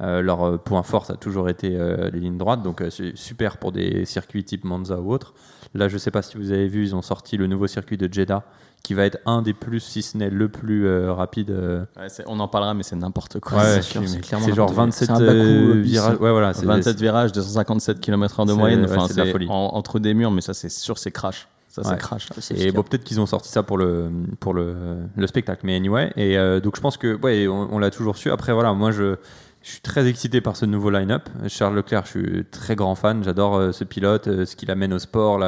Euh, 0.00 0.22
leur 0.22 0.42
euh, 0.42 0.56
point 0.56 0.82
fort, 0.82 1.04
ça 1.04 1.12
a 1.12 1.16
toujours 1.16 1.50
été 1.50 1.76
euh, 1.76 2.08
les 2.10 2.18
lignes 2.20 2.38
droites. 2.38 2.62
Donc, 2.62 2.80
euh, 2.80 2.88
c'est 2.88 3.14
super 3.14 3.58
pour 3.58 3.72
des 3.72 4.06
circuits 4.06 4.42
type 4.42 4.64
Monza 4.64 4.98
ou 5.02 5.12
autre. 5.12 5.34
Là, 5.74 5.88
je 5.88 5.98
sais 5.98 6.10
pas 6.10 6.22
si 6.22 6.38
vous 6.38 6.50
avez 6.50 6.66
vu, 6.66 6.82
ils 6.82 6.96
ont 6.96 7.02
sorti 7.02 7.36
le 7.36 7.46
nouveau 7.46 7.66
circuit 7.66 7.98
de 7.98 8.10
Jeddah 8.10 8.42
qui 8.84 8.94
va 8.94 9.04
être 9.06 9.18
un 9.26 9.42
des 9.42 9.54
plus, 9.54 9.80
si 9.80 10.02
ce 10.02 10.16
n'est 10.16 10.30
le 10.30 10.48
plus 10.48 10.86
euh, 10.86 11.12
rapide. 11.12 11.50
euh, 11.50 11.80
Ouais, 11.96 12.06
On 12.26 12.38
en 12.38 12.46
parlera, 12.48 12.74
mais 12.74 12.82
c'est 12.84 12.94
n'importe 12.94 13.40
quoi. 13.40 13.58
Ouais, 13.58 13.80
C'est 13.82 13.94
genre 13.94 14.02
n'importe 14.40 14.54
quoi. 14.74 14.84
27 14.84 15.06
C'est 15.06 15.10
un 15.10 15.18
Bakou, 15.18 15.32
euh, 15.32 15.72
virages. 15.80 16.18
Ouais, 16.20 16.30
voilà, 16.30 16.52
c'est 16.54 16.66
27 16.66 17.00
virages, 17.00 17.32
257 17.32 17.98
km/h 18.00 18.46
de 18.46 18.52
moyenne. 18.52 18.84
ouais, 18.84 18.90
Enfin, 18.90 19.08
c'est 19.08 19.14
de 19.14 19.18
la 19.20 19.24
c'est 19.24 19.32
folie. 19.32 19.46
en- 19.48 19.70
entre 19.74 19.98
des 19.98 20.12
murs, 20.14 20.30
mais 20.30 20.42
ça, 20.42 20.54
c'est 20.54 20.68
sûr, 20.68 20.98
c'est 20.98 21.10
crash. 21.10 21.48
Ça, 21.68 21.80
Ouais. 21.82 21.88
c'est 21.90 21.96
crash. 21.98 22.28
Et 22.54 22.70
bon, 22.70 22.82
peut-être 22.84 23.02
qu'ils 23.04 23.20
ont 23.20 23.26
sorti 23.26 23.48
ça 23.48 23.62
pour 23.64 23.78
le, 23.78 24.08
pour 24.38 24.54
le, 24.54 24.74
le 25.16 25.26
spectacle, 25.26 25.62
mais 25.64 25.74
anyway. 25.74 26.12
Et 26.16 26.38
euh, 26.38 26.60
donc, 26.60 26.76
je 26.76 26.80
pense 26.80 26.96
que, 26.96 27.18
ouais, 27.22 27.48
on, 27.48 27.68
on 27.72 27.78
l'a 27.80 27.90
toujours 27.90 28.16
su. 28.16 28.30
Après, 28.30 28.52
voilà, 28.52 28.74
moi, 28.74 28.92
je, 28.92 29.16
je 29.64 29.70
suis 29.70 29.80
très 29.80 30.06
excité 30.06 30.42
par 30.42 30.56
ce 30.56 30.66
nouveau 30.66 30.90
line-up. 30.90 31.30
Charles 31.48 31.74
Leclerc, 31.74 32.04
je 32.04 32.10
suis 32.10 32.44
très 32.50 32.76
grand 32.76 32.94
fan. 32.94 33.24
J'adore 33.24 33.56
euh, 33.56 33.72
ce 33.72 33.82
pilote, 33.82 34.28
euh, 34.28 34.44
ce 34.44 34.56
qu'il 34.56 34.70
amène 34.70 34.92
au 34.92 34.98
sport, 34.98 35.38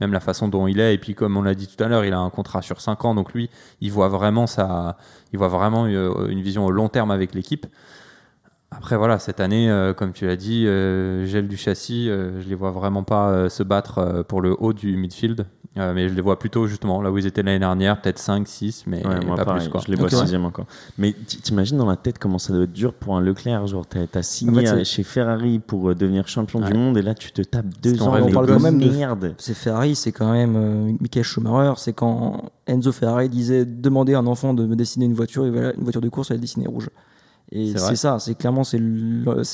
même 0.00 0.10
la 0.10 0.20
façon 0.20 0.48
dont 0.48 0.66
il 0.66 0.80
est. 0.80 0.94
Et 0.94 0.98
puis, 0.98 1.14
comme 1.14 1.36
on 1.36 1.42
l'a 1.42 1.54
dit 1.54 1.66
tout 1.66 1.84
à 1.84 1.86
l'heure, 1.86 2.06
il 2.06 2.14
a 2.14 2.18
un 2.18 2.30
contrat 2.30 2.62
sur 2.62 2.80
5 2.80 3.04
ans. 3.04 3.14
Donc, 3.14 3.34
lui, 3.34 3.50
il 3.82 3.92
voit 3.92 4.08
vraiment, 4.08 4.46
ça, 4.46 4.96
il 5.34 5.38
voit 5.38 5.48
vraiment 5.48 5.84
euh, 5.84 6.28
une 6.28 6.40
vision 6.40 6.64
au 6.64 6.70
long 6.70 6.88
terme 6.88 7.10
avec 7.10 7.34
l'équipe. 7.34 7.66
Après, 8.70 8.96
voilà, 8.98 9.18
cette 9.18 9.40
année, 9.40 9.70
euh, 9.70 9.94
comme 9.94 10.12
tu 10.12 10.26
l'as 10.26 10.36
dit, 10.36 10.66
euh, 10.66 11.24
gel 11.26 11.48
du 11.48 11.56
châssis, 11.56 12.10
euh, 12.10 12.40
je 12.42 12.48
les 12.48 12.54
vois 12.54 12.70
vraiment 12.70 13.02
pas 13.02 13.30
euh, 13.30 13.48
se 13.48 13.62
battre 13.62 14.24
pour 14.28 14.42
le 14.42 14.54
haut 14.58 14.72
du 14.74 14.96
midfield. 14.96 15.46
Mais 15.76 16.08
je 16.08 16.14
les 16.14 16.20
vois 16.22 16.40
plutôt 16.40 16.66
justement 16.66 17.00
là 17.02 17.12
où 17.12 17.18
ils 17.18 17.26
étaient 17.26 17.44
l'année 17.44 17.60
dernière, 17.60 18.00
peut-être 18.02 18.18
5, 18.18 18.48
6, 18.48 18.82
mais 18.88 19.06
Ouais, 19.06 19.24
moi 19.24 19.36
pas 19.36 19.44
pareil, 19.44 19.60
plus. 19.68 19.70
Quoi. 19.70 19.80
je 19.86 19.92
les 19.92 19.96
vois 19.96 20.06
Ok, 20.06 20.12
ouais. 20.14 20.18
sixième 20.18 20.44
encore. 20.44 20.66
Mais 20.98 21.12
t'imagines 21.12 21.76
dans 21.78 21.86
la 21.86 21.94
tête 21.94 22.18
comment 22.18 22.38
ça 22.38 22.52
doit 22.52 22.64
être 22.64 22.72
dur 22.72 22.92
pour 22.94 23.16
un 23.16 23.20
Leclerc, 23.20 23.64
genre 23.68 23.86
t'as 23.86 24.00
as 24.12 24.22
signé 24.24 24.68
En 24.68 24.74
fait, 24.74 24.84
chez 24.84 25.04
Ferrari 25.04 25.60
pour 25.60 25.94
devenir 25.94 26.26
champion 26.26 26.58
du 26.58 26.74
monde 26.74 26.98
et 26.98 27.02
là 27.02 27.14
tu 27.14 27.30
te 27.30 27.42
tapes 27.42 27.66
deux 27.80 28.02
ans 28.02 28.10
de 28.26 28.32
parle 28.32 28.48
quand 28.48 28.58
même 28.58 28.80
de- 28.80 28.90
merde. 28.90 29.34
C'est 29.38 29.54
Ferrari, 29.54 29.94
c'est 29.94 30.10
quand 30.10 30.32
même 30.32 30.96
Michael 31.00 31.22
Schumacher. 31.22 31.74
C'est 31.76 31.92
quand 31.92 32.50
Enzo 32.66 32.90
Ferrari 32.90 33.28
disait 33.28 33.64
demander 33.64 34.14
à 34.14 34.18
un 34.18 34.26
enfant 34.26 34.54
de 34.54 34.66
me 34.66 34.74
dessiner 34.74 35.04
une 35.04 35.14
voiture, 35.14 35.46
il 35.46 35.52
va- 35.52 35.74
une 35.74 35.84
voiture 35.84 36.00
de 36.00 36.08
course, 36.08 36.32
elle 36.32 36.40
dessiner 36.40 36.66
rouge. 36.66 36.88
Et 37.52 37.72
C'est 37.76 37.96
ça, 37.96 38.18
c'est 38.18 38.34
clairement 38.34 38.64
c'est 38.64 38.78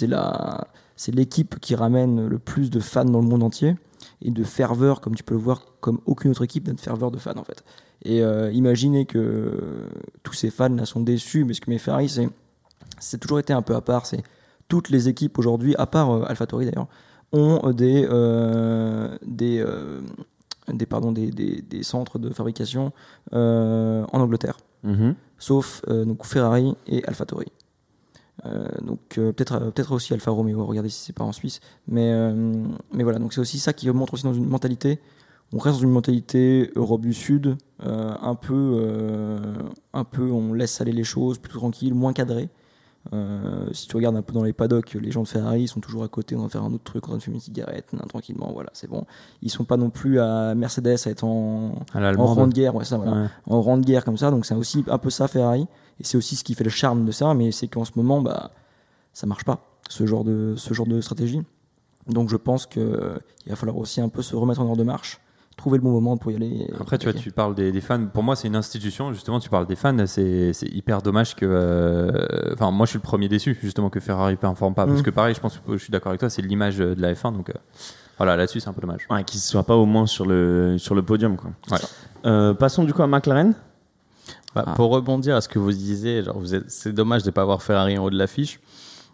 la 0.07 0.67
l'équipe 1.09 1.59
qui 1.61 1.75
ramène 1.75 2.27
le 2.27 2.39
plus 2.39 2.71
de 2.71 2.81
fans 2.81 3.05
dans 3.05 3.21
le 3.21 3.27
monde 3.27 3.43
entier 3.43 3.77
et 4.23 4.31
de 4.31 4.45
ferveur, 4.45 5.01
comme 5.01 5.15
tu 5.15 5.23
peux 5.25 5.35
le 5.35 5.41
voir, 5.41 5.63
comme 5.81 6.01
aucune 6.07 6.31
autre 6.31 6.43
équipe 6.45 6.67
n'a 6.67 6.73
de 6.75 6.81
ferveur 6.81 7.11
de 7.11 7.19
fans 7.19 7.37
en 7.37 7.45
fait. 7.45 7.65
Et 8.03 8.23
euh, 8.23 8.51
imaginez 8.53 9.05
que 9.07 9.89
tous 10.23 10.35
ces 10.35 10.51
fans 10.51 10.69
là 10.69 10.85
sont 10.87 11.01
déçus, 11.01 11.45
mais 11.45 11.55
ce 11.55 11.61
que 11.61 11.71
met 11.71 11.79
Ferrari, 11.79 12.09
c'est 12.09 12.29
c'est 12.99 13.19
toujours 13.19 13.39
été 13.39 13.53
un 13.53 13.63
peu 13.63 13.75
à 13.75 13.81
part. 13.81 14.07
C'est 14.07 14.23
toutes 14.69 14.89
les 14.89 15.09
équipes 15.09 15.39
aujourd'hui, 15.39 15.75
à 15.77 15.87
part 15.87 16.11
euh, 16.11 16.25
AlphaTauri 16.27 16.67
d'ailleurs, 16.67 16.89
ont 17.33 17.61
euh, 17.65 17.73
des 17.73 18.07
euh, 18.09 19.17
des 19.27 19.65
des, 20.73 20.87
pardon, 20.87 21.13
des, 21.13 21.31
des, 21.31 21.61
des 21.61 21.83
centres 21.83 22.19
de 22.19 22.31
fabrication 22.31 22.93
euh, 23.35 24.05
en 24.13 24.21
Angleterre, 24.21 24.57
Mhm. 24.83 25.15
sauf 25.39 25.83
euh, 25.89 26.05
donc 26.05 26.25
Ferrari 26.25 26.75
et 26.87 27.05
AlphaTauri. 27.07 27.47
Euh, 28.47 28.67
donc 28.83 28.99
euh, 29.17 29.33
peut-être 29.33 29.55
euh, 29.55 29.71
peut-être 29.71 29.93
aussi 29.93 30.13
Alfa 30.13 30.31
Romeo, 30.31 30.65
regardez 30.67 30.89
si 30.89 31.05
c'est 31.05 31.13
pas 31.13 31.25
en 31.25 31.33
Suisse. 31.33 31.61
Mais, 31.87 32.11
euh, 32.13 32.33
mais 32.93 33.05
voilà, 33.05 33.19
donc 33.19 33.33
c'est 33.33 33.41
aussi 33.41 33.59
ça 33.59 33.73
qui 33.73 33.89
montre 33.91 34.15
aussi 34.15 34.25
dans 34.25 34.35
une 34.35 34.49
mentalité. 34.49 35.01
On 35.53 35.59
reste 35.59 35.77
dans 35.77 35.83
une 35.83 35.91
mentalité 35.91 36.73
Europe 36.75 37.03
du 37.03 37.15
Sud, 37.15 37.57
un 37.79 38.35
peu, 38.35 39.39
un 39.93 40.03
peu, 40.05 40.29
on 40.33 40.53
laisse 40.53 40.81
aller 40.81 40.91
les 40.91 41.05
choses, 41.05 41.39
plutôt 41.39 41.59
tranquille, 41.59 41.95
moins 41.95 42.13
cadré. 42.13 42.49
Si 43.73 43.87
tu 43.87 43.95
regardes 43.95 44.17
un 44.17 44.23
peu 44.23 44.33
dans 44.33 44.43
les 44.43 44.53
paddocks, 44.55 44.95
les 44.95 45.13
gens 45.13 45.23
de 45.23 45.29
Ferrari 45.29 45.65
ils 45.65 45.69
sont 45.69 45.79
toujours 45.79 46.03
à 46.03 46.09
côté, 46.09 46.35
on 46.35 46.43
va 46.43 46.49
faire 46.49 46.65
un 46.65 46.73
autre 46.73 46.83
truc, 46.83 47.09
on 47.09 47.13
va 47.13 47.21
fumer 47.21 47.37
une 47.37 47.41
cigarette, 47.43 47.93
tranquillement, 48.09 48.51
voilà, 48.53 48.71
c'est 48.73 48.89
bon. 48.91 49.05
Ils 49.43 49.51
sont 49.51 49.65
pas 49.65 49.77
non 49.77 49.91
plus 49.91 50.19
à 50.19 50.57
Mercedes 50.57 50.97
à 51.07 51.11
être 51.11 51.23
en, 51.23 51.75
À 51.93 52.01
en 52.17 52.27
rang 52.27 52.47
de 52.49 52.53
guerre, 52.53 52.75
ouais, 52.75 52.85
ça, 52.85 52.97
voilà 52.97 53.13
Ouais. 53.13 53.29
en 53.47 53.63
rang 53.63 53.77
de 53.79 53.85
guerre 53.85 54.05
comme 54.05 54.17
ça. 54.17 54.33
Donc 54.33 54.47
c'est 54.47 54.55
aussi 54.57 54.85
un 54.89 54.99
peu 54.99 55.11
ça 55.11 55.29
Ferrari. 55.29 55.69
Et 56.01 56.05
c'est 56.05 56.17
aussi 56.17 56.37
ce 56.37 56.45
qui 56.45 56.55
fait 56.55 56.65
le 56.65 56.71
charme 56.71 57.05
de 57.05 57.13
ça. 57.13 57.35
Mais 57.35 57.53
c'est 57.53 57.69
qu'en 57.69 57.85
ce 57.85 57.93
moment, 57.97 58.21
bah, 58.21 58.51
ça 59.13 59.27
marche 59.27 59.45
pas, 59.45 59.61
ce 59.89 60.07
genre 60.07 60.25
de, 60.25 60.55
ce 60.57 60.75
genre 60.75 60.87
de 60.87 61.01
stratégie. 61.01 61.43
Donc 62.09 62.29
je 62.29 62.37
pense 62.37 62.67
qu'il 62.67 62.83
va 63.47 63.57
falloir 63.57 63.79
aussi 63.79 64.01
un 64.01 64.09
peu 64.09 64.23
se 64.23 64.37
remettre 64.37 64.61
en 64.61 64.65
ordre 64.65 64.77
de 64.77 64.83
marche, 64.83 65.21
trouver 65.57 65.79
le 65.79 65.85
bon 65.85 65.93
moment 65.93 66.17
pour 66.17 66.33
y 66.33 66.37
aller. 66.37 66.69
Après, 66.81 66.99
tu 66.99 67.09
vois, 67.11 67.19
tu 67.19 67.31
parles 67.31 67.55
des, 67.55 67.71
des 67.73 67.81
fans. 67.81 68.05
Pour 68.13 68.23
moi, 68.23 68.37
c'est 68.37 68.49
une 68.49 68.57
institution. 68.57 69.13
Justement, 69.13 69.39
tu 69.41 69.49
parles 69.49 69.67
des 69.67 69.77
fans. 69.77 69.97
C'est 70.07 70.53
c'est 70.53 70.67
hyper 70.69 71.01
dommage 71.01 71.35
que. 71.37 71.47
euh, 71.49 72.53
Enfin, 72.53 72.71
moi, 72.73 72.85
je 72.87 72.91
suis 72.91 72.99
le 72.99 73.03
premier 73.03 73.29
déçu, 73.29 73.57
justement, 73.63 73.89
que 73.89 74.01
Ferrari 74.01 74.33
ne 74.33 74.37
performe 74.39 74.75
pas. 74.75 74.85
Parce 74.87 75.01
Mm. 75.01 75.03
que, 75.05 75.11
pareil, 75.11 75.35
je 75.35 75.41
pense 75.41 75.57
que 75.59 75.73
je 75.79 75.83
suis 75.83 75.91
d'accord 75.93 76.11
avec 76.11 76.21
toi, 76.21 76.29
c'est 76.29 76.43
l'image 76.43 76.77
de 76.79 76.95
la 76.99 77.15
F1. 77.15 77.33
Donc, 77.33 77.49
euh, 77.51 77.55
voilà, 78.19 78.37
là-dessus, 78.37 78.61
c'est 78.61 78.69
un 78.69 78.73
peu 78.73 78.81
dommage. 78.83 79.07
Ouais, 79.11 79.25
qu'ils 79.25 79.39
ne 79.39 79.43
soient 79.43 79.63
pas 79.65 79.77
au 79.77 79.87
moins 79.87 80.07
sur 80.07 80.27
le, 80.27 80.77
sur 80.79 80.95
le 80.95 81.03
podium. 81.03 81.37
Quoi. 81.37 81.51
Ouais. 81.71 81.79
Euh, 82.27 82.53
passons 82.55 82.85
du 82.85 82.93
coup 82.93 83.03
à 83.03 83.07
McLaren. 83.07 83.55
Bah, 84.55 84.65
Ah. 84.67 84.73
Pour 84.75 84.91
rebondir 84.91 85.35
à 85.37 85.41
ce 85.41 85.49
que 85.49 85.59
vous 85.59 85.73
disiez, 85.73 86.23
genre 86.23 86.39
vous 86.39 86.55
êtes- 86.55 86.71
c'est 86.71 86.93
dommage 86.93 87.23
de 87.23 87.29
ne 87.29 87.33
pas 87.33 87.43
avoir 87.43 87.63
Ferrari 87.63 87.99
en 87.99 88.05
haut 88.05 88.11
de 88.11 88.17
l'affiche. 88.19 88.61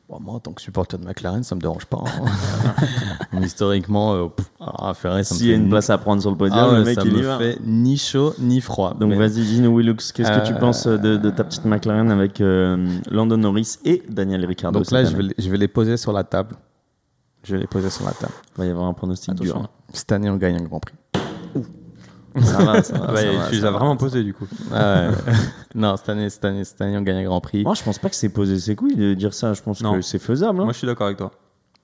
Bon, 0.08 0.18
moi, 0.20 0.34
en 0.34 0.40
tant 0.40 0.52
que 0.52 0.60
supporter 0.60 0.98
de 0.98 1.04
McLaren, 1.06 1.44
ça 1.44 1.54
me 1.54 1.60
dérange 1.60 1.86
pas. 1.86 2.02
hein. 2.04 2.24
Historiquement, 3.42 4.14
euh, 4.14 4.26
pff, 4.28 4.50
ah, 4.60 4.92
Ferrari, 4.94 5.24
ça 5.24 5.34
me 5.34 5.38
S'il 5.38 5.48
y 5.48 5.52
a 5.52 5.56
une 5.56 5.68
place 5.68 5.88
à 5.88 5.98
prendre 5.98 6.20
sur 6.20 6.30
le 6.32 6.36
podium, 6.36 6.68
Ah 6.72 6.78
le 6.78 6.84
mec 6.84 6.94
ça 6.96 7.02
il 7.06 7.12
y 7.12 7.16
me 7.16 7.22
va. 7.22 7.38
fait 7.38 7.58
ni 7.64 7.96
chaud 7.96 8.34
ni 8.40 8.60
froid. 8.60 8.94
Donc 8.98 9.10
Mais- 9.10 9.16
vas-y, 9.16 9.42
dis-nous 9.44 9.74
Willux, 9.76 9.96
qu'est-ce 10.12 10.30
que 10.32 10.46
tu 10.46 10.52
Euh, 10.52 10.58
penses 10.58 10.86
de, 10.86 11.16
de 11.16 11.30
ta 11.30 11.44
petite 11.44 11.64
McLaren 11.64 12.10
avec 12.10 12.40
euh, 12.40 12.98
Landon 13.10 13.36
Norris 13.36 13.76
et 13.84 14.02
Daniel 14.08 14.44
Ricciardo 14.44 14.78
Donc 14.80 14.90
là, 14.90 15.04
je 15.04 15.16
vais, 15.16 15.22
les- 15.22 15.34
je 15.38 15.48
vais 15.48 15.58
les 15.58 15.68
poser 15.68 15.96
sur 15.96 16.12
la 16.12 16.24
table. 16.24 16.56
Je 17.44 17.54
vais 17.54 17.60
les 17.60 17.66
poser 17.68 17.88
sur 17.88 18.04
la 18.04 18.12
table. 18.12 18.32
Il 18.56 18.58
va 18.58 18.66
y 18.66 18.70
avoir 18.70 18.86
un 18.86 18.92
pronostic 18.92 19.30
Attention. 19.30 19.60
dur. 19.60 19.68
Cette 19.92 20.10
année, 20.12 20.28
on 20.28 20.36
gagne 20.36 20.56
un 20.56 20.62
Grand 20.64 20.80
Prix. 20.80 20.94
Ça 22.38 22.58
va, 22.64 22.82
ça 22.82 22.98
va, 22.98 23.04
Ah 23.08 23.12
bah, 23.12 23.20
ça 23.20 23.32
va, 23.32 23.46
tu 23.48 23.54
les 23.56 23.64
as 23.64 23.70
vraiment 23.70 23.96
posés, 23.96 24.22
du 24.22 24.34
coup. 24.34 24.46
Ah 24.72 25.08
ouais. 25.08 25.32
non, 25.74 25.96
cette 25.96 26.08
année, 26.10 26.30
cette 26.30 26.44
année, 26.44 26.64
cette 26.64 26.80
année, 26.80 26.96
on 26.96 27.02
gagne 27.02 27.16
un 27.18 27.24
Grand 27.24 27.40
Prix. 27.40 27.62
Moi, 27.64 27.74
je 27.74 27.82
pense 27.82 27.98
pas 27.98 28.08
que 28.08 28.14
c'est 28.16 28.28
poser 28.28 28.58
ses 28.58 28.76
couilles 28.76 28.96
de 28.96 29.14
dire 29.14 29.34
ça. 29.34 29.52
Je 29.54 29.62
pense 29.62 29.80
Non. 29.82 29.94
que 29.94 30.00
c'est 30.02 30.18
faisable. 30.18 30.60
hein. 30.60 30.64
Moi, 30.64 30.72
je 30.72 30.78
suis 30.78 30.86
d'accord 30.86 31.06
avec 31.06 31.18
toi. 31.18 31.30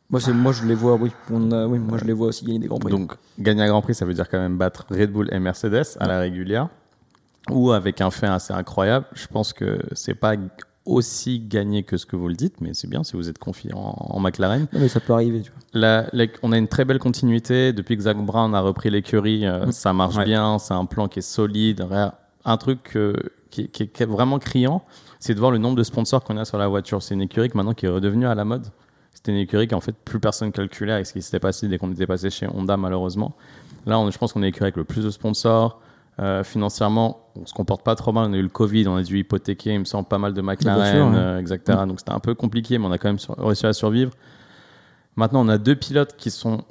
Moi, 0.08 0.20
c'est- 0.20 0.32
moi, 0.32 0.52
je 0.52 0.64
les 0.64 0.74
vois, 0.76 0.94
oui. 0.94 1.10
On 1.32 1.50
a- 1.50 1.66
oui. 1.66 1.78
Moi, 1.80 1.98
je 1.98 2.04
les 2.04 2.12
vois 2.12 2.28
aussi 2.28 2.44
gagner 2.44 2.60
des 2.60 2.68
grands 2.68 2.78
prix. 2.78 2.92
Donc, 2.92 3.14
gagner 3.40 3.62
un 3.62 3.68
Grand 3.68 3.82
Prix, 3.82 3.94
ça 3.94 4.04
veut 4.04 4.14
dire 4.14 4.28
quand 4.28 4.38
même 4.38 4.56
battre 4.56 4.86
Red 4.90 5.10
Bull 5.10 5.28
et 5.32 5.38
Mercedes 5.40 5.96
à 5.98 6.06
la 6.06 6.20
régulière. 6.20 6.68
Ou 7.50 7.72
avec 7.72 8.00
un 8.00 8.10
fait 8.10 8.26
assez 8.26 8.52
incroyable, 8.52 9.06
je 9.14 9.26
pense 9.26 9.52
que 9.52 9.78
c'est 9.92 10.14
pas 10.14 10.34
aussi 10.86 11.40
gagné 11.40 11.82
que 11.82 11.96
ce 11.96 12.06
que 12.06 12.16
vous 12.16 12.28
le 12.28 12.34
dites, 12.34 12.60
mais 12.60 12.70
c'est 12.72 12.88
bien 12.88 13.04
si 13.04 13.14
vous 13.16 13.28
êtes 13.28 13.38
confiant 13.38 13.76
en, 13.76 14.16
en 14.16 14.20
McLaren. 14.20 14.66
Non, 14.72 14.80
mais 14.80 14.88
ça 14.88 15.00
peut 15.00 15.12
arriver, 15.12 15.42
tu 15.42 15.50
vois. 15.50 15.60
La- 15.74 16.06
la- 16.12 16.26
on 16.42 16.52
a 16.52 16.58
une 16.58 16.68
très 16.68 16.84
belle 16.84 16.98
continuité. 16.98 17.72
Depuis 17.72 17.96
que 17.96 18.02
Zach 18.02 18.16
Brown 18.16 18.54
a 18.54 18.60
repris 18.60 18.90
l'écurie, 18.90 19.46
euh, 19.46 19.66
Mm. 19.66 19.72
ça 19.72 19.92
marche 19.92 20.16
Ouais. 20.16 20.24
bien. 20.24 20.58
C'est 20.58 20.74
un 20.74 20.84
plan 20.86 21.08
qui 21.08 21.18
est 21.18 21.22
solide. 21.22 21.86
Un 22.44 22.56
truc 22.56 22.92
euh, 22.96 23.14
qui, 23.50 23.68
qui 23.68 23.82
est- 23.84 23.86
qui 23.88 24.02
est 24.02 24.06
vraiment 24.06 24.38
criant, 24.38 24.82
c'est 25.18 25.34
de 25.34 25.38
voir 25.40 25.50
le 25.50 25.58
nombre 25.58 25.76
de 25.76 25.82
sponsors 25.82 26.22
qu'on 26.22 26.36
a 26.36 26.44
sur 26.44 26.58
la 26.58 26.68
voiture. 26.68 27.02
C'est 27.02 27.14
une 27.14 27.22
écurie 27.22 27.50
qui 27.50 27.56
maintenant 27.56 27.74
qui 27.74 27.86
est 27.86 27.90
redevenue 27.90 28.26
à 28.26 28.34
la 28.34 28.44
mode. 28.44 28.66
c'était 29.12 29.32
une 29.32 29.38
écurie 29.38 29.66
qu'en 29.66 29.80
fait 29.80 29.94
plus 30.04 30.20
personne 30.20 30.52
calculait 30.52 30.92
avec 30.92 31.06
ce 31.06 31.12
qui 31.14 31.22
s'était 31.22 31.40
passé 31.40 31.66
dès 31.68 31.78
qu'on 31.78 31.90
était 31.90 32.06
passé 32.06 32.28
chez 32.30 32.46
Honda 32.46 32.76
malheureusement. 32.76 33.34
Là, 33.86 33.98
on, 33.98 34.10
je 34.10 34.18
pense 34.18 34.32
qu'on 34.32 34.42
est 34.42 34.48
écurie 34.48 34.64
avec 34.66 34.76
le 34.76 34.84
plus 34.84 35.02
de 35.04 35.10
sponsors. 35.10 35.80
Euh, 36.18 36.42
financièrement, 36.44 37.28
on 37.38 37.44
se 37.44 37.52
comporte 37.52 37.82
pas 37.84 37.94
trop 37.94 38.10
mal. 38.12 38.30
On 38.30 38.32
a 38.32 38.36
eu 38.36 38.42
le 38.42 38.48
Covid, 38.48 38.88
on 38.88 38.96
a 38.96 39.02
dû 39.02 39.18
hypothéquer, 39.18 39.74
il 39.74 39.80
me 39.80 39.84
semble, 39.84 40.08
pas 40.08 40.16
mal 40.18 40.32
de 40.32 40.40
McLaren, 40.40 41.12
ouais. 41.12 41.18
euh, 41.18 41.40
etc. 41.40 41.80
Donc 41.86 41.98
c'était 42.00 42.12
un 42.12 42.20
peu 42.20 42.34
compliqué, 42.34 42.78
mais 42.78 42.86
on 42.86 42.92
a 42.92 42.96
quand 42.98 43.08
même 43.08 43.18
sur- 43.18 43.36
réussi 43.36 43.66
à 43.66 43.72
survivre. 43.74 44.12
Maintenant, 45.16 45.44
on 45.44 45.48
a 45.48 45.58
deux 45.58 45.76
pilotes 45.76 46.16
qui 46.16 46.30
sont, 46.30 46.62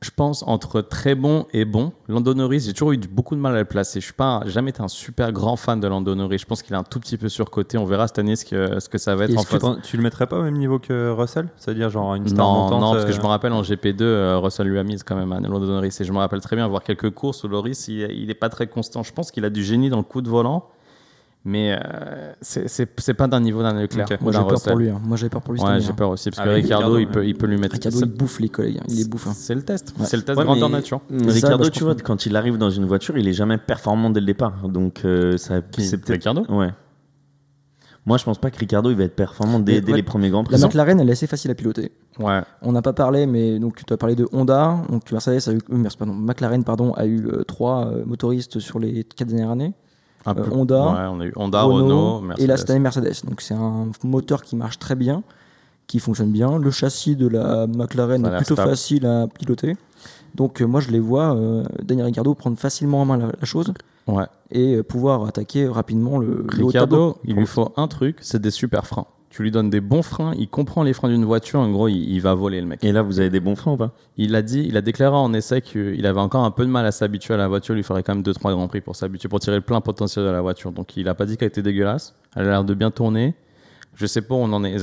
je 0.00 0.10
pense, 0.14 0.44
entre 0.46 0.80
très 0.80 1.14
bons 1.16 1.46
et 1.52 1.64
bons. 1.64 1.92
Lando 2.06 2.32
Norris, 2.32 2.60
j'ai 2.60 2.72
toujours 2.72 2.92
eu 2.92 2.98
beaucoup 2.98 3.34
de 3.34 3.40
mal 3.40 3.56
à 3.56 3.58
le 3.58 3.64
placer. 3.64 4.00
Je 4.00 4.04
suis 4.04 4.14
pas, 4.14 4.42
jamais 4.46 4.70
été 4.70 4.80
un 4.80 4.88
super 4.88 5.32
grand 5.32 5.56
fan 5.56 5.80
de 5.80 5.88
Lando 5.88 6.14
Norris. 6.14 6.38
Je 6.38 6.44
pense 6.44 6.62
qu'il 6.62 6.74
est 6.74 6.78
un 6.78 6.84
tout 6.84 7.00
petit 7.00 7.16
peu 7.16 7.28
surcoté. 7.28 7.78
On 7.78 7.84
verra 7.84 8.06
cette 8.06 8.20
année 8.20 8.36
ce 8.36 8.44
que, 8.44 8.78
ce 8.78 8.88
que 8.88 8.96
ça 8.98 9.16
va 9.16 9.24
être 9.24 9.36
en 9.36 9.42
face. 9.42 9.62
tu 9.82 9.96
le 9.96 10.04
mettrais 10.04 10.26
pas 10.26 10.38
au 10.38 10.42
même 10.42 10.56
niveau 10.56 10.78
que 10.78 11.10
Russell? 11.10 11.48
C'est-à-dire 11.56 11.90
genre 11.90 12.14
une 12.14 12.28
star 12.28 12.46
Non, 12.46 12.62
montante 12.62 12.80
non, 12.80 12.92
parce 12.92 13.06
que 13.06 13.10
euh, 13.10 13.14
je 13.14 13.20
me 13.20 13.26
rappelle 13.26 13.52
en 13.52 13.62
GP2, 13.62 14.02
euh, 14.02 14.38
Russell 14.38 14.68
lui 14.68 14.78
a 14.78 14.84
mis 14.84 14.96
quand 14.98 15.16
même 15.16 15.32
à 15.32 15.40
Lando 15.40 15.66
Norris. 15.66 15.96
Et 15.98 16.04
je 16.04 16.12
me 16.12 16.18
rappelle 16.18 16.40
très 16.40 16.54
bien 16.54 16.68
voir 16.68 16.84
quelques 16.84 17.10
courses 17.10 17.42
où 17.42 17.48
Loris, 17.48 17.88
il, 17.88 18.00
il 18.12 18.30
est 18.30 18.34
pas 18.34 18.50
très 18.50 18.68
constant. 18.68 19.02
Je 19.02 19.12
pense 19.12 19.32
qu'il 19.32 19.44
a 19.44 19.50
du 19.50 19.64
génie 19.64 19.90
dans 19.90 19.96
le 19.96 20.04
coup 20.04 20.22
de 20.22 20.28
volant, 20.28 20.68
mais 21.44 21.78
euh, 21.82 22.32
c'est- 22.40 23.14
pas 23.14 23.26
d'un 23.26 23.40
niveau 23.40 23.62
d'un 23.62 23.72
Leclerc. 23.80 24.06
Ok. 24.10 24.18
ou 24.20 24.24
Moi 24.24 24.32
j'ai 24.32 24.38
peur 24.38 24.48
Russell. 24.50 24.72
pour 24.72 24.78
lui. 24.80 24.88
hein. 24.90 25.00
Moi 25.04 25.16
j'ai 25.16 25.28
peur 25.28 25.40
pour 25.42 25.54
lui. 25.54 25.60
Ouais, 25.62 25.80
j'ai 25.80 25.92
peur 25.92 26.10
aussi, 26.10 26.30
parce 26.30 26.40
Ah, 26.40 26.44
que 26.44 26.48
mais 26.50 26.54
Ricardo, 26.56 26.94
Ricardo, 26.94 26.98
il, 26.98 27.08
peut, 27.08 27.26
il 27.26 27.34
peut 27.36 27.46
lui 27.46 27.56
mettre. 27.58 27.74
Ricardo 27.74 27.98
il 28.00 28.06
bouffe 28.06 28.40
les 28.40 28.48
collègues. 28.48 28.78
hein. 28.80 28.84
Il 28.88 28.96
les 28.98 29.04
bouffe. 29.04 29.26
hein. 29.26 29.32
C'est 29.34 29.54
le 29.54 29.62
test. 29.62 29.94
Ouais. 29.98 30.04
C'est 30.06 30.16
le 30.16 30.22
test 30.24 30.38
Ouais, 30.38 30.44
grandeur 30.44 30.68
nature. 30.68 31.00
Ça, 31.08 31.30
Ricardo, 31.32 31.58
bah, 31.58 31.64
je 31.64 31.70
tu 31.70 31.80
pense 31.84 31.94
vois, 31.94 32.02
quand 32.02 32.26
il 32.26 32.36
arrive 32.36 32.58
dans 32.58 32.70
une 32.70 32.84
voiture, 32.84 33.16
il 33.16 33.26
est 33.28 33.32
jamais 33.32 33.56
performant 33.58 34.10
dès 34.10 34.20
le 34.20 34.26
départ. 34.26 34.68
Donc, 34.68 35.02
euh, 35.04 35.36
ça, 35.38 35.62
Qui 35.62 35.82
c'est 35.84 35.96
peut-être. 35.98 36.18
Ricardo? 36.18 36.44
Ouais. 36.54 36.70
Moi, 38.06 38.16
je 38.16 38.24
pense 38.24 38.38
pas 38.38 38.50
que 38.50 38.58
Ricardo 38.58 38.90
il 38.90 38.96
va 38.96 39.04
être 39.04 39.16
performant 39.16 39.58
dès, 39.60 39.74
Mais 39.74 39.80
dès 39.82 39.90
ouais, 39.92 39.98
les 39.98 40.02
premiers 40.02 40.30
grands 40.30 40.42
prix. 40.42 40.56
La 40.56 40.66
McLaren 40.66 40.98
elle 40.98 41.08
est 41.10 41.12
assez 41.12 41.26
facile 41.26 41.50
à 41.50 41.54
piloter. 41.54 41.92
Ouais. 42.18 42.40
On 42.62 42.72
n'a 42.72 42.80
pas 42.80 42.94
parlé, 42.94 43.26
mais 43.26 43.58
donc 43.58 43.84
tu 43.84 43.92
as 43.92 43.96
parlé 43.98 44.14
de 44.14 44.26
Honda. 44.32 44.78
Donc 44.88 45.10
Mercedes 45.12 45.46
a 45.46 45.52
eu, 45.52 45.58
euh, 45.70 45.88
pardon, 45.98 46.14
McLaren 46.14 46.64
pardon 46.64 46.92
a 46.94 47.04
eu 47.04 47.26
euh, 47.26 47.42
trois 47.44 47.86
euh, 47.88 48.04
motoristes 48.06 48.60
sur 48.60 48.78
les 48.78 49.04
quatre 49.04 49.28
dernières 49.28 49.50
années. 49.50 49.74
Un 50.28 50.36
Euh, 50.36 50.42
peu. 50.44 50.50
Honda, 50.52 50.82
Ouais, 50.92 51.06
on 51.10 51.20
a 51.20 51.26
eu 51.26 51.32
Honda, 51.36 51.62
Renault, 51.62 52.20
Mercedes. 52.20 52.44
et 52.44 52.46
là 52.46 52.56
cette 52.56 52.70
année 52.70 52.80
Mercedes. 52.80 53.24
Donc 53.24 53.40
c'est 53.40 53.54
un 53.54 53.88
moteur 54.04 54.42
qui 54.42 54.56
marche 54.56 54.78
très 54.78 54.94
bien, 54.94 55.22
qui 55.86 55.98
fonctionne 56.00 56.30
bien. 56.30 56.58
Le 56.58 56.70
châssis 56.70 57.16
de 57.16 57.26
la 57.28 57.66
McLaren 57.66 58.24
est 58.26 58.36
plutôt 58.36 58.54
stable. 58.54 58.70
facile 58.70 59.06
à 59.06 59.26
piloter. 59.26 59.76
Donc 60.34 60.60
euh, 60.60 60.66
moi 60.66 60.80
je 60.80 60.90
les 60.90 61.00
vois, 61.00 61.34
euh, 61.34 61.64
Daniel 61.82 62.06
Ricciardo 62.06 62.34
prendre 62.34 62.58
facilement 62.58 63.00
en 63.02 63.04
main 63.06 63.16
la, 63.16 63.26
la 63.26 63.44
chose 63.46 63.72
Ouais. 64.06 64.24
et 64.50 64.76
euh, 64.76 64.82
pouvoir 64.82 65.24
attaquer 65.26 65.66
rapidement 65.68 66.18
le, 66.18 66.26
le 66.26 66.64
haut 66.64 66.72
tableau. 66.72 66.98
Ricardo, 67.08 67.16
il 67.24 67.34
lui 67.36 67.46
faut 67.46 67.72
un 67.76 67.88
truc, 67.88 68.16
c'est 68.20 68.40
des 68.40 68.50
super 68.50 68.86
freins. 68.86 69.06
Tu 69.30 69.42
lui 69.42 69.50
donnes 69.50 69.68
des 69.68 69.80
bons 69.82 70.02
freins, 70.02 70.32
il 70.38 70.48
comprend 70.48 70.82
les 70.82 70.94
freins 70.94 71.10
d'une 71.10 71.24
voiture, 71.26 71.60
en 71.60 71.70
gros, 71.70 71.86
il, 71.88 71.96
il 72.10 72.20
va 72.20 72.32
voler 72.34 72.60
le 72.62 72.66
mec. 72.66 72.82
Et 72.82 72.92
là, 72.92 73.02
vous 73.02 73.20
avez 73.20 73.28
des 73.28 73.40
bons 73.40 73.56
freins 73.56 73.72
ou 73.72 73.76
pas? 73.76 73.92
Il 74.16 74.34
a 74.34 74.40
dit, 74.42 74.64
il 74.66 74.76
a 74.76 74.80
déclaré 74.80 75.14
en 75.16 75.34
essai 75.34 75.60
qu'il 75.60 76.06
avait 76.06 76.20
encore 76.20 76.44
un 76.44 76.50
peu 76.50 76.64
de 76.64 76.70
mal 76.70 76.86
à 76.86 76.92
s'habituer 76.92 77.34
à 77.34 77.36
la 77.36 77.46
voiture. 77.46 77.74
Il 77.74 77.76
lui 77.78 77.82
faudrait 77.82 78.02
quand 78.02 78.14
même 78.14 78.24
2-3 78.24 78.52
grands 78.52 78.68
prix 78.68 78.80
pour 78.80 78.96
s'habituer, 78.96 79.28
pour 79.28 79.38
tirer 79.40 79.56
le 79.56 79.62
plein 79.62 79.80
potentiel 79.82 80.24
de 80.24 80.30
la 80.30 80.40
voiture. 80.40 80.72
Donc 80.72 80.96
il 80.96 81.08
a 81.08 81.14
pas 81.14 81.26
dit 81.26 81.36
qu'elle 81.36 81.48
était 81.48 81.62
dégueulasse. 81.62 82.14
Elle 82.36 82.46
a 82.46 82.50
l'air 82.50 82.64
de 82.64 82.72
bien 82.72 82.90
tourner. 82.90 83.34
Je 83.94 84.06
sais 84.06 84.22
pas 84.22 84.34
où 84.34 84.38
on 84.38 84.52
en 84.52 84.64
est. 84.64 84.76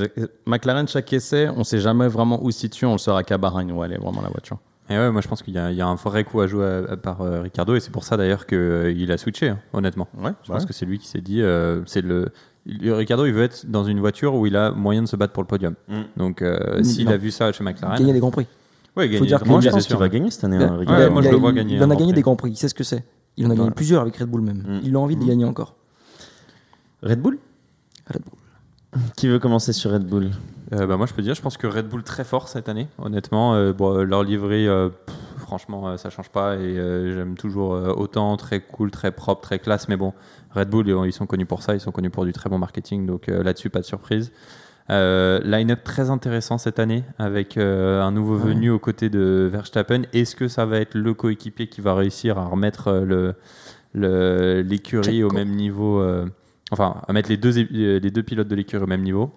McLaren, 0.46 0.86
chaque 0.86 1.12
essai, 1.12 1.48
on 1.56 1.64
sait 1.64 1.80
jamais 1.80 2.06
vraiment 2.06 2.42
où 2.44 2.50
se 2.52 2.60
situe. 2.60 2.84
On 2.86 2.92
le 2.92 2.98
saura 2.98 3.24
qu'à 3.24 3.38
Bahreïn 3.38 3.72
où 3.72 3.82
elle 3.82 3.92
est 3.94 3.98
vraiment 3.98 4.22
la 4.22 4.28
voiture. 4.28 4.58
Et 4.88 4.96
ouais, 4.96 5.10
moi 5.10 5.20
je 5.22 5.26
pense 5.26 5.42
qu'il 5.42 5.54
y, 5.54 5.58
a- 5.58 5.72
il 5.72 5.76
y 5.76 5.80
a 5.80 5.86
un 5.88 5.96
vrai 5.96 6.22
coup 6.22 6.40
à 6.40 6.46
jouer 6.46 6.64
à- 6.64 6.92
à- 6.92 6.96
par 6.96 7.20
euh, 7.22 7.40
Ricardo 7.40 7.74
et 7.74 7.80
c'est 7.80 7.90
pour 7.90 8.04
ça 8.04 8.16
d'ailleurs 8.16 8.46
qu'il 8.46 9.10
a 9.10 9.16
switché, 9.18 9.48
hein, 9.48 9.58
honnêtement. 9.72 10.06
Ouais, 10.16 10.30
Je 10.44 10.52
pense 10.52 10.64
que 10.64 10.72
c'est 10.72 10.86
lui 10.86 11.00
qui 11.00 11.08
s'est 11.08 11.20
dit, 11.22 11.42
euh, 11.42 11.80
c'est 11.86 12.02
le 12.02 12.28
Ricardo, 12.66 13.26
il 13.26 13.32
veut 13.32 13.44
être 13.44 13.64
dans 13.68 13.84
une 13.84 14.00
voiture 14.00 14.34
où 14.34 14.46
il 14.46 14.56
a 14.56 14.72
moyen 14.72 15.02
de 15.02 15.08
se 15.08 15.16
battre 15.16 15.32
pour 15.32 15.42
le 15.42 15.46
podium. 15.46 15.74
Mm. 15.88 15.94
Donc 16.16 16.42
euh, 16.42 16.80
Mm, 16.80 16.84
s'il 16.84 17.08
a 17.08 17.16
vu 17.16 17.30
ça 17.30 17.52
chez 17.52 17.62
McLaren, 17.64 17.98
Gagner 17.98 18.12
des 18.12 18.18
grands 18.20 18.30
prix. 18.30 18.46
ouais, 18.96 19.08
gagner 19.08 19.26
dire 19.26 19.38
des 19.38 19.44
que 19.44 19.48
Moi, 19.48 19.60
je 19.60 19.68
prix, 19.68 19.74
pense 19.76 19.86
qu'il 19.86 19.96
va 19.96 20.08
gagner 20.08 20.30
cette 20.30 20.44
année, 20.44 20.56
Il 20.56 20.62
a- 20.62 20.72
hein, 20.72 20.76
Ricardo. 20.78 21.02
a- 21.02 21.10
moi, 21.10 21.20
il 21.22 21.24
je 21.24 21.28
a- 21.28 21.32
le 21.32 21.38
vois 21.38 21.52
gagner 21.52 21.76
Il 21.76 21.84
en 21.84 21.90
a 21.90 21.96
gagné 21.96 22.12
des 22.12 22.22
grands 22.22 22.36
prix. 22.36 22.50
Il 22.50 22.56
sait 22.56 22.68
ce 22.68 22.74
que 22.74 22.84
c'est. 22.84 23.04
Il 23.36 23.46
en 23.46 23.50
a 23.50 23.54
gagné 23.54 23.70
plusieurs 23.70 24.02
avec 24.02 24.16
Red 24.16 24.28
Bull 24.28 24.40
même. 24.40 24.58
Mm. 24.66 24.80
Il 24.84 24.96
a 24.96 24.98
envie 24.98 25.14
de 25.16 25.20
les 25.20 25.26
gagner 25.28 25.44
encore. 25.44 25.74
Red 27.02 27.20
Bull 27.20 27.38
Red 28.12 28.22
Bull. 28.22 29.02
Qui 29.16 29.28
veut 29.28 29.38
commencer 29.38 29.72
sur 29.72 29.92
Red 29.92 30.04
Bull? 30.06 30.30
Euh, 30.72 30.86
bah, 30.86 30.96
moi 30.96 31.06
je 31.06 31.12
peux 31.12 31.22
dire, 31.22 31.34
je 31.34 31.42
pense 31.42 31.56
que 31.56 31.66
Red 31.66 31.86
Bull 31.88 32.02
très 32.02 32.24
fort 32.24 32.48
cette 32.48 32.68
année, 32.68 32.88
honnêtement. 32.98 33.54
Euh, 33.54 33.72
bon, 33.72 34.02
leur 34.02 34.22
livrée, 34.24 34.66
euh, 34.66 34.88
pff, 34.88 35.14
franchement, 35.46 35.88
euh, 35.88 35.96
ça 35.96 36.10
change 36.10 36.28
pas 36.30 36.56
et 36.56 36.58
euh, 36.78 37.14
j'aime 37.14 37.36
toujours 37.36 37.74
euh, 37.74 37.92
autant, 37.94 38.36
très 38.36 38.60
cool, 38.60 38.90
très 38.90 39.12
propre, 39.12 39.40
très 39.42 39.58
classe. 39.58 39.88
Mais 39.88 39.96
bon, 39.96 40.12
Red 40.54 40.68
Bull, 40.68 40.88
ils 41.06 41.12
sont 41.12 41.26
connus 41.26 41.46
pour 41.46 41.62
ça, 41.62 41.74
ils 41.74 41.80
sont 41.80 41.92
connus 41.92 42.10
pour 42.10 42.24
du 42.24 42.32
très 42.32 42.50
bon 42.50 42.58
marketing, 42.58 43.06
donc 43.06 43.28
là-dessus, 43.28 43.70
pas 43.70 43.80
de 43.80 43.84
surprise. 43.84 44.32
Euh, 44.90 45.40
Line-up 45.42 45.82
très 45.84 46.10
intéressant 46.10 46.58
cette 46.58 46.78
année 46.78 47.02
avec 47.18 47.56
euh, 47.56 48.02
un 48.02 48.12
nouveau 48.12 48.36
Ouais. 48.36 48.44
venu 48.54 48.70
aux 48.70 48.78
côtés 48.78 49.08
de 49.10 49.48
Verstappen. 49.50 50.02
Est-ce 50.12 50.36
que 50.36 50.46
ça 50.48 50.64
va 50.66 50.78
être 50.78 50.94
le 50.94 51.12
coéquipier 51.14 51.66
qui 51.68 51.80
va 51.80 51.94
réussir 51.94 52.38
à 52.38 52.44
remettre 52.46 52.88
euh, 52.88 53.34
le- 53.94 54.62
l'écurie 54.62 55.22
au 55.24 55.30
même 55.30 55.50
niveau 55.50 56.04
Enfin, 56.72 56.96
à 57.06 57.12
mettre 57.12 57.28
les 57.30 57.36
deux, 57.36 57.58
é- 57.58 57.98
les 58.00 58.10
deux 58.10 58.22
pilotes 58.22 58.48
de 58.48 58.54
l'écurie 58.56 58.82
au 58.82 58.88
même 58.88 59.02
niveau? 59.02 59.30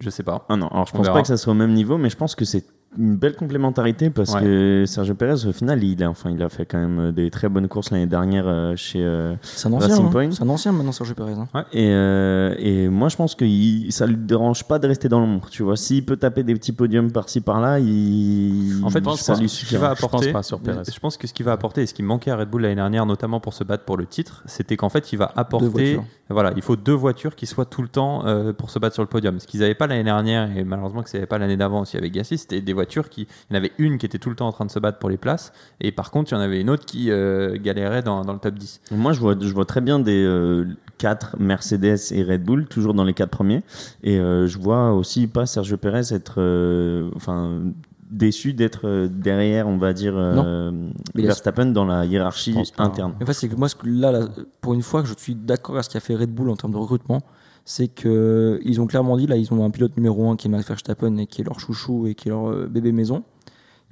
Je 0.00 0.10
sais 0.10 0.22
pas. 0.22 0.44
Ah 0.48 0.56
non, 0.56 0.68
alors 0.68 0.86
je 0.86 0.92
pense 0.92 1.08
pas 1.08 1.22
que 1.22 1.28
ça 1.28 1.36
soit 1.36 1.52
au 1.52 1.56
même 1.56 1.72
niveau, 1.72 1.96
mais 1.98 2.10
je 2.10 2.16
pense 2.16 2.34
que 2.34 2.44
c'est 2.44 2.64
une 2.98 3.16
belle 3.16 3.34
complémentarité 3.36 4.10
parce 4.10 4.34
Ouais. 4.34 4.42
que 4.42 4.84
Sergio 4.86 5.14
Perez, 5.14 5.46
au 5.46 5.52
final, 5.52 5.82
il 5.82 6.02
a, 6.02 6.10
enfin, 6.10 6.30
il 6.30 6.42
a 6.42 6.48
fait 6.48 6.66
quand 6.66 6.78
même 6.78 7.12
des 7.12 7.30
très 7.30 7.48
bonnes 7.48 7.68
courses 7.68 7.90
l'année 7.90 8.06
dernière 8.06 8.44
euh, 8.46 8.76
chez. 8.76 9.02
euh, 9.02 9.34
ancien. 9.64 9.78
Racing 9.78 10.04
hein. 10.06 10.10
Point. 10.10 10.30
C'est 10.32 10.42
un 10.42 10.48
ancien 10.48 10.72
maintenant, 10.72 10.92
Sergio 10.92 11.14
Perez. 11.14 11.32
hein. 11.32 11.64
et, 11.72 11.88
euh, 11.90 12.54
et 12.58 12.88
moi, 12.88 13.08
je 13.08 13.16
pense 13.16 13.34
que 13.34 13.44
il- 13.44 13.90
ça 13.92 14.06
lui 14.06 14.16
dérange 14.16 14.64
pas 14.64 14.78
de 14.78 14.86
rester 14.86 15.08
dans 15.08 15.20
l'ombre. 15.20 15.48
Tu 15.50 15.62
vois, 15.62 15.76
s'il 15.76 16.04
peut 16.04 16.16
taper 16.16 16.42
des 16.42 16.54
petits 16.54 16.72
podiums 16.72 17.10
par-ci 17.12 17.40
par-là, 17.40 17.78
il. 17.78 18.80
En 18.84 18.90
fait, 18.90 18.98
ça 18.98 18.98
je 18.98 18.98
lui 18.98 19.04
pense 19.04 19.38
qu'il 19.38 19.48
suffira. 19.48 19.88
va 19.88 19.94
Je 19.94 20.00
pense 20.00 20.08
apporter. 20.10 20.32
pas 20.32 20.42
sur 20.42 20.60
Perez. 20.60 20.82
Je 20.92 21.00
pense 21.00 21.16
que 21.16 21.26
ce 21.26 21.32
qui 21.32 21.42
va 21.42 21.52
apporter 21.52 21.82
et 21.82 21.86
ce 21.86 21.94
qui 21.94 22.02
manquait 22.02 22.30
à 22.30 22.36
Red 22.36 22.50
Bull 22.50 22.62
l'année 22.62 22.74
dernière, 22.74 23.06
notamment 23.06 23.40
pour 23.40 23.54
se 23.54 23.64
battre 23.64 23.84
pour 23.84 23.96
le 23.96 24.06
titre, 24.06 24.42
c'était 24.46 24.76
qu'en 24.76 24.88
fait, 24.88 25.12
il 25.12 25.16
va 25.16 25.32
apporter. 25.36 25.98
Voilà, 26.28 26.52
il 26.56 26.62
faut 26.62 26.76
deux 26.76 26.92
voitures 26.94 27.36
qui 27.36 27.44
soient 27.46 27.66
tout 27.66 27.82
le 27.82 27.88
temps 27.88 28.24
euh, 28.26 28.52
pour 28.54 28.70
se 28.70 28.78
battre 28.78 28.94
sur 28.94 29.02
le 29.02 29.08
podium. 29.08 29.38
Ce 29.38 29.46
qu'ils 29.46 29.60
n'avaient 29.60 29.74
pas 29.74 29.86
l'année 29.86 30.04
dernière 30.04 30.56
et 30.56 30.64
malheureusement 30.64 31.02
que 31.02 31.10
ce 31.10 31.16
n'avait 31.18 31.26
pas 31.26 31.36
l'année 31.36 31.58
d'avant 31.58 31.80
aussi 31.82 31.98
avec 31.98 32.10
Gasly, 32.12 32.38
c'était 32.38 32.62
des 32.62 32.72
voitures 32.72 32.81
qui. 32.84 33.22
Il 33.22 33.54
y 33.54 33.56
en 33.56 33.58
avait 33.58 33.72
une 33.78 33.98
qui 33.98 34.06
était 34.06 34.18
tout 34.18 34.30
le 34.30 34.36
temps 34.36 34.48
en 34.48 34.52
train 34.52 34.64
de 34.64 34.70
se 34.70 34.78
battre 34.78 34.98
pour 34.98 35.10
les 35.10 35.16
places 35.16 35.52
et 35.80 35.92
par 35.92 36.10
contre, 36.10 36.32
il 36.32 36.34
y 36.34 36.38
en 36.38 36.40
avait 36.40 36.60
une 36.60 36.70
autre 36.70 36.84
qui 36.84 37.10
euh, 37.10 37.56
galérait 37.60 38.02
dans, 38.02 38.22
dans 38.22 38.32
le 38.32 38.38
top 38.38 38.54
10. 38.54 38.80
Moi, 38.92 39.12
je 39.12 39.20
vois, 39.20 39.34
je 39.38 39.52
vois 39.52 39.64
très 39.64 39.80
bien 39.80 39.98
des 39.98 40.22
euh, 40.24 40.64
4 41.02 41.36
Mercedes 41.40 42.12
et 42.12 42.22
Red 42.22 42.44
Bull, 42.44 42.66
toujours 42.66 42.94
dans 42.94 43.02
les 43.02 43.12
quatre 43.12 43.30
premiers. 43.30 43.62
Et 44.04 44.18
euh, 44.18 44.46
je 44.46 44.56
vois 44.58 44.92
aussi 44.92 45.26
pas 45.26 45.46
Sergio 45.46 45.76
Perez 45.76 46.14
être 46.14 46.36
euh, 46.38 47.10
enfin, 47.16 47.60
déçu 48.08 48.52
d'être 48.52 49.08
derrière, 49.08 49.66
on 49.66 49.78
va 49.78 49.92
dire, 49.94 50.14
euh, 50.16 50.70
Verstappen 51.14 51.66
dans 51.66 51.84
la 51.84 52.04
hiérarchie 52.04 52.56
interne. 52.78 53.14
En 53.20 53.26
fait, 53.26 53.32
c'est 53.32 53.48
que 53.48 53.56
moi, 53.56 53.68
ce 53.68 53.74
que 53.74 53.88
là, 53.88 54.12
là, 54.12 54.28
pour 54.60 54.74
une 54.74 54.82
fois 54.82 55.02
je 55.04 55.14
suis 55.16 55.34
d'accord 55.34 55.74
avec 55.74 55.86
ce 55.86 55.90
qu'a 55.90 56.00
fait 56.00 56.14
Red 56.14 56.30
Bull 56.32 56.50
en 56.50 56.56
termes 56.56 56.72
de 56.72 56.78
recrutement, 56.78 57.20
c'est 57.64 57.88
que 57.88 58.60
ils 58.64 58.80
ont 58.80 58.86
clairement 58.86 59.16
dit 59.16 59.26
là, 59.26 59.36
ils 59.36 59.52
ont 59.52 59.64
un 59.64 59.70
pilote 59.70 59.96
numéro 59.96 60.28
1 60.30 60.36
qui 60.36 60.48
est 60.48 60.50
Max 60.50 60.66
Verstappen 60.66 61.16
et 61.18 61.26
qui 61.26 61.40
est 61.40 61.44
leur 61.44 61.60
chouchou 61.60 62.06
et 62.06 62.14
qui 62.14 62.28
est 62.28 62.30
leur 62.30 62.50
euh, 62.50 62.66
bébé 62.66 62.92
maison. 62.92 63.24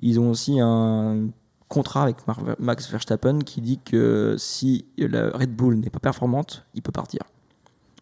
Ils 0.00 0.18
ont 0.18 0.30
aussi 0.30 0.58
un 0.60 1.28
contrat 1.68 2.02
avec 2.02 2.16
Max 2.58 2.90
Verstappen 2.90 3.38
qui 3.40 3.60
dit 3.60 3.78
que 3.84 4.34
si 4.38 4.86
la 4.98 5.30
Red 5.30 5.54
Bull 5.54 5.76
n'est 5.76 5.90
pas 5.90 6.00
performante, 6.00 6.64
il 6.74 6.82
peut 6.82 6.90
partir. 6.90 7.20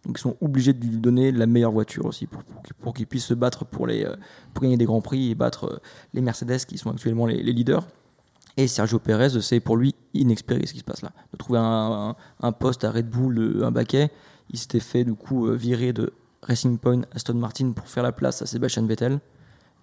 Donc 0.06 0.18
ils 0.18 0.22
sont 0.22 0.36
obligés 0.40 0.72
de 0.72 0.84
lui 0.84 0.96
donner 0.96 1.32
la 1.32 1.46
meilleure 1.46 1.72
voiture 1.72 2.06
aussi 2.06 2.26
pour, 2.26 2.94
qu'il- 2.94 3.06
puisse 3.06 3.26
se 3.26 3.34
battre 3.34 3.64
euh, 3.64 4.16
pour 4.54 4.62
gagner 4.62 4.76
des 4.76 4.86
grands 4.86 5.02
prix 5.02 5.30
et 5.30 5.34
battre 5.34 5.64
euh, 5.64 5.78
les 6.14 6.22
Mercedes 6.22 6.64
qui 6.66 6.78
sont 6.78 6.90
actuellement 6.90 7.26
les, 7.26 7.42
leaders. 7.42 7.86
Et 8.56 8.66
Sergio 8.68 8.98
Perez, 8.98 9.40
c'est 9.40 9.60
pour 9.60 9.76
lui 9.76 9.94
inexpéré 10.14 10.66
ce 10.66 10.72
qui 10.72 10.78
se 10.78 10.84
passe 10.84 11.02
là. 11.02 11.12
De 11.32 11.36
trouver 11.36 11.58
un, 11.60 12.52
poste 12.52 12.84
à 12.84 12.90
Red 12.90 13.08
Bull, 13.08 13.62
un 13.62 13.70
baquet, 13.70 14.10
il 14.50 14.58
s'était 14.58 14.80
fait 14.80 15.04
du 15.04 15.14
coup 15.14 15.46
euh, 15.46 15.54
virer 15.54 15.92
de 15.92 16.12
Racing 16.42 16.78
Point 16.78 17.02
Aston 17.14 17.34
Martin 17.34 17.72
pour 17.72 17.88
faire 17.88 18.02
la 18.02 18.12
place 18.12 18.42
à 18.42 18.46
Sebastian 18.46 18.84
Vettel. 18.86 19.20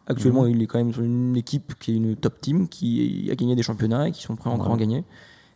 Actuellement, 0.08 0.46
il 0.46 0.62
est 0.62 0.68
quand 0.68 0.78
même 0.78 0.94
sur 0.94 1.02
une 1.02 1.36
équipe 1.36 1.74
qui 1.80 1.92
est 1.92 1.96
une 1.96 2.16
top 2.16 2.40
team, 2.40 2.68
qui 2.68 3.28
a 3.32 3.36
gagné 3.36 3.56
des 3.56 3.64
championnats 3.64 4.08
et 4.08 4.12
qui 4.12 4.22
sont 4.22 4.36
prêts 4.36 4.52
encore 4.52 4.68
à 4.68 4.70
en 4.70 4.78
gagner. 4.78 5.04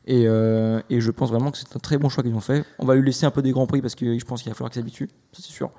Et, 0.07 0.23
euh, 0.27 0.81
et 0.89 1.01
je 1.01 1.11
pense 1.11 1.29
vraiment 1.29 1.51
que 1.51 1.57
c'est 1.59 1.75
un 1.75 1.79
très 1.79 1.99
bon 1.99 2.09
choix 2.09 2.23
qu'ils 2.23 2.33
ont 2.33 2.39
fait. 2.39 2.65
On 2.79 2.85
va 2.85 2.95
lui 2.95 3.05
laisser 3.05 3.27
un 3.27 3.31
peu 3.31 3.43
des 3.43 3.51
grands 3.51 3.67
prix 3.67 3.79
parce 3.81 3.93
que 3.93 4.17
je 4.17 4.25
pense 4.25 4.41
qu'il 4.41 4.49
va 4.51 4.55
falloir 4.55 4.71
qu'il 4.71 4.81
s'habitue, 4.81 5.07
ça 5.33 5.43
c'est 5.43 5.51
sûr. 5.51 5.69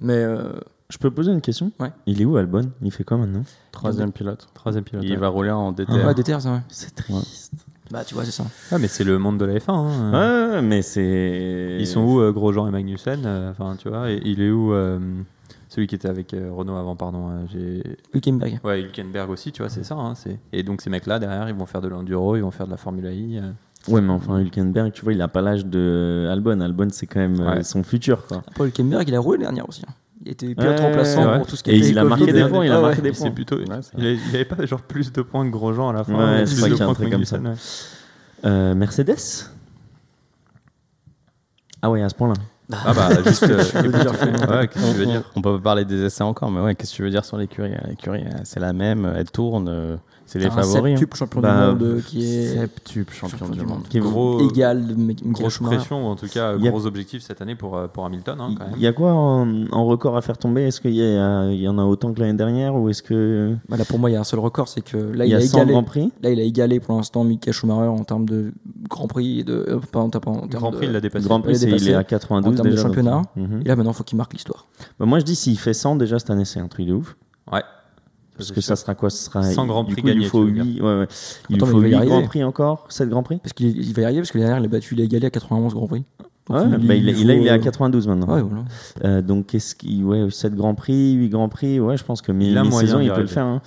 Mais 0.00 0.14
euh, 0.14 0.58
Je 0.90 0.98
peux 0.98 1.10
poser 1.12 1.30
une 1.30 1.40
question? 1.40 1.70
Ouais. 1.78 1.92
Il 2.06 2.20
est 2.20 2.24
où 2.24 2.36
Albon? 2.36 2.72
Il 2.82 2.90
fait 2.90 3.04
quoi 3.04 3.16
maintenant? 3.16 3.44
Troisième 3.70 4.10
pilote. 4.10 4.48
Troisième 4.54 4.82
pilote. 4.82 5.04
Il 5.04 5.12
ouais. 5.12 5.16
va 5.16 5.28
rouler 5.28 5.52
en 5.52 5.70
DTR. 5.70 5.92
ouais, 6.04 6.14
des 6.14 6.24
terres, 6.24 6.42
ça, 6.42 6.52
ouais. 6.52 6.60
C'est 6.68 6.96
triste. 6.96 7.52
Bah, 7.90 8.04
tu 8.04 8.14
vois, 8.14 8.24
c'est 8.24 8.30
ça. 8.32 8.44
Ah, 8.72 8.78
mais 8.78 8.88
c'est 8.88 9.04
le 9.04 9.18
monde 9.18 9.38
de 9.38 9.44
la 9.44 9.54
F1. 9.58 9.70
hein. 9.72 10.52
Ouais, 10.54 10.62
mais 10.62 10.82
c'est. 10.82 11.76
Ils 11.78 11.86
sont 11.86 12.00
où 12.02 12.20
euh, 12.20 12.32
Grosjean 12.32 12.66
et 12.66 12.70
Magnussen 12.70 13.22
euh, 13.24 13.50
Enfin, 13.50 13.76
tu 13.78 13.88
vois, 13.88 14.10
et 14.10 14.20
il 14.24 14.40
est 14.42 14.50
où 14.50 14.72
euh, 14.72 14.98
celui 15.68 15.86
qui 15.86 15.94
était 15.94 16.08
avec 16.08 16.34
euh, 16.34 16.50
Renault 16.52 16.76
avant, 16.76 16.96
pardon. 16.96 17.46
j'ai 17.52 17.82
Hülkenberg. 18.14 18.58
Ouais, 18.64 18.80
Hülkenberg 18.82 19.30
aussi, 19.30 19.52
tu 19.52 19.62
vois, 19.62 19.68
c'est 19.68 19.84
ça. 19.84 19.94
hein, 19.94 20.14
c'est- 20.16 20.38
et 20.52 20.62
donc 20.64 20.80
ces 20.82 20.90
mecs-là, 20.90 21.18
derrière, 21.18 21.48
ils 21.48 21.54
vont 21.54 21.66
faire 21.66 21.80
de 21.80 21.88
l'enduro, 21.88 22.34
ils 22.36 22.42
vont 22.42 22.50
faire 22.50 22.66
de 22.66 22.72
la 22.72 22.76
Formule 22.76 23.06
I. 23.06 23.38
euh. 23.38 23.50
Ouais, 23.88 24.00
mais 24.00 24.12
enfin, 24.12 24.40
Hülkenberg, 24.40 24.90
tu 24.92 25.02
vois, 25.04 25.12
il 25.12 25.22
a 25.22 25.28
pas 25.28 25.42
l'âge 25.42 25.64
de 25.64 26.26
Albon. 26.28 26.58
Albon, 26.60 26.88
c'est 26.90 27.06
quand 27.06 27.20
même 27.20 27.38
Ouais. 27.38 27.62
son 27.62 27.84
futur, 27.84 28.26
quoi. 28.26 28.42
Paul 28.56 28.66
Hülkenberg, 28.68 29.06
il 29.08 29.14
a 29.14 29.20
roulé 29.20 29.38
l'année 29.38 29.44
dernière 29.54 29.68
aussi. 29.68 29.82
hein. 29.88 29.92
Il 30.26 30.32
était 30.32 30.54
pilote 30.54 30.78
Ouais, 30.78 30.84
remplaçant 30.86 31.30
ouais. 31.30 31.38
pour 31.38 31.46
tout 31.46 31.56
ce 31.56 31.62
qui 31.62 31.70
Et 31.70 31.78
était 31.78 31.88
il 31.88 31.98
a 31.98 32.04
marqué 32.04 32.32
des 32.32 32.44
points, 32.48 32.64
il 32.64 32.72
a 32.72 32.78
Ah 32.78 32.80
marqué 32.82 33.00
des 33.00 33.12
points. 33.12 33.30
plutôt. 33.30 33.58
Il, 33.60 33.72
a- 33.72 33.80
il 33.96 34.34
avait 34.34 34.44
pas 34.44 34.66
genre 34.66 34.80
plus 34.82 35.12
de 35.12 35.22
points 35.22 35.46
que 35.46 35.50
Grosjean 35.50 35.88
à 35.90 35.92
la 35.92 36.04
fin. 36.04 36.12
Ouais, 36.12 36.44
plus 36.44 36.56
de 36.56 36.62
qu'il 36.66 36.76
y 36.76 36.80
a 36.80 36.84
un 36.84 36.86
points 36.86 36.94
truc 36.94 37.06
que 37.08 37.12
comme 37.14 37.24
ça. 37.24 37.38
Euh, 38.44 38.74
Mercedes 38.74 39.48
Ah 41.82 41.90
ouais, 41.90 42.02
à 42.02 42.08
ce 42.08 42.14
point-là. 42.14 42.34
Ah 42.84 42.92
bah 42.94 43.08
juste. 43.24 43.44
euh, 43.44 43.58
ouais, 43.58 44.68
qu'est-ce 44.68 44.84
que 44.86 44.92
tu 44.92 44.98
veux 44.98 45.06
dire? 45.06 45.22
On 45.36 45.42
peut 45.42 45.56
pas 45.58 45.62
parler 45.62 45.84
des 45.84 46.02
essais 46.04 46.24
encore, 46.24 46.50
mais 46.50 46.60
ouais, 46.60 46.74
qu'est-ce 46.74 46.90
que 46.92 46.96
tu 46.96 47.02
veux 47.02 47.10
dire 47.10 47.24
sur 47.24 47.36
l'écurie? 47.36 47.72
L'écurie, 47.88 48.24
euh, 48.26 48.38
c'est 48.44 48.58
la 48.60 48.72
même, 48.72 49.10
elle 49.16 49.30
tourne, 49.30 49.68
euh, 49.68 49.96
c'est 50.26 50.38
les 50.40 50.50
favoris. 50.50 50.94
hein. 50.94 50.96
septuple 50.96 51.16
champion 51.16 51.40
Bah, 51.40 51.54
du 51.54 51.72
monde 51.72 51.82
euh, 51.82 52.00
qui 52.00 52.24
est 52.24 52.48
Septuple 52.56 53.14
champion 53.14 53.48
du 53.48 53.60
monde. 53.62 53.82
Qui 53.88 53.98
est 53.98 54.00
Gros- 54.00 54.40
égal 54.50 54.86
de 54.86 54.94
Michael 54.94 55.32
Grosse 55.32 55.54
Schumacher. 55.54 55.76
pression, 55.76 56.06
ou 56.06 56.10
en 56.10 56.16
tout 56.16 56.26
cas, 56.26 56.50
a- 56.50 56.56
gros 56.58 56.84
objectif 56.86 57.22
cette 57.22 57.40
année 57.40 57.54
pour, 57.54 57.76
euh, 57.76 57.86
pour 57.88 58.04
Hamilton, 58.04 58.38
hein, 58.40 58.54
Il 58.76 58.82
y 58.82 58.86
a 58.86 58.92
quoi 58.92 59.12
en, 59.12 59.66
en 59.70 59.86
record 59.86 60.16
à 60.16 60.22
faire 60.22 60.36
tomber? 60.36 60.64
Est-ce 60.64 60.80
qu'il 60.80 60.94
y, 60.94 61.68
en 61.68 61.78
a 61.78 61.84
autant 61.84 62.12
que 62.12 62.20
l'année 62.20 62.36
dernière 62.36 62.74
ou 62.74 62.88
est-ce 62.88 63.02
que 63.02 63.54
Bah 63.68 63.76
là, 63.76 63.84
pour 63.84 63.98
moi, 63.98 64.10
il 64.10 64.14
y 64.14 64.16
a 64.16 64.20
un 64.20 64.24
seul 64.24 64.40
record, 64.40 64.68
c'est 64.68 64.80
que 64.82 64.96
là, 64.96 65.24
il 65.26 65.34
a 65.34 65.38
a 65.38 65.40
100 65.40 65.58
égalé. 65.58 65.72
Grand 65.72 65.84
Prix? 65.84 66.12
Là, 66.22 66.30
il 66.30 66.40
a 66.40 66.42
égalé 66.42 66.80
pour 66.80 66.96
l'instant 66.96 67.22
Michael 67.24 67.54
Schumacher 67.54 67.88
en 67.88 68.04
termes 68.04 68.26
de 68.26 68.52
Grand 68.90 69.06
Prix 69.06 69.44
de. 69.44 69.64
euh, 69.68 69.78
pas 69.92 70.00
en, 70.00 70.10
pas 70.10 70.18
en 70.28 70.34
termes 70.46 70.48
Grand 70.50 70.70
de- 70.72 70.76
Prix, 70.76 70.86
il 70.86 70.92
l'a 70.92 71.00
dépassé. 71.00 71.26
Grand 71.26 71.40
Prix, 71.40 71.52
Il 71.52 71.54
est 71.54 71.58
c'est- 71.58 71.66
il 71.66 71.72
dépassé 71.72 71.90
est 71.90 71.94
à 71.94 72.04
92 72.04 72.52
en 72.52 72.54
termes 72.56 72.66
de 72.66 72.70
déjà. 72.72 72.82
championnat. 72.88 73.22
Mhm. 73.36 73.60
Et 73.64 73.68
là, 73.68 73.76
maintenant, 73.76 73.92
il 73.92 73.94
faut 73.94 74.04
qu'il 74.04 74.18
marque 74.18 74.32
l'histoire. 74.32 74.66
Bah, 74.98 75.06
moi, 75.06 75.18
je 75.20 75.24
dis 75.24 75.36
s'il 75.36 75.58
fait 75.58 75.72
100 75.74 75.96
déjà 75.96 76.18
cette 76.18 76.30
année, 76.30 76.44
c'est 76.44 76.60
un 76.60 76.68
truc 76.68 76.86
de 76.86 76.94
ouf. 76.94 77.16
Ouais. 77.52 77.62
Parce 78.36 78.52
que 78.52 78.60
ça 78.60 78.76
sera 78.76 78.94
quoi? 78.94 79.10
Ce 79.10 79.24
sera 79.24 79.42
100 79.42 79.66
Grands 79.66 79.84
du 79.84 79.92
Prix 79.94 80.02
coup, 80.02 80.08
Il 80.08 80.10
gagnés, 80.12 80.24
lui 80.24 80.28
faut 80.30 80.44
tu 80.46 80.52
veux 80.52 80.62
8, 80.64 80.80
ouais, 80.82 80.98
ouais. 81.00 81.06
Il 81.48 81.56
Attends, 81.56 81.66
faut 81.66 81.78
il 81.78 81.82
va 81.82 81.86
y 81.86 81.90
8 81.90 81.94
arriver. 81.96 82.10
Grands 82.10 82.22
Prix 82.22 82.44
encore 82.44 82.86
7 82.90 83.08
Grands 83.08 83.22
Prix? 83.22 83.38
Parce 83.38 83.52
qu'il 83.52 83.76
il 83.76 83.92
va 83.94 84.02
y 84.02 84.04
arriver, 84.04 84.20
parce 84.20 84.30
que 84.32 84.38
l'année 84.38 84.48
dernière, 84.50 84.62
il 84.64 84.66
a 84.66 84.78
battu, 84.78 84.94
il 84.98 85.24
à 85.26 85.30
91 85.30 85.74
Grand 85.74 85.86
Prix. 85.86 86.04
Ouais, 86.48 86.60
il- 86.64 86.86
bah, 86.86 86.94
il 86.94 87.08
il, 87.08 87.14
faut, 87.14 87.20
il, 87.22 87.26
là, 87.26 87.34
il 87.34 87.46
est 87.46 87.50
à 87.50 87.54
euh, 87.54 87.58
92 87.58 88.06
maintenant. 88.06 88.32
Ouais, 88.34 88.42
voilà. 88.42 88.64
Euh, 89.04 89.20
donc, 89.22 89.46
qu'est-ce 89.46 89.74
qu'il. 89.74 90.04
Ouais, 90.04 90.30
7 90.30 90.54
Grands 90.54 90.74
Prix, 90.74 91.14
8 91.14 91.28
Grands 91.30 91.48
Prix, 91.48 91.80
ouais, 91.80 91.96
je 91.96 92.04
pense 92.04 92.22
que 92.22 92.30
mi- 92.30 92.50
Il 92.52 92.62
mi-saison, 92.62 92.98
d'y 93.00 93.06
il 93.06 93.12
peut 93.12 93.20
le 93.22 93.26
faire. 93.26 93.46
hein. 93.46 93.62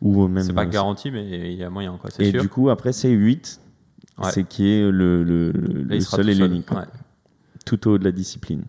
Ou 0.00 0.28
même. 0.28 0.44
C'est 0.44 0.52
pas 0.52 0.64
euh, 0.64 0.68
garanti, 0.68 1.10
mais 1.10 1.52
il 1.52 1.58
y 1.58 1.64
a 1.64 1.70
moyen, 1.70 1.96
quoi, 2.00 2.10
Et 2.18 2.30
sûr. 2.30 2.40
du 2.42 2.48
coup, 2.48 2.68
après, 2.70 2.92
c'est 2.92 3.10
8. 3.10 3.60
Ouais. 4.22 4.30
C'est 4.30 4.44
qui 4.46 4.68
est 4.70 4.82
le, 4.82 5.24
le, 5.24 5.50
le- 5.50 5.50
Là, 5.50 5.84
le 5.88 5.96
il 5.96 6.02
seul 6.02 6.28
et 6.28 6.34
l'unique. 6.34 6.68
Tout 7.66 7.88
au 7.88 7.92
haut 7.94 7.98
de 7.98 8.04
la 8.04 8.12
discipline. 8.12 8.62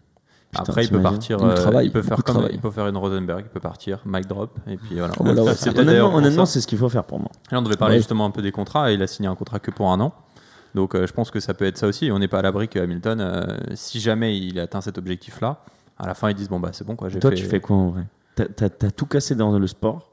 Putain, 0.57 0.63
Après, 0.71 0.83
il 0.85 0.89
peut 0.91 1.01
partir. 1.01 1.37
Il 1.41 1.45
euh, 1.47 1.53
travaille, 1.55 1.85
il 1.87 1.91
peut 1.91 2.01
faire 2.01 2.09
beaucoup 2.17 2.21
de 2.21 2.25
comme 2.25 2.35
travail. 2.35 2.51
il 2.55 2.59
peut 2.61 2.71
faire 2.71 2.87
une 2.87 2.97
Rosenberg, 2.97 3.41
il 3.45 3.49
peut 3.49 3.59
partir, 3.59 3.99
mic 4.05 4.25
drop, 4.27 4.57
et 4.67 4.77
puis 4.77 4.95
voilà. 4.97 5.13
Oh, 5.19 5.23
voilà, 5.23 5.43
ouais. 5.45 5.53
C'est 5.55 5.71
peut-être 5.73 5.85
d'ailleurs 5.85 6.13
Honnêtement, 6.13 6.45
c'est 6.45 6.61
ce 6.61 6.67
qu'il 6.67 6.77
faut 6.77 6.89
faire 6.89 7.03
pour 7.03 7.19
moi. 7.19 7.29
Là, 7.51 7.59
on 7.59 7.61
devait 7.61 7.75
parler 7.77 7.95
Ouais. 7.95 7.99
justement 7.99 8.25
un 8.25 8.31
peu 8.31 8.41
des 8.41 8.51
contrats, 8.51 8.91
et 8.91 8.95
il 8.95 9.01
a 9.01 9.07
signé 9.07 9.27
un 9.29 9.35
contrat 9.35 9.59
que 9.59 9.71
pour 9.71 9.91
un 9.91 9.99
an. 9.99 10.13
Donc, 10.73 10.93
euh, 10.95 11.07
je 11.07 11.13
pense 11.13 11.31
que 11.31 11.39
ça 11.39 11.53
peut 11.53 11.65
être 11.65 11.77
ça 11.77 11.87
aussi. 11.87 12.11
On 12.11 12.19
n'est 12.19 12.27
pas 12.27 12.39
à 12.39 12.41
l'abri 12.41 12.67
que 12.67 12.79
Hamilton, 12.79 13.21
euh, 13.21 13.45
si 13.75 13.99
jamais 13.99 14.37
il 14.37 14.59
atteint 14.59 14.81
cet 14.81 14.97
objectif-là, 14.97 15.61
à 15.97 16.07
la 16.07 16.13
fin, 16.13 16.29
ils 16.29 16.35
disent 16.35 16.49
bon 16.49 16.59
bah 16.59 16.69
c'est 16.73 16.85
bon 16.85 16.95
quoi. 16.97 17.07
J'ai 17.09 17.19
Toi, 17.19 17.29
fait... 17.31 17.35
tu 17.37 17.45
fais 17.45 17.59
quoi 17.61 17.77
en 17.77 17.89
vrai? 17.91 18.03
T'as- 18.35 18.45
T'as 18.47 18.67
t'as 18.69 18.91
tout 18.91 19.05
cassé 19.05 19.35
dans 19.35 19.57
le 19.57 19.67
sport? 19.67 20.11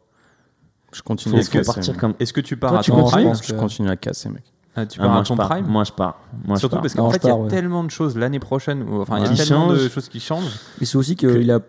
Je 0.93 1.03
continue 1.03 1.35
Faut, 1.35 1.41
à 1.41 1.45
faut 1.45 1.53
casser. 1.53 1.73
partir 1.75 1.97
comme. 1.97 2.15
Est-ce 2.21 2.33
que 2.33 2.41
tu 2.41 2.57
pars 2.57 2.71
Toi, 2.71 2.79
à 2.79 2.83
tu 2.83 2.91
ton 2.93 2.99
continues 2.99 3.13
prime 3.23 3.29
pense 3.29 3.45
Je 3.47 3.53
que- 3.53 3.59
continue 3.59 3.91
à 3.91 3.97
casser, 3.97 4.29
mec. 4.29 4.45
Ah, 4.75 4.87
Tu 4.87 4.99
Ah, 5.01 5.05
pars 5.05 5.11
moi, 5.13 5.21
à 5.21 5.25
je 5.25 5.29
ton 5.29 5.37
pars. 5.37 5.49
prime 5.51 5.67
Moi, 5.67 5.85
je 5.85 5.93
pars. 5.93 6.19
Moi, 6.47 6.57
je 6.57 6.61
Surtout 6.61 6.77
pars. 6.77 6.83
parce 6.83 6.95
qu'en 6.95 7.11
fait, 7.11 7.21
il 7.25 7.27
y 7.29 7.31
a 7.31 7.37
ouais. 7.37 7.49
tellement 7.49 7.85
de 7.85 7.91
choses 7.91 8.17
l'année 8.17 8.39
prochaine. 8.39 8.83
ou- 8.83 9.01
Enfin, 9.03 9.19
il 9.19 9.25
y 9.25 9.41
a 9.41 9.45
tellement 9.45 9.69
de 9.73 9.89
choses 9.89 10.09
qui 10.09 10.21
changent. 10.21 10.59
Mais 10.81 10.87
c'est 10.87 10.97
aussi 10.97 11.15
qu'il 11.17 11.51
a, 11.51 11.61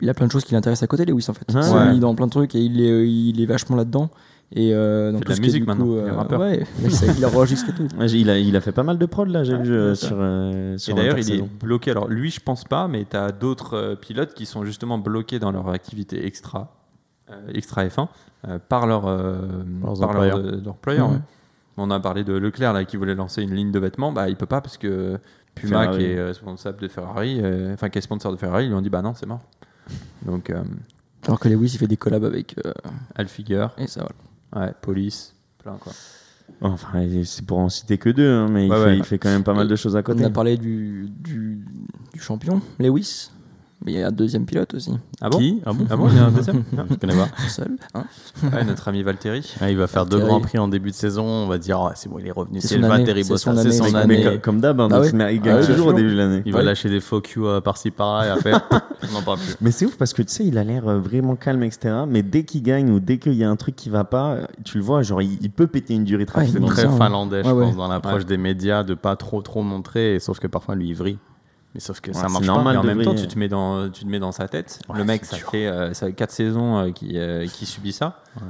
il 0.00 0.08
a 0.08 0.14
plein 0.14 0.26
de 0.26 0.32
choses 0.32 0.44
qui 0.44 0.54
l'intéressent 0.54 0.84
à 0.84 0.86
côté, 0.86 1.04
Lewis, 1.04 1.26
en 1.28 1.34
fait. 1.34 1.44
Ouais. 1.52 1.60
Il 1.60 1.64
s'est 1.64 1.74
Ouais. 1.74 1.92
mis 1.92 2.00
dans 2.00 2.14
plein 2.14 2.26
de 2.26 2.30
trucs 2.30 2.54
et 2.54 2.60
il 2.60 2.80
est, 2.80 3.08
il 3.10 3.40
est 3.40 3.46
vachement 3.46 3.76
là-dedans. 3.76 4.10
Et 4.56 4.72
euh, 4.72 5.10
dans 5.10 5.20
tout 5.20 5.30
la 5.30 5.34
ce 5.34 5.40
qui 5.40 5.46
est, 5.46 5.48
musique 5.48 5.62
du 5.62 5.66
maintenant, 5.66 5.84
coup, 5.86 5.96
est 5.96 6.32
euh, 6.34 6.38
ouais, 6.38 6.64
ça, 6.90 7.06
il 7.16 7.26
enregistre 7.26 7.70
et 7.70 7.72
tout. 7.74 7.88
Il, 8.00 8.30
a, 8.30 8.38
il 8.38 8.54
a 8.56 8.60
fait 8.60 8.72
pas 8.72 8.82
mal 8.84 8.98
de 8.98 9.06
prod 9.06 9.28
là, 9.28 9.42
j'ai 9.42 9.56
vu 9.56 9.72
euh, 9.72 9.94
sur, 9.94 10.16
euh, 10.20 10.74
Et 10.74 10.78
sur 10.78 10.94
d'ailleurs, 10.94 11.18
il 11.18 11.32
est 11.32 11.42
bloqué. 11.42 11.90
Alors, 11.90 12.08
lui, 12.08 12.30
je 12.30 12.40
pense 12.40 12.62
pas, 12.64 12.86
mais 12.86 13.04
tu 13.10 13.16
as 13.16 13.32
d'autres 13.32 13.74
euh, 13.74 13.94
pilotes 13.96 14.32
qui 14.34 14.46
sont 14.46 14.64
justement 14.64 14.98
bloqués 14.98 15.38
dans 15.40 15.50
leur 15.50 15.68
activité 15.70 16.24
extra, 16.26 16.76
euh, 17.30 17.34
extra 17.52 17.84
F1 17.86 18.08
euh, 18.46 18.58
par 18.68 18.86
leur, 18.86 19.06
euh, 19.06 19.38
Leurs 19.82 19.98
par 19.98 20.12
leur, 20.22 20.36
euh, 20.36 20.60
employeur, 20.68 21.10
Ouais. 21.10 21.18
On 21.76 21.90
a 21.90 21.98
parlé 22.00 22.22
de 22.24 22.32
Leclerc 22.34 22.72
là, 22.72 22.84
qui 22.84 22.96
voulait 22.96 23.14
lancer 23.14 23.42
une 23.42 23.54
ligne 23.54 23.72
de 23.72 23.78
vêtements. 23.78 24.12
Bah, 24.12 24.28
il 24.28 24.36
peut 24.36 24.46
pas 24.46 24.60
parce 24.60 24.76
que 24.78 25.18
Puma, 25.54 25.80
Ferrari. 25.82 25.98
qui 25.98 26.04
est 26.04 26.22
responsable 26.22 26.80
de 26.80 26.88
Ferrari, 26.88 27.40
euh, 27.42 27.74
enfin 27.74 27.88
qui 27.88 27.98
est 27.98 28.02
sponsor 28.02 28.30
de 28.32 28.36
Ferrari, 28.36 28.64
ils 28.64 28.68
lui 28.68 28.74
ont 28.74 28.80
dit 28.82 28.90
bah 28.90 29.02
non, 29.02 29.14
c'est 29.14 29.26
mort. 29.26 29.40
Donc, 30.24 30.50
euh, 30.50 30.62
Alors 31.26 31.38
que 31.40 31.48
Lewis, 31.48 31.70
il 31.74 31.78
fait 31.78 31.86
des 31.86 31.96
collabs 31.96 32.24
avec. 32.24 32.54
euh, 32.64 32.72
Alfiguer, 33.16 33.66
et 33.78 33.86
ça, 33.86 34.06
voilà. 34.52 34.66
ouais, 34.68 34.72
Police, 34.82 35.34
plein 35.58 35.76
quoi. 35.80 35.92
Enfin, 36.60 37.06
c'est 37.24 37.44
pour 37.46 37.58
en 37.58 37.68
citer 37.68 37.98
que 37.98 38.10
deux, 38.10 38.28
hein, 38.30 38.48
mais 38.50 38.66
il, 38.66 38.70
Ouais, 38.70 38.84
fait, 38.84 38.96
il 38.98 39.04
fait 39.04 39.18
quand 39.18 39.30
même 39.30 39.44
pas 39.44 39.54
mal 39.54 39.66
de 39.66 39.76
choses 39.76 39.96
à 39.96 40.00
On 40.00 40.02
côté. 40.02 40.24
a 40.24 40.30
parlé 40.30 40.56
du, 40.58 41.08
du, 41.08 41.64
du 42.12 42.20
champion, 42.20 42.60
Lewis. 42.78 43.30
Mais 43.84 43.92
il 43.92 43.98
y 43.98 44.02
a 44.02 44.08
un 44.08 44.12
deuxième 44.12 44.46
pilote 44.46 44.72
aussi, 44.72 44.92
Ah 45.20 45.28
bon 45.28 45.36
Qui 45.38 45.60
Ah 45.66 45.72
bon 45.74 45.86
Ah 45.90 45.96
bon, 45.96 46.08
il 46.08 46.16
y 46.16 46.18
a 46.18 46.24
un 46.24 46.30
deuxième 46.30 46.64
Non. 46.72 46.84
Je 46.90 46.94
connais 46.94 47.14
pas. 47.14 47.26
tout 47.26 47.48
seul. 47.50 47.76
hein. 47.92 48.04
Ouais, 48.50 48.64
Notre 48.64 48.88
ami 48.88 49.02
Valtteri. 49.02 49.54
Ah, 49.60 49.70
il 49.70 49.76
va 49.76 49.86
faire 49.86 50.06
deux 50.06 50.18
grands 50.20 50.40
prix 50.40 50.56
en 50.58 50.68
début 50.68 50.90
de 50.90 50.94
saison. 50.94 51.24
On 51.26 51.46
va 51.46 51.58
dire, 51.58 51.78
oh, 51.80 51.90
c'est 51.94 52.08
bon, 52.08 52.18
il 52.18 52.26
est 52.26 52.30
revenu. 52.32 52.62
C'est 52.62 52.78
le 52.78 52.86
Valtteri 52.88 53.24
c'est 53.24 53.28
Bottas, 53.30 53.42
son 53.42 53.54
c'est 53.56 53.60
année, 53.60 53.72
son 54.00 54.06
Mais 54.08 54.26
année. 54.26 54.38
comme, 54.38 54.60
d'hab, 54.60 54.80
hein, 54.80 54.88
Ah 54.90 55.02
il 55.04 55.20
Ah 55.20 55.36
gagne 55.36 55.66
toujours 55.66 55.88
au 55.88 55.92
début 55.92 56.12
de 56.12 56.16
l'année. 56.16 56.42
Il 56.46 56.52
va 56.54 56.62
lâcher 56.62 56.88
des 56.88 57.00
faux 57.00 57.20
culs 57.20 57.44
euh, 57.44 57.60
par-ci 57.60 57.90
par-là 57.90 58.26
et 58.26 58.30
après, 58.30 58.52
on 59.10 59.12
n'en 59.12 59.22
parle 59.22 59.38
plus. 59.38 59.54
Mais 59.60 59.70
c'est 59.70 59.84
ouf 59.84 59.98
parce 59.98 60.14
que 60.14 60.22
tu 60.22 60.32
sais, 60.32 60.44
il 60.46 60.56
a 60.56 60.64
l'air 60.64 60.88
euh, 60.88 60.98
vraiment 60.98 61.36
calme, 61.36 61.62
etc. 61.62 61.94
Mais 62.08 62.22
dès 62.22 62.44
qu'il 62.44 62.62
gagne 62.62 62.90
ou 62.90 63.00
dès 63.00 63.18
qu'il 63.18 63.34
y 63.34 63.44
a 63.44 63.50
un 63.50 63.56
truc 63.56 63.76
qui 63.76 63.90
va 63.90 64.04
pas, 64.04 64.32
euh, 64.32 64.46
tu 64.64 64.78
le 64.78 64.84
vois, 64.84 65.02
genre 65.02 65.20
il, 65.20 65.36
il 65.42 65.50
peut 65.50 65.66
péter 65.66 65.92
une 65.94 66.04
durée 66.04 66.24
très 66.24 66.40
Ouais, 66.40 66.46
C'est 66.50 66.60
très 66.60 66.86
hein. 66.86 66.96
finlandais, 66.96 67.42
je 67.44 67.50
pense, 67.50 67.76
dans 67.76 67.88
l'approche 67.88 68.24
des 68.24 68.38
médias, 68.38 68.82
de 68.82 68.94
pas 68.94 69.14
trop 69.16 69.42
trop 69.42 69.62
montrer, 69.62 70.18
sauf 70.20 70.38
que 70.40 70.46
parfois 70.46 70.74
lui 70.74 70.88
il 70.88 70.94
vrille. 70.94 71.18
Mais 71.74 71.80
sauf 71.80 72.00
que 72.00 72.10
Ouais, 72.10 72.14
ça 72.14 72.26
c'est 72.28 72.32
marche 72.32 72.46
normal. 72.46 72.74
Mais 72.74 72.78
en 72.78 72.84
même 72.94 73.02
temps, 73.02 73.14
tu 73.14 73.26
te 73.26 73.38
mets 73.38 73.48
dans, 73.48 73.88
tu 73.90 74.04
te 74.04 74.08
mets 74.08 74.20
dans 74.20 74.30
sa 74.32 74.46
tête. 74.48 74.80
Ouais, 74.88 74.98
le 74.98 75.04
mec, 75.04 75.24
c'est 75.24 75.32
ça 75.32 75.36
dur. 75.38 75.50
fait, 75.50 75.66
euh, 75.66 75.92
ça 75.92 76.06
fait 76.06 76.12
4 76.12 76.30
saisons 76.30 76.78
euh, 76.78 76.90
qui, 76.92 77.18
euh, 77.18 77.46
qui 77.48 77.66
subit 77.66 77.92
ça. 77.92 78.22
Euh, 78.40 78.46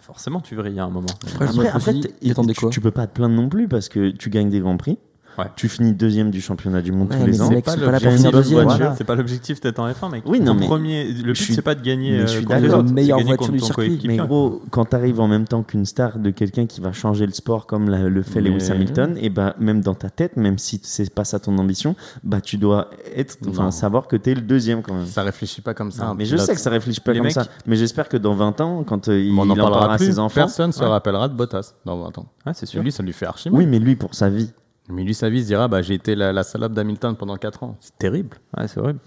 forcément, 0.00 0.40
tu 0.40 0.54
vrilles 0.54 0.78
à 0.78 0.84
un 0.84 0.90
moment. 0.90 1.06
Après, 1.40 1.68
Après, 1.68 1.92
t- 1.94 2.14
il 2.22 2.34
tu, 2.34 2.54
quoi 2.54 2.70
tu 2.70 2.80
peux 2.80 2.90
pas 2.92 3.06
te 3.06 3.12
plaindre 3.14 3.34
non 3.34 3.48
plus 3.48 3.66
parce 3.68 3.88
que 3.88 4.10
tu 4.10 4.30
gagnes 4.30 4.50
des 4.50 4.60
grands 4.60 4.76
prix. 4.76 4.98
Ouais. 5.38 5.46
Tu 5.56 5.68
finis 5.68 5.92
deuxième 5.92 6.30
du 6.30 6.40
championnat 6.40 6.82
du 6.82 6.92
monde 6.92 7.10
Ouais, 7.10 7.18
tous 7.20 7.26
les 7.26 7.40
ans. 7.40 7.48
sont 7.50 7.60
pas 7.60 7.76
l'objectif. 7.76 8.52
Voilà, 8.62 8.94
C'est 8.96 9.04
pas 9.04 9.14
l'objectif 9.14 9.60
d'être 9.60 9.78
en 9.78 9.88
F1, 9.90 10.10
mec. 10.10 10.22
Oui, 10.26 10.40
non, 10.40 10.54
mais 10.54 10.66
premier, 10.66 11.04
le 11.12 11.32
but, 11.32 11.36
c'est 11.36 11.62
pas 11.62 11.74
de 11.74 11.82
gagner. 11.82 12.12
mais 12.12 12.18
je 12.18 12.22
euh, 12.22 12.26
suis 12.26 12.44
d'accord. 12.46 12.82
c'est 12.86 12.92
Meilleure 12.92 13.20
voiture 13.20 13.48
du 13.52 13.60
circuit. 13.60 14.00
Mais 14.06 14.16
gros, 14.18 14.62
quand 14.70 14.84
tu 14.86 14.96
arrives 14.96 15.20
en 15.20 15.28
même 15.28 15.46
temps 15.46 15.62
qu'une 15.62 15.86
star 15.86 16.18
de 16.18 16.30
quelqu'un 16.30 16.66
qui 16.66 16.80
va 16.80 16.92
changer 16.92 17.26
le 17.26 17.32
sport 17.32 17.66
comme 17.66 17.88
la- 17.88 18.08
le 18.08 18.22
fait 18.22 18.40
Mais- 18.40 18.50
Lewis 18.50 18.70
Hamilton, 18.70 19.16
et 19.20 19.30
bah 19.30 19.54
même 19.58 19.80
dans 19.80 19.94
ta 19.94 20.10
tête, 20.10 20.36
même 20.36 20.58
si 20.58 20.80
c'est 20.82 21.12
pas 21.12 21.24
ça 21.24 21.38
ton 21.38 21.56
ambition, 21.58 21.96
bah 22.24 22.40
tu 22.40 22.56
dois 22.58 22.90
être, 23.16 23.38
enfin 23.48 23.70
savoir 23.70 24.06
que 24.08 24.16
tu 24.16 24.30
es 24.30 24.34
le 24.34 24.40
deuxième 24.42 24.82
quand 24.82 24.94
même. 24.94 25.06
Ça 25.06 25.22
réfléchit 25.22 25.60
pas 25.62 25.74
comme 25.74 25.90
ça. 25.90 26.06
Non, 26.06 26.14
mais 26.14 26.24
je 26.24 26.36
sais 26.36 26.54
que 26.54 26.60
ça 26.60 26.70
réfléchit 26.70 27.00
pas 27.00 27.12
Les 27.12 27.18
comme 27.18 27.26
mecs- 27.26 27.34
ça. 27.34 27.46
Mais 27.66 27.76
j'espère 27.76 28.08
que 28.08 28.16
dans 28.16 28.34
20 28.34 28.60
ans, 28.60 28.84
quand 28.84 29.08
euh, 29.08 29.18
il, 29.20 29.32
en 29.38 29.46
parlera 29.54 29.94
à 29.94 29.96
plus. 29.96 30.06
ses 30.06 30.18
enfants. 30.18 30.34
Personne 30.34 30.72
se 30.72 30.82
rappellera 30.84 31.28
de 31.28 31.34
Bottas 31.34 31.74
dans 31.84 31.96
20 31.98 32.18
ans. 32.18 32.26
Ouais, 32.46 32.52
c'est 32.54 32.66
sûr. 32.66 32.82
lui, 32.82 32.92
ça 32.92 33.02
lui 33.02 33.12
fait 33.12 33.26
archi 33.26 33.50
mal. 33.50 33.58
Oui, 33.60 33.66
mais 33.66 33.78
lui 33.78 33.96
pour 33.96 34.14
sa 34.14 34.28
vie. 34.28 34.50
Mais 34.88 35.04
lui, 35.04 35.14
sa 35.14 35.30
vie, 35.30 35.38
il 35.38 35.42
se 35.42 35.46
dira 35.46 35.68
bah, 35.68 35.82
j'ai 35.82 35.94
été 35.94 36.14
la, 36.14 36.32
la 36.32 36.42
salope 36.42 36.72
d'Hamilton 36.72 37.14
pendant 37.16 37.36
4 37.36 37.62
ans. 37.62 37.76
C'est 37.80 37.96
terrible. 37.98 38.36
Ouais, 38.56 38.66
c'est 38.68 38.80
horrible. 38.80 38.98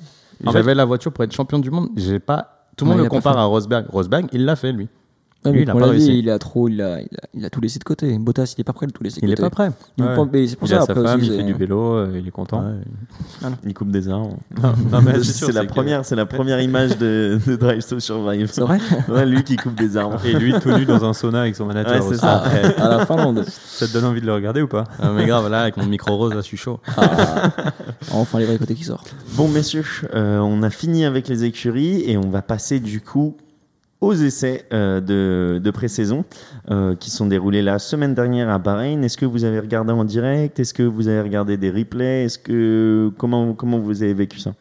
J'avais 0.51 0.75
la 0.75 0.85
voiture 0.85 1.11
pour 1.11 1.23
être 1.23 1.33
champion 1.33 1.59
du 1.59 1.71
monde. 1.71 1.89
J'ai 1.95 2.19
pas. 2.19 2.67
Tout 2.77 2.85
le 2.85 2.91
monde 2.91 3.01
le 3.01 3.09
compare 3.09 3.37
à 3.37 3.45
Rosberg. 3.45 3.85
Rosberg, 3.89 4.27
il 4.33 4.45
l'a 4.45 4.55
fait, 4.55 4.71
lui. 4.71 4.89
Lui, 5.51 5.61
il 5.63 5.69
a 5.69 5.73
pas 5.75 5.93
dit, 5.93 6.19
il 6.19 6.37
trop, 6.39 6.67
il 6.69 6.81
a, 6.81 6.99
il 7.01 7.05
a, 7.05 7.27
il 7.33 7.45
a 7.45 7.49
tout 7.49 7.61
laissé 7.61 7.79
de 7.79 7.83
côté. 7.83 8.17
Bottas, 8.17 8.53
il 8.57 8.61
est 8.61 8.63
pas 8.63 8.73
prêt 8.73 8.87
de 8.87 8.91
tout 8.91 9.03
laisser 9.03 9.19
de 9.21 9.25
Il 9.25 9.31
est 9.31 9.35
côté. 9.35 9.43
pas 9.43 9.49
prêt. 9.49 9.71
Il 9.97 10.03
Ouais. 10.03 10.15
mais 10.31 10.47
c'est 10.47 10.55
pour 10.55 10.67
Il 10.67 10.71
ça 10.71 10.77
a 10.77 10.85
sa 10.85 10.91
après 10.91 11.03
femme, 11.03 11.19
aussi, 11.21 11.29
il 11.31 11.37
fait 11.37 11.43
du 11.43 11.53
vélo, 11.53 11.95
euh, 11.95 12.17
il 12.19 12.27
est 12.27 12.31
content. 12.31 12.61
Ouais. 12.63 13.49
Il 13.65 13.73
coupe 13.73 13.91
des 13.91 14.09
arbres. 14.09 14.37
Non, 14.61 14.73
non, 14.91 15.01
mais 15.01 15.13
c'est 15.23 15.33
sûr, 15.33 15.47
c'est 15.47 15.53
la 15.53 15.65
que- 15.65 15.69
première, 15.73 16.05
c'est 16.05 16.15
la 16.15 16.25
première 16.25 16.59
image 16.61 16.97
de, 16.97 17.39
de 17.45 17.55
Drive 17.55 17.85
to 17.85 17.99
Survive. 17.99 18.49
C'est 18.51 18.61
vrai 18.61 18.79
Ouais, 19.09 19.25
lui 19.25 19.43
qui 19.43 19.55
coupe 19.57 19.75
des 19.75 19.97
arbres. 19.97 20.19
Et 20.25 20.33
lui 20.33 20.53
tout 20.59 20.71
nu 20.71 20.85
dans 20.85 21.03
un 21.05 21.13
sauna 21.13 21.41
avec 21.41 21.55
son 21.55 21.65
manager. 21.65 21.93
Ouais, 21.93 22.01
c'est 22.01 22.07
aussi. 22.07 22.19
ça. 22.19 22.43
à, 22.77 22.85
à 22.85 22.97
la 22.97 23.05
Finlande. 23.05 23.43
Ça 23.47 23.87
te 23.87 23.93
donne 23.93 24.05
envie 24.05 24.21
de 24.21 24.25
le 24.25 24.33
regarder 24.33 24.61
ou 24.61 24.67
pas? 24.67 24.85
Ah, 24.99 25.11
mais 25.15 25.25
grave, 25.25 25.49
là, 25.49 25.61
avec 25.61 25.77
mon 25.77 25.85
micro 25.85 26.15
rose, 26.15 26.31
là, 26.33 26.37
je 26.41 26.45
suis 26.45 26.57
chaud. 26.57 26.79
Ah, 26.97 27.51
enfin 28.11 28.39
les 28.39 28.45
vrais 28.45 28.57
côtés 28.57 28.75
qui 28.75 28.83
sortent. 28.83 29.13
Bon, 29.33 29.47
messieurs, 29.47 29.83
euh, 30.13 30.39
on 30.39 30.63
a 30.63 30.69
fini 30.69 31.05
avec 31.05 31.27
les 31.27 31.43
écuries 31.43 32.03
et 32.09 32.17
on 32.17 32.29
va 32.29 32.41
passer 32.41 32.79
du 32.79 33.01
coup 33.01 33.35
aux 34.01 34.13
essais 34.13 34.65
euh, 34.73 34.99
de, 35.01 35.59
de 35.59 35.71
pré-saison 35.71 36.25
euh, 36.69 36.95
qui 36.95 37.09
sont 37.09 37.25
déroulés 37.27 37.61
la 37.61 37.79
semaine 37.79 38.13
dernière 38.13 38.49
à 38.49 38.57
Bahreïn. 38.59 39.03
Est-ce 39.03 39.17
que 39.17 39.25
vous 39.25 39.43
avez 39.43 39.59
regardé 39.59 39.91
en 39.93 40.03
direct? 40.03 40.59
Est-ce 40.59 40.73
que 40.73 40.83
vous 40.83 41.07
avez 41.07 41.21
regardé 41.21 41.57
des 41.57 41.71
replays? 41.71 42.25
Est-ce 42.25 42.37
que 42.39 43.11
comment 43.17 43.53
comment 43.53 43.79
vous 43.79 44.03
avez 44.03 44.13
vécu 44.13 44.39
ça? 44.39 44.53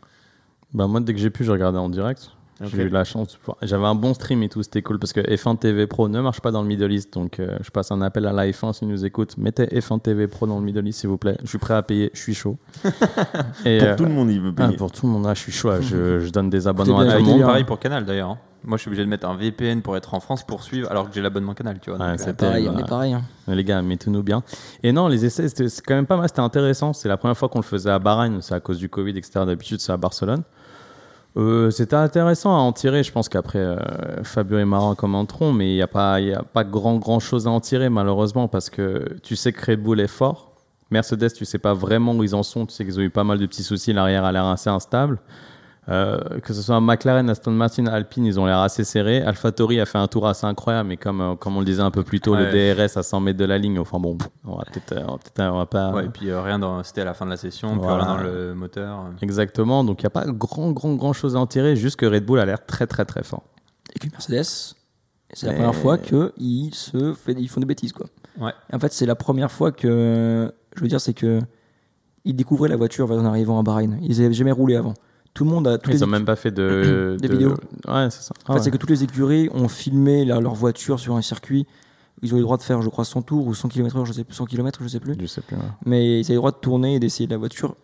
Bah, 0.72 0.86
moi, 0.86 1.00
dès 1.00 1.12
que 1.14 1.20
j'ai 1.20 1.30
pu, 1.30 1.44
je 1.44 1.52
regardais 1.52 1.78
en 1.78 1.88
direct. 1.88 2.30
J'ai 2.62 2.84
eu 2.84 2.88
la 2.88 3.02
chance. 3.04 3.36
J'avais 3.62 3.84
un 3.84 3.96
bon 3.96 4.14
stream 4.14 4.42
et 4.44 4.48
tout, 4.48 4.62
c'était 4.62 4.80
cool 4.80 4.98
parce 5.00 5.12
que 5.12 5.20
F1 5.20 5.58
TV 5.58 5.86
Pro 5.88 6.08
ne 6.08 6.20
marche 6.20 6.40
pas 6.40 6.52
dans 6.52 6.62
le 6.62 6.68
Middle 6.68 6.92
East. 6.92 7.12
Donc, 7.12 7.40
euh, 7.40 7.58
je 7.62 7.70
passe 7.70 7.90
un 7.90 8.00
appel 8.00 8.24
à 8.26 8.32
la 8.32 8.46
F1 8.46 8.72
s'ils 8.72 8.88
nous 8.88 9.04
écoutent. 9.04 9.36
Mettez 9.36 9.66
F1 9.66 10.00
TV 10.00 10.28
Pro 10.28 10.46
dans 10.46 10.58
le 10.60 10.64
Middle 10.64 10.86
East, 10.86 11.00
s'il 11.00 11.10
vous 11.10 11.18
plaît. 11.18 11.36
Je 11.42 11.48
suis 11.48 11.58
prêt 11.58 11.74
à 11.74 11.82
payer, 11.82 12.10
je 12.14 12.20
suis 12.20 12.32
chaud. 12.34 12.56
Et, 13.64 13.78
Pour 13.78 13.88
euh, 13.88 13.96
tout 13.96 14.04
le 14.04 14.12
monde, 14.12 14.30
il 14.30 14.40
veut 14.40 14.52
ah, 14.56 14.66
payer. 14.66 14.76
pour 14.76 14.92
tout 14.92 15.06
le 15.06 15.12
monde, 15.12 15.24
là, 15.24 15.34
je 15.34 15.40
suis 15.40 15.52
chaud. 15.52 15.70
là. 15.70 15.80
Je, 15.80 16.20
je 16.20 16.30
donne 16.30 16.48
des 16.48 16.66
abonnements 16.68 17.00
à 17.00 17.16
tout 17.18 17.24
le 17.24 17.24
monde. 17.24 17.40
pareil 17.42 17.64
pour 17.64 17.78
Canal 17.80 18.04
d'ailleurs. 18.04 18.30
hein. 18.30 18.38
Moi, 18.64 18.76
je 18.78 18.82
suis 18.82 18.88
obligé 18.88 19.04
de 19.04 19.08
mettre 19.10 19.26
un 19.28 19.36
VPN 19.36 19.82
pour 19.82 19.96
être 19.96 20.14
en 20.14 20.20
France 20.20 20.42
pour 20.42 20.62
suivre, 20.62 20.90
alors 20.90 21.08
que 21.08 21.14
j'ai 21.14 21.20
l'abonnement 21.20 21.52
Canal, 21.54 21.78
tu 21.80 21.90
vois. 21.90 21.98
Ouais, 21.98 22.16
c'est 22.18 22.30
euh, 22.30 22.32
Pareil, 22.32 22.68
on 22.68 22.78
est 22.78 22.88
pareil. 22.88 23.12
hein. 23.12 23.22
Mais 23.46 23.54
Les 23.54 23.64
gars, 23.64 23.82
mettez-nous 23.82 24.22
bien. 24.22 24.42
Et 24.82 24.90
non, 24.92 25.08
les 25.08 25.24
essais, 25.26 25.48
c'était- 25.48 25.68
c'est 25.68 25.82
quand 25.84 25.94
même 25.94 26.06
pas 26.06 26.16
mal. 26.16 26.28
C'était 26.28 26.40
intéressant. 26.40 26.92
C'est 26.94 27.08
la 27.08 27.16
première 27.16 27.36
fois 27.36 27.48
qu'on 27.48 27.58
le 27.58 27.64
faisait 27.64 27.90
à 27.90 27.98
Bahreïn. 27.98 28.40
C'est 28.40 28.54
à 28.54 28.60
cause 28.60 28.78
du 28.78 28.88
Covid, 28.88 29.10
etc. 29.18 29.44
D'habitude, 29.46 29.80
c'est 29.80 29.92
à 29.92 29.96
Barcelone. 29.98 30.42
Euh, 31.36 31.70
C'était 31.70 31.96
intéressant 31.96 32.56
à 32.56 32.60
en 32.60 32.72
tirer. 32.72 33.02
Je 33.02 33.10
pense 33.12 33.28
qu'après, 33.28 33.58
euh, 33.58 33.76
Fabio 34.22 34.58
et 34.58 34.64
Marin 34.64 34.94
commenteront, 34.94 35.52
mais 35.52 35.70
il 35.72 35.74
n'y 35.74 35.82
a 35.82 35.88
pas, 35.88 36.20
il 36.20 36.28
y 36.28 36.32
a 36.32 36.42
pas 36.44 36.62
grand, 36.64 36.96
grand 36.96 37.18
chose 37.18 37.46
à 37.46 37.50
en 37.50 37.60
tirer, 37.60 37.88
malheureusement, 37.90 38.46
parce 38.48 38.70
que 38.70 39.16
tu 39.22 39.34
sais 39.34 39.52
que 39.52 39.72
Red 39.72 39.82
Bull 39.82 40.00
est 40.00 40.06
fort. 40.06 40.52
Mercedes, 40.90 41.32
tu 41.34 41.44
sais 41.44 41.58
pas 41.58 41.74
vraiment 41.74 42.12
où 42.14 42.22
ils 42.22 42.34
en 42.36 42.44
sont. 42.44 42.66
Tu 42.66 42.74
sais 42.74 42.84
qu'ils 42.84 42.98
ont 43.00 43.02
eu 43.02 43.10
pas 43.10 43.24
mal 43.24 43.38
de 43.38 43.46
petits 43.46 43.64
soucis. 43.64 43.92
L'arrière 43.92 44.24
a 44.24 44.30
l'air 44.30 44.44
assez 44.46 44.70
instable. 44.70 45.18
Euh, 45.90 46.18
que 46.40 46.54
ce 46.54 46.62
soit 46.62 46.80
McLaren, 46.80 47.28
Aston 47.28 47.50
Martin, 47.50 47.84
Alpine, 47.86 48.24
ils 48.24 48.40
ont 48.40 48.46
l'air 48.46 48.58
assez 48.60 48.84
serrés. 48.84 49.20
AlphaTauri 49.20 49.80
a 49.80 49.84
fait 49.86 49.98
un 49.98 50.06
tour 50.06 50.26
assez 50.26 50.46
incroyable, 50.46 50.88
mais 50.88 50.96
comme, 50.96 51.20
euh, 51.20 51.34
comme 51.34 51.56
on 51.56 51.60
le 51.60 51.66
disait 51.66 51.82
un 51.82 51.90
peu 51.90 52.02
plus 52.02 52.20
tôt, 52.20 52.34
Ouais. 52.34 52.50
le 52.50 52.74
DRS 52.74 52.96
à 52.96 53.02
100 53.02 53.20
mètres 53.20 53.38
de 53.38 53.44
la 53.44 53.58
ligne. 53.58 53.78
Enfin 53.78 53.98
bon, 54.00 54.16
on 54.46 54.56
va 54.56 54.64
peut-être, 54.64 54.92
euh, 54.92 55.50
va 55.50 55.66
pas. 55.66 55.92
Ouais, 55.92 56.06
et 56.06 56.08
puis 56.08 56.30
euh, 56.30 56.40
rien 56.40 56.58
dans, 56.58 56.82
c'était 56.82 57.02
à 57.02 57.04
la 57.04 57.12
fin 57.12 57.26
de 57.26 57.30
la 57.30 57.36
session, 57.36 57.76
Voilà. 57.76 58.04
rien 58.04 58.16
dans 58.16 58.22
le 58.22 58.54
moteur. 58.54 59.04
Exactement. 59.20 59.84
Donc 59.84 60.00
il 60.00 60.04
n'y 60.04 60.06
a 60.06 60.10
pas 60.10 60.24
grand, 60.26 60.72
grand, 60.72 60.94
grand 60.94 61.12
chose 61.12 61.36
à 61.36 61.38
en 61.38 61.46
tirer. 61.46 61.76
Juste 61.76 61.96
que 61.96 62.06
Red 62.06 62.24
Bull 62.24 62.38
a 62.40 62.46
l'air 62.46 62.64
très, 62.64 62.86
très, 62.86 63.04
très 63.04 63.22
fort. 63.22 63.42
Et 63.94 63.98
que 63.98 64.06
Mercedes, 64.10 64.74
c'est 65.34 65.46
la 65.46 65.52
première 65.52 65.74
fois 65.74 65.98
qu'ils 65.98 66.74
se 66.74 67.12
fait, 67.12 67.32
ils 67.32 67.48
font 67.48 67.60
des 67.60 67.66
bêtises 67.66 67.92
quoi. 67.92 68.06
Ouais. 68.40 68.52
En 68.72 68.78
fait, 68.78 68.92
c'est 68.92 69.06
la 69.06 69.14
première 69.16 69.50
fois 69.52 69.70
que, 69.70 70.50
je 70.76 70.80
veux 70.80 70.88
dire, 70.88 71.00
c'est 71.00 71.12
que 71.14 71.40
ils 72.24 72.34
découvraient 72.34 72.70
la 72.70 72.76
voiture 72.76 73.10
en 73.10 73.24
arrivant 73.26 73.58
à 73.60 73.62
Bahreïn. 73.62 73.98
Ils 74.00 74.22
n'avaient 74.22 74.32
jamais 74.32 74.50
roulé 74.50 74.76
avant. 74.76 74.94
Tout 75.34 75.44
le 75.44 75.50
monde 75.50 75.66
a. 75.68 75.78
tous 75.78 75.90
Ils 75.90 75.94
les 75.94 76.00
n'ont 76.00 76.06
même 76.06 76.24
pas 76.24 76.36
fait 76.36 76.50
de, 76.52 77.16
Des 77.20 77.28
de- 77.28 77.32
vidéos. 77.32 77.54
Ouais, 77.88 78.08
c'est 78.10 78.22
ça. 78.22 78.32
En 78.46 78.52
fait, 78.54 78.60
c'est 78.60 78.66
ouais. 78.66 78.70
que 78.70 78.76
toutes 78.76 78.90
les 78.90 79.02
écuries 79.02 79.50
ont 79.52 79.68
filmé 79.68 80.24
la- 80.24 80.40
leur 80.40 80.54
voiture 80.54 80.98
sur 81.00 81.16
un 81.16 81.22
circuit. 81.22 81.66
Ils 82.22 82.32
ont 82.32 82.36
eu 82.36 82.40
le 82.40 82.44
droit 82.44 82.56
de 82.56 82.62
faire, 82.62 82.80
je 82.80 82.88
crois, 82.88 83.04
100 83.04 83.22
tours 83.22 83.46
ou 83.46 83.52
100 83.54 83.68
km/h, 83.68 84.04
je 84.06 84.12
sais 84.12 84.24
plus, 84.24 84.34
100 84.34 84.46
km, 84.46 84.78
je 84.82 84.88
sais 84.88 85.00
plus. 85.00 85.14
Je 85.20 85.26
sais 85.26 85.40
plus. 85.40 85.56
ouais. 85.56 85.62
Mais 85.84 86.20
ils 86.20 86.24
avaient 86.26 86.34
le 86.34 86.38
droit 86.38 86.52
de 86.52 86.56
tourner 86.56 86.94
et 86.94 87.00
d'essayer 87.00 87.26
de 87.26 87.32
la 87.32 87.38
voiture. 87.38 87.74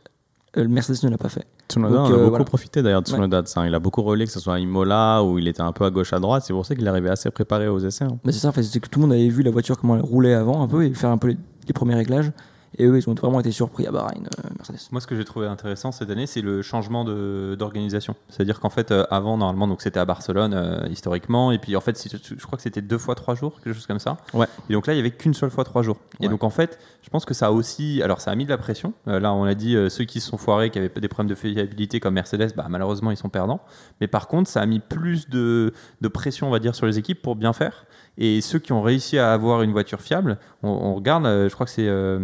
Euh, 0.56 0.62
le 0.62 0.68
Mercedes 0.68 1.04
ne 1.04 1.10
l'a 1.10 1.18
pas 1.18 1.28
fait. 1.28 1.44
Tsunoda 1.68 1.94
Donc, 1.96 2.06
on 2.06 2.10
a 2.10 2.12
euh, 2.12 2.16
beaucoup 2.18 2.28
voilà. 2.30 2.44
profité 2.44 2.82
d'ailleurs 2.82 3.02
de 3.02 3.06
Tsunoda 3.08 3.42
de 3.42 3.46
ça. 3.48 3.66
Il 3.66 3.74
a 3.74 3.78
beaucoup 3.78 4.02
relais, 4.02 4.26
que 4.26 4.32
ce 4.32 4.40
soit 4.40 4.54
à 4.54 4.58
Imola 4.58 5.22
où 5.22 5.38
il 5.38 5.46
était 5.48 5.60
un 5.60 5.72
peu 5.72 5.84
à 5.84 5.90
gauche 5.90 6.12
à 6.12 6.18
droite. 6.20 6.44
C'est 6.46 6.52
pour 6.52 6.64
ça 6.66 6.74
qu'il 6.74 6.86
arrivait 6.88 7.10
assez 7.10 7.30
préparé 7.30 7.68
aux 7.68 7.78
essais. 7.80 8.04
hein. 8.04 8.18
Mais 8.24 8.32
c'est 8.32 8.38
ça, 8.40 8.48
en 8.48 8.52
fait, 8.52 8.62
c'est 8.62 8.80
que 8.80 8.88
tout 8.88 9.00
le 9.00 9.06
monde 9.06 9.12
avait 9.14 9.28
vu 9.28 9.42
la 9.42 9.50
voiture 9.50 9.76
comment 9.78 9.96
elle 9.96 10.02
roulait 10.02 10.34
avant 10.34 10.62
un 10.62 10.68
peu 10.68 10.84
et 10.84 10.94
faire 10.94 11.10
un 11.10 11.18
peu 11.18 11.28
les, 11.28 11.36
les 11.66 11.72
premiers 11.72 11.94
réglages. 11.96 12.30
Et 12.78 12.86
eux, 12.86 12.96
ils 12.96 13.10
ont 13.10 13.14
vraiment 13.14 13.40
été 13.40 13.50
surpris 13.50 13.86
à 13.86 13.90
Bahreïn, 13.90 14.22
euh, 14.38 14.48
Mercedes. 14.56 14.78
Moi, 14.92 15.00
ce 15.00 15.06
que 15.08 15.16
j'ai 15.16 15.24
trouvé 15.24 15.46
intéressant 15.46 15.90
cette 15.90 16.08
année, 16.08 16.26
c'est 16.26 16.40
le 16.40 16.62
changement 16.62 17.04
de- 17.04 17.56
d'organisation. 17.58 18.14
C'est-à-dire 18.28 18.60
qu'en 18.60 18.70
fait, 18.70 18.92
euh, 18.92 19.04
avant, 19.10 19.36
normalement, 19.36 19.66
donc 19.66 19.82
c'était 19.82 19.98
à 19.98 20.04
Barcelone 20.04 20.54
euh, 20.54 20.86
historiquement, 20.88 21.50
et 21.50 21.58
puis 21.58 21.74
en 21.74 21.80
fait, 21.80 22.00
je 22.22 22.46
crois 22.46 22.56
que 22.56 22.62
c'était 22.62 22.80
deux 22.80 22.96
fois 22.98 23.16
trois 23.16 23.34
jours, 23.34 23.60
quelque 23.60 23.74
chose 23.74 23.86
comme 23.88 23.98
ça. 23.98 24.18
Ouais. 24.34 24.46
Et 24.68 24.72
donc 24.74 24.86
là, 24.86 24.94
il 24.94 24.98
y 24.98 25.00
avait 25.00 25.10
qu'une 25.10 25.34
seule 25.34 25.50
fois 25.50 25.64
trois 25.64 25.82
jours. 25.82 25.96
Et 26.20 26.28
donc 26.28 26.44
en 26.44 26.50
fait, 26.50 26.78
je 27.02 27.10
pense 27.10 27.24
que 27.24 27.34
ça 27.34 27.46
a 27.48 27.50
aussi, 27.50 28.02
alors 28.02 28.20
ça 28.20 28.30
a 28.30 28.34
mis 28.36 28.44
de 28.44 28.50
la 28.50 28.58
pression. 28.58 28.92
Euh, 29.08 29.18
là, 29.18 29.32
on 29.32 29.44
a 29.44 29.54
dit 29.54 29.74
euh, 29.74 29.88
ceux 29.88 30.04
qui 30.04 30.20
se 30.20 30.28
sont 30.28 30.36
foirés, 30.38 30.70
qui 30.70 30.78
avaient 30.78 30.88
des 30.94 31.08
problèmes 31.08 31.30
de 31.30 31.34
fiabilité 31.34 31.98
comme 31.98 32.14
Mercedes, 32.14 32.52
bah, 32.56 32.66
malheureusement, 32.70 33.10
ils 33.10 33.16
sont 33.16 33.30
perdants. 33.30 33.60
Mais 34.00 34.06
par 34.06 34.28
contre, 34.28 34.48
ça 34.48 34.60
a 34.60 34.66
mis 34.66 34.78
plus 34.78 35.28
de, 35.28 35.72
de 36.00 36.08
pression, 36.08 36.46
on 36.46 36.50
va 36.50 36.60
dire, 36.60 36.74
sur 36.76 36.86
les 36.86 36.98
équipes 36.98 37.20
pour 37.20 37.34
bien 37.34 37.52
faire. 37.52 37.84
Et 38.22 38.42
ceux 38.42 38.58
qui 38.58 38.72
ont 38.72 38.82
réussi 38.82 39.18
à 39.18 39.32
avoir 39.32 39.62
une 39.62 39.72
voiture 39.72 40.02
fiable, 40.02 40.36
on, 40.62 40.68
on 40.68 40.94
regarde, 40.94 41.24
euh, 41.24 41.48
je 41.48 41.54
crois 41.54 41.64
que 41.64 41.72
c'est 41.72 41.88
euh, 41.88 42.18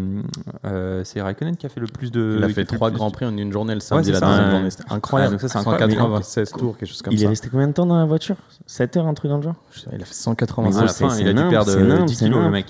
euh, 0.67 1.01
c'est 1.05 1.23
Raikkonen 1.23 1.57
qui 1.57 1.65
a 1.65 1.71
fait 1.71 1.81
le 1.81 1.87
plus 1.87 2.13
de. 2.13 2.35
Il 2.39 2.45
a 2.45 2.51
fait 2.51 2.67
trois 2.67 2.91
grands 2.91 3.11
prix 3.11 3.25
en 3.25 3.35
une 3.35 3.51
journée 3.51 3.73
le 3.73 3.81
samedi. 3.81 4.13
la 4.13 4.19
ouais. 4.21 4.51
journée, 4.51 4.71
c'était 4.71 4.85
incroyable. 4.93 5.31
Ah, 5.31 5.33
donc 5.33 5.41
ça, 5.41 5.49
c'est 5.49 5.59
incroyable. 5.59 5.93
196 5.95 6.51
tours, 6.53 6.77
quelque 6.77 6.89
chose 6.91 7.01
comme 7.01 7.15
Il 7.15 7.21
est 7.21 7.25
ça. 7.25 7.31
resté 7.31 7.49
combien 7.51 7.69
de 7.69 7.73
temps 7.73 7.87
dans 7.87 7.99
la 7.99 8.05
voiture? 8.05 8.37
7 8.67 8.97
heures, 8.99 9.07
un 9.07 9.15
truc 9.15 9.31
dans 9.31 9.39
le 9.39 9.43
genre? 9.43 9.55
Il 9.91 10.03
a 10.03 10.05
fait 10.05 10.11
À 10.11 10.15
196. 10.15 10.83
la 10.83 10.89
c'est- 10.89 11.05
fin, 11.05 11.11
c'est 11.11 11.23
il 11.23 11.29
a 11.29 11.33
dû 11.33 11.49
perdre 11.49 11.71
c'est 11.71 11.79
euh, 11.79 11.87
nimp, 11.97 12.05
10 12.07 12.15
c'est 12.15 12.25
kilos, 12.27 12.43
le 12.45 12.51
mec. 12.51 12.67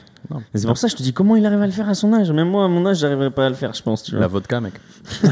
C'est 0.55 0.67
pour 0.67 0.77
ça 0.79 0.87
que 0.89 0.93
je 0.93 0.97
te 0.97 1.03
dis 1.03 1.13
comment 1.13 1.37
il 1.37 1.45
arrive 1.47 1.61
à 1.63 1.67
le 1.67 1.73
faire 1.73 1.89
à 1.89 1.95
son 1.95 2.13
âge? 2.13 2.31
Même 2.33 2.49
moi, 2.51 2.65
à 2.65 2.69
mon 2.69 2.85
âge, 2.87 2.99
j'arriverais 2.99 3.31
pas 3.31 3.47
à 3.47 3.49
le 3.49 3.55
faire, 3.55 3.73
je 3.75 3.83
pense. 3.83 4.03
Tu 4.03 4.13
vois. 4.13 4.21
La 4.21 4.27
vodka, 4.27 4.61
mec. 4.61 4.75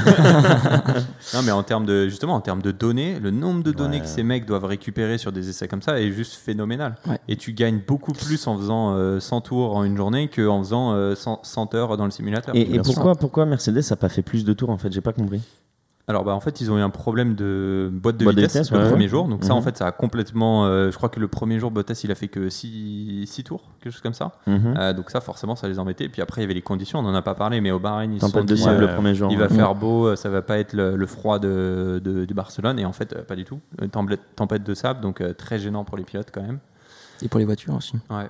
Non, 1.34 1.42
mais 1.42 1.50
en 1.52 1.62
termes 1.62 1.86
de 1.86 2.08
justement 2.08 2.34
en 2.34 2.40
termes 2.40 2.62
de 2.62 2.70
données, 2.70 3.18
le 3.20 3.30
nombre 3.30 3.62
de 3.62 3.72
données 3.72 3.94
Ouais. 3.96 4.00
que 4.00 4.06
ces 4.06 4.22
mecs 4.22 4.46
doivent 4.46 4.64
récupérer 4.64 5.18
sur 5.18 5.30
des 5.32 5.48
essais 5.48 5.68
comme 5.68 5.82
ça 5.82 6.00
est 6.00 6.10
juste 6.12 6.34
phénoménal. 6.34 6.96
Ouais. 7.06 7.18
Et 7.28 7.36
tu 7.36 7.52
gagnes 7.52 7.80
beaucoup 7.86 8.12
plus 8.12 8.46
en 8.46 8.56
faisant 8.56 8.94
euh, 8.94 9.20
100 9.20 9.40
tours 9.42 9.76
en 9.76 9.84
une 9.84 9.96
journée 9.96 10.28
qu'en 10.28 10.58
faisant 10.62 10.92
euh, 10.94 11.14
100, 11.14 11.40
100 11.42 11.74
heures 11.74 11.96
dans 11.96 12.04
le 12.04 12.10
simulateur. 12.10 12.54
Et, 12.56 12.78
pourquoi, 12.80 13.14
pourquoi 13.14 13.46
Mercedes 13.46 13.82
a 13.90 13.96
pas 13.96 14.08
fait 14.08 14.22
plus 14.22 14.44
de 14.44 14.52
tours 14.52 14.70
en 14.70 14.78
fait? 14.78 14.92
J'ai 14.92 15.00
pas 15.00 15.12
compris. 15.12 15.40
Alors 16.06 16.22
bah 16.22 16.34
en 16.34 16.40
fait 16.40 16.60
ils 16.60 16.70
ont 16.70 16.76
eu 16.76 16.82
un 16.82 16.90
problème 16.90 17.34
de 17.34 17.88
boîte 17.90 18.18
de 18.18 18.24
Boîte 18.24 18.36
de 18.36 18.42
vitesse, 18.42 18.70
le 18.70 18.78
ouais, 18.78 18.88
premier 18.90 19.04
ouais. 19.04 19.08
jour. 19.08 19.26
Donc 19.26 19.42
ça 19.42 19.54
en 19.54 19.58
Mhm. 19.58 19.62
fait 19.64 19.76
ça 19.78 19.86
a 19.86 19.92
complètement. 19.92 20.66
euh, 20.66 20.90
je 20.90 20.96
crois 20.98 21.08
que 21.08 21.18
le 21.18 21.28
premier 21.28 21.58
jour 21.58 21.70
Bottas 21.70 22.02
il 22.04 22.10
a 22.10 22.14
fait 22.14 22.28
que 22.28 22.50
6 22.50 23.26
tours, 23.44 23.62
quelque 23.80 23.92
chose 23.92 24.02
comme 24.02 24.12
ça. 24.12 24.32
Mhm. 24.46 24.74
Euh, 24.76 24.92
donc 24.92 25.08
ça 25.10 25.22
forcément 25.22 25.56
ça 25.56 25.66
les 25.66 25.78
embêtait. 25.78 26.04
Et 26.04 26.08
puis 26.10 26.20
après 26.20 26.42
il 26.42 26.44
y 26.44 26.46
avait 26.46 26.52
les 26.52 26.60
conditions, 26.60 26.98
on 26.98 27.06
en 27.06 27.14
a 27.14 27.22
pas 27.22 27.34
parlé, 27.34 27.62
mais 27.62 27.70
au 27.70 27.78
Bahreïn 27.78 28.12
ils 28.12 28.20
se 28.20 28.26
sont 28.26 28.32
Tempête 28.32 28.48
de 28.48 28.54
dit, 28.54 28.60
sable 28.62 28.84
euh, 28.84 28.86
le 28.88 28.94
premier 28.94 29.14
jour. 29.14 29.30
Il 29.32 29.38
va 29.38 29.46
ouais. 29.46 29.54
faire 29.54 29.74
beau, 29.74 30.08
euh, 30.08 30.16
ça 30.16 30.28
va 30.28 30.42
pas 30.42 30.58
être 30.58 30.74
le, 30.74 30.94
le 30.96 31.06
froid 31.06 31.38
de, 31.38 32.26
Barcelone 32.34 32.78
et 32.78 32.84
en 32.84 32.92
fait 32.92 33.22
pas 33.22 33.36
du 33.36 33.44
tout. 33.44 33.60
Tempête, 33.90 34.20
tempête 34.36 34.62
de 34.62 34.74
sable 34.74 35.00
donc 35.00 35.22
euh, 35.22 35.32
très 35.32 35.58
gênant 35.58 35.84
pour 35.84 35.96
les 35.96 36.04
pilotes 36.04 36.28
quand 36.32 36.42
même. 36.42 36.58
Et 37.22 37.28
pour 37.28 37.38
les 37.38 37.46
voitures 37.46 37.74
aussi. 37.76 37.94
Ouais. 38.10 38.28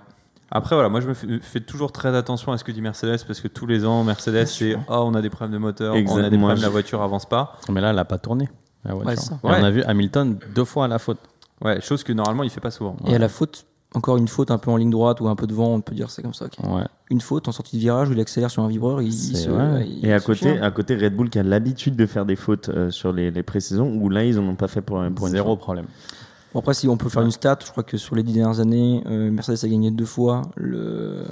Après 0.51 0.77
voilà, 0.77 0.89
moi 0.89 1.01
je 1.01 1.09
me 1.09 1.15
fais, 1.15 1.27
fais 1.41 1.61
toujours 1.61 1.91
très 1.91 2.15
attention 2.15 2.53
à 2.53 2.59
ce 2.59 2.65
que 2.65 2.71
dit 2.73 2.83
Mercedes 2.83 3.25
parce 3.27 3.41
que 3.41 3.49
tous 3.49 3.67
les 3.67 3.85
ans 3.85 4.05
Mercedes 4.05 4.47
c'est 4.47 4.77
oh 4.89 5.05
on 5.07 5.15
a 5.15 5.23
des 5.23 5.31
problèmes 5.31 5.53
de 5.53 5.59
moteur, 5.59 5.95
on 5.95 6.17
a 6.19 6.31
des 6.31 6.39
problèmes, 6.39 6.61
la 6.61 6.69
voiture 6.69 7.03
avance 7.03 7.27
pas. 7.27 7.59
Mais 7.71 7.81
là, 7.81 7.91
elle 7.91 7.97
n'a 7.97 8.05
pas 8.05 8.19
tourné. 8.19 8.49
La 8.85 8.95
voiture. 8.95 9.09
Ouais, 9.09 9.17
c'est 9.17 9.27
ça. 9.27 9.39
Et 9.43 9.47
Ouais. 9.47 9.57
On 9.61 9.65
a 9.65 9.71
vu 9.71 9.83
Hamilton 9.83 10.39
deux 10.55 10.65
fois 10.65 10.85
à 10.85 10.89
la 10.89 10.99
faute. 10.99 11.19
Ouais, 11.65 11.81
chose 11.81 12.05
que 12.05 12.13
normalement 12.13 12.43
il 12.43 12.51
fait 12.51 12.61
pas 12.61 12.71
souvent. 12.71 12.97
Et 13.07 13.15
à 13.15 13.19
la 13.19 13.29
faute, 13.29 13.67
encore 13.95 14.17
une 14.17 14.29
faute 14.29 14.51
un 14.51 14.59
peu 14.59 14.71
en 14.71 14.77
ligne 14.77 14.91
droite 14.91 15.21
ou 15.21 15.29
un 15.29 15.37
peu 15.37 15.47
devant, 15.47 15.69
on 15.75 15.81
peut 15.81 15.95
dire 15.95 16.11
c'est 16.11 16.23
comme 16.23 16.35
ça. 16.35 16.47
Ouais. 16.63 16.83
Une 17.11 17.21
faute 17.21 17.49
en 17.49 17.53
sortie 17.53 17.77
de 17.77 17.81
virage 17.81 18.11
où 18.11 18.13
il 18.13 18.21
accélère 18.21 18.51
sur 18.51 18.63
un 18.63 18.69
vibreur, 18.69 19.01
il, 19.01 19.13
se. 19.13 19.49
il 19.87 20.07
Et 20.07 20.13
à 20.13 20.21
côté, 20.21 20.55
fire. 20.55 20.65
à 20.65 20.71
côté, 20.71 20.97
Red 20.97 21.15
Bull 21.15 21.31
qui 21.31 21.39
a 21.39 21.43
l'habitude 21.43 21.97
de 21.97 22.07
faire 22.07 22.27
des 22.27 22.37
fautes 22.37 22.69
euh, 22.69 22.91
sur 22.91 23.13
les, 23.13 23.31
les 23.31 23.43
pré-saisons, 23.43 23.95
où 23.95 24.09
là 24.09 24.25
ils 24.25 24.39
en 24.39 24.43
ont 24.43 24.57
pas 24.57 24.69
fait 24.69 24.83
pour, 24.83 25.03
pour 25.15 25.27
une 25.27 25.33
Zéro 25.33 25.57
problème. 25.57 25.87
Bon, 26.55 26.61
après, 26.61 26.75
si 26.75 26.87
on 26.87 26.97
peut 26.97 27.09
faire 27.09 27.23
une 27.23 27.33
stat, 27.33 27.59
je 27.65 27.71
crois 27.73 27.83
que 27.83 27.97
sur 27.97 28.15
les 28.15 28.23
dix 28.23 28.33
dernières 28.33 28.61
années, 28.61 29.03
euh, 29.07 29.29
Mercedes 29.31 29.65
a 29.65 29.69
gagné 29.69 29.91
deux 29.91 30.05
fois, 30.05 30.43
le, 30.55 31.25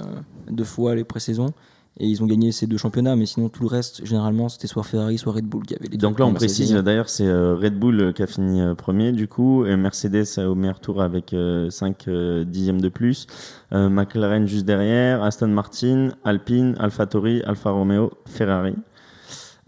deux 0.51 0.65
fois 0.65 0.95
les 0.95 1.05
pré-saisons. 1.05 1.53
Et 1.99 2.07
ils 2.07 2.23
ont 2.23 2.25
gagné 2.25 2.51
ces 2.51 2.65
deux 2.65 2.77
championnats, 2.77 3.15
mais 3.15 3.27
sinon 3.27 3.49
tout 3.49 3.61
le 3.61 3.67
reste, 3.67 4.03
généralement, 4.03 4.49
c'était 4.49 4.65
soit 4.65 4.81
Ferrari, 4.81 5.19
soit 5.19 5.31
Red 5.31 5.45
Bull 5.45 5.63
qui 5.63 5.75
avait 5.75 5.83
les 5.83 5.97
deux. 5.97 6.07
Donc 6.07 6.17
là, 6.17 6.25
on 6.25 6.33
précise 6.33 6.73
d'ailleurs, 6.73 7.07
c'est 7.07 7.27
euh, 7.27 7.55
Red 7.55 7.77
Bull 7.77 8.01
euh, 8.01 8.11
qui 8.11 8.23
a 8.23 8.27
fini 8.27 8.61
premier 8.75 9.11
du 9.11 9.27
coup, 9.27 9.63
et 9.65 9.77
Mercedes 9.77 10.39
au 10.39 10.55
meilleur 10.55 10.79
tour 10.79 11.03
avec 11.03 11.35
5 11.69 12.09
dixièmes 12.45 12.81
de 12.81 12.89
plus, 12.89 13.27
Euh, 13.73 13.89
McLaren 13.89 14.45
juste 14.45 14.65
derrière, 14.65 15.23
Aston 15.23 15.47
Martin, 15.47 16.09
Alpine, 16.23 16.75
AlphaTauri, 16.79 17.41
Alfa 17.43 17.71
Romeo, 17.71 18.11
Ferrari, 18.25 18.75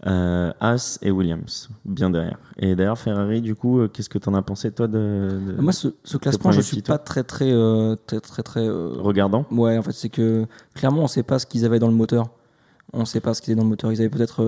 euh, 0.06 0.52
Haas 0.60 0.98
et 1.02 1.10
Williams, 1.10 1.70
bien 1.84 2.10
derrière. 2.10 2.38
Et 2.58 2.74
d'ailleurs, 2.76 2.98
Ferrari, 2.98 3.40
du 3.40 3.54
coup, 3.54 3.80
euh, 3.80 3.88
qu'est-ce 3.88 4.08
que 4.10 4.18
tu 4.18 4.28
en 4.28 4.34
as 4.34 4.42
pensé 4.42 4.70
toi 4.70 4.86
de, 4.88 5.40
de- 5.56 5.60
Moi, 5.60 5.72
ce, 5.72 5.88
ce 6.04 6.16
classement, 6.18 6.52
je 6.52 6.60
suis 6.60 6.76
petit 6.76 6.82
pas 6.90 6.98
très, 6.98 7.22
très, 7.22 7.50
euh, 7.50 7.96
très, 8.06 8.20
très, 8.20 8.42
très. 8.42 8.60
euh, 8.66 8.92
regardant 8.98 9.46
Ouais, 9.50 9.78
en 9.78 9.82
fait, 9.82 9.92
c'est 9.92 10.10
que 10.10 10.46
clairement, 10.74 11.02
on 11.04 11.06
sait 11.08 11.22
pas 11.22 11.38
ce 11.38 11.46
qu'ils 11.46 11.64
avaient 11.64 11.78
dans 11.78 11.88
le 11.88 11.94
moteur. 11.94 12.28
On 12.92 13.04
sait 13.04 13.20
pas 13.20 13.34
ce 13.34 13.42
qu'ils 13.42 13.52
avaient 13.52 13.58
dans 13.58 13.64
le 13.64 13.70
moteur. 13.70 13.90
Ils 13.90 14.00
avaient 14.00 14.10
peut-être 14.10 14.42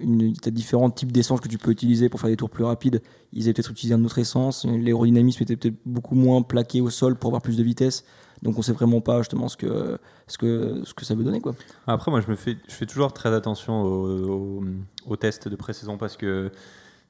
une, 0.00 0.32
différents 0.32 0.88
types 0.90 1.10
d'essence 1.10 1.40
que 1.40 1.48
tu 1.48 1.58
peux 1.58 1.70
utiliser 1.72 2.08
pour 2.08 2.20
faire 2.20 2.30
des 2.30 2.36
tours 2.36 2.48
plus 2.50 2.62
rapides. 2.64 3.02
Ils 3.32 3.44
avaient 3.44 3.54
peut-être 3.54 3.72
utilisé 3.72 3.92
un 3.94 4.04
autre 4.04 4.18
essence. 4.18 4.64
L'aérodynamisme 4.66 5.42
était 5.42 5.56
peut-être 5.56 5.74
beaucoup 5.84 6.14
moins 6.14 6.42
plaqué 6.42 6.80
au 6.80 6.90
sol 6.90 7.16
pour 7.16 7.28
avoir 7.30 7.42
plus 7.42 7.56
de 7.56 7.62
vitesse. 7.64 8.04
Donc, 8.42 8.58
on 8.58 8.62
sait 8.62 8.72
vraiment 8.72 9.00
pas 9.00 9.18
justement 9.18 9.48
ce 9.48 9.56
que, 9.56 9.98
ce 10.26 10.38
que, 10.38 10.82
ce 10.84 10.94
que 10.94 11.04
ça 11.04 11.14
veut 11.14 11.24
donner, 11.24 11.40
quoi. 11.40 11.54
Après, 11.86 12.10
moi, 12.10 12.20
je, 12.20 12.30
me 12.30 12.36
fais, 12.36 12.56
je 12.68 12.74
fais 12.74 12.86
toujours 12.86 13.12
très 13.12 13.32
attention 13.34 13.82
aux 13.82 14.28
au, 14.28 14.64
au 15.06 15.16
tests 15.16 15.48
de 15.48 15.56
pré-saison 15.56 15.96
parce 15.96 16.16
que 16.16 16.50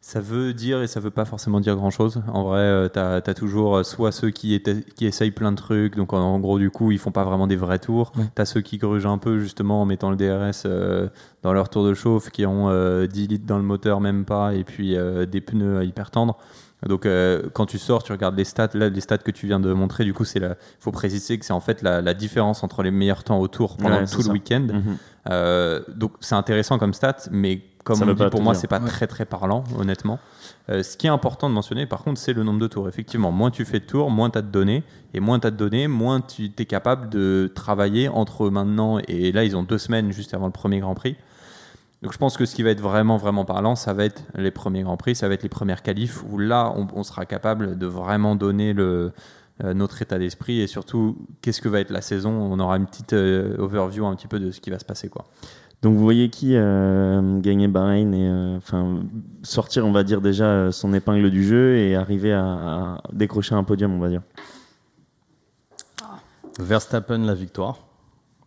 ça 0.00 0.20
veut 0.20 0.54
dire 0.54 0.82
et 0.82 0.86
ça 0.86 1.00
veut 1.00 1.10
pas 1.10 1.24
forcément 1.24 1.58
dire 1.58 1.74
grand-chose. 1.74 2.22
En 2.28 2.44
vrai, 2.44 2.88
tu 2.92 2.98
as, 3.00 3.34
toujours 3.34 3.78
euh, 3.78 3.82
soit 3.82 4.12
ceux 4.12 4.30
qui, 4.30 4.54
étaient- 4.54 4.84
qui 4.94 5.04
essayent 5.04 5.32
plein 5.32 5.50
de 5.50 5.56
trucs, 5.56 5.96
donc 5.96 6.12
en, 6.12 6.18
en 6.20 6.38
gros, 6.38 6.60
du 6.60 6.70
coup, 6.70 6.92
ils 6.92 6.98
font 6.98 7.10
pas 7.10 7.24
vraiment 7.24 7.48
des 7.48 7.56
vrais 7.56 7.80
tours. 7.80 8.12
Ouais. 8.16 8.24
Tu 8.36 8.40
as 8.42 8.44
ceux 8.44 8.60
qui 8.60 8.78
grugent 8.78 9.06
un 9.06 9.18
peu, 9.18 9.40
justement, 9.40 9.82
en 9.82 9.84
mettant 9.84 10.10
le 10.10 10.16
DRS 10.16 10.62
euh, 10.66 11.08
dans 11.42 11.52
leur 11.52 11.70
tour 11.70 11.84
de 11.84 11.92
chauffe, 11.92 12.30
qui 12.30 12.46
ont 12.46 12.68
euh, 12.70 13.08
10 13.08 13.26
litres 13.26 13.46
dans 13.46 13.56
le 13.56 13.64
moteur, 13.64 14.00
même 14.00 14.24
pas, 14.24 14.54
et 14.54 14.62
puis 14.62 14.96
euh, 14.96 15.26
des 15.26 15.40
pneus 15.40 15.84
hyper 15.84 16.12
tendres. 16.12 16.38
Donc 16.86 17.06
euh, 17.06 17.42
quand 17.54 17.66
tu 17.66 17.78
sors, 17.78 18.02
tu 18.02 18.12
regardes 18.12 18.36
les 18.36 18.44
stats. 18.44 18.68
Là, 18.74 18.88
les 18.90 19.00
stats 19.00 19.18
que 19.18 19.30
tu 19.30 19.46
viens 19.46 19.60
de 19.60 19.72
montrer, 19.72 20.04
du 20.04 20.12
coup, 20.12 20.24
c'est 20.24 20.40
la. 20.40 20.56
faut 20.78 20.92
préciser 20.92 21.38
que 21.38 21.44
c'est 21.46 21.52
en 21.54 21.60
fait 21.60 21.80
la, 21.82 22.02
la 22.02 22.12
différence 22.14 22.62
entre 22.62 22.82
les 22.82 22.90
meilleurs 22.90 23.24
temps 23.24 23.38
au 23.40 23.48
tour 23.48 23.76
pendant 23.78 23.96
Ouais, 24.00 24.06
tout 24.06 24.22
le 24.22 24.28
week-end. 24.30 24.66
Mhm. 24.72 24.96
Euh, 25.30 25.80
donc 25.88 26.12
c'est 26.20 26.34
intéressant 26.34 26.78
comme 26.78 26.92
stat, 26.94 27.16
mais 27.30 27.62
comme 27.82 28.02
on 28.02 28.12
dit, 28.14 28.24
pour 28.30 28.42
moi, 28.42 28.54
c'est 28.54 28.66
pas 28.66 28.80
Ouais. 28.80 28.88
très 28.88 29.06
très 29.06 29.24
parlant, 29.24 29.62
honnêtement. 29.78 30.18
Euh, 30.68 30.82
ce 30.82 30.96
qui 30.96 31.06
est 31.06 31.10
important 31.10 31.48
de 31.48 31.54
mentionner, 31.54 31.86
par 31.86 32.02
contre, 32.02 32.20
c'est 32.20 32.32
le 32.32 32.42
nombre 32.42 32.58
de 32.58 32.66
tours. 32.66 32.88
Effectivement, 32.88 33.30
moins 33.32 33.50
tu 33.52 33.64
fais 33.64 33.78
de 33.80 33.84
tours, 33.84 34.10
moins 34.10 34.28
tu 34.28 34.38
as 34.38 34.42
de 34.42 34.48
données. 34.50 34.82
Et 35.14 35.20
moins 35.20 35.38
tu 35.38 35.46
as 35.46 35.50
de 35.52 35.56
données, 35.56 35.86
moins 35.88 36.20
tu 36.20 36.50
es 36.58 36.64
capable 36.66 37.08
de 37.08 37.50
travailler 37.54 38.08
entre 38.08 38.50
maintenant 38.50 38.98
et 39.08 39.30
là, 39.32 39.44
ils 39.44 39.56
ont 39.56 39.62
deux 39.62 39.78
semaines 39.78 40.12
juste 40.12 40.34
avant 40.34 40.46
le 40.46 40.52
premier 40.52 40.80
Grand 40.80 40.94
Prix. 40.94 41.16
Donc 42.06 42.12
je 42.12 42.18
pense 42.18 42.36
que 42.36 42.46
ce 42.46 42.54
qui 42.54 42.62
va 42.62 42.70
être 42.70 42.80
vraiment 42.80 43.16
vraiment 43.16 43.44
parlant, 43.44 43.74
ça 43.74 43.92
va 43.92 44.04
être 44.04 44.22
les 44.36 44.52
premiers 44.52 44.84
Grands 44.84 44.96
Prix, 44.96 45.16
ça 45.16 45.26
va 45.26 45.34
être 45.34 45.42
les 45.42 45.48
premières 45.48 45.82
qualifs, 45.82 46.22
où 46.30 46.38
là, 46.38 46.72
on, 46.76 46.86
on 46.94 47.02
sera 47.02 47.26
capable 47.26 47.76
de 47.76 47.86
vraiment 47.86 48.36
donner 48.36 48.74
le, 48.74 49.12
euh, 49.64 49.74
notre 49.74 50.00
état 50.02 50.16
d'esprit 50.16 50.60
et 50.60 50.68
surtout 50.68 51.16
qu'est-ce 51.42 51.60
que 51.60 51.68
va 51.68 51.80
être 51.80 51.90
la 51.90 52.02
saison? 52.02 52.30
On 52.30 52.60
aura 52.60 52.76
une 52.76 52.86
petite 52.86 53.12
euh, 53.12 53.56
overview 53.58 54.06
un 54.06 54.14
petit 54.14 54.28
peu 54.28 54.38
de 54.38 54.52
ce 54.52 54.60
qui 54.60 54.70
va 54.70 54.78
se 54.78 54.84
passer. 54.84 55.08
Quoi. 55.08 55.24
Donc 55.82 55.96
vous 55.96 56.00
voyez 56.04 56.30
qui 56.30 56.52
euh, 56.54 57.40
gagner 57.40 57.66
Bahreïn 57.66 58.14
et 58.14 58.28
euh, 58.28 58.56
enfin 58.58 59.00
sortir, 59.42 59.84
on 59.84 59.90
va 59.90 60.04
dire 60.04 60.20
déjà 60.20 60.44
euh, 60.44 60.70
son 60.70 60.94
épingle 60.94 61.28
du 61.32 61.44
jeu 61.44 61.76
et 61.76 61.96
arriver 61.96 62.32
à, 62.32 62.44
à 62.44 63.02
décrocher 63.12 63.56
un 63.56 63.64
podium, 63.64 63.92
on 63.92 63.98
va 63.98 64.10
dire? 64.10 64.22
Verstappen, 66.60 67.18
la 67.18 67.34
victoire. 67.34 67.78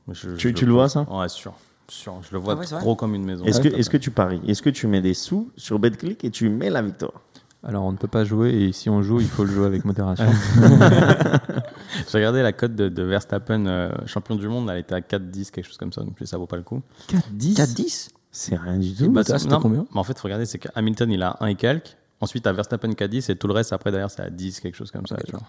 Je- 0.10 0.36
Tu- 0.38 0.48
je 0.52 0.54
tu 0.54 0.66
le 0.66 0.72
vois, 0.72 0.88
ça? 0.88 1.06
Ouais, 1.12 1.28
sûr. 1.28 1.54
Sûr. 1.92 2.22
Je 2.22 2.34
le 2.34 2.40
vois 2.40 2.54
Ah 2.58 2.76
ouais, 2.76 2.80
gros 2.82 2.96
comme 2.96 3.16
une 3.16 3.24
maison. 3.26 3.46
Est-ce 3.46 3.90
que, 3.90 3.98
tu 3.98 4.12
paries? 4.12 4.42
Est-ce 4.48 4.62
que 4.62 4.70
tu 4.70 4.88
mets 4.88 5.02
des 5.02 5.14
sous 5.14 5.52
sur 5.58 5.80
BetClick 5.80 6.24
et 6.24 6.32
tu 6.32 6.50
mets 6.50 6.70
la 6.70 6.82
victoire? 6.82 7.22
Alors 7.62 7.84
on 7.84 7.92
ne 7.92 7.98
peut 7.98 8.08
pas 8.08 8.24
jouer 8.24 8.52
et 8.52 8.72
si 8.72 8.90
on 8.90 9.02
joue, 9.02 9.20
il 9.20 9.28
faut 9.28 9.44
le 9.44 9.52
jouer 9.52 9.66
avec 9.66 9.84
modération. 9.84 10.26
J'ai 12.10 12.18
regardé 12.18 12.42
la 12.42 12.54
cote 12.54 12.74
de, 12.74 12.88
de 12.88 13.04
Verstappen, 13.04 13.66
euh, 13.66 13.92
champion 14.06 14.36
du 14.36 14.48
monde, 14.48 14.70
elle 14.70 14.78
était 14.80 14.96
à 14.96 15.02
4-10, 15.02 15.52
quelque 15.52 15.66
chose 15.66 15.78
comme 15.78 15.92
ça, 15.92 16.02
donc 16.02 16.16
ça 16.24 16.38
vaut 16.38 16.46
pas 16.46 16.56
le 16.56 16.64
coup. 16.64 16.82
4-10 17.10 17.56
4-10 17.58 18.10
C'est 18.32 18.56
rien 18.56 18.78
du 18.78 18.94
tout. 18.96 19.12
bah, 19.12 19.24
c'était 19.26 19.50
non, 19.50 19.60
combien? 19.60 19.86
mais 19.94 20.00
en 20.00 20.04
fait, 20.06 20.14
il 20.14 20.20
faut 20.20 20.28
regarder, 20.28 20.46
c'est 20.46 20.60
qu'Hamilton, 20.60 21.12
il 21.12 21.22
a 21.22 21.36
1 21.42 21.48
et 21.48 21.56
quelques. 21.56 21.98
Ensuite, 22.22 22.48
à 22.48 22.54
Verstappen 22.54 22.92
4-10 22.92 23.30
et 23.32 23.36
tout 23.36 23.48
le 23.48 23.54
reste 23.54 23.74
après 23.74 23.92
derrière, 23.92 24.10
c'est 24.12 24.22
à 24.22 24.30
10, 24.30 24.62
quelque 24.62 24.76
chose 24.76 24.92
comme 24.92 25.06
ça. 25.06 25.18
tu 25.26 25.32
vois. 25.32 25.42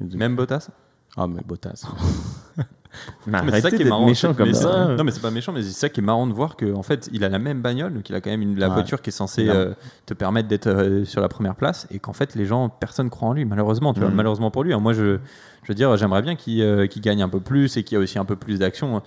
Même 0.00 0.34
Bottas? 0.34 0.70
Ah, 1.16 1.28
mais 1.28 1.42
Bottas. 1.46 1.84
Mais 3.26 3.60
ça 3.60 3.70
qui 3.70 3.82
est 3.82 3.84
marrant. 3.84 4.06
méchant 4.06 4.34
comme 4.34 4.46
mais 4.48 4.54
ça. 4.54 4.94
Non, 4.96 5.04
mais 5.04 5.10
c'est 5.10 5.20
pas 5.22 5.30
méchant, 5.30 5.52
mais 5.52 5.62
c'est 5.62 5.70
ça 5.72 5.88
qui 5.88 6.00
est 6.00 6.02
marrant 6.02 6.26
de 6.26 6.32
voir 6.32 6.56
qu'en 6.56 6.82
fait, 6.82 7.08
il 7.12 7.24
a 7.24 7.28
la 7.28 7.38
même 7.38 7.60
bagnole, 7.62 7.94
donc 7.94 8.08
il 8.08 8.14
a 8.14 8.20
quand 8.20 8.30
même 8.30 8.42
une, 8.42 8.58
la 8.58 8.68
Ouais. 8.68 8.74
voiture 8.74 9.00
qui 9.02 9.10
est 9.10 9.12
censée 9.12 9.48
euh, 9.48 9.72
te 10.06 10.14
permettre 10.14 10.48
d'être 10.48 10.66
euh, 10.68 11.04
sur 11.04 11.20
la 11.20 11.28
première 11.28 11.54
place, 11.54 11.86
et 11.90 11.98
qu'en 11.98 12.12
fait, 12.12 12.34
les 12.34 12.46
gens, 12.46 12.68
personne 12.68 13.10
croit 13.10 13.28
en 13.28 13.32
lui, 13.32 13.44
malheureusement. 13.44 13.92
Tu 13.94 14.00
vois, 14.00 14.08
Mhm. 14.10 14.14
malheureusement 14.16 14.50
pour 14.50 14.64
lui. 14.64 14.72
hein. 14.74 14.80
Moi, 14.80 14.92
je, 14.92 15.18
je 15.62 15.68
veux 15.68 15.74
dire, 15.74 15.96
j'aimerais 15.96 16.22
bien 16.22 16.36
qu'il 16.36 16.60
euh, 16.62 16.86
qu'il 16.86 17.02
gagne 17.02 17.22
un 17.22 17.28
peu 17.28 17.40
plus 17.40 17.76
et 17.76 17.82
qu'il 17.84 17.96
y 17.96 18.00
ait 18.00 18.02
aussi 18.04 18.18
un 18.18 18.24
peu 18.24 18.36
plus 18.36 18.58
d'action. 18.58 19.02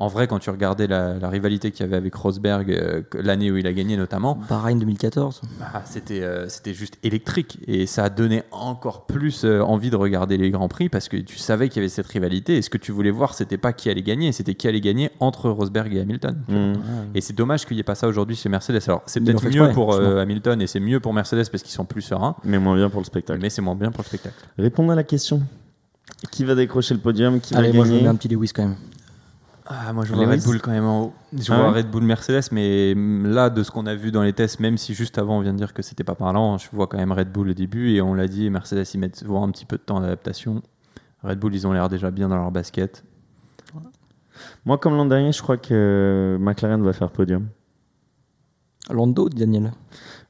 En 0.00 0.06
vrai, 0.06 0.28
quand 0.28 0.38
tu 0.38 0.48
regardais 0.50 0.86
la, 0.86 1.14
la 1.18 1.28
rivalité 1.28 1.72
qu'il 1.72 1.80
y 1.84 1.88
avait 1.88 1.96
avec 1.96 2.14
Rosberg 2.14 2.70
euh, 2.70 3.02
l'année 3.14 3.50
où 3.50 3.56
il 3.56 3.66
a 3.66 3.72
gagné 3.72 3.96
notamment, 3.96 4.38
Bahreïn 4.48 4.78
2014. 4.78 5.40
bah, 5.58 5.82
c'était 5.84 6.22
euh, 6.22 6.48
c'était 6.48 6.72
juste 6.72 6.98
électrique 7.02 7.58
et 7.66 7.84
ça 7.86 8.04
a 8.04 8.08
donné 8.08 8.44
encore 8.52 9.06
plus 9.06 9.44
euh, 9.44 9.60
envie 9.60 9.90
de 9.90 9.96
regarder 9.96 10.36
les 10.36 10.50
grands 10.50 10.68
prix 10.68 10.88
parce 10.88 11.08
que 11.08 11.16
tu 11.16 11.36
savais 11.36 11.68
qu'il 11.68 11.78
y 11.78 11.80
avait 11.80 11.88
cette 11.88 12.06
rivalité 12.06 12.56
et 12.56 12.62
ce 12.62 12.70
que 12.70 12.78
tu 12.78 12.92
voulais 12.92 13.10
voir 13.10 13.34
c'était 13.34 13.58
pas 13.58 13.72
qui 13.72 13.90
allait 13.90 14.02
gagner 14.02 14.30
c'était 14.30 14.54
qui 14.54 14.68
allait 14.68 14.80
gagner 14.80 15.10
entre 15.18 15.50
Rosberg 15.50 15.92
et 15.94 16.00
Hamilton 16.00 16.36
Mmh. 16.48 16.72
et 17.16 17.20
c'est 17.20 17.34
dommage 17.34 17.66
qu'il 17.66 17.76
n'y 17.76 17.80
ait 17.80 17.84
pas 17.84 17.94
ça 17.96 18.06
aujourd'hui 18.06 18.36
chez 18.36 18.48
Mercedes 18.48 18.78
alors 18.86 19.02
c'est 19.06 19.20
peut-être 19.20 19.42
mieux 19.44 19.50
exprès, 19.50 19.72
pour 19.72 19.94
euh. 19.94 20.20
Hamilton 20.22 20.62
et 20.62 20.66
c'est 20.68 20.78
mieux 20.80 21.00
pour 21.00 21.12
Mercedes 21.12 21.48
parce 21.50 21.62
qu'ils 21.64 21.72
sont 21.72 21.84
plus 21.84 22.02
sereins 22.02 22.36
Mais 22.44 22.58
moins 22.58 22.76
bien 22.76 22.88
pour 22.88 23.00
le 23.00 23.04
spectacle. 23.04 23.40
mais 23.42 23.50
c'est 23.50 23.62
moins 23.62 23.74
bien 23.74 23.90
pour 23.90 24.02
le 24.04 24.08
spectacle 24.08 24.36
Répondre 24.58 24.92
à 24.92 24.94
la 24.94 25.02
question. 25.02 25.42
Qui 26.30 26.44
va 26.44 26.54
décrocher 26.54 26.94
le 26.94 27.00
podium? 27.00 27.40
Qui 27.40 27.54
Allez, 27.54 27.68
va 27.70 27.74
moi 27.76 27.84
je 27.84 27.90
gagner? 27.90 28.02
mets 28.04 28.08
un 28.08 28.14
petit 28.14 28.28
Lewis 28.28 28.50
quand 28.54 28.62
même. 28.62 28.76
Ah 29.70 29.92
moi 29.92 30.04
je 30.04 30.14
vois 30.14 30.26
Red 30.26 30.42
Bull 30.42 30.60
quand 30.60 30.70
même 30.70 30.86
en 30.86 31.02
haut 31.02 31.12
je 31.32 31.52
Ah 31.52 31.56
vois 31.56 31.70
ouais 31.70 31.76
Red 31.78 31.90
Bull 31.90 32.02
Mercedes 32.02 32.48
mais 32.52 32.94
là 32.94 33.50
de 33.50 33.62
ce 33.62 33.70
qu'on 33.70 33.86
a 33.86 33.94
vu 33.94 34.10
dans 34.10 34.22
les 34.22 34.32
tests 34.32 34.60
même 34.60 34.78
si 34.78 34.94
juste 34.94 35.18
avant 35.18 35.38
on 35.38 35.40
vient 35.42 35.52
de 35.52 35.58
dire 35.58 35.74
que 35.74 35.82
c'était 35.82 36.04
pas 36.04 36.14
parlant 36.14 36.56
je 36.58 36.68
vois 36.72 36.86
quand 36.86 36.96
même 36.98 37.12
Red 37.12 37.30
Bull 37.30 37.50
au 37.50 37.54
début 37.54 37.90
et 37.90 38.00
on 38.00 38.14
l'a 38.14 38.28
dit 38.28 38.48
Mercedes 38.50 38.84
ils 38.94 38.98
mettent 38.98 39.16
souvent 39.16 39.46
un 39.46 39.50
petit 39.50 39.66
peu 39.66 39.76
de 39.76 39.82
temps 39.82 40.00
d'adaptation 40.00 40.62
Red 41.22 41.38
Bull 41.38 41.54
ils 41.54 41.66
ont 41.66 41.72
l'air 41.72 41.88
déjà 41.88 42.10
bien 42.10 42.28
dans 42.28 42.36
leur 42.36 42.50
basket 42.50 43.04
Moi, 44.64 44.78
comme 44.78 44.94
l'an 44.96 45.06
dernier, 45.06 45.32
je 45.32 45.42
crois 45.42 45.56
que 45.56 46.36
McLaren 46.40 46.82
va 46.82 46.92
faire 46.92 47.10
podium. 47.10 47.48
Lando, 48.90 49.28
Daniel? 49.28 49.72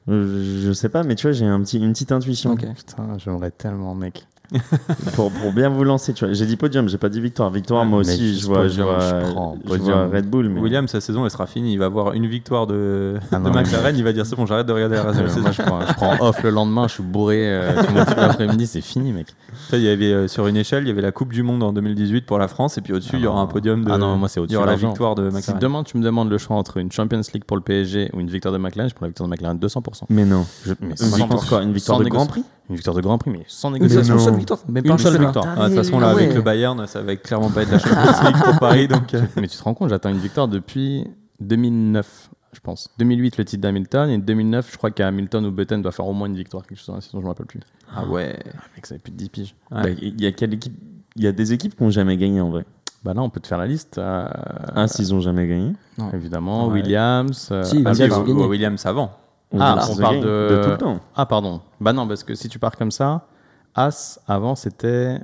Je, 0.07 0.63
je 0.65 0.71
sais 0.73 0.89
pas, 0.89 1.03
mais 1.03 1.15
tu 1.15 1.27
vois, 1.27 1.31
j'ai 1.31 1.45
un 1.45 1.61
petit, 1.61 1.77
une 1.77 1.93
petite 1.93 2.11
intuition 2.11 2.51
Ok. 2.53 2.65
Putain, 2.75 3.17
j'aimerais 3.17 3.51
tellement, 3.51 3.93
mec. 3.95 4.25
pour, 5.15 5.31
pour 5.31 5.51
bien 5.53 5.69
vous 5.69 5.83
lancer. 5.83 6.13
Tu 6.13 6.25
vois, 6.25 6.33
j'ai 6.33 6.45
dit 6.45 6.55
podium, 6.55 6.89
j'ai 6.89 6.97
pas 6.97 7.09
dit 7.09 7.21
victoire. 7.21 7.49
Victoire, 7.51 7.85
moi 7.85 7.99
aussi, 7.99 8.37
je 8.39 8.45
vois, 8.47 8.67
je 8.67 8.81
podium, 8.81 8.87
vois, 8.87 8.99
je 9.27 9.31
prends. 9.31 9.57
je 9.63 9.69
Podium. 9.69 10.07
vois 10.07 10.17
Red 10.17 10.29
Bull. 10.29 10.49
Mais... 10.49 10.59
William, 10.59 10.87
sa 10.87 11.01
saison, 11.01 11.23
elle 11.25 11.31
sera 11.31 11.45
finie. 11.45 11.73
Il 11.73 11.79
va 11.79 11.85
avoir 11.85 12.13
une 12.13 12.25
victoire 12.27 12.67
de, 12.67 13.15
Ah 13.31 13.37
de 13.39 13.49
McLaren. 13.49 13.95
Il 13.95 14.03
va 14.03 14.11
dire 14.13 14.25
c'est 14.25 14.35
bon, 14.35 14.45
j'arrête 14.45 14.65
de 14.67 14.73
regarder 14.73 14.95
la 14.95 15.05
Euh, 15.07 15.27
saison. 15.27 15.41
moi, 15.41 15.51
je 15.51 15.61
prends, 15.61 15.81
je 15.85 15.93
prends 15.93 16.17
off 16.27 16.41
le 16.43 16.49
lendemain, 16.49 16.87
je 16.87 16.93
suis 16.95 17.03
bourré 17.03 17.37
euh, 17.41 17.83
tout 17.83 17.93
l'après-midi, 18.17 18.65
c'est 18.67 18.81
fini, 18.81 19.11
mec. 19.11 19.27
Ça, 19.69 19.77
Il 19.77 19.83
y 19.83 19.89
avait 19.89 20.11
euh, 20.13 20.27
sur 20.27 20.47
une 20.47 20.57
échelle, 20.57 20.83
il 20.83 20.87
y 20.87 20.91
avait 20.91 21.01
la 21.01 21.11
Coupe 21.11 21.31
du 21.31 21.43
Monde 21.43 21.61
en 21.63 21.71
2018 21.73 22.25
pour 22.25 22.37
la 22.39 22.47
France, 22.47 22.77
et 22.77 22.81
puis 22.81 22.93
au-dessus, 22.93 23.11
Ah 23.13 23.17
il 23.17 23.23
y 23.23 23.27
aura 23.27 23.41
un 23.41 23.47
podium 23.47 23.83
de. 23.85 23.91
Ah 23.91 23.97
non, 23.97 24.17
moi, 24.17 24.27
c'est 24.29 24.39
il 24.39 24.43
au-dessus 24.43 24.55
y 24.55 24.57
aura 24.57 24.65
la 24.67 24.75
victoire 24.75 25.15
de 25.15 25.29
Si 25.29 25.35
McLaren. 25.35 25.59
demain 25.59 25.83
tu 25.83 25.97
me 25.97 26.03
demandes 26.03 26.29
le 26.29 26.37
choix 26.37 26.55
entre 26.57 26.77
une 26.77 26.91
Champions 26.91 27.21
League 27.33 27.43
pour 27.45 27.57
le 27.57 27.63
PSG 27.63 28.09
ou 28.13 28.19
une 28.19 28.29
victoire 28.29 28.53
de 28.53 28.57
McLaren, 28.57 28.89
je 28.89 28.95
prends 28.95 29.05
la 29.05 29.09
victoire 29.09 29.27
de 29.27 29.31
McLaren 29.33 29.57
200%. 29.57 30.03
Mais 30.09 30.25
non. 30.25 30.45
Je, 30.65 30.73
mais 30.81 30.89
Une 30.91 30.95
sans 30.97 31.05
victoire, 31.17 31.29
négo- 31.39 31.49
quoi, 31.49 31.61
une 31.63 31.73
victoire 31.73 31.99
de 31.99 32.05
Grand 32.09 32.25
Prix? 32.25 32.43
Une 32.69 32.75
victoire 32.75 32.95
de 32.95 33.01
Grand 33.01 33.17
Prix, 33.17 33.31
mais 33.31 33.43
sans 33.47 33.71
Mais 33.71 33.79
négociation. 33.79 34.03
c'est 34.03 34.11
une 34.11 34.17
non. 34.19 34.25
seule 34.25 34.35
victoire. 34.37 34.59
Même 34.69 34.83
pas 34.83 34.87
Une 34.89 34.93
un 34.93 34.97
seule 34.99 35.13
seul 35.13 35.21
victoire. 35.23 35.45
Ah, 35.57 35.69
De 35.69 35.75
toute 35.75 35.83
façon, 35.83 35.99
là, 35.99 36.07
Ah 36.09 36.11
avec 36.11 36.29
ouais. 36.29 36.35
le 36.35 36.41
Bayern, 36.41 36.85
ça 36.87 37.01
va 37.01 37.15
clairement 37.15 37.49
pas 37.49 37.63
être 37.63 37.71
la 37.71 37.79
Champions 37.79 38.23
League 38.31 38.43
pour 38.43 38.59
Paris. 38.59 38.87
Donc, 38.87 39.13
euh, 39.15 39.21
Mais 39.37 39.47
tu 39.47 39.57
te 39.57 39.63
rends 39.63 39.73
compte, 39.73 39.89
j'attends 39.89 40.09
une 40.09 40.19
victoire 40.19 40.47
depuis 40.47 41.05
2009, 41.53 42.29
je 42.53 42.59
pense. 42.59 42.89
2008, 42.99 43.37
le 43.37 43.45
titre 43.45 43.61
d'Hamilton, 43.63 44.09
et 44.09 44.17
2009, 44.17 44.71
je 44.71 44.77
crois 44.77 44.91
qu'Hamilton 44.91 45.45
ou 45.45 45.51
Button 45.51 45.79
doit 45.79 45.91
faire 45.91 46.05
au 46.07 46.13
moins 46.13 46.27
une 46.27 46.35
victoire, 46.35 46.65
quelque 46.65 46.77
chose 46.77 46.87
dans 46.87 46.95
la 46.95 47.01
saison, 47.01 47.19
je 47.19 47.23
me 47.23 47.29
rappelle 47.29 47.47
plus. 47.47 47.59
ah 47.95 48.05
ouais. 48.05 48.37
Mec, 48.75 48.85
ça 48.85 48.95
fait 48.95 49.01
plus 49.01 49.11
de 49.11 49.17
10 49.17 49.29
piges. 49.29 49.55
Ouais. 49.71 49.81
Bah, 49.83 49.89
Il 50.01 50.21
y 50.21 50.27
a 50.27 50.31
quelle 50.31 50.53
équipe 50.53 50.73
Il 51.15 51.23
y 51.23 51.27
a 51.27 51.31
des 51.31 51.53
équipes 51.53 51.75
qui 51.75 51.83
n'ont 51.83 51.89
jamais 51.89 52.17
gagné 52.17 52.39
en 52.41 52.49
vrai. 52.49 52.65
Bah 53.03 53.13
là, 53.13 53.21
on 53.21 53.29
peut 53.29 53.39
te 53.39 53.47
faire 53.47 53.57
la 53.57 53.65
liste. 53.65 53.97
euh, 53.97 54.27
Un, 54.75 54.87
s'ils 54.87 55.09
n'ont 55.13 55.21
jamais 55.21 55.47
gagné. 55.47 55.73
évidemment, 56.13 56.67
Ouais. 56.67 56.73
Williams. 56.81 57.47
euh, 57.51 57.63
Si, 57.63 57.81
Ah, 57.85 57.91
Williams. 57.91 58.47
Williams 58.47 58.85
avant. 58.85 59.11
Ah, 59.57 59.79
Ils 59.81 59.89
ont 59.91 59.93
on 59.93 59.97
parle 59.97 60.19
de- 60.21 60.47
de 60.51 60.61
tout 60.63 60.69
le 60.69 60.77
temps. 60.77 60.99
Ah, 61.15 61.25
pardon. 61.25 61.61
Bah 61.81 61.91
non, 61.93 62.07
parce 62.07 62.23
que 62.23 62.35
si 62.35 62.49
tu 62.49 62.59
pars 62.59 62.75
comme 62.77 62.91
ça, 62.91 63.27
As, 63.75 64.19
avant, 64.27 64.55
c'était. 64.55 65.19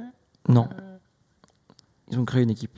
Non. 0.47 0.67
Ils 2.11 2.19
ont 2.19 2.25
créé 2.25 2.43
une 2.43 2.49
équipe. 2.51 2.77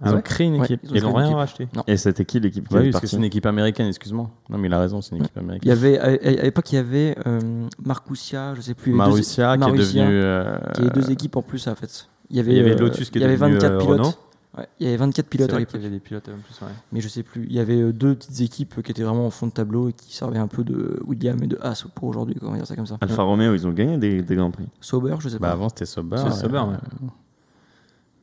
Ils 0.00 0.08
Ah 0.08 0.12
ont 0.12 0.16
ouais 0.16 0.22
créé 0.22 0.46
une 0.48 0.56
Ouais, 0.58 0.64
équipe. 0.64 0.80
ils 0.82 0.90
ont 0.90 0.94
Ils 0.94 1.00
créé 1.00 1.10
ont 1.12 1.18
une 1.20 1.26
rien 1.26 1.36
racheté. 1.36 1.68
Et 1.86 1.96
c'était 1.96 2.24
qui 2.24 2.40
l'équipe 2.40 2.68
qui 2.68 2.74
Ouais, 2.74 2.80
est 2.80 2.84
oui, 2.86 2.90
parce 2.90 3.00
que 3.02 3.06
c'est 3.06 3.16
une 3.16 3.24
équipe 3.24 3.46
américaine, 3.46 3.86
excuse-moi. 3.86 4.28
Non, 4.50 4.58
mais 4.58 4.68
il 4.68 4.74
a 4.74 4.80
raison, 4.80 5.00
c'est 5.00 5.14
une 5.16 5.22
équipe 5.22 5.32
Il 5.36 5.40
américaine. 5.40 5.68
y 5.68 5.72
avait, 5.72 5.98
à, 5.98 6.04
à- 6.06 6.42
l'époque, 6.44 6.70
il 6.72 6.74
y 6.74 6.78
avait 6.78 7.16
euh, 7.26 7.68
Marcoussia, 7.84 8.54
je 8.54 8.60
sais 8.60 8.74
plus. 8.74 8.92
il 8.92 8.96
y 8.96 9.00
avait 9.00 9.04
deux- 9.04 9.10
Marussia, 9.12 9.48
qui 9.56 9.62
est 9.62 9.66
Marussia, 9.66 10.02
devenu. 10.04 10.20
euh, 10.20 10.58
qui 10.74 10.80
avait 10.82 10.90
deux 10.90 11.10
équipes 11.10 11.36
en 11.36 11.42
plus, 11.42 11.66
en 11.68 11.74
fait. 11.76 12.08
Il 12.30 12.36
y 12.36 12.40
avait, 12.40 12.52
Il 12.52 12.56
y 12.56 12.60
avait 12.60 12.72
euh, 12.72 12.78
Lotus 12.78 13.08
qui 13.10 13.18
il 13.18 13.22
est 13.22 13.24
y 13.24 13.28
avait 13.28 13.36
devenu, 13.36 13.54
24 13.54 13.72
euh, 13.72 13.78
pilotes. 13.78 13.98
Renault. 14.00 14.14
Ouais, 14.56 14.68
il 14.78 14.86
y 14.86 14.88
avait 14.88 14.96
24 14.98 15.16
C'est 15.16 15.28
pilotes 15.30 15.52
à 15.52 15.58
l'époque. 15.58 15.72
qu'il 15.72 15.82
y 15.82 15.86
avait 15.86 15.94
des 15.94 16.00
pilotes 16.00 16.28
en 16.28 16.38
plus. 16.40 16.64
ouais. 16.64 16.72
Mais 16.92 17.00
je 17.00 17.08
sais 17.08 17.24
plus. 17.24 17.44
Il 17.46 17.52
y 17.52 17.58
avait 17.58 17.80
euh, 17.80 17.92
deux 17.92 18.14
petites 18.14 18.40
équipes 18.40 18.82
qui 18.82 18.90
étaient 18.92 19.02
vraiment 19.02 19.26
en 19.26 19.30
fond 19.30 19.48
de 19.48 19.52
tableau 19.52 19.88
et 19.88 19.92
qui 19.92 20.14
servaient 20.14 20.38
un 20.38 20.46
peu 20.46 20.62
de 20.62 21.00
William 21.06 21.42
et 21.42 21.48
de 21.48 21.58
Haas 21.60 21.84
pour 21.94 22.08
aujourd'hui, 22.08 22.36
quoi, 22.36 22.48
on 22.48 22.52
va 22.52 22.58
dire 22.58 22.66
ça 22.66 22.76
comme 22.76 22.86
ça. 22.86 22.96
Alfa 23.00 23.22
Romeo, 23.22 23.52
ils 23.54 23.66
ont 23.66 23.72
gagné 23.72 23.98
des, 23.98 24.22
des 24.22 24.36
Grands 24.36 24.52
Prix. 24.52 24.68
Sauber, 24.80 25.16
je 25.18 25.28
sais 25.28 25.38
Bah 25.40 25.48
pas. 25.48 25.52
avant, 25.54 25.68
c'était 25.70 25.86
Sauber. 25.86 26.18
C'est 26.18 26.30
Sauber, 26.42 26.58
ouais. 26.60 27.08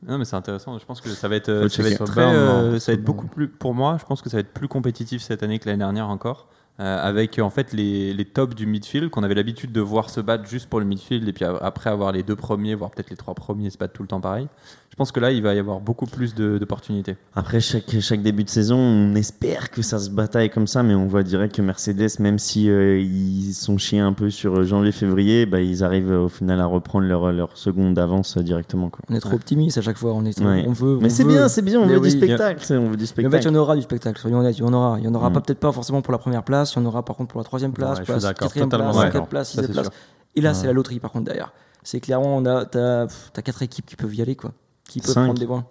Non, 0.08 0.18
mais 0.18 0.24
c'est 0.24 0.34
intéressant. 0.36 0.76
Je 0.78 0.84
pense 0.84 1.00
que 1.00 1.10
ça 1.10 1.28
va 1.28 1.36
être, 1.36 1.46
ça 1.46 1.60
va 1.60 1.68
checker. 1.68 1.92
être 1.92 2.04
très, 2.04 2.22
euh, 2.22 2.78
ça 2.80 2.90
va 2.92 2.94
être 2.94 3.04
beaucoup 3.04 3.26
plus. 3.28 3.48
Pour 3.48 3.72
moi, 3.74 3.98
je 4.00 4.04
pense 4.04 4.20
que 4.20 4.28
ça 4.28 4.38
va 4.38 4.40
être 4.40 4.52
plus 4.52 4.66
compétitif 4.68 5.22
cette 5.22 5.42
année 5.44 5.58
que 5.60 5.66
l'année 5.68 5.78
dernière 5.78 6.08
encore. 6.08 6.48
Euh, 6.80 6.98
avec 7.08 7.38
en 7.38 7.50
fait 7.50 7.72
les, 7.72 8.12
les 8.14 8.24
tops 8.24 8.54
du 8.54 8.66
midfield 8.66 9.10
qu'on 9.10 9.22
avait 9.22 9.34
l'habitude 9.34 9.72
de 9.72 9.80
voir 9.80 10.08
se 10.10 10.20
battre 10.20 10.46
juste 10.48 10.68
pour 10.68 10.80
le 10.80 10.86
midfield 10.86 11.28
et 11.28 11.32
puis 11.32 11.44
après 11.44 11.90
avoir 11.90 12.12
les 12.12 12.22
deux 12.22 12.36
premiers, 12.36 12.74
voire 12.74 12.90
peut-être 12.90 13.10
les 13.10 13.16
trois 13.16 13.34
premiers 13.34 13.70
se 13.70 13.78
battre 13.78 13.92
tout 13.92 14.02
le 14.02 14.08
temps 14.08 14.20
pareil. 14.20 14.48
Je 14.90 14.96
pense 14.96 15.10
que 15.10 15.20
là, 15.20 15.30
il 15.32 15.42
va 15.42 15.54
y 15.54 15.58
avoir 15.58 15.80
beaucoup 15.80 16.04
plus 16.04 16.34
d'opportunités. 16.34 17.16
Après, 17.34 17.60
chaque, 17.60 17.98
chaque 18.00 18.20
début 18.20 18.44
de 18.44 18.50
saison, 18.50 18.76
on 18.76 19.14
espère 19.14 19.70
que 19.70 19.80
ça 19.80 19.98
se 19.98 20.10
bataille 20.10 20.50
comme 20.50 20.66
ça, 20.66 20.82
mais 20.82 20.94
on 20.94 21.06
voit 21.06 21.22
direct 21.22 21.54
que 21.56 21.62
Mercedes, 21.62 22.18
même 22.20 22.38
si 22.38 22.68
euh, 22.68 23.00
ils 23.00 23.54
sont 23.54 23.78
chiés 23.78 24.00
un 24.00 24.12
peu 24.12 24.28
sur 24.28 24.62
janvier-février, 24.64 25.46
bah, 25.46 25.62
ils 25.62 25.82
arrivent 25.82 26.12
euh, 26.12 26.24
au 26.24 26.28
final 26.28 26.60
à 26.60 26.66
reprendre 26.66 27.06
leur, 27.06 27.32
leur 27.32 27.56
seconde 27.56 27.94
d'avance 27.94 28.36
directement. 28.36 28.90
Quoi. 28.90 29.00
On 29.08 29.14
est 29.14 29.20
trop 29.20 29.32
optimiste 29.34 29.78
à 29.78 29.80
chaque 29.80 29.96
fois. 29.96 30.12
On, 30.12 30.26
est 30.26 30.34
trop- 30.34 30.44
Ouais. 30.44 30.66
on 30.68 30.72
veut. 30.72 30.98
Mais 31.00 31.08
c'est 31.08 31.24
bien, 31.24 31.48
c'est 31.48 31.62
bien, 31.62 31.80
on 31.80 31.86
veut 31.86 31.96
oui, 31.96 32.10
du 32.10 32.18
spectacle. 32.18 32.62
On 32.76 32.90
veut 32.90 32.96
du 32.96 32.96
Mais 32.96 32.96
en 32.96 32.98
fait, 32.98 33.06
spectacle. 33.06 33.44
il 33.44 33.46
y 33.46 33.50
en 33.50 33.54
aura 33.60 33.76
du 33.76 33.82
spectacle, 33.82 34.20
soyons 34.20 34.40
honnêtes, 34.40 34.58
il 34.58 34.60
y 34.60 34.64
en 34.64 34.74
aura. 34.74 34.98
Il 34.98 35.04
y 35.06 35.08
en 35.08 35.14
aura 35.14 35.30
pas 35.30 35.40
peut-être 35.40 35.60
pas 35.60 35.72
forcément 35.72 36.02
pour 36.02 36.12
la 36.12 36.18
première 36.18 36.42
place, 36.42 36.61
il 36.70 36.78
y 36.78 36.82
en 36.82 36.86
aura 36.86 37.04
par 37.04 37.16
contre 37.16 37.30
pour 37.30 37.40
la 37.40 37.44
troisième 37.44 37.72
place, 37.72 37.98
Ouais, 37.98 38.04
pour 38.04 38.14
la 38.16 38.34
quatrième 38.34 38.68
place, 38.68 38.96
cinquième 38.96 39.26
place, 39.26 39.48
sixième 39.50 39.70
place. 39.72 39.88
Et 40.34 40.40
là, 40.40 40.50
Ouais. 40.50 40.54
c'est 40.54 40.66
la 40.66 40.72
loterie 40.72 41.00
par 41.00 41.10
contre 41.12 41.24
derrière. 41.26 41.52
C'est 41.82 42.00
clairement, 42.00 42.36
on 42.36 42.46
a, 42.46 42.64
t'as, 42.64 43.06
quatre 43.42 43.62
équipes 43.62 43.86
qui 43.86 43.96
peuvent 43.96 44.14
y 44.14 44.22
aller, 44.22 44.36
quoi. 44.36 44.52
Qui 44.88 45.00
peuvent 45.00 45.10
Cinq. 45.12 45.24
prendre 45.24 45.38
des 45.40 45.46
points. 45.46 45.66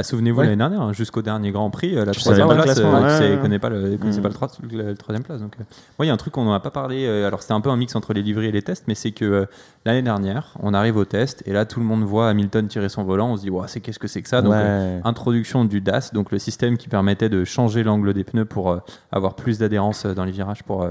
Ah, 0.00 0.02
Souvenez-vous 0.04 0.38
Ouais. 0.38 0.44
l'année 0.44 0.56
dernière, 0.58 0.80
hein, 0.80 0.92
jusqu'au 0.92 1.22
dernier 1.22 1.50
Grand 1.50 1.70
Prix, 1.70 1.96
euh, 1.98 2.04
la 2.04 2.12
Tu 2.12 2.20
troisième 2.20 2.46
place, 2.46 2.78
euh, 2.78 2.84
ouais, 3.28 3.30
ouais. 3.34 3.38
connaît 3.42 3.58
pas 3.58 3.68
le, 3.68 3.96
connaissait 3.96 4.20
Mm. 4.20 4.22
pas 4.22 4.28
le, 4.28 4.34
trois- 4.34 4.48
le- 4.70 4.82
la 4.90 4.94
troisième 4.94 5.24
place. 5.24 5.40
Donc, 5.40 5.54
euh. 5.60 5.64
Il 5.98 6.06
y 6.06 6.10
a 6.10 6.12
un 6.12 6.16
truc 6.16 6.32
qu'on 6.34 6.44
n'en 6.44 6.52
a 6.52 6.60
pas 6.60 6.70
parlé. 6.70 7.04
euh, 7.04 7.26
alors, 7.26 7.42
c'était 7.42 7.54
un 7.54 7.60
peu 7.60 7.70
un 7.70 7.76
mix 7.76 7.96
entre 7.96 8.12
les 8.12 8.22
livrets 8.22 8.46
et 8.46 8.52
les 8.52 8.62
tests, 8.62 8.84
mais 8.86 8.94
c'est 8.94 9.10
que 9.10 9.24
euh, 9.24 9.46
l'année 9.84 10.02
dernière, 10.02 10.54
on 10.62 10.72
arrive 10.72 10.96
au 10.98 11.04
test 11.04 11.42
et 11.46 11.52
là, 11.52 11.64
tout 11.64 11.80
le 11.80 11.86
monde 11.86 12.04
voit 12.04 12.28
Hamilton 12.28 12.68
tirer 12.68 12.88
son 12.88 13.02
volant. 13.02 13.30
On 13.32 13.36
se 13.36 13.42
dit, 13.42 13.50
Ouah, 13.50 13.66
c'est 13.66 13.80
qu'est-ce 13.80 13.98
que 13.98 14.06
c'est 14.06 14.22
que 14.22 14.28
ça 14.28 14.40
Donc, 14.40 14.52
euh, 14.52 14.98
Ouais. 14.98 15.00
introduction 15.02 15.64
du 15.64 15.80
DAS, 15.80 16.12
donc 16.14 16.30
le 16.30 16.38
système 16.38 16.76
qui 16.76 16.88
permettait 16.88 17.28
de 17.28 17.44
changer 17.44 17.82
l'angle 17.82 18.14
des 18.14 18.22
pneus 18.22 18.44
pour 18.44 18.70
euh, 18.70 18.78
avoir 19.10 19.34
plus 19.34 19.58
d'adhérence 19.58 20.06
dans 20.06 20.24
les 20.24 20.30
virages 20.32 20.62
pour, 20.62 20.84
euh, 20.84 20.90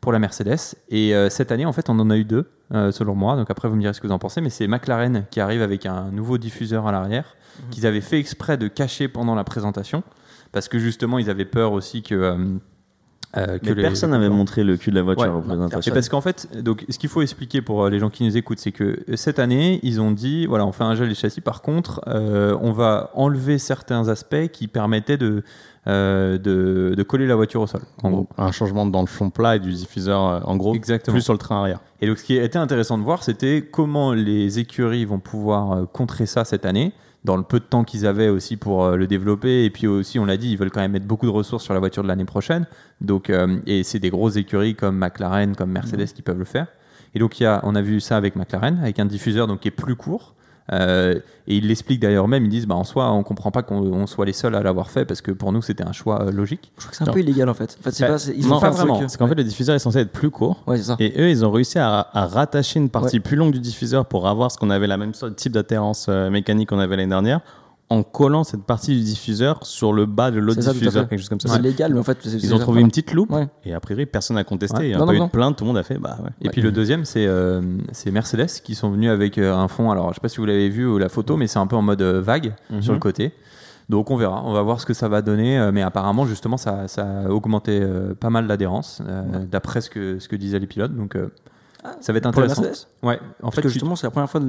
pour 0.00 0.12
la 0.12 0.20
Mercedes. 0.20 0.76
Et 0.88 1.16
euh, 1.16 1.30
cette 1.30 1.50
année, 1.50 1.66
en 1.66 1.72
fait, 1.72 1.90
on 1.90 1.98
en 1.98 2.10
a 2.10 2.16
eu 2.16 2.24
deux, 2.24 2.48
euh, 2.72 2.92
selon 2.92 3.16
moi. 3.16 3.34
Donc 3.34 3.50
après, 3.50 3.66
vous 3.68 3.74
me 3.74 3.80
direz 3.80 3.92
ce 3.92 4.00
que 4.00 4.06
vous 4.06 4.12
en 4.12 4.20
pensez, 4.20 4.40
mais 4.40 4.50
c'est 4.50 4.68
McLaren 4.68 5.24
qui 5.32 5.40
arrive 5.40 5.62
avec 5.62 5.84
un 5.84 6.12
nouveau 6.12 6.38
diffuseur 6.38 6.86
à 6.86 6.92
l'arrière 6.92 7.34
qu'ils 7.70 7.86
avaient 7.86 8.00
fait 8.00 8.18
exprès 8.18 8.56
de 8.56 8.68
cacher 8.68 9.08
pendant 9.08 9.34
la 9.34 9.44
présentation 9.44 10.02
parce 10.52 10.68
que 10.68 10.78
justement, 10.78 11.18
ils 11.18 11.28
avaient 11.30 11.44
peur 11.44 11.72
aussi 11.72 12.02
que. 12.02 12.14
euh, 12.14 12.36
euh, 13.36 13.58
que 13.58 13.66
Mais 13.70 13.74
les- 13.74 13.82
personne 13.82 14.10
n'avait 14.12 14.30
montré 14.30 14.64
le 14.64 14.78
cul 14.78 14.90
de 14.90 14.94
la 14.96 15.02
voiture 15.02 15.24
Ouais. 15.26 15.30
aux 15.38 15.42
présentations. 15.42 15.92
Et 15.92 15.94
parce 15.94 16.08
qu'en 16.08 16.22
fait, 16.22 16.48
donc, 16.62 16.86
ce 16.88 16.96
qu'il 16.98 17.10
faut 17.10 17.20
expliquer 17.20 17.60
pour 17.60 17.84
euh, 17.84 17.90
les 17.90 17.98
gens 17.98 18.08
qui 18.08 18.24
nous 18.24 18.34
écoutent, 18.36 18.60
c'est 18.60 18.72
que 18.72 19.00
cette 19.14 19.38
année, 19.38 19.78
ils 19.82 20.00
ont 20.00 20.10
dit 20.12 20.46
voilà, 20.46 20.64
on 20.64 20.72
fait 20.72 20.84
un 20.84 20.94
gel 20.94 21.08
des 21.08 21.14
châssis. 21.14 21.42
Par 21.42 21.60
contre, 21.60 22.00
euh, 22.06 22.56
on 22.62 22.72
va 22.72 23.10
enlever 23.14 23.58
certains 23.58 24.08
aspects 24.08 24.46
qui 24.52 24.68
permettaient 24.68 25.18
de, 25.18 25.42
euh, 25.86 26.38
de, 26.38 26.94
de 26.96 27.02
coller 27.02 27.26
la 27.26 27.34
voiture 27.36 27.60
au 27.60 27.66
sol. 27.66 27.82
En 28.02 28.10
gros. 28.10 28.26
Un 28.38 28.52
changement 28.52 28.86
dans 28.86 29.02
le 29.02 29.06
fond 29.06 29.28
plat 29.28 29.56
et 29.56 29.60
du 29.60 29.72
diffuseur, 29.72 30.48
en 30.48 30.56
gros, 30.56 30.74
Exactement. 30.74 31.14
plus 31.16 31.22
sur 31.22 31.34
le 31.34 31.38
train 31.38 31.60
arrière. 31.60 31.80
Et 32.00 32.06
donc, 32.06 32.18
ce 32.18 32.24
qui 32.24 32.36
était 32.36 32.58
intéressant 32.58 32.96
de 32.96 33.02
voir, 33.02 33.22
c'était 33.22 33.68
comment 33.70 34.12
les 34.14 34.60
écuries 34.60 35.04
vont 35.04 35.18
pouvoir 35.20 35.86
contrer 35.92 36.24
ça 36.24 36.44
cette 36.46 36.64
année, 36.64 36.92
dans 37.26 37.36
le 37.36 37.42
peu 37.42 37.58
de 37.58 37.64
temps 37.64 37.84
qu'ils 37.84 38.06
avaient 38.06 38.28
aussi 38.28 38.56
pour 38.56 38.84
euh, 38.84 38.96
le 38.96 39.06
développer. 39.06 39.64
Et 39.64 39.70
puis 39.70 39.86
aussi, 39.86 40.18
on 40.18 40.24
l'a 40.24 40.36
dit, 40.36 40.50
ils 40.52 40.56
veulent 40.56 40.70
quand 40.70 40.80
même 40.80 40.92
mettre 40.92 41.06
beaucoup 41.06 41.26
de 41.26 41.30
ressources 41.32 41.64
sur 41.64 41.74
la 41.74 41.80
voiture 41.80 42.02
de 42.02 42.08
l'année 42.08 42.24
prochaine. 42.24 42.66
Donc, 43.00 43.28
euh, 43.28 43.58
et 43.66 43.82
c'est 43.82 43.98
des 43.98 44.10
grosses 44.10 44.36
écuries 44.36 44.76
comme 44.76 44.96
McLaren, 44.96 45.54
comme 45.56 45.72
Mercedes 45.72 46.06
qui 46.14 46.22
peuvent 46.22 46.38
le 46.38 46.44
faire. 46.44 46.68
Et 47.14 47.18
donc, 47.18 47.40
il 47.40 47.42
y 47.42 47.46
a, 47.46 47.60
on 47.64 47.74
a 47.74 47.82
vu 47.82 48.00
ça 48.00 48.16
avec 48.16 48.36
McLaren, 48.36 48.78
avec 48.80 49.00
un 49.00 49.06
diffuseur 49.06 49.48
donc, 49.48 49.60
qui 49.60 49.68
est 49.68 49.72
plus 49.72 49.96
court. 49.96 50.35
Euh, 50.72 51.20
et 51.48 51.56
ils 51.58 51.68
l'expliquent 51.68 52.00
d'ailleurs 52.00 52.26
même, 52.26 52.44
ils 52.44 52.48
disent 52.48 52.66
bah, 52.66 52.74
en 52.74 52.82
soi, 52.82 53.12
on 53.12 53.22
comprend 53.22 53.52
pas 53.52 53.62
qu'on 53.62 53.76
on 53.76 54.06
soit 54.08 54.26
les 54.26 54.32
seuls 54.32 54.54
à 54.56 54.62
l'avoir 54.62 54.90
fait 54.90 55.04
parce 55.04 55.20
que 55.20 55.30
pour 55.30 55.52
nous, 55.52 55.62
c'était 55.62 55.84
un 55.86 55.92
choix 55.92 56.22
euh, 56.22 56.32
logique. 56.32 56.72
Je 56.76 56.80
crois 56.82 56.90
que 56.90 56.96
c'est 56.96 57.04
un 57.04 57.06
Non. 57.06 57.12
peu 57.12 57.20
illégal 57.20 57.48
en 57.48 57.54
fait. 57.54 57.76
En 57.80 57.84
fait, 57.84 57.92
c'est 57.92 58.06
Bah, 58.08 58.14
pas, 58.16 58.22
ils 58.36 58.48
non, 58.48 58.56
ont 58.56 58.60
fait 58.60 58.66
un 58.66 58.70
pas 58.70 58.76
vraiment. 58.76 58.98
Parce 58.98 59.16
qu'en 59.16 59.28
fait, 59.28 59.36
le 59.36 59.44
diffuseur 59.44 59.76
est 59.76 59.78
censé 59.80 59.98
être 60.00 60.10
plus 60.10 60.30
court. 60.30 60.62
Ouais, 60.66 60.76
c'est 60.76 60.82
ça. 60.82 60.96
Et 60.98 61.12
eux, 61.20 61.30
ils 61.30 61.44
ont 61.44 61.50
réussi 61.52 61.78
à, 61.78 62.08
à 62.12 62.26
rattacher 62.26 62.80
une 62.80 62.90
partie 62.90 63.20
plus 63.20 63.36
longue 63.36 63.52
du 63.52 63.60
diffuseur 63.60 64.06
pour 64.06 64.26
avoir 64.26 64.50
ce 64.50 64.58
qu'on 64.58 64.70
avait 64.70 64.88
la 64.88 64.96
même 64.96 65.14
sorte 65.14 65.36
type 65.36 65.52
d'adhérence 65.52 66.06
euh, 66.08 66.30
mécanique 66.30 66.68
qu'on 66.70 66.80
avait 66.80 66.96
l'année 66.96 67.10
dernière, 67.10 67.40
en 67.88 68.02
collant 68.02 68.42
cette 68.42 68.64
partie 68.64 68.96
du 68.96 69.02
diffuseur 69.04 69.64
sur 69.64 69.92
le 69.92 70.06
bas 70.06 70.30
de 70.32 70.38
l'autre 70.40 70.60
diffuseur, 70.60 71.08
quelque 71.08 71.20
chose 71.20 71.28
comme 71.28 71.38
ça. 71.40 71.48
C'est 71.50 71.62
légal, 71.62 71.92
mais 71.94 72.00
en 72.00 72.02
fait, 72.02 72.18
c'est- 72.20 72.42
Ils 72.42 72.52
ont 72.54 72.58
trouvé 72.58 72.80
une 72.80 72.88
petite 72.88 73.12
loupe 73.12 73.30
Ouais. 73.30 73.46
et 73.64 73.72
a 73.74 73.78
priori 73.80 74.06
personne 74.06 74.34
n'a 74.36 74.42
contesté. 74.44 74.78
Ouais. 74.78 74.84
Il 74.86 74.88
n'y 74.88 74.94
a 74.94 74.98
Non, 74.98 75.06
pas 75.06 75.12
non, 75.12 75.16
eu 75.16 75.20
non. 75.20 75.26
de 75.26 75.30
plainte, 75.30 75.56
tout 75.56 75.64
le 75.64 75.68
monde 75.68 75.78
a 75.78 75.84
fait 75.84 75.98
bah 75.98 76.18
ouais. 76.24 76.30
Et 76.42 76.48
puis 76.48 76.62
le 76.62 76.72
deuxième, 76.72 77.04
c'est 77.04 77.26
euh, 77.26 77.62
c'est 77.92 78.10
Mercedes 78.10 78.48
qui 78.64 78.74
sont 78.74 78.90
venus 78.90 79.10
avec 79.10 79.38
euh, 79.38 79.54
un 79.54 79.68
fond. 79.68 79.90
Alors, 79.92 80.08
je 80.10 80.14
sais 80.14 80.20
pas 80.20 80.28
si 80.28 80.38
vous 80.38 80.46
l'avez 80.46 80.68
vu 80.68 80.86
ou 80.86 80.98
la 80.98 81.08
photo, 81.08 81.36
mais 81.36 81.46
c'est 81.46 81.60
un 81.60 81.66
peu 81.68 81.76
en 81.76 81.82
mode 81.82 82.02
euh, 82.02 82.20
vague 82.20 82.54
Mhm. 82.70 82.82
sur 82.82 82.92
le 82.92 82.98
côté. 82.98 83.32
Donc, 83.88 84.10
on 84.10 84.16
verra. 84.16 84.42
On 84.44 84.52
va 84.52 84.62
voir 84.62 84.80
ce 84.80 84.86
que 84.86 84.94
ça 84.94 85.06
va 85.08 85.22
donner. 85.22 85.70
mais 85.72 85.82
apparemment, 85.82 86.26
justement, 86.26 86.56
ça, 86.56 86.88
ça 86.88 87.06
a 87.26 87.28
augmenté 87.28 87.78
euh, 87.80 88.14
pas 88.14 88.30
mal 88.30 88.48
l'adhérence, 88.48 89.00
euh, 89.06 89.22
d'après 89.48 89.80
ce 89.80 89.90
que, 89.90 90.18
ce 90.18 90.26
que 90.28 90.34
disaient 90.34 90.58
les 90.58 90.66
pilotes. 90.66 90.92
Donc, 90.96 91.16
ça 92.00 92.12
va 92.12 92.18
être 92.18 92.30
Pour 92.30 92.40
la 92.40 92.46
intéressant. 92.46 92.62
Mercedes? 92.62 92.86
Ouais, 93.02 93.18
en 93.18 93.42
Parce 93.42 93.56
fait, 93.56 93.62
que 93.62 93.66
tu- 93.68 93.72
justement, 93.74 93.96
c'est 93.96 94.06
la 94.06 94.10
première 94.10 94.28
fois 94.30 94.40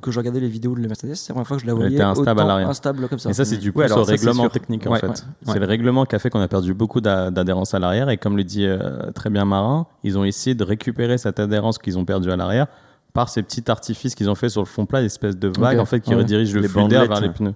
que 0.00 0.10
je 0.10 0.18
regardais 0.18 0.40
les 0.40 0.48
vidéos 0.48 0.74
de 0.74 0.80
la 0.80 0.88
Mercedes, 0.88 1.14
c'est 1.14 1.30
la 1.30 1.34
première 1.34 1.46
fois 1.46 1.56
que 1.56 1.62
je 1.62 1.66
la 1.66 1.74
voyais 1.74 1.94
était 1.94 2.02
instable 2.02 2.28
à 2.28 2.32
autant 2.32 2.46
l'arrière. 2.48 2.68
instable 2.68 3.08
comme 3.08 3.18
ça. 3.18 3.30
Et 3.30 3.32
ça, 3.32 3.44
c'est 3.44 3.56
du 3.56 3.68
Ouais, 3.68 3.84
plus 3.86 3.92
alors 3.92 3.98
au 4.00 4.04
ça, 4.04 4.12
règlement 4.12 4.48
technique 4.48 4.86
en 4.86 4.92
Ouais, 4.92 4.98
fait. 4.98 5.06
ouais. 5.08 5.14
C'est 5.46 5.58
le 5.58 5.66
règlement 5.66 6.04
qui 6.04 6.14
a 6.16 6.18
fait 6.18 6.30
qu'on 6.30 6.40
a 6.40 6.48
perdu 6.48 6.74
beaucoup 6.74 7.00
d'a- 7.00 7.30
d'adhérence 7.30 7.74
à 7.74 7.78
l'arrière. 7.78 8.08
Et 8.10 8.16
comme 8.16 8.36
le 8.36 8.44
dit 8.44 8.66
euh, 8.66 9.10
très 9.12 9.30
bien 9.30 9.44
Marin, 9.44 9.86
ils 10.04 10.18
ont 10.18 10.24
essayé 10.24 10.54
de 10.54 10.64
récupérer 10.64 11.18
cette 11.18 11.40
adhérence 11.40 11.78
qu'ils 11.78 11.98
ont 11.98 12.04
perdue 12.04 12.30
à 12.30 12.36
l'arrière 12.36 12.66
par 13.12 13.28
ces 13.28 13.42
petits 13.42 13.70
artifices 13.70 14.14
qu'ils 14.14 14.30
ont 14.30 14.34
fait 14.34 14.48
sur 14.48 14.62
le 14.62 14.66
fond 14.66 14.86
plat, 14.86 15.02
l'espèce 15.02 15.36
de 15.36 15.52
vague 15.58 15.78
en 15.78 15.84
fait 15.84 16.00
qui 16.00 16.10
Ouais. 16.10 16.16
redirige 16.16 16.54
le 16.54 16.62
Les 16.62 16.68
flux 16.68 16.88
d'air 16.88 17.06
vers 17.06 17.20
les 17.20 17.28
pneus. 17.28 17.54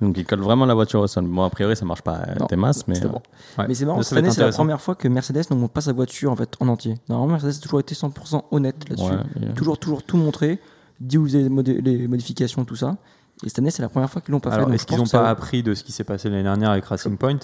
Donc 0.00 0.18
ils 0.18 0.26
collent 0.26 0.40
vraiment 0.42 0.66
la 0.66 0.74
voiture 0.74 1.00
au 1.00 1.06
sol. 1.06 1.24
Bon, 1.26 1.42
a 1.42 1.50
priori, 1.50 1.74
ça 1.74 1.84
marche 1.86 2.02
pas 2.02 2.16
euh, 2.28 2.34
Non, 2.40 2.46
des 2.46 2.56
masses, 2.56 2.86
mais 2.86 3.02
euh, 3.02 3.08
bon. 3.08 3.22
ouais. 3.58 3.64
Mais 3.68 3.74
c'est 3.74 3.86
marrant, 3.86 4.02
cette 4.02 4.18
année, 4.18 4.30
c'est 4.30 4.42
la 4.42 4.50
première 4.50 4.80
fois 4.80 4.94
que 4.94 5.08
Mercedes 5.08 5.44
ne 5.50 5.56
montre 5.56 5.72
pas 5.72 5.80
sa 5.80 5.92
voiture 5.92 6.30
en 6.30 6.36
fait 6.36 6.54
en 6.60 6.68
entier. 6.68 6.94
Normalement, 7.08 7.32
Mercedes 7.34 7.56
a 7.58 7.62
toujours 7.62 7.80
été 7.80 7.94
100% 7.94 8.42
honnête 8.50 8.76
là-dessus. 8.88 9.12
euh, 9.12 9.52
Toujours, 9.54 9.78
toujours 9.78 10.02
tout 10.02 10.16
montré, 10.18 10.60
dit 11.00 11.16
où 11.16 11.24
les, 11.24 11.48
modé- 11.48 11.80
les 11.80 12.06
modifications, 12.06 12.64
tout 12.66 12.76
ça. 12.76 12.96
Et 13.44 13.48
cette 13.48 13.58
année, 13.60 13.70
c'est 13.70 13.82
la 13.82 13.88
première 13.88 14.08
fois 14.10 14.20
qu'ils 14.22 14.32
l'ont 14.32 14.40
pas 14.40 14.50
Alors, 14.50 14.68
fait. 14.68 14.74
est-ce 14.74 14.86
qu'ils 14.86 14.96
n'ont 14.98 15.06
pas 15.06 15.22
va- 15.22 15.28
appris 15.30 15.62
de 15.62 15.74
ce 15.74 15.82
qui 15.82 15.92
s'est 15.92 16.04
passé 16.04 16.28
l'année 16.28 16.44
dernière 16.44 16.70
avec 16.70 16.84
Racing 16.84 17.16
Point? 17.16 17.38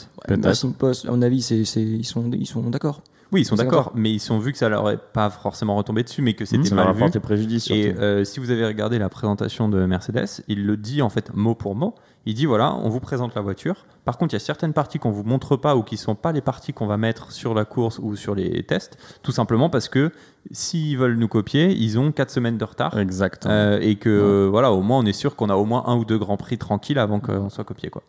Racing 0.44 0.72
Post, 0.74 1.06
à 1.06 1.10
mon 1.10 1.20
avis, 1.22 1.38
ils 1.38 2.04
sont, 2.06 2.30
ils 2.32 2.46
sont 2.46 2.62
d'accord. 2.70 3.02
Oui, 3.32 3.42
ils 3.42 3.44
sont 3.44 3.54
d'accord, 3.54 3.92
mais 3.94 4.10
ils 4.10 4.18
sont 4.18 4.38
vu 4.38 4.52
que 4.52 4.58
ça 4.58 4.68
leur 4.68 4.90
est 4.90 4.98
pas 4.98 5.30
forcément 5.30 5.76
retombé 5.76 6.02
dessus, 6.02 6.20
mais 6.20 6.34
que 6.34 6.44
c'était 6.44 6.68
ça 6.68 6.74
leur 6.74 6.94
mal 6.94 7.04
a 7.04 7.08
vu. 7.08 7.20
préjudice. 7.20 7.70
Et 7.70 7.94
euh, 7.96 8.24
si 8.24 8.40
vous 8.40 8.50
avez 8.50 8.66
regardé 8.66 8.98
la 8.98 9.08
présentation 9.08 9.68
de 9.68 9.86
Mercedes, 9.86 10.42
il 10.48 10.66
le 10.66 10.76
dit 10.76 11.00
en 11.00 11.10
fait 11.10 11.32
mot 11.34 11.54
pour 11.54 11.74
mot. 11.74 11.94
Il 12.26 12.34
dit 12.34 12.44
voilà, 12.44 12.74
on 12.74 12.88
vous 12.88 13.00
présente 13.00 13.34
la 13.34 13.40
voiture. 13.40 13.86
Par 14.04 14.18
contre, 14.18 14.34
il 14.34 14.36
y 14.36 14.42
a 14.42 14.44
certaines 14.44 14.72
parties 14.72 14.98
qu'on 14.98 15.10
vous 15.10 15.22
montre 15.22 15.56
pas 15.56 15.76
ou 15.76 15.82
qui 15.82 15.96
sont 15.96 16.14
pas 16.14 16.32
les 16.32 16.40
parties 16.40 16.72
qu'on 16.72 16.86
va 16.86 16.96
mettre 16.96 17.32
sur 17.32 17.54
la 17.54 17.64
course 17.64 17.98
ou 17.98 18.16
sur 18.16 18.34
les 18.34 18.62
tests, 18.64 18.98
tout 19.22 19.32
simplement 19.32 19.70
parce 19.70 19.88
que 19.88 20.10
s'ils 20.50 20.98
veulent 20.98 21.16
nous 21.16 21.28
copier, 21.28 21.70
ils 21.70 21.98
ont 21.98 22.12
4 22.12 22.30
semaines 22.30 22.58
de 22.58 22.64
retard. 22.64 22.98
Exact. 22.98 23.46
Euh, 23.46 23.78
et 23.80 23.96
que 23.96 24.48
voilà, 24.50 24.72
au 24.72 24.82
moins 24.82 24.98
on 24.98 25.06
est 25.06 25.12
sûr 25.12 25.36
qu'on 25.36 25.48
a 25.48 25.54
au 25.54 25.64
moins 25.64 25.84
un 25.86 25.96
ou 25.96 26.04
deux 26.04 26.18
grands 26.18 26.36
prix 26.36 26.58
tranquilles 26.58 26.98
avant 26.98 27.20
qu'on 27.20 27.48
soit 27.48 27.64
copié 27.64 27.90
quoi. 27.90 28.02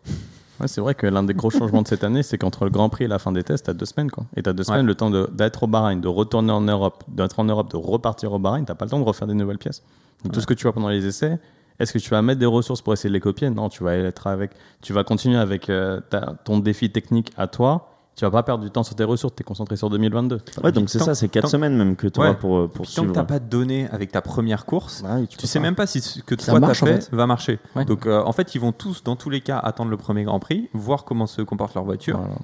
Ouais, 0.59 0.67
c'est 0.67 0.81
vrai 0.81 0.93
que 0.93 1.07
l'un 1.07 1.23
des 1.23 1.33
gros 1.33 1.49
changements 1.49 1.81
de 1.81 1.87
cette 1.87 2.03
année, 2.03 2.21
c'est 2.21 2.37
qu'entre 2.37 2.65
le 2.65 2.69
Grand 2.71 2.89
Prix 2.89 3.05
et 3.05 3.07
la 3.07 3.17
fin 3.19 3.31
des 3.31 3.43
tests, 3.43 3.65
t'as 3.65 3.73
deux 3.73 3.85
semaines. 3.85 4.11
Quoi. 4.11 4.25
Et 4.35 4.43
t'as 4.43 4.53
deux 4.53 4.63
semaines 4.63 4.85
le 4.85 4.93
temps 4.95 5.09
d'être 5.09 5.63
au 5.63 5.67
Bahreïn, 5.67 5.99
de 5.99 6.07
retourner 6.07 6.51
en 6.51 6.61
Europe, 6.61 7.03
d'être 7.07 7.39
en 7.39 7.45
Europe, 7.45 7.71
de 7.71 7.77
repartir 7.77 8.31
au 8.33 8.39
Bahreïn. 8.39 8.65
T'as 8.65 8.75
pas 8.75 8.85
le 8.85 8.91
temps 8.91 8.99
de 8.99 9.03
refaire 9.05 9.27
des 9.27 9.33
nouvelles 9.33 9.57
pièces. 9.57 9.81
Donc 10.23 10.33
tout 10.33 10.41
ce 10.41 10.45
que 10.45 10.53
tu 10.53 10.63
vois 10.63 10.73
pendant 10.73 10.89
les 10.89 11.05
essais, 11.07 11.39
est-ce 11.79 11.91
que 11.93 11.97
tu 11.97 12.09
vas 12.11 12.21
mettre 12.21 12.39
des 12.39 12.45
ressources 12.45 12.81
pour 12.83 12.93
essayer 12.93 13.09
de 13.09 13.13
les 13.15 13.19
copier? 13.19 13.49
Non, 13.49 13.69
tu 13.69 13.83
vas 13.83 13.95
être 13.95 14.27
avec, 14.27 14.51
tu 14.81 14.93
vas 14.93 15.03
continuer 15.03 15.37
avec 15.37 15.67
euh, 15.69 15.99
ta- 15.99 16.35
ton 16.45 16.59
défi 16.59 16.91
technique 16.91 17.31
à 17.37 17.47
toi. 17.47 17.90
Tu 18.22 18.26
vas 18.26 18.30
pas 18.30 18.43
perdre 18.43 18.64
du 18.64 18.69
temps 18.69 18.84
sur 18.84 18.93
tes 18.93 19.03
ressources. 19.03 19.34
T'es 19.34 19.43
concentré 19.43 19.76
sur 19.76 19.89
2022. 19.89 20.41
Ouais, 20.64 20.72
donc 20.72 20.91
c'est 20.91 20.99
ça, 20.99 21.15
c'est 21.15 21.27
4 21.27 21.41
tant- 21.41 21.48
semaines 21.48 21.76
même 21.76 21.95
que 21.95 22.06
tu 22.06 22.19
auras 22.19 22.30
Ouais. 22.30 22.35
pour, 22.35 22.56
euh, 22.56 22.68
pour 22.68 22.85
tant 22.85 22.91
que 22.91 22.99
suivre. 22.99 23.14
t'as 23.14 23.23
pas 23.23 23.39
de 23.39 23.49
données 23.49 23.88
avec 23.89 24.11
ta 24.11 24.22
première 24.22 24.68
course, 24.68 25.02
Ouais, 25.03 25.26
tu 25.26 25.48
sais 25.48 25.60
même 25.60 25.73
pas 25.73 25.88
si 25.88 26.02
ce 26.02 26.19
que 26.22 26.35
toi 26.35 26.53
t'as 26.53 26.60
marche, 26.60 26.84
en 26.84 26.85
fait, 26.85 27.06
fait. 27.06 27.15
va 27.15 27.26
marcher. 27.26 27.60
Ouais. 27.76 27.84
Donc 27.84 28.06
euh, 28.06 28.22
en 28.23 28.31
fait, 28.31 28.53
ils 28.53 28.61
vont 28.61 28.73
tous, 28.73 29.03
dans 29.03 29.15
tous 29.15 29.31
les 29.31 29.41
cas, 29.41 29.57
attendre 29.57 29.89
le 29.89 29.98
premier 29.98 30.23
Grand 30.23 30.38
Prix, 30.39 30.69
voir 30.76 31.03
comment 31.03 31.26
se 31.26 31.41
comporte 31.41 31.73
leur 31.73 31.84
voiture. 31.84 32.18
Voilà. 32.19 32.35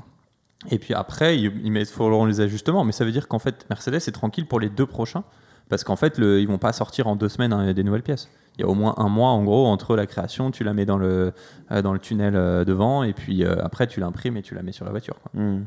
Et 0.72 0.80
puis 0.80 0.95
après, 0.95 1.38
ils, 1.38 1.52
ils 1.64 1.86
feront 1.86 2.26
les 2.26 2.41
ajustements. 2.41 2.84
Mais 2.84 2.91
ça 2.91 3.06
veut 3.06 3.12
dire 3.12 3.28
qu'en 3.28 3.38
fait, 3.38 3.68
Mercedes 3.70 3.98
est 3.98 4.12
tranquille 4.12 4.48
pour 4.48 4.60
les 4.60 4.70
deux 4.70 4.88
prochains. 4.88 5.26
Parce 5.69 5.84
qu'en 5.84 5.95
fait, 5.95 6.18
le, 6.18 6.39
ils 6.39 6.48
vont 6.48 6.57
pas 6.57 6.73
sortir 6.73 7.07
en 7.07 7.15
deux 7.15 7.30
semaines 7.30 7.53
hein, 7.53 7.73
des 7.73 7.84
nouvelles 7.84 8.03
pièces. 8.03 8.30
Il 8.57 8.61
y 8.61 8.64
a 8.64 8.68
au 8.68 8.73
moins 8.73 8.95
un 8.98 9.07
mois, 9.07 9.30
en 9.30 9.44
gros, 9.44 9.68
entre 9.68 9.95
la 9.95 10.07
création, 10.07 10.49
tu 10.49 10.64
la 10.64 10.73
mets 10.73 10.85
dans 10.85 10.98
le, 10.98 11.34
euh, 11.72 11.81
dans 11.81 11.94
le 11.94 11.99
tunnel 11.99 12.35
euh, 12.35 12.65
devant, 12.65 13.03
et 13.03 13.14
puis 13.14 13.44
euh, 13.44 13.56
après, 13.64 13.85
tu 13.85 13.99
l'imprimes 13.99 14.35
et 14.38 14.41
tu 14.41 14.56
la 14.56 14.64
mets 14.64 14.72
sur 14.72 14.85
la 14.85 14.91
voiture. 14.91 15.15
Hmm. 15.34 15.61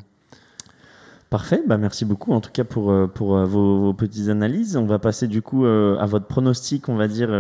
Parfait, 1.31 1.63
bah 1.65 1.79
merci 1.79 2.05
beaucoup 2.05 2.33
en 2.33 2.41
tout 2.41 2.51
cas 2.51 2.65
pour, 2.65 2.91
euh, 2.91 3.07
pour 3.07 3.37
euh, 3.37 3.45
vos, 3.45 3.79
vos 3.79 3.95
petites 3.95 4.31
analyses. 4.31 4.77
On 4.77 4.85
va 4.85 4.99
passer 4.99 5.29
du 5.29 5.43
coup 5.43 5.65
euh, 5.65 5.97
à 5.99 6.07
votre 6.07 6.27
pronostic, 6.27 6.89
on 6.89 6.97
va 6.97 7.07
dire, 7.07 7.31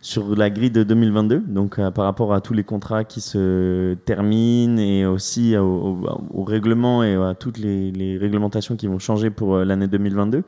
sur 0.00 0.34
la 0.34 0.48
grille 0.48 0.70
de 0.70 0.84
2022, 0.84 1.40
donc 1.40 1.76
par 1.90 2.06
rapport 2.06 2.32
à 2.32 2.40
tous 2.40 2.54
les 2.54 2.64
contrats 2.64 3.04
qui 3.04 3.20
se 3.20 3.92
terminent 4.06 4.78
et 4.78 5.04
aussi 5.04 5.54
au, 5.54 5.98
au, 6.32 6.44
règlement 6.44 7.04
et 7.04 7.14
à 7.14 7.34
toutes 7.34 7.58
les, 7.58 7.92
les 7.92 8.16
réglementations 8.16 8.74
qui 8.74 8.86
vont 8.86 8.98
changer 8.98 9.28
pour 9.28 9.58
l'année 9.58 9.86
2022. 9.86 10.42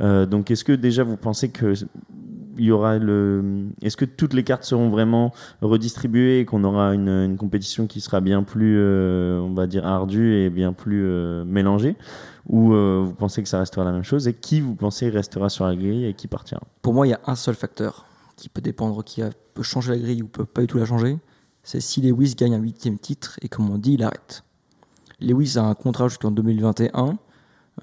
Euh, 0.00 0.24
donc 0.24 0.50
est-ce 0.50 0.64
que 0.64 0.72
déjà 0.72 1.02
vous 1.02 1.18
pensez 1.18 1.50
que 1.50 1.74
il 2.58 2.64
y 2.66 2.70
aura 2.70 2.98
le. 2.98 3.68
Est-ce 3.82 3.96
que 3.96 4.04
toutes 4.04 4.34
les 4.34 4.44
cartes 4.44 4.64
seront 4.64 4.88
vraiment 4.88 5.32
redistribuées 5.62 6.40
et 6.40 6.44
qu'on 6.44 6.64
aura 6.64 6.94
une, 6.94 7.36
compétition 7.38 7.86
qui 7.86 8.00
sera 8.00 8.20
bien 8.20 8.42
plus, 8.42 8.76
euh, 8.78 9.40
on 9.40 9.54
va 9.54 9.66
dire, 9.66 9.86
ardue 9.86 10.34
et 10.34 10.50
bien 10.50 10.72
plus 10.72 11.04
euh, 11.04 11.44
mélangée? 11.44 11.96
Ou 12.48 12.72
euh, 12.72 13.02
vous 13.04 13.14
pensez 13.14 13.42
que 13.42 13.48
ça 13.48 13.58
restera 13.58 13.84
la 13.84 13.92
même 13.92 14.04
chose 14.04 14.26
Et 14.26 14.32
qui 14.32 14.60
vous 14.60 14.74
pensez 14.74 15.10
restera 15.10 15.48
sur 15.50 15.66
la 15.66 15.76
grille 15.76 16.06
et 16.06 16.14
qui 16.14 16.28
partira? 16.28 16.62
Pour 16.82 16.94
moi, 16.94 17.06
il 17.06 17.10
y 17.10 17.14
a 17.14 17.20
un 17.26 17.34
seul 17.34 17.54
facteur 17.54 18.06
qui 18.36 18.48
peut 18.48 18.62
dépendre, 18.62 19.04
qui 19.04 19.22
a- 19.22 19.30
peut 19.54 19.62
changer 19.62 19.92
la 19.92 19.98
grille 19.98 20.22
ou 20.22 20.28
peut 20.28 20.44
pas 20.44 20.62
du 20.62 20.66
tout 20.66 20.78
la 20.78 20.86
changer. 20.86 21.18
C'est 21.62 21.80
si 21.80 22.00
Lewis 22.00 22.34
gagne 22.36 22.54
un 22.54 22.58
huitième 22.58 22.98
titre 22.98 23.38
et 23.42 23.48
comme 23.48 23.68
on 23.70 23.76
dit, 23.78 23.94
il 23.94 24.02
arrête. 24.02 24.44
Lewis 25.20 25.54
a 25.56 25.62
un 25.62 25.74
contrat 25.74 26.08
jusqu'en 26.08 26.30
2021 26.30 27.18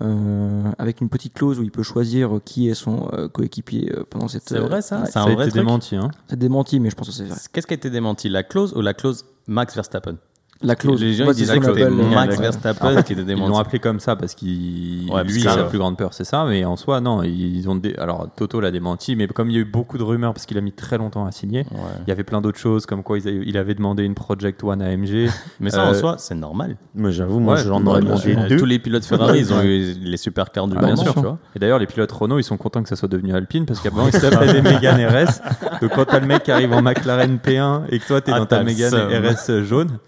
euh, 0.01 0.71
avec 0.77 1.01
une 1.01 1.09
petite 1.09 1.33
clause 1.33 1.59
où 1.59 1.63
il 1.63 1.71
peut 1.71 1.83
choisir 1.83 2.39
qui 2.43 2.69
est 2.69 2.73
son 2.73 3.09
euh, 3.13 3.27
coéquipier 3.27 3.91
euh, 3.93 4.03
pendant 4.09 4.27
cette. 4.27 4.47
C'est 4.47 4.59
vrai, 4.59 4.81
ça 4.81 4.99
Ouais, 4.99 5.05
C'est 5.05 5.11
Ça 5.13 5.21
un 5.21 5.23
a 5.23 5.25
vrai 5.25 5.33
été 5.33 5.51
truc 5.51 5.53
démenti. 5.63 5.95
Hein. 5.95 6.11
C'est 6.27 6.37
démenti, 6.39 6.79
mais 6.79 6.89
je 6.89 6.95
pense 6.95 7.07
que 7.07 7.13
c'est 7.13 7.23
vrai. 7.25 7.37
Qu'est-ce 7.51 7.67
qui 7.67 7.73
a 7.73 7.77
été 7.77 7.89
démenti? 7.89 8.29
La 8.29 8.43
clause 8.43 8.73
ou 8.75 8.81
la 8.81 8.93
clause 8.93 9.25
Max 9.47 9.73
Verstappen? 9.75 10.17
La 10.61 10.75
clause. 10.75 11.01
Les 11.01 11.13
gens 11.13 11.25
Ouais, 11.25 11.31
ils 11.31 11.35
c'est 11.35 11.41
disaient 11.41 11.59
que 11.59 11.65
c'était 11.65 11.83
euh, 11.83 11.89
Max. 11.91 12.39
Verstappen 12.39 13.01
qui 13.03 13.11
était 13.13 13.23
Ils 13.23 13.37
l'ont 13.37 13.57
appelé 13.57 13.79
comme 13.79 13.99
ça 13.99 14.15
parce 14.15 14.33
qu'il 14.35 15.09
Ouais, 15.11 15.23
lui 15.25 15.41
sa 15.41 15.63
plus 15.65 15.77
grande 15.77 15.97
peur 15.97 16.13
c'est 16.13 16.23
ça 16.23 16.45
mais 16.45 16.63
en 16.63 16.77
soi 16.77 17.01
non 17.01 17.23
ils 17.23 17.67
ont 17.69 17.75
dé- 17.75 17.93
alors 17.97 18.29
Toto 18.35 18.61
l'a 18.61 18.71
démenti 18.71 19.15
mais 19.17 19.27
comme 19.27 19.49
il 19.49 19.55
y 19.55 19.57
a 19.57 19.61
eu 19.61 19.65
beaucoup 19.65 19.97
de 19.97 20.03
rumeurs 20.03 20.33
parce 20.33 20.45
qu'il 20.45 20.57
a 20.57 20.61
mis 20.61 20.71
très 20.71 20.97
longtemps 20.97 21.25
à 21.25 21.31
signer 21.31 21.65
Ouais. 21.71 21.79
il 22.07 22.09
y 22.09 22.11
avait 22.11 22.23
plein 22.23 22.39
d'autres 22.41 22.57
choses 22.57 22.85
comme 22.85 23.03
quoi 23.03 23.17
il 23.19 23.57
avait 23.57 23.75
demandé 23.75 24.03
une 24.03 24.15
Project 24.15 24.63
One 24.63 24.81
AMG 24.81 25.29
Mais 25.59 25.69
ça, 25.69 25.85
en 25.85 25.89
Euh, 25.89 25.93
soi, 25.93 26.15
c'est 26.19 26.35
normal. 26.35 26.77
Moi, 26.95 27.11
j'avoue, 27.11 27.39
moi, 27.39 27.55
Ouais, 27.55 27.63
j'en 27.63 27.85
aurais 27.85 28.01
demandé 28.01 28.35
deux. 28.49 28.55
Tous 28.57 28.65
les 28.65 28.79
pilotes 28.79 29.05
Ferrari, 29.05 29.39
ils 29.39 29.53
ont 29.53 29.61
eu 29.61 29.93
les 30.01 30.17
supercars 30.17 30.67
du 30.67 30.75
Ah, 30.79 30.85
bien 30.85 30.95
sûr. 30.95 31.13
tu 31.13 31.19
vois. 31.19 31.37
et 31.55 31.59
d'ailleurs 31.59 31.79
les 31.79 31.85
pilotes 31.87 32.11
Renault 32.13 32.39
ils 32.39 32.43
sont 32.43 32.57
contents 32.57 32.81
que 32.81 32.89
ça 32.89 32.95
soit 32.95 33.09
devenu 33.09 33.33
Alpine 33.33 33.65
parce 33.65 33.81
qu'avant 33.81 34.07
ils 34.07 34.13
se 34.13 34.19
tapaient 34.25 34.53
des 34.53 34.61
Mégane 34.61 35.05
RS 35.05 35.41
donc 35.81 35.91
quand 35.93 36.05
t'as 36.05 36.19
le 36.21 36.27
mec 36.27 36.43
qui 36.43 36.51
arrive 36.51 36.71
en 36.73 36.81
McLaren 36.81 37.37
P1 37.45 37.81
et 37.89 37.99
que 37.99 38.07
toi 38.07 38.21
t'es 38.21 38.31
Ah, 38.33 38.39
dans 38.39 38.45
ta 38.45 38.63
Mégane. 38.63 38.93
RS 38.95 39.63
jaune 39.63 39.99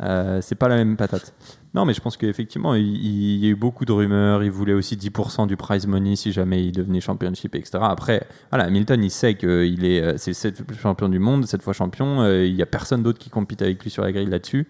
euh, 0.00 0.40
c'est 0.42 0.54
pas 0.54 0.68
la 0.68 0.76
même 0.76 0.96
patate 0.96 1.32
non 1.74 1.84
mais 1.84 1.94
je 1.94 2.00
pense 2.00 2.16
qu'effectivement 2.16 2.74
il, 2.74 2.84
il 2.84 3.36
y 3.44 3.46
a 3.46 3.50
eu 3.50 3.54
beaucoup 3.54 3.84
de 3.84 3.92
rumeurs 3.92 4.42
il 4.42 4.50
voulait 4.50 4.74
aussi 4.74 4.96
10% 4.96 5.46
du 5.46 5.56
prize 5.56 5.86
money 5.86 6.16
si 6.16 6.32
jamais 6.32 6.64
il 6.64 6.72
devenait 6.72 7.00
championship 7.00 7.54
etc 7.54 7.78
après 7.82 8.26
voilà 8.50 8.64
Hamilton 8.64 9.02
il 9.02 9.10
sait 9.10 9.34
qu'il 9.36 9.84
est 9.84 10.02
euh, 10.02 10.14
c'est 10.16 10.34
sept 10.34 10.62
champion 10.80 11.08
du 11.08 11.18
monde 11.18 11.46
cette 11.46 11.62
fois 11.62 11.72
champion 11.72 12.20
euh, 12.20 12.44
il 12.44 12.54
y 12.54 12.62
a 12.62 12.66
personne 12.66 13.02
d'autre 13.02 13.18
qui 13.18 13.30
compite 13.30 13.62
avec 13.62 13.82
lui 13.82 13.90
sur 13.90 14.02
la 14.02 14.12
grille 14.12 14.28
là-dessus 14.28 14.66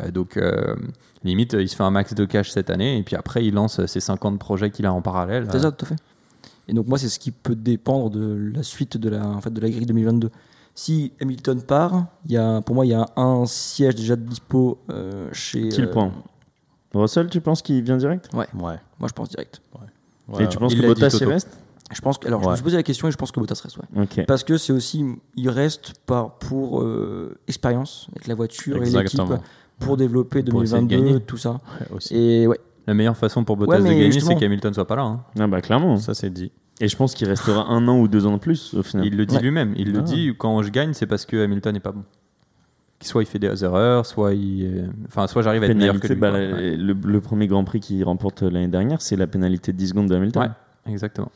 Euh, 0.00 0.10
donc, 0.10 0.38
limite, 1.24 1.54
il 1.54 1.68
se 1.68 1.76
fait 1.76 1.82
un 1.82 1.90
max 1.90 2.14
de 2.14 2.24
cash 2.24 2.50
cette 2.50 2.70
année 2.70 2.98
et 2.98 3.02
puis 3.02 3.16
après, 3.16 3.44
il 3.44 3.54
lance 3.54 3.84
ses 3.86 4.00
50 4.00 4.38
projets 4.38 4.70
qu'il 4.70 4.86
a 4.86 4.92
en 4.92 5.02
parallèle. 5.02 5.46
C'est 5.50 5.60
ça, 5.60 5.72
tout 5.72 5.84
à 5.84 5.88
fait. 5.88 5.96
Et 6.68 6.72
donc, 6.74 6.86
moi, 6.86 6.98
c'est 6.98 7.08
ce 7.08 7.18
qui 7.18 7.30
peut 7.30 7.54
dépendre 7.54 8.10
de 8.10 8.52
la 8.54 8.62
suite 8.62 8.96
de 8.96 9.08
la, 9.08 9.26
en 9.26 9.40
fait, 9.40 9.52
de 9.52 9.60
la 9.60 9.70
grille 9.70 9.86
2022. 9.86 10.30
Si 10.78 11.12
Hamilton 11.22 11.62
part, 11.62 12.04
il 12.26 12.32
y 12.32 12.36
a, 12.36 12.60
pour 12.60 12.74
moi, 12.74 12.84
il 12.84 12.90
y 12.90 12.94
a 12.94 13.06
un 13.16 13.46
siège 13.46 13.94
déjà 13.94 14.14
de 14.14 14.20
dispo 14.22 14.78
euh, 14.90 15.28
chez. 15.32 15.70
Qui 15.70 15.80
le 15.80 15.88
euh, 15.88 15.90
prend 15.90 16.12
Russell, 16.94 17.28
tu 17.30 17.40
penses 17.40 17.62
qu'il 17.62 17.82
vient 17.82 17.96
direct? 17.96 18.28
Ouais, 18.34 18.46
Ouais. 18.54 18.76
moi 19.00 19.08
je 19.08 19.12
pense 19.12 19.30
direct. 19.30 19.60
Et 20.38 20.48
tu 20.48 20.58
penses 20.58 20.72
il 20.72 20.80
que 20.82 20.86
Bottas 20.86 21.16
y 21.20 21.24
reste? 21.24 21.48
Je 21.94 22.00
pense 22.00 22.18
que, 22.18 22.26
alors, 22.26 22.42
je 22.42 22.48
me 22.48 22.54
suis 22.56 22.64
posé 22.64 22.76
la 22.76 22.82
question 22.82 23.08
et 23.08 23.10
je 23.12 23.16
pense 23.16 23.30
que 23.32 23.38
Bottas 23.40 23.60
reste, 23.62 23.78
ouais. 23.78 24.02
Ok. 24.02 24.26
Parce 24.26 24.44
que 24.44 24.58
c'est 24.58 24.72
aussi, 24.72 25.04
il 25.36 25.48
reste 25.48 25.94
par, 26.04 26.32
pour 26.38 26.82
euh, 26.82 27.38
expérience 27.48 28.08
avec 28.12 28.26
la 28.26 28.34
voiture 28.34 28.76
et 28.76 28.80
Exactement. 28.80 29.28
l'équipe, 29.30 29.46
pour 29.78 29.96
développer 29.96 30.42
Pour 30.42 30.62
essayer 30.62 30.82
de 30.82 30.86
2022, 30.88 31.06
gagner. 31.12 31.20
tout 31.24 31.36
ça. 31.38 31.52
Ouais, 31.80 31.86
aussi. 31.94 32.14
Et 32.16 32.46
ouais, 32.46 32.58
La 32.86 32.94
meilleure 32.94 33.16
façon 33.16 33.44
pour 33.44 33.56
Bottas 33.56 33.74
Ouais, 33.76 33.82
de 33.82 33.84
gagner, 33.88 34.10
justement- 34.10 34.32
c'est 34.32 34.40
qu'Hamilton 34.40 34.74
soit 34.74 34.86
pas 34.86 34.96
là. 34.96 35.02
hein. 35.02 35.24
Ah 35.38 35.46
bah 35.46 35.60
clairement. 35.62 35.96
Ça, 35.96 36.12
c'est 36.12 36.30
dit. 36.30 36.50
Et 36.80 36.88
je 36.88 36.96
pense 36.96 37.14
qu'il 37.14 37.26
restera 37.28 37.66
un 37.68 37.88
an 37.88 37.98
ou 37.98 38.06
deux 38.08 38.26
ans 38.26 38.34
de 38.34 38.38
plus 38.38 38.74
au 38.74 38.82
final. 38.82 39.06
Il 39.06 39.16
le 39.16 39.24
dit 39.26 39.36
Ouais. 39.36 39.42
lui-même. 39.42 39.74
Il 39.76 39.92
le 39.92 40.00
Ah. 40.00 40.02
dit 40.02 40.32
quand 40.36 40.62
je 40.62 40.70
gagne, 40.70 40.92
c'est 40.92 41.06
parce 41.06 41.24
que 41.24 41.42
Hamilton 41.42 41.72
n'est 41.72 41.80
pas 41.80 41.92
bon. 41.92 42.04
Soit 43.02 43.22
il 43.22 43.26
fait 43.26 43.38
des 43.38 43.62
erreurs, 43.64 44.06
soit 44.06 44.32
il, 44.34 44.90
enfin, 45.06 45.26
soit 45.26 45.42
j'arrive 45.42 45.62
à 45.62 45.66
être 45.66 45.76
meilleur 45.76 45.98
que 46.00 46.06
lui. 46.08 46.14
bah, 46.16 46.30
quoi. 46.30 46.38
la- 46.38 46.54
Ouais. 46.54 46.76
le, 46.76 46.92
le 46.94 47.20
premier 47.20 47.46
Grand 47.46 47.64
Prix 47.64 47.80
qu'il 47.80 48.02
remporte 48.04 48.42
l'année 48.42 48.68
dernière, 48.68 49.00
c'est 49.02 49.16
la 49.16 49.26
pénalité 49.26 49.72
de 49.72 49.76
10 49.78 49.88
secondes 49.88 50.08
de 50.08 50.14
Hamilton. 50.14 50.42
Ouais. 50.42 50.92
Exactement. 50.92 51.30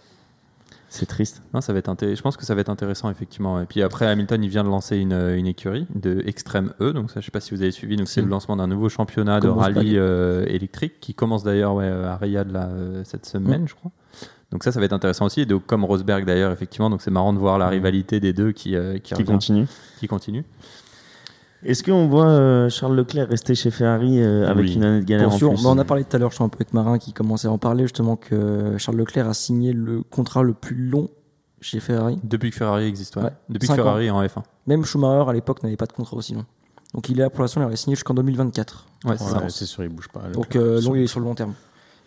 C'est 0.92 1.06
triste. 1.06 1.40
Non, 1.54 1.60
ça 1.60 1.72
va 1.72 1.78
être 1.78 1.88
inté- 1.88 2.16
Je 2.16 2.20
pense 2.22 2.36
que 2.36 2.44
ça 2.44 2.54
va 2.54 2.62
être 2.62 2.68
intéressant 2.68 3.10
effectivement. 3.10 3.60
Et 3.60 3.66
puis 3.66 3.80
après, 3.82 4.06
Hamilton, 4.06 4.42
il 4.42 4.48
vient 4.50 4.64
de 4.64 4.68
lancer 4.68 4.96
une, 4.96 5.12
une 5.12 5.46
écurie 5.46 5.86
de 5.94 6.22
Extreme 6.26 6.72
E. 6.80 6.92
Donc 6.92 7.10
ça, 7.12 7.20
je 7.20 7.26
sais 7.26 7.30
pas 7.30 7.40
si 7.40 7.54
vous 7.54 7.62
avez 7.62 7.70
suivi. 7.70 7.96
Donc 7.96 8.08
c'est 8.08 8.22
le 8.22 8.28
lancement 8.28 8.56
d'un 8.56 8.66
nouveau 8.66 8.88
championnat 8.88 9.38
de 9.38 9.48
rallye 9.48 9.96
euh, 9.98 10.44
électrique 10.46 10.94
qui 11.00 11.14
commence 11.14 11.44
d'ailleurs 11.44 11.74
ouais, 11.74 11.86
à 11.86 12.16
Riyad 12.16 12.50
là, 12.50 12.68
euh, 12.72 13.02
cette 13.04 13.24
semaine, 13.26 13.68
je 13.68 13.74
crois. 13.74 13.92
Donc 14.52 14.64
ça, 14.64 14.72
ça 14.72 14.80
va 14.80 14.86
être 14.86 14.92
intéressant 14.92 15.26
aussi. 15.26 15.42
Et 15.42 15.46
donc 15.46 15.66
comme 15.66 15.84
Rosberg 15.84 16.24
d'ailleurs, 16.24 16.50
effectivement. 16.52 16.90
Donc 16.90 17.02
c'est 17.02 17.10
marrant 17.10 17.32
de 17.32 17.38
voir 17.38 17.58
la 17.58 17.68
rivalité 17.68 18.18
des 18.20 18.32
deux 18.32 18.52
qui 18.52 18.74
euh, 18.76 18.98
qui, 18.98 19.14
continue. 19.24 19.66
qui 19.98 20.08
continue. 20.08 20.44
Est-ce 21.62 21.82
qu'on 21.84 22.08
voit 22.08 22.28
euh, 22.30 22.68
Charles 22.70 22.96
Leclerc 22.96 23.28
rester 23.28 23.54
chez 23.54 23.70
Ferrari 23.70 24.20
euh, 24.22 24.48
avec 24.48 24.64
Oui. 24.64 24.74
une 24.74 24.82
année 24.84 25.00
de 25.00 25.04
galère 25.04 25.26
Pour 25.26 25.34
en 25.34 25.38
sûr. 25.38 25.48
plus 25.54 25.62
Bah, 25.62 25.68
on 25.70 25.78
a 25.78 25.84
parlé 25.84 26.04
tout 26.04 26.16
à 26.16 26.18
l'heure, 26.18 26.30
je 26.30 26.36
suis 26.36 26.44
un 26.44 26.48
peu 26.48 26.56
avec 26.56 26.72
Marin 26.72 26.98
qui 26.98 27.12
commençait 27.12 27.48
à 27.48 27.52
en 27.52 27.58
parler 27.58 27.84
justement 27.84 28.16
que 28.16 28.76
Charles 28.78 28.96
Leclerc 28.96 29.28
a 29.28 29.34
signé 29.34 29.72
le 29.74 30.02
contrat 30.02 30.42
le 30.42 30.54
plus 30.54 30.74
long 30.88 31.10
chez 31.60 31.78
Ferrari. 31.78 32.18
Depuis 32.24 32.50
que 32.50 32.56
Ferrari 32.56 32.86
existe, 32.86 33.16
ouais. 33.16 33.24
Ouais. 33.24 33.30
Depuis 33.50 33.68
que 33.68 33.74
Ferrari 33.74 34.06
est 34.06 34.10
en 34.10 34.22
F1. 34.24 34.42
Même 34.66 34.84
Schumacher 34.86 35.28
à 35.28 35.32
l'époque 35.34 35.62
n'avait 35.62 35.76
pas 35.76 35.84
de 35.86 35.92
contrat 35.92 36.16
aussi 36.16 36.32
long. 36.32 36.46
Donc 36.94 37.08
il 37.10 37.20
est 37.20 37.22
là 37.24 37.30
pour 37.30 37.42
l'instant, 37.42 37.60
il 37.60 37.64
aurait 37.64 37.76
signé 37.76 37.94
jusqu'en 37.94 38.14
2024. 38.14 38.86
Ouais, 39.04 39.16
c'est 39.18 39.24
Ouais, 39.36 39.50
sûr, 39.50 39.82
il 39.84 39.90
bouge 39.90 40.08
pas. 40.08 40.22
Donc 40.32 40.54
Leclerc. 40.54 40.62
euh, 40.62 40.80
long, 40.80 40.94
il 40.96 41.02
est 41.02 41.06
sur 41.06 41.20
le 41.20 41.26
long 41.26 41.34
terme. 41.34 41.52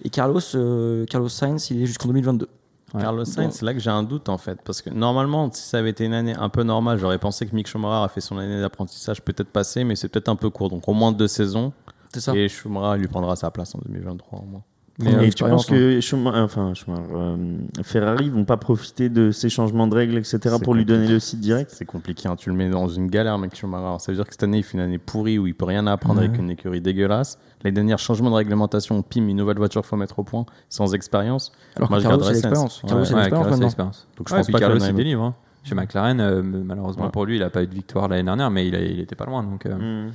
Et 0.04 0.10
Carlos, 0.10 0.42
euh, 0.56 1.06
Carlos 1.06 1.30
Sainz, 1.30 1.70
il 1.72 1.82
est 1.82 1.86
jusqu'en 1.86 2.08
2022. 2.08 2.48
Ouais. 2.94 3.02
Carlos 3.02 3.26
Sainz, 3.26 3.56
c'est 3.56 3.66
là 3.66 3.74
que 3.74 3.80
j'ai 3.80 3.90
un 3.90 4.04
doute 4.04 4.30
en 4.30 4.38
fait. 4.38 4.60
Parce 4.64 4.82
que 4.82 4.90
normalement, 4.90 5.50
si 5.52 5.64
ça 5.64 5.80
avait 5.80 5.90
été 5.90 6.06
une 6.06 6.14
année 6.14 6.36
un 6.36 6.50
peu 6.50 6.64
normale, 6.64 7.00
j'aurais 7.00 7.18
pensé 7.18 7.48
que 7.48 7.56
Mick 7.56 7.68
Schumacher 7.68 8.04
a 8.04 8.08
fait 8.08 8.22
son 8.22 8.38
année 8.38 8.60
d'apprentissage 8.60 9.22
peut-être 9.22 9.50
passée, 9.50 9.84
mais 9.84 9.96
c'est 9.96 10.10
peut-être 10.10 10.30
un 10.30 10.36
peu 10.36 10.50
court. 10.50 10.70
Donc 10.70 10.88
au 10.88 10.94
moins 10.94 11.12
deux 11.12 11.28
saisons. 11.28 11.74
C'est 12.14 12.20
ça. 12.20 12.36
Et 12.36 12.48
Schumacher 12.50 13.00
lui 13.00 13.08
prendra 13.08 13.36
sa 13.36 13.50
place 13.50 13.74
en 13.74 13.80
2023 13.86 14.40
au 14.40 14.46
moins. 14.46 14.64
Mais, 15.00 15.16
euh, 15.16 15.20
tu 15.22 15.26
expérience, 15.26 15.66
penses 15.66 15.76
que 15.76 16.00
Schumacher- 16.02 16.38
enfin, 16.42 16.74
Schumacher, 16.76 17.02
euh, 17.16 17.58
Ferrari 17.82 18.30
vont 18.30 18.46
pas 18.46 18.58
profiter 18.58 19.10
de 19.10 19.32
ces 19.32 19.50
changements 19.50 19.88
de 19.88 19.96
règles, 19.96 20.18
etc., 20.18 20.40
C'est 20.44 20.64
pour 20.64 20.76
lui 20.76 20.86
donner 20.86 21.08
le 21.08 21.20
site 21.20 21.40
direct 21.40 21.72
C'est 21.74 21.86
compliqué, 21.86 22.30
hein. 22.30 22.36
tu 22.36 22.50
le 22.52 22.56
mets 22.56 22.70
dans 22.70 22.88
une 22.88 23.08
galère, 23.08 23.40
mec 23.40 23.56
Schumacher. 23.56 23.98
Ça 24.00 24.12
veut 24.12 24.18
dire 24.18 24.26
que 24.26 24.34
cette 24.34 24.44
année, 24.44 24.60
il 24.60 24.64
fait 24.64 24.78
une 24.78 24.84
année 24.84 25.00
pourrie 25.00 25.40
où 25.40 25.48
il 25.48 25.56
peut 25.56 25.66
rien 25.66 25.88
apprendre 25.88 26.20
avec 26.20 26.38
une 26.38 26.52
écurie 26.52 26.80
dégueulasse. 26.80 27.40
Les 27.64 27.72
derniers 27.72 27.98
changements 27.98 28.30
de 28.30 28.36
réglementation, 28.36 29.02
pim, 29.02 29.28
une 29.28 29.38
nouvelle 29.38 29.58
voiture, 29.58 29.84
faut 29.84 29.96
mettre 29.96 30.20
au 30.20 30.24
point, 30.24 30.46
sans 30.70 30.94
expérience. 30.94 31.52
Alors 31.76 31.90
Moi, 31.90 31.98
que 32.00 32.04
Carlos, 32.04 32.24
c'est 32.24 32.32
l'expérience. 32.34 32.82
Carlos, 32.86 33.00
Ouais. 33.00 33.06
c'est 33.08 33.14
Ouais, 33.16 33.20
l'expérience 33.22 33.56
c'est. 33.72 33.78
Donc 34.18 34.30
je 34.30 34.34
Ouais, 34.34 34.40
pense 34.42 34.48
pas 34.52 34.58
que 34.60 34.64
Carlos, 34.64 34.78
il 34.78 34.84
même- 34.86 34.96
délivre. 34.96 35.24
hein. 35.24 35.34
Chez 35.64 35.74
McLaren, 35.76 36.20
euh, 36.20 36.42
malheureusement 36.44 37.06
Ouais. 37.06 37.10
pour 37.10 37.26
lui, 37.26 37.38
il 37.38 37.40
n'a 37.40 37.50
pas 37.50 37.64
eu 37.64 37.68
de 37.68 37.74
victoire 37.74 38.10
l'année 38.10 38.24
dernière, 38.24 38.52
mais 38.52 38.68
il, 38.68 38.76
a- 38.76 38.82
il 38.82 39.00
était 39.00 39.16
pas 39.16 39.26
loin. 39.26 39.42
Donc, 39.44 39.66
euh, 39.66 40.10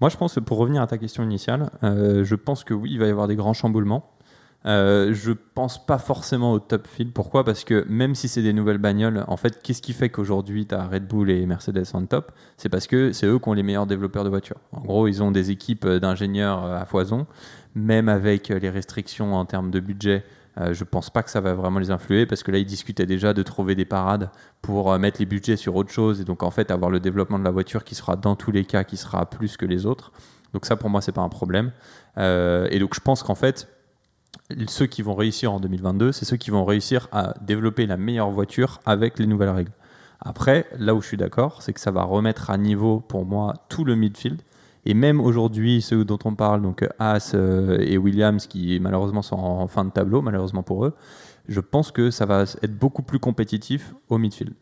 Moi, 0.00 0.10
je 0.10 0.16
pense, 0.16 0.38
pour 0.44 0.58
revenir 0.58 0.82
à 0.82 0.86
ta 0.86 0.98
question 0.98 1.22
initiale, 1.22 1.70
euh, 1.82 2.24
je 2.24 2.34
pense 2.34 2.64
que 2.64 2.74
oui, 2.74 2.90
il 2.92 2.98
va 2.98 3.06
y 3.06 3.10
avoir 3.10 3.28
des 3.28 3.36
grands 3.36 3.54
chamboulements. 3.54 4.10
Euh, 4.66 5.14
je 5.14 5.30
pense 5.32 5.84
pas 5.84 5.98
forcément 5.98 6.52
au 6.52 6.58
top 6.58 6.88
field. 6.88 7.12
Pourquoi? 7.12 7.44
Parce 7.44 7.62
que 7.62 7.84
même 7.88 8.14
si 8.16 8.26
c'est 8.26 8.42
des 8.42 8.52
nouvelles 8.52 8.78
bagnoles, 8.78 9.24
en 9.28 9.36
fait, 9.36 9.62
qu'est-ce 9.62 9.80
qui 9.80 9.92
fait 9.92 10.08
qu'aujourd'hui 10.08 10.66
tu 10.66 10.74
as 10.74 10.86
Red 10.86 11.06
Bull 11.06 11.30
et 11.30 11.46
Mercedes 11.46 11.84
en 11.94 12.04
top? 12.04 12.32
C'est 12.56 12.68
parce 12.68 12.88
que 12.88 13.12
c'est 13.12 13.26
eux 13.26 13.38
qui 13.38 13.48
ont 13.48 13.52
les 13.52 13.62
meilleurs 13.62 13.86
développeurs 13.86 14.24
de 14.24 14.28
voitures. 14.28 14.58
En 14.72 14.80
gros, 14.80 15.06
ils 15.06 15.22
ont 15.22 15.30
des 15.30 15.52
équipes 15.52 15.86
d'ingénieurs 15.86 16.64
euh, 16.64 16.80
à 16.80 16.84
foison, 16.84 17.26
même 17.76 18.08
avec 18.08 18.50
euh, 18.50 18.58
les 18.58 18.70
restrictions 18.70 19.34
en 19.34 19.44
termes 19.44 19.70
de 19.70 19.78
budget. 19.78 20.24
Euh, 20.58 20.72
je 20.72 20.84
pense 20.84 21.10
pas 21.10 21.22
que 21.22 21.30
ça 21.30 21.40
va 21.40 21.52
vraiment 21.54 21.78
les 21.78 21.90
influer 21.90 22.24
parce 22.24 22.42
que 22.42 22.50
là, 22.50 22.58
ils 22.58 22.64
discutaient 22.64 23.06
déjà 23.06 23.34
de 23.34 23.42
trouver 23.42 23.74
des 23.74 23.84
parades 23.84 24.30
pour 24.62 24.92
euh, 24.92 24.98
mettre 24.98 25.20
les 25.20 25.26
budgets 25.26 25.56
sur 25.56 25.76
autre 25.76 25.90
chose 25.90 26.20
et 26.20 26.24
donc 26.24 26.42
en 26.42 26.50
fait 26.50 26.70
avoir 26.70 26.90
le 26.90 26.98
développement 26.98 27.38
de 27.38 27.44
la 27.44 27.50
voiture 27.50 27.84
qui 27.84 27.94
sera 27.94 28.16
dans 28.16 28.36
tous 28.36 28.52
les 28.52 28.64
cas 28.64 28.84
qui 28.84 28.96
sera 28.96 29.28
plus 29.28 29.56
que 29.56 29.66
les 29.66 29.84
autres. 29.84 30.12
Donc 30.54 30.64
ça, 30.64 30.76
pour 30.76 30.88
moi, 30.88 31.02
c'est 31.02 31.12
pas 31.12 31.20
un 31.20 31.28
problème. 31.28 31.72
Euh, 32.16 32.68
et 32.70 32.78
donc 32.78 32.94
je 32.94 33.00
pense 33.00 33.22
qu'en 33.22 33.34
fait, 33.34 33.68
ceux 34.68 34.86
qui 34.86 35.02
vont 35.02 35.14
réussir 35.14 35.52
en 35.52 35.60
2022, 35.60 36.12
c'est 36.12 36.24
ceux 36.24 36.38
qui 36.38 36.50
vont 36.50 36.64
réussir 36.64 37.08
à 37.12 37.34
développer 37.42 37.86
la 37.86 37.98
meilleure 37.98 38.30
voiture 38.30 38.80
avec 38.86 39.18
les 39.18 39.26
nouvelles 39.26 39.50
règles. 39.50 39.72
Après, 40.20 40.66
là 40.78 40.94
où 40.94 41.02
je 41.02 41.08
suis 41.08 41.16
d'accord, 41.18 41.60
c'est 41.60 41.74
que 41.74 41.80
ça 41.80 41.90
va 41.90 42.02
remettre 42.02 42.48
à 42.48 42.56
niveau 42.56 43.00
pour 43.00 43.26
moi 43.26 43.52
tout 43.68 43.84
le 43.84 43.94
midfield. 43.94 44.40
Et 44.86 44.94
même 44.94 45.20
aujourd'hui, 45.20 45.82
ceux 45.82 46.04
dont 46.04 46.18
on 46.24 46.34
parle, 46.34 46.62
donc 46.62 46.88
Haas 46.98 47.32
euh, 47.34 47.78
et 47.80 47.98
Williams, 47.98 48.46
qui 48.46 48.78
malheureusement 48.80 49.22
sont 49.22 49.36
en 49.36 49.66
fin 49.66 49.84
de 49.84 49.90
tableau, 49.90 50.22
malheureusement 50.22 50.62
pour 50.62 50.86
eux, 50.86 50.94
je 51.48 51.60
pense 51.60 51.90
que 51.92 52.10
ça 52.10 52.24
va 52.24 52.42
être 52.62 52.78
beaucoup 52.78 53.02
plus 53.02 53.18
compétitif 53.18 53.94
au 54.08 54.18
midfield. 54.18 54.54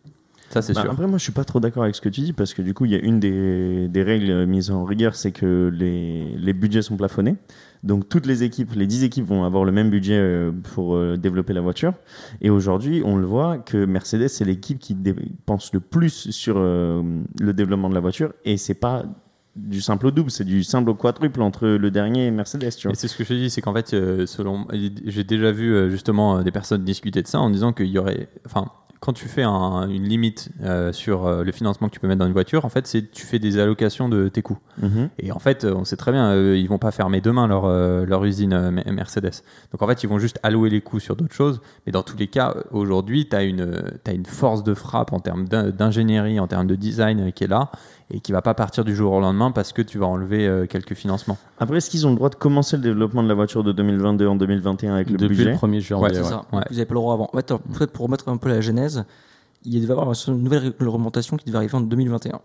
Ça, 0.51 0.63
c'est 0.63 0.73
Bah, 0.75 0.83
sûr. 0.83 0.91
Après, 0.93 1.07
moi, 1.07 1.19
je 1.19 1.23
suis 1.25 1.33
pas 1.33 1.45
trop 1.45 1.59
d'accord 1.59 1.83
avec 1.83 1.95
ce 1.95 2.01
que 2.01 2.09
tu 2.09 2.21
dis 2.21 2.33
parce 2.33 2.55
que 2.55 2.63
du 2.63 2.75
coup, 2.75 2.85
il 2.85 2.93
y 2.93 2.95
a 2.95 2.99
une 2.99 3.19
des, 3.21 3.89
des 3.89 4.03
règles 4.03 4.47
mises 4.47 4.71
en 4.71 4.85
rigueur, 4.85 5.15
c'est 5.15 5.33
que 5.33 5.71
les, 5.73 6.37
les 6.37 6.53
budgets 6.53 6.83
sont 6.83 6.97
plafonnés. 6.97 7.37
Donc, 7.83 8.09
toutes 8.09 8.25
les 8.25 8.45
équipes, 8.45 8.73
les 8.75 8.87
10 8.87 9.05
équipes 9.05 9.27
vont 9.27 9.45
avoir 9.45 9.65
le 9.65 9.73
même 9.73 9.91
budget 9.91 10.19
euh, 10.19 10.53
pour 10.75 10.95
euh, 10.95 11.17
développer 11.17 11.53
la 11.53 11.61
voiture. 11.61 11.93
Et 12.41 12.51
aujourd'hui, 12.51 13.03
on 13.05 13.17
le 13.17 13.27
voit 13.27 13.59
que 13.59 13.85
Mercedes, 13.85 14.29
c'est 14.29 14.45
l'équipe 14.45 14.79
qui 14.79 14.95
dépense 14.95 15.73
le 15.75 15.81
plus 15.81 16.31
sur 16.31 16.55
euh, 16.57 17.03
le 17.41 17.53
développement 17.53 17.89
de 17.91 17.95
la 17.95 18.01
voiture. 18.01 18.33
Et 18.45 18.57
c'est 18.57 18.75
pas 18.75 19.05
du 19.57 19.81
simple 19.81 20.07
au 20.07 20.11
double, 20.11 20.31
c'est 20.31 20.45
du 20.45 20.65
simple 20.65 20.91
au 20.91 20.95
quadruple 20.95 21.41
entre 21.43 21.67
le 21.67 21.91
dernier 21.91 22.27
et 22.27 22.31
Mercedes, 22.31 22.71
tu 22.77 22.89
vois. 22.89 22.93
Et 22.93 22.97
c'est 22.97 23.09
ce 23.09 23.17
que 23.17 23.25
je 23.25 23.35
dis, 23.35 23.51
c'est 23.51 23.61
qu'en 23.61 23.73
fait, 23.75 23.95
euh, 23.95 24.27
selon, 24.27 24.67
j'ai 25.05 25.25
déjà 25.25 25.53
vu 25.53 25.73
euh, 25.75 25.91
justement 25.91 26.39
euh, 26.39 26.43
des 26.43 26.51
personnes 26.51 26.83
discuter 26.85 27.23
de 27.23 27.29
ça 27.29 27.39
en 27.41 27.51
disant 27.51 27.73
qu'il 27.73 27.87
y 27.87 27.99
aurait, 27.99 28.29
enfin, 28.47 28.67
quand 29.01 29.13
tu 29.13 29.29
fais 29.29 29.43
un- 29.43 29.87
une 29.91 30.05
limite 30.05 30.49
euh, 30.63 30.91
sur 30.91 31.27
euh, 31.27 31.45
le 31.45 31.53
financement 31.53 31.89
que 31.89 31.93
tu 31.93 32.01
peux 32.01 32.09
mettre 32.09 32.21
dans 32.21 32.27
une 32.27 32.33
voiture, 32.33 32.65
en 32.65 32.71
fait, 32.71 32.87
c'est 32.87 33.11
tu 33.13 33.27
fais 33.27 33.39
des 33.39 33.59
allocations 33.59 34.09
de 34.09 34.29
tes 34.29 34.41
coûts. 34.41 34.57
Mhm. 34.81 35.11
Et 35.19 35.31
en 35.31 35.39
fait, 35.39 35.65
on 35.67 35.85
sait 35.85 35.97
très 35.99 36.11
bien, 36.11 36.31
euh, 36.31 36.57
ils 36.57 36.69
vont 36.69 36.79
pas 36.79 36.91
fermer 36.91 37.21
demain 37.21 37.47
leur, 37.47 37.69
leur 37.69 38.25
usine 38.25 38.71
Me- 38.71 38.91
Mercedes. 38.93 39.43
Donc 39.73 39.83
en 39.83 39.87
fait, 39.87 40.03
ils 40.03 40.09
vont 40.09 40.19
juste 40.19 40.41
allouer 40.43 40.71
les 40.71 40.81
coûts 40.81 41.01
sur 41.01 41.17
d'autres 41.17 41.35
choses. 41.35 41.61
Mais 41.85 41.93
dans 41.93 42.03
tous 42.03 42.17
les 42.17 42.29
cas, 42.29 42.57
aujourd'hui, 42.71 43.29
tu 43.29 43.37
as 43.37 43.43
une, 43.43 43.85
t'as 44.05 44.15
une 44.15 44.25
force 44.27 44.65
de 44.65 44.73
frappe 44.73 45.13
en 45.13 45.21
termes 45.21 45.47
d'in- 45.49 45.69
d'ingénierie, 45.71 46.41
en 46.41 46.47
termes 46.49 46.67
de 46.67 46.75
design 46.75 47.31
qui 47.33 47.45
est 47.45 47.49
là 47.49 47.71
et 48.11 48.21
qui 48.21 48.33
va 48.33 48.43
pas 48.43 48.55
partir 48.55 48.85
du 48.85 48.95
jour 48.95 49.13
au 49.13 49.21
lendemain 49.21 49.51
parce 49.51 49.73
que 49.73 49.83
tu 49.83 49.99
vas 49.99 50.07
enlever 50.07 50.47
euh, 50.47 50.67
quelques 50.67 50.95
financements. 50.95 51.39
Après, 51.59 51.79
est-ce 51.79 51.89
qu'ils 51.91 52.07
ont 52.07 52.11
le 52.11 52.17
droit 52.17 52.29
de 52.29 52.35
commencer 52.35 52.77
le 52.77 52.83
développement 52.83 53.23
de 53.23 53.29
la 53.29 53.35
voiture 53.35 53.65
de 53.65 53.73
2022 53.73 54.27
en 54.27 54.37
2021 54.37 54.95
avec 54.95 55.11
le 55.11 55.17
Depuis 55.17 55.37
budget 55.37 55.51
le 55.53 55.57
1er 55.57 55.81
janvier. 55.81 56.05
Ouais, 56.05 56.15
C'est 56.15 56.21
ouais. 56.23 56.29
ça. 56.29 56.45
Ouais. 56.53 56.63
Vous 56.69 56.75
n'avez 56.75 56.85
pas 56.85 56.95
le 56.95 57.01
droit 57.01 57.15
avant. 57.15 57.29
En 57.33 57.37
fait, 57.37 57.51
alors, 57.51 57.63
peut-être 57.63 57.93
pour 57.93 58.05
remettre 58.07 58.29
un 58.29 58.37
peu 58.37 58.49
la 58.51 58.61
genèse, 58.61 59.05
il 59.65 59.81
devait 59.81 59.95
y 59.95 59.97
avoir 59.99 60.15
une 60.29 60.43
nouvelle 60.43 60.75
réglementation 60.79 61.37
qui 61.37 61.47
devait 61.47 61.57
arriver 61.59 61.75
en 61.75 61.81
2021. 61.81 62.41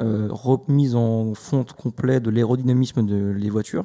Euh, 0.00 0.28
remise 0.30 0.96
en 0.96 1.34
fonte 1.34 1.72
complet 1.72 2.18
de 2.20 2.30
l'aérodynamisme 2.30 3.04
de 3.06 3.30
les 3.30 3.50
voitures. 3.50 3.84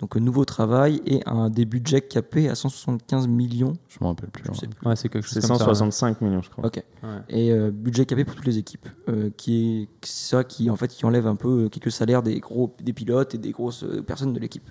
Donc 0.00 0.16
un 0.16 0.20
nouveau 0.20 0.44
travail 0.44 1.00
et 1.06 1.22
un 1.26 1.50
des 1.50 1.64
budgets 1.64 2.00
capés 2.00 2.48
à 2.48 2.54
175 2.54 3.28
millions. 3.28 3.74
Je 3.88 3.98
m'en 4.00 4.08
rappelle 4.08 4.28
plus. 4.30 4.42
Je 4.44 4.50
ouais. 4.50 4.56
sais 4.56 4.66
plus. 4.66 4.86
Ouais, 4.88 4.96
c'est 4.96 5.08
quelque 5.08 5.24
chose 5.24 5.32
C'est 5.34 5.40
comme 5.46 5.56
ça, 5.56 5.64
ouais. 5.68 5.74
165 5.74 6.20
millions, 6.20 6.42
je 6.42 6.50
crois. 6.50 6.66
Ok. 6.66 6.82
Ouais. 7.02 7.08
Et 7.28 7.52
euh, 7.52 7.70
budget 7.70 8.04
capé 8.04 8.24
pour 8.24 8.34
toutes 8.34 8.46
les 8.46 8.58
équipes, 8.58 8.88
euh, 9.08 9.30
qui 9.36 9.82
est 9.82 9.88
c'est 10.06 10.34
ça 10.36 10.44
qui 10.44 10.68
en 10.68 10.76
fait 10.76 10.88
qui 10.88 11.06
enlève 11.06 11.26
un 11.26 11.36
peu 11.36 11.64
euh, 11.64 11.68
quelques 11.68 11.92
salaires 11.92 12.22
des 12.22 12.40
gros 12.40 12.74
des 12.82 12.92
pilotes 12.92 13.34
et 13.34 13.38
des 13.38 13.52
grosses 13.52 13.84
euh, 13.84 14.02
personnes 14.02 14.32
de 14.32 14.40
l'équipe. 14.40 14.68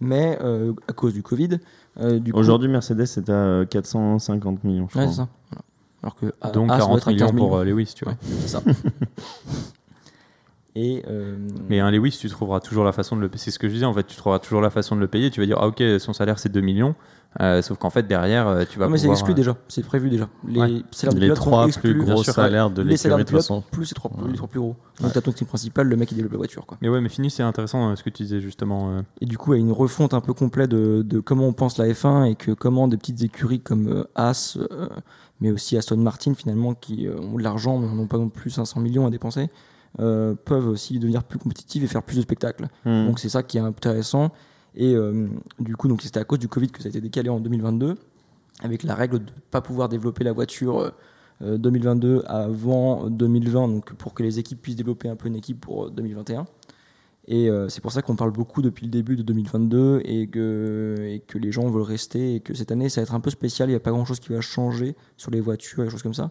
Mais 0.00 0.38
euh, 0.42 0.74
à 0.86 0.92
cause 0.92 1.12
du 1.14 1.22
Covid, 1.22 1.58
euh, 1.98 2.20
coup- 2.20 2.30
Aujourd'hui, 2.38 2.68
Mercedes 2.68 3.00
est 3.00 3.28
à 3.30 3.32
euh, 3.32 3.64
450 3.64 4.62
millions, 4.64 4.86
je 4.92 4.98
Ouais, 4.98 5.04
crois. 5.06 5.12
c'est 5.12 5.16
ça. 5.22 5.28
Voilà. 5.50 5.64
Alors 6.02 6.14
que 6.14 6.26
Donc 6.52 6.70
Haas 6.70 6.76
doit 6.76 6.86
40 6.86 6.98
être 6.98 7.08
à 7.08 7.10
millions 7.12 7.26
15 7.26 7.36
pour 7.36 7.56
euh, 7.56 7.64
Lewis, 7.64 7.92
tu 7.96 8.04
vois. 8.04 8.12
Ouais, 8.12 8.18
c'est 8.42 8.48
ça. 8.48 8.62
Et 10.80 11.02
euh, 11.08 11.36
Mais 11.68 11.80
un 11.80 11.90
Lewis, 11.90 12.16
tu 12.20 12.28
trouveras 12.28 12.60
toujours 12.60 12.84
la 12.84 12.92
façon 12.92 13.16
de 13.16 13.20
le 13.20 13.28
payer. 13.28 13.40
C'est 13.42 13.50
ce 13.50 13.58
que 13.58 13.66
je 13.68 13.72
disais, 13.74 13.84
en 13.86 13.92
fait, 13.94 14.06
tu 14.06 14.16
trouveras 14.16 14.38
toujours 14.38 14.60
la 14.60 14.70
façon 14.70 14.94
de 14.94 15.00
le 15.00 15.08
payer. 15.08 15.30
Tu 15.30 15.40
vas 15.40 15.46
dire, 15.46 15.58
ah 15.60 15.66
ok, 15.66 15.82
son 15.98 16.12
salaire 16.12 16.38
c'est 16.38 16.50
2 16.52 16.60
millions. 16.60 16.94
Euh, 17.40 17.60
sauf 17.62 17.76
qu'en 17.78 17.90
fait, 17.90 18.04
derrière, 18.06 18.46
euh, 18.48 18.64
tu 18.68 18.78
vas 18.78 18.86
non, 18.86 18.92
mais 18.92 18.96
c'est 18.98 19.02
pouvoir, 19.02 19.18
exclu 19.18 19.32
euh, 19.32 19.34
déjà, 19.34 19.56
c'est 19.68 19.84
prévu 19.84 20.08
déjà. 20.08 20.28
Les 20.46 20.60
Ouais. 20.60 20.82
salaires 20.92 21.14
de 21.14 21.20
Les 21.20 21.34
trois 21.34 21.66
exclus. 21.66 21.92
plus 21.94 22.04
gros 22.04 22.22
sûr. 22.24 22.32
salaires 22.32 22.70
de 22.70 22.82
les 22.82 22.96
salaires 22.96 23.18
l'écurie, 23.18 23.34
de 23.34 23.38
toute 23.42 23.46
façon. 23.46 23.62
plus 23.70 23.90
les 23.90 23.94
trois, 23.94 24.10
les 24.28 24.34
trois 24.34 24.48
plus 24.48 24.60
gros. 24.60 24.76
Donc 25.02 25.12
t'as 25.12 25.20
ton 25.20 25.32
team 25.32 25.46
principal, 25.46 25.86
le 25.88 25.96
mec 25.96 26.08
qui 26.08 26.14
développe 26.14 26.32
la 26.32 26.38
voiture. 26.38 26.64
Quoi. 26.64 26.78
Mais 26.80 26.88
ouais, 26.88 27.00
mais 27.02 27.10
fini, 27.10 27.30
c'est 27.30 27.42
intéressant 27.42 27.90
euh, 27.90 27.96
ce 27.96 28.02
que 28.02 28.08
tu 28.10 28.22
disais 28.22 28.40
justement. 28.40 28.90
euh. 28.96 29.02
Et 29.20 29.26
du 29.26 29.36
coup, 29.36 29.52
il 29.52 29.58
y 29.58 29.60
a 29.60 29.64
une 29.64 29.72
refonte 29.72 30.14
un 30.14 30.22
peu 30.22 30.32
complète 30.32 30.70
de, 30.70 31.02
de 31.02 31.20
comment 31.20 31.46
on 31.46 31.52
pense 31.52 31.76
la 31.76 31.86
F1 31.88 32.30
et 32.30 32.34
que 32.34 32.52
comment 32.52 32.88
des 32.88 32.96
petites 32.96 33.22
écuries 33.22 33.60
comme 33.60 33.88
euh, 33.88 34.04
As, 34.14 34.56
euh, 34.56 34.88
mais 35.42 35.50
aussi 35.50 35.76
Aston 35.76 35.98
Martin 35.98 36.32
finalement, 36.34 36.72
qui 36.74 37.06
euh, 37.06 37.18
ont 37.20 37.36
de 37.36 37.42
l'argent 37.42 37.78
mais 37.78 37.88
n'ont 37.88 38.06
pas 38.06 38.18
non 38.18 38.30
plus 38.30 38.50
500 38.50 38.80
millions 38.80 39.06
à 39.06 39.10
dépenser, 39.10 39.50
euh, 40.00 40.34
peuvent 40.44 40.68
aussi 40.68 40.98
devenir 40.98 41.24
plus 41.24 41.38
compétitives 41.38 41.84
et 41.84 41.86
faire 41.86 42.02
plus 42.02 42.16
de 42.16 42.22
spectacles. 42.22 42.68
Hmm. 42.84 43.06
Donc 43.06 43.18
c'est 43.18 43.28
ça 43.28 43.42
qui 43.42 43.56
est 43.58 43.60
intéressant. 43.60 44.30
Et 44.74 44.94
euh, 44.94 45.28
du 45.58 45.76
coup, 45.76 45.88
donc 45.88 46.02
c'était 46.02 46.20
à 46.20 46.24
cause 46.24 46.38
du 46.38 46.48
Covid 46.48 46.68
que 46.68 46.80
ça 46.82 46.86
a 46.86 46.90
été 46.90 47.00
décalé 47.00 47.28
en 47.30 47.40
2022, 47.40 47.96
avec 48.62 48.82
la 48.82 48.94
règle 48.94 49.18
de 49.20 49.24
ne 49.24 49.40
pas 49.50 49.60
pouvoir 49.60 49.88
développer 49.88 50.24
la 50.24 50.32
voiture 50.32 50.78
euh, 50.78 50.90
euh, 51.42 51.58
2022 51.58 52.22
avant 52.26 53.08
2020, 53.08 53.68
donc 53.68 53.92
pour 53.94 54.14
que 54.14 54.22
les 54.22 54.38
équipes 54.38 54.60
puissent 54.62 54.76
développer 54.76 55.08
un 55.08 55.16
peu 55.16 55.28
une 55.28 55.36
équipe 55.36 55.60
pour 55.60 55.86
euh, 55.86 55.90
2021. 55.90 56.46
Et 57.30 57.50
euh, 57.50 57.68
c'est 57.68 57.82
pour 57.82 57.92
ça 57.92 58.00
qu'on 58.02 58.16
parle 58.16 58.30
beaucoup 58.30 58.62
depuis 58.62 58.86
le 58.86 58.90
début 58.90 59.14
de 59.14 59.22
2022 59.22 60.00
et 60.04 60.26
que, 60.28 60.96
et 61.00 61.20
que 61.20 61.36
les 61.38 61.52
gens 61.52 61.68
veulent 61.68 61.82
rester 61.82 62.36
et 62.36 62.40
que 62.40 62.54
cette 62.54 62.72
année 62.72 62.88
ça 62.88 63.00
va 63.00 63.02
être 63.02 63.14
un 63.14 63.20
peu 63.20 63.28
spécial, 63.30 63.68
il 63.68 63.72
n'y 63.72 63.76
a 63.76 63.80
pas 63.80 63.90
grand 63.90 64.06
chose 64.06 64.18
qui 64.18 64.32
va 64.32 64.40
changer 64.40 64.96
sur 65.18 65.30
les 65.30 65.40
voitures 65.40 65.82
et 65.82 65.86
des 65.86 65.90
choses 65.90 66.02
comme 66.02 66.14
ça. 66.14 66.30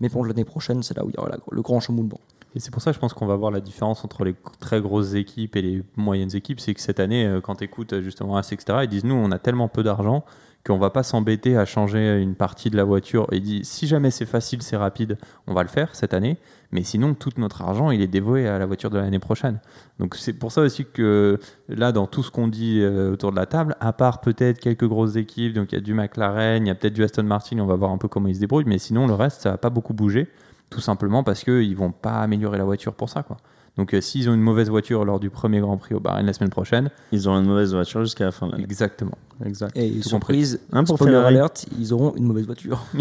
Mais 0.00 0.08
pour 0.08 0.24
l'année 0.24 0.44
prochaine, 0.44 0.82
c'est 0.84 0.96
là 0.96 1.04
où 1.04 1.08
il 1.10 1.14
y 1.14 1.18
aura 1.18 1.30
la- 1.30 1.38
le 1.50 1.62
grand 1.62 1.80
chamboulement. 1.80 2.20
Et 2.54 2.60
c'est 2.60 2.70
pour 2.70 2.80
ça, 2.80 2.92
je 2.92 2.98
pense 2.98 3.12
qu'on 3.12 3.26
va 3.26 3.36
voir 3.36 3.50
la 3.50 3.60
différence 3.60 4.04
entre 4.04 4.24
les 4.24 4.34
très 4.60 4.80
grosses 4.80 5.14
équipes 5.14 5.56
et 5.56 5.62
les 5.62 5.82
moyennes 5.96 6.34
équipes. 6.34 6.60
C'est 6.60 6.74
que 6.74 6.80
cette 6.80 7.00
année, 7.00 7.26
euh, 7.26 7.40
quand 7.40 7.56
tu 7.56 7.64
écoutes 7.64 8.00
justement 8.00 8.36
AS, 8.36 8.52
etc., 8.52 8.78
ils 8.82 8.88
disent 8.88 9.04
nous, 9.04 9.14
on 9.14 9.30
a 9.30 9.38
tellement 9.38 9.68
peu 9.68 9.82
d'argent 9.82 10.24
qu'on 10.66 10.78
va 10.78 10.90
pas 10.90 11.02
s'embêter 11.02 11.56
à 11.56 11.64
changer 11.64 12.20
une 12.20 12.34
partie 12.34 12.70
de 12.70 12.76
la 12.76 12.84
voiture. 12.84 13.26
Et 13.30 13.40
disent 13.40 13.68
si 13.68 13.86
jamais 13.86 14.10
c'est 14.10 14.26
facile, 14.26 14.62
c'est 14.62 14.76
rapide, 14.76 15.16
on 15.46 15.54
va 15.54 15.62
le 15.62 15.68
faire 15.68 15.94
cette 15.94 16.12
année. 16.12 16.38
Mais 16.72 16.82
sinon, 16.82 17.14
tout 17.14 17.30
notre 17.36 17.62
argent, 17.62 17.92
il 17.92 18.02
est 18.02 18.08
dévoué 18.08 18.48
à 18.48 18.58
la 18.58 18.66
voiture 18.66 18.90
de 18.90 18.98
l'année 18.98 19.20
prochaine. 19.20 19.60
Donc 20.00 20.16
c'est 20.16 20.32
pour 20.32 20.50
ça 20.50 20.62
aussi 20.62 20.84
que 20.84 21.38
là, 21.68 21.92
dans 21.92 22.06
tout 22.06 22.24
ce 22.24 22.30
qu'on 22.30 22.48
dit 22.48 22.80
euh, 22.80 23.12
autour 23.12 23.30
de 23.30 23.36
la 23.36 23.46
table, 23.46 23.76
à 23.78 23.92
part 23.92 24.20
peut-être 24.20 24.58
quelques 24.58 24.86
grosses 24.86 25.16
équipes, 25.16 25.52
donc 25.52 25.72
il 25.72 25.76
y 25.76 25.78
a 25.78 25.80
du 25.80 25.94
McLaren, 25.94 26.64
il 26.64 26.68
y 26.68 26.70
a 26.70 26.74
peut-être 26.74 26.94
du 26.94 27.04
Aston 27.04 27.22
Martin, 27.22 27.58
on 27.60 27.66
va 27.66 27.76
voir 27.76 27.92
un 27.92 27.98
peu 27.98 28.08
comment 28.08 28.28
ils 28.28 28.34
se 28.34 28.40
débrouillent. 28.40 28.64
Mais 28.66 28.78
sinon, 28.78 29.06
le 29.06 29.14
reste, 29.14 29.42
ça 29.42 29.52
va 29.52 29.58
pas 29.58 29.70
beaucoup 29.70 29.94
bouger 29.94 30.28
tout 30.70 30.80
simplement 30.80 31.22
parce 31.22 31.44
qu'ils 31.44 31.76
vont 31.76 31.92
pas 31.92 32.20
améliorer 32.20 32.58
la 32.58 32.64
voiture 32.64 32.94
pour 32.94 33.08
ça. 33.08 33.22
Quoi. 33.22 33.36
Donc 33.76 33.92
euh, 33.94 34.00
s'ils 34.00 34.28
ont 34.30 34.34
une 34.34 34.40
mauvaise 34.40 34.68
voiture 34.70 35.04
lors 35.04 35.20
du 35.20 35.28
premier 35.30 35.60
Grand 35.60 35.76
Prix 35.76 35.94
au 35.94 36.00
Bahreïn 36.00 36.24
la 36.26 36.32
semaine 36.32 36.50
prochaine, 36.50 36.90
Ils 37.12 37.28
auront 37.28 37.40
une 37.40 37.46
mauvaise 37.46 37.72
voiture 37.74 38.00
jusqu'à 38.02 38.24
la 38.24 38.32
fin 38.32 38.46
de 38.46 38.52
l'année. 38.52 38.64
exactement. 38.64 39.16
Exact. 39.44 39.76
Et 39.76 40.00
surprise, 40.02 40.60
Un 40.72 40.84
pour 40.84 40.96
spoiler 40.96 41.12
Ferrari. 41.14 41.34
alert, 41.36 41.66
ils 41.78 41.92
auront 41.92 42.14
une 42.16 42.24
mauvaise 42.24 42.46
voiture. 42.46 42.80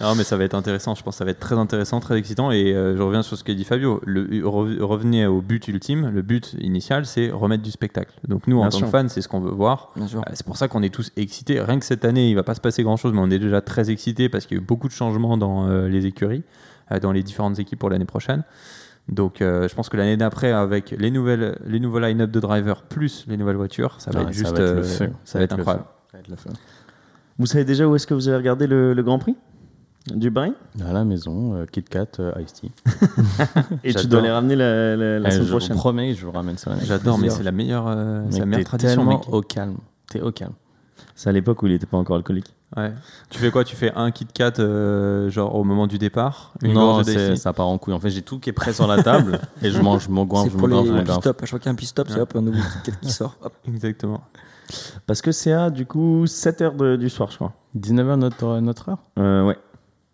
Non 0.00 0.14
mais 0.14 0.24
ça 0.24 0.36
va 0.36 0.44
être 0.44 0.54
intéressant, 0.54 0.94
je 0.94 1.02
pense 1.02 1.14
que 1.14 1.18
ça 1.18 1.24
va 1.24 1.30
être 1.32 1.38
très 1.38 1.56
intéressant, 1.56 2.00
très 2.00 2.16
excitant 2.16 2.50
et 2.50 2.72
euh, 2.74 2.96
je 2.96 3.02
reviens 3.02 3.22
sur 3.22 3.36
ce 3.36 3.44
qu'a 3.44 3.54
dit 3.54 3.64
Fabio, 3.64 4.00
le, 4.04 4.24
re- 4.42 4.80
revenez 4.80 5.26
au 5.26 5.40
but 5.42 5.68
ultime, 5.68 6.08
le 6.08 6.22
but 6.22 6.54
initial 6.60 7.04
c'est 7.06 7.30
remettre 7.30 7.62
du 7.62 7.70
spectacle. 7.70 8.12
Donc 8.26 8.46
nous 8.46 8.56
en 8.58 8.62
Bien 8.62 8.70
tant 8.70 8.78
sûr. 8.78 8.86
que 8.86 8.90
fans 8.90 9.08
c'est 9.08 9.20
ce 9.20 9.28
qu'on 9.28 9.40
veut 9.40 9.50
voir. 9.52 9.90
Euh, 9.98 10.02
C'est 10.32 10.46
pour 10.46 10.56
ça 10.56 10.66
qu'on 10.68 10.82
est 10.82 10.92
tous 10.92 11.12
excités. 11.16 11.60
Rien 11.60 11.78
que 11.78 11.84
cette 11.84 12.04
année, 12.04 12.30
il 12.30 12.34
va 12.34 12.42
pas 12.42 12.54
se 12.54 12.60
passer 12.60 12.82
grand 12.82 12.96
chose, 12.96 13.12
mais 13.12 13.20
on 13.20 13.30
est 13.30 13.38
déjà 13.38 13.60
très 13.60 13.90
excités 13.90 14.28
parce 14.28 14.46
qu'il 14.46 14.56
y 14.56 14.60
a 14.60 14.62
eu 14.62 14.66
beaucoup 14.66 14.88
de 14.88 14.92
changements 14.92 15.36
dans 15.36 15.68
euh, 15.68 15.88
les 15.88 16.06
écuries, 16.06 16.42
dans 17.00 17.12
les 17.12 17.22
différentes 17.22 17.58
équipes 17.58 17.78
pour 17.78 17.90
l'année 17.90 18.04
prochaine. 18.06 18.44
Donc 19.08 19.36
je 19.40 19.74
pense 19.74 19.88
que 19.88 19.96
l'année 19.96 20.16
d'après, 20.16 20.52
avec 20.52 20.90
les, 20.96 21.10
nouvelles, 21.10 21.58
les 21.66 21.80
nouveaux 21.80 21.98
line-up 21.98 22.30
de 22.30 22.40
drivers 22.40 22.82
plus 22.82 23.24
les 23.28 23.36
nouvelles 23.36 23.56
voitures, 23.56 23.96
ça 24.00 24.10
va 24.10 24.22
être 24.22 24.32
juste. 24.32 24.56
Ça 25.24 25.38
va 25.38 25.44
être 25.44 25.54
le 25.56 25.60
incroyable. 25.60 25.84
Ça 26.12 26.18
va 26.18 26.20
être. 26.20 26.30
Vous 27.38 27.46
savez 27.46 27.64
déjà 27.64 27.86
où 27.88 27.96
est-ce 27.96 28.06
que 28.06 28.14
vous 28.14 28.28
allez 28.28 28.36
regarder 28.36 28.66
le, 28.66 28.94
le 28.94 29.02
Grand 29.02 29.18
Prix? 29.18 29.36
Du 30.14 30.30
Bahreïn 30.30 30.54
À 30.84 30.92
la 30.92 31.04
maison, 31.04 31.54
euh, 31.54 31.66
Kit 31.66 31.82
Kat, 31.84 32.06
euh, 32.18 32.32
Ice 32.42 32.52
Tea. 32.54 32.70
Et 33.84 33.94
tu 33.94 34.06
dois 34.06 34.20
les 34.20 34.30
ramener 34.30 34.56
la, 34.56 34.96
la, 34.96 35.18
la 35.18 35.28
Eh, 35.28 35.30
semaine 35.32 35.46
je 35.46 35.52
vous 35.52 35.58
prochaine. 35.58 35.76
promets 35.76 36.12
que 36.12 36.18
je 36.20 36.26
vous 36.26 36.32
ramène 36.32 36.56
ça. 36.58 36.72
J'adore, 36.82 37.18
mais 37.18 37.30
c'est 37.30 37.42
la 37.42 37.52
meilleure, 37.52 37.86
euh, 37.88 38.22
la 38.30 38.46
meilleure 38.46 38.64
tradition. 38.66 38.96
tellement 38.96 39.18
Mec. 39.18 39.28
au 39.32 39.40
calme. 39.42 39.76
T'es 40.10 40.20
au 40.20 40.32
calme. 40.32 40.52
C'est 41.14 41.28
à 41.28 41.32
l'époque 41.32 41.62
où 41.62 41.66
il 41.66 41.72
n'était 41.72 41.86
pas 41.86 41.98
encore 41.98 42.16
alcoolique. 42.16 42.52
Ouais. 42.76 42.90
Tu 43.28 43.38
fais 43.38 43.50
quoi? 43.50 43.64
Tu 43.64 43.76
fais 43.76 43.92
un 43.94 44.10
Kit 44.10 44.26
Kat 44.32 44.54
euh, 44.58 45.28
genre 45.28 45.54
au 45.54 45.62
moment 45.62 45.86
du 45.86 45.98
départ? 45.98 46.54
Une 46.62 46.72
non, 46.72 47.02
ça 47.36 47.52
part 47.52 47.68
en 47.68 47.76
couille. 47.78 47.92
En 47.92 48.00
fait, 48.00 48.08
j'ai 48.10 48.22
tout 48.22 48.38
qui 48.40 48.48
est 48.48 48.54
prêt 48.54 48.72
sur 48.72 48.86
la 48.86 49.02
table 49.02 49.38
et 49.62 49.70
je 49.70 49.78
mange 49.80 50.08
mon 50.08 50.24
goin, 50.24 50.46
je 50.48 50.56
me 50.56 50.60
goinfre, 50.60 50.86
je 50.86 50.92
me 50.92 51.04
goinfre. 51.04 51.28
À 51.28 51.32
chaque 51.40 51.48
fois 51.50 51.58
qu'il 51.58 51.66
y 51.66 51.68
a 51.68 51.72
un 51.72 51.76
pit 51.76 51.86
stop, 51.86 52.08
c'est 52.10 52.18
hop, 52.18 52.34
un 52.34 52.40
nouveau 52.40 52.58
ticket 52.82 52.98
qui 53.02 53.12
sort. 53.12 53.36
Hop. 53.42 53.52
Exactement. 53.68 54.22
Parce 55.06 55.20
que 55.20 55.32
c'est 55.32 55.52
à 55.52 55.68
du 55.68 55.84
coup 55.84 56.24
7h 56.24 56.96
du 56.96 57.10
soir, 57.10 57.30
je 57.30 57.36
crois. 57.36 57.52
19h 57.78 58.16
notre, 58.16 58.58
notre 58.60 58.88
heure? 58.88 58.98
Euh, 59.18 59.44
ouais. 59.44 59.58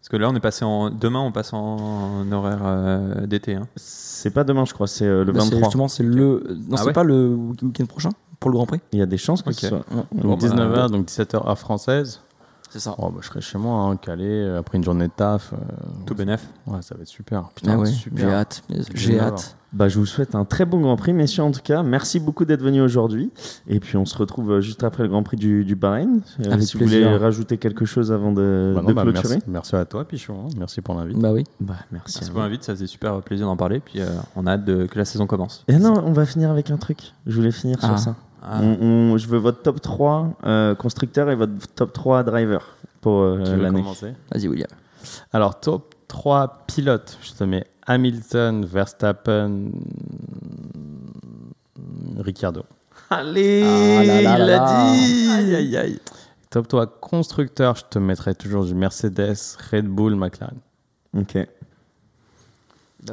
Parce 0.09 0.17
que 0.21 0.23
là, 0.23 0.31
on 0.31 0.35
est 0.35 0.41
passé 0.41 0.65
en. 0.65 0.89
Demain, 0.89 1.21
on 1.21 1.33
passe 1.33 1.53
en 1.53 2.33
horaire 2.33 2.61
euh, 2.63 3.27
d'été. 3.27 3.57
hein. 3.57 3.67
C'est 3.77 4.31
pas 4.31 4.43
demain, 4.43 4.65
je 4.65 4.73
crois, 4.73 4.87
c'est 4.87 5.05
euh, 5.05 5.23
le 5.23 5.33
Bah, 5.33 5.41
c'est 5.41 5.51
23. 5.51 5.61
Justement, 5.69 5.89
c'est 5.89 6.03
le. 6.03 6.43
Non, 6.49 6.57
Ah 6.73 6.77
c'est 6.79 6.85
ouais 6.87 6.93
pas 6.95 7.05
le 7.05 7.29
week-end 7.63 7.85
prochain 7.85 8.09
pour 8.41 8.51
le 8.51 8.55
Grand 8.57 8.65
Prix? 8.65 8.81
Il 8.93 9.01
y 9.01 9.03
a 9.03 9.07
des 9.07 9.19
chances 9.19 9.43
que 9.43 9.53
ce 9.53 9.69
soit. 9.69 9.85
Donc 10.13 10.41
bah, 10.41 10.47
19h, 10.49 10.91
donc 10.91 11.07
17h 11.09 11.47
heure 11.47 11.59
française. 11.59 12.23
C'est 12.71 12.81
ça. 12.81 12.95
Oh, 12.99 13.11
bah, 13.11 13.19
je 13.23 13.27
serai 13.27 13.41
chez 13.41 13.57
moi, 13.59 13.81
hein, 13.85 13.97
calé, 13.97 14.27
euh, 14.27 14.59
après 14.59 14.77
une 14.79 14.85
journée 14.85 15.07
de 15.09 15.13
taf. 15.15 15.53
euh, 15.53 15.57
Tout 16.07 16.15
bénef. 16.15 16.47
ouais, 16.67 16.83
ça 16.83 16.95
va 16.95 17.03
être 17.03 17.09
super. 17.09 17.49
Putain, 17.55 17.73
Ah 17.75 17.79
ouais, 17.79 17.87
super. 17.87 18.29
J'ai 18.29 18.35
hâte. 18.35 18.63
J'ai 18.69 18.83
J'ai 18.95 19.21
hâte. 19.21 19.55
Bah, 19.73 19.89
je 19.89 19.99
vous 19.99 20.07
souhaite 20.07 20.35
un 20.35 20.47
très 20.47 20.65
bon 20.65 20.81
Grand 20.81 20.97
Prix, 20.97 21.13
messieurs, 21.13 21.43
en 21.43 21.51
tout 21.51 21.61
cas. 21.63 21.83
Merci 21.83 22.21
beaucoup 22.21 22.47
d'être 22.47 22.63
venus 22.63 22.81
aujourd'hui. 22.83 23.31
Et 23.69 23.81
puis, 23.81 23.97
on 23.99 24.07
se 24.07 24.17
retrouve 24.17 24.51
euh, 24.53 24.61
juste 24.63 24.83
après 24.83 25.03
le 25.03 25.09
Grand 25.11 25.23
Prix 25.23 25.37
du, 25.37 25.65
du 25.65 25.77
Bahreïn. 25.77 26.21
Euh, 26.41 26.53
Avec 26.53 26.63
si 26.67 26.73
vous 26.79 26.85
plaisir. 26.85 27.07
voulez 27.09 27.17
rajouter 27.19 27.59
quelque 27.59 27.85
chose 27.85 28.11
avant 28.13 28.33
de, 28.33 28.73
Bah 28.75 28.81
non, 28.83 28.89
de 28.89 28.93
bah, 28.95 29.03
clôturer. 29.03 29.35
merci, 29.35 29.45
merci 29.49 29.77
à 29.77 29.85
toi, 29.85 30.05
Pichon. 30.07 30.47
hein. 30.47 30.51
Merci 30.59 30.81
pour 30.81 30.95
l'invite. 30.95 31.19
Bah 31.19 31.33
oui. 31.33 31.45
Bah, 31.61 31.75
merci. 31.93 32.17
Merci 32.19 32.31
pour 32.31 32.39
vous. 32.41 32.45
l'invite, 32.47 32.65
ça 32.65 32.75
faisait 32.75 32.87
super 32.87 33.21
plaisir 33.23 33.47
d'en 33.47 33.57
parler. 33.57 33.81
Puis 33.81 34.01
euh, 34.01 34.07
on 34.37 34.47
a 34.47 34.53
hâte 34.53 34.65
de, 34.65 34.87
que 34.87 34.99
la 34.99 35.05
saison 35.05 35.27
commence. 35.27 35.65
Et 35.69 35.77
non, 35.79 36.03
on 36.05 36.13
va 36.13 36.25
finir 36.25 36.51
avec 36.51 36.71
un 36.71 36.77
truc. 36.79 37.13
Je 37.27 37.37
voulais 37.37 37.53
finir 37.53 37.77
Ah. 37.83 37.89
sur 37.89 37.99
ça. 37.99 38.17
Ah, 38.43 38.61
On- 38.63 38.79
on- 39.13 39.19
je 39.19 39.27
veux 39.29 39.39
votre 39.39 39.63
top 39.63 39.81
3 39.81 40.35
euh, 40.45 40.75
constructeur 40.75 41.31
et 41.31 41.35
votre 41.35 41.53
top 41.75 41.93
3 41.93 42.23
driver 42.23 42.77
pour 43.01 43.21
euh, 43.23 43.57
l'année. 43.57 43.81
commencer? 43.83 44.13
Vas-y, 44.33 44.49
William. 44.49 44.69
Alors, 45.33 45.59
top 45.61 45.95
3 46.09 46.65
pilotes. 46.67 47.19
Je 47.23 47.33
te 47.33 47.45
mets 47.45 47.67
Hamilton, 47.87 48.65
Verstappen, 48.65 49.71
Ricciardo. 52.19 52.65
Allez, 53.11 53.63
Ah 53.65 54.05
là 54.05 54.21
là 54.21 54.21
il 54.21 54.25
là 54.25 54.39
l'a 54.39 54.93
dit 54.93 55.29
Aïe, 55.31 55.55
aïe, 55.55 55.77
aïe. 55.77 56.01
Top 56.51 56.69
3 56.69 56.87
constructeur, 56.87 57.77
je 57.77 57.85
te 57.91 57.99
mettrai 57.99 58.35
toujours 58.35 58.65
du 58.65 58.75
Mercedes, 58.75 59.37
Red 59.71 59.87
Bull, 59.87 60.15
McLaren. 60.15 60.59
Ok. 61.17 61.39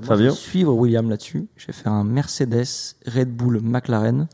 Fabio 0.02 0.18
je 0.18 0.24
vais 0.24 0.32
suivre 0.32 0.74
William 0.74 1.10
là-dessus. 1.10 1.48
Je 1.56 1.68
vais 1.68 1.74
faire 1.74 1.92
un 1.94 2.04
Mercedes, 2.04 2.96
Red 3.06 3.30
Bull, 3.36 3.60
McLaren. 3.62 4.28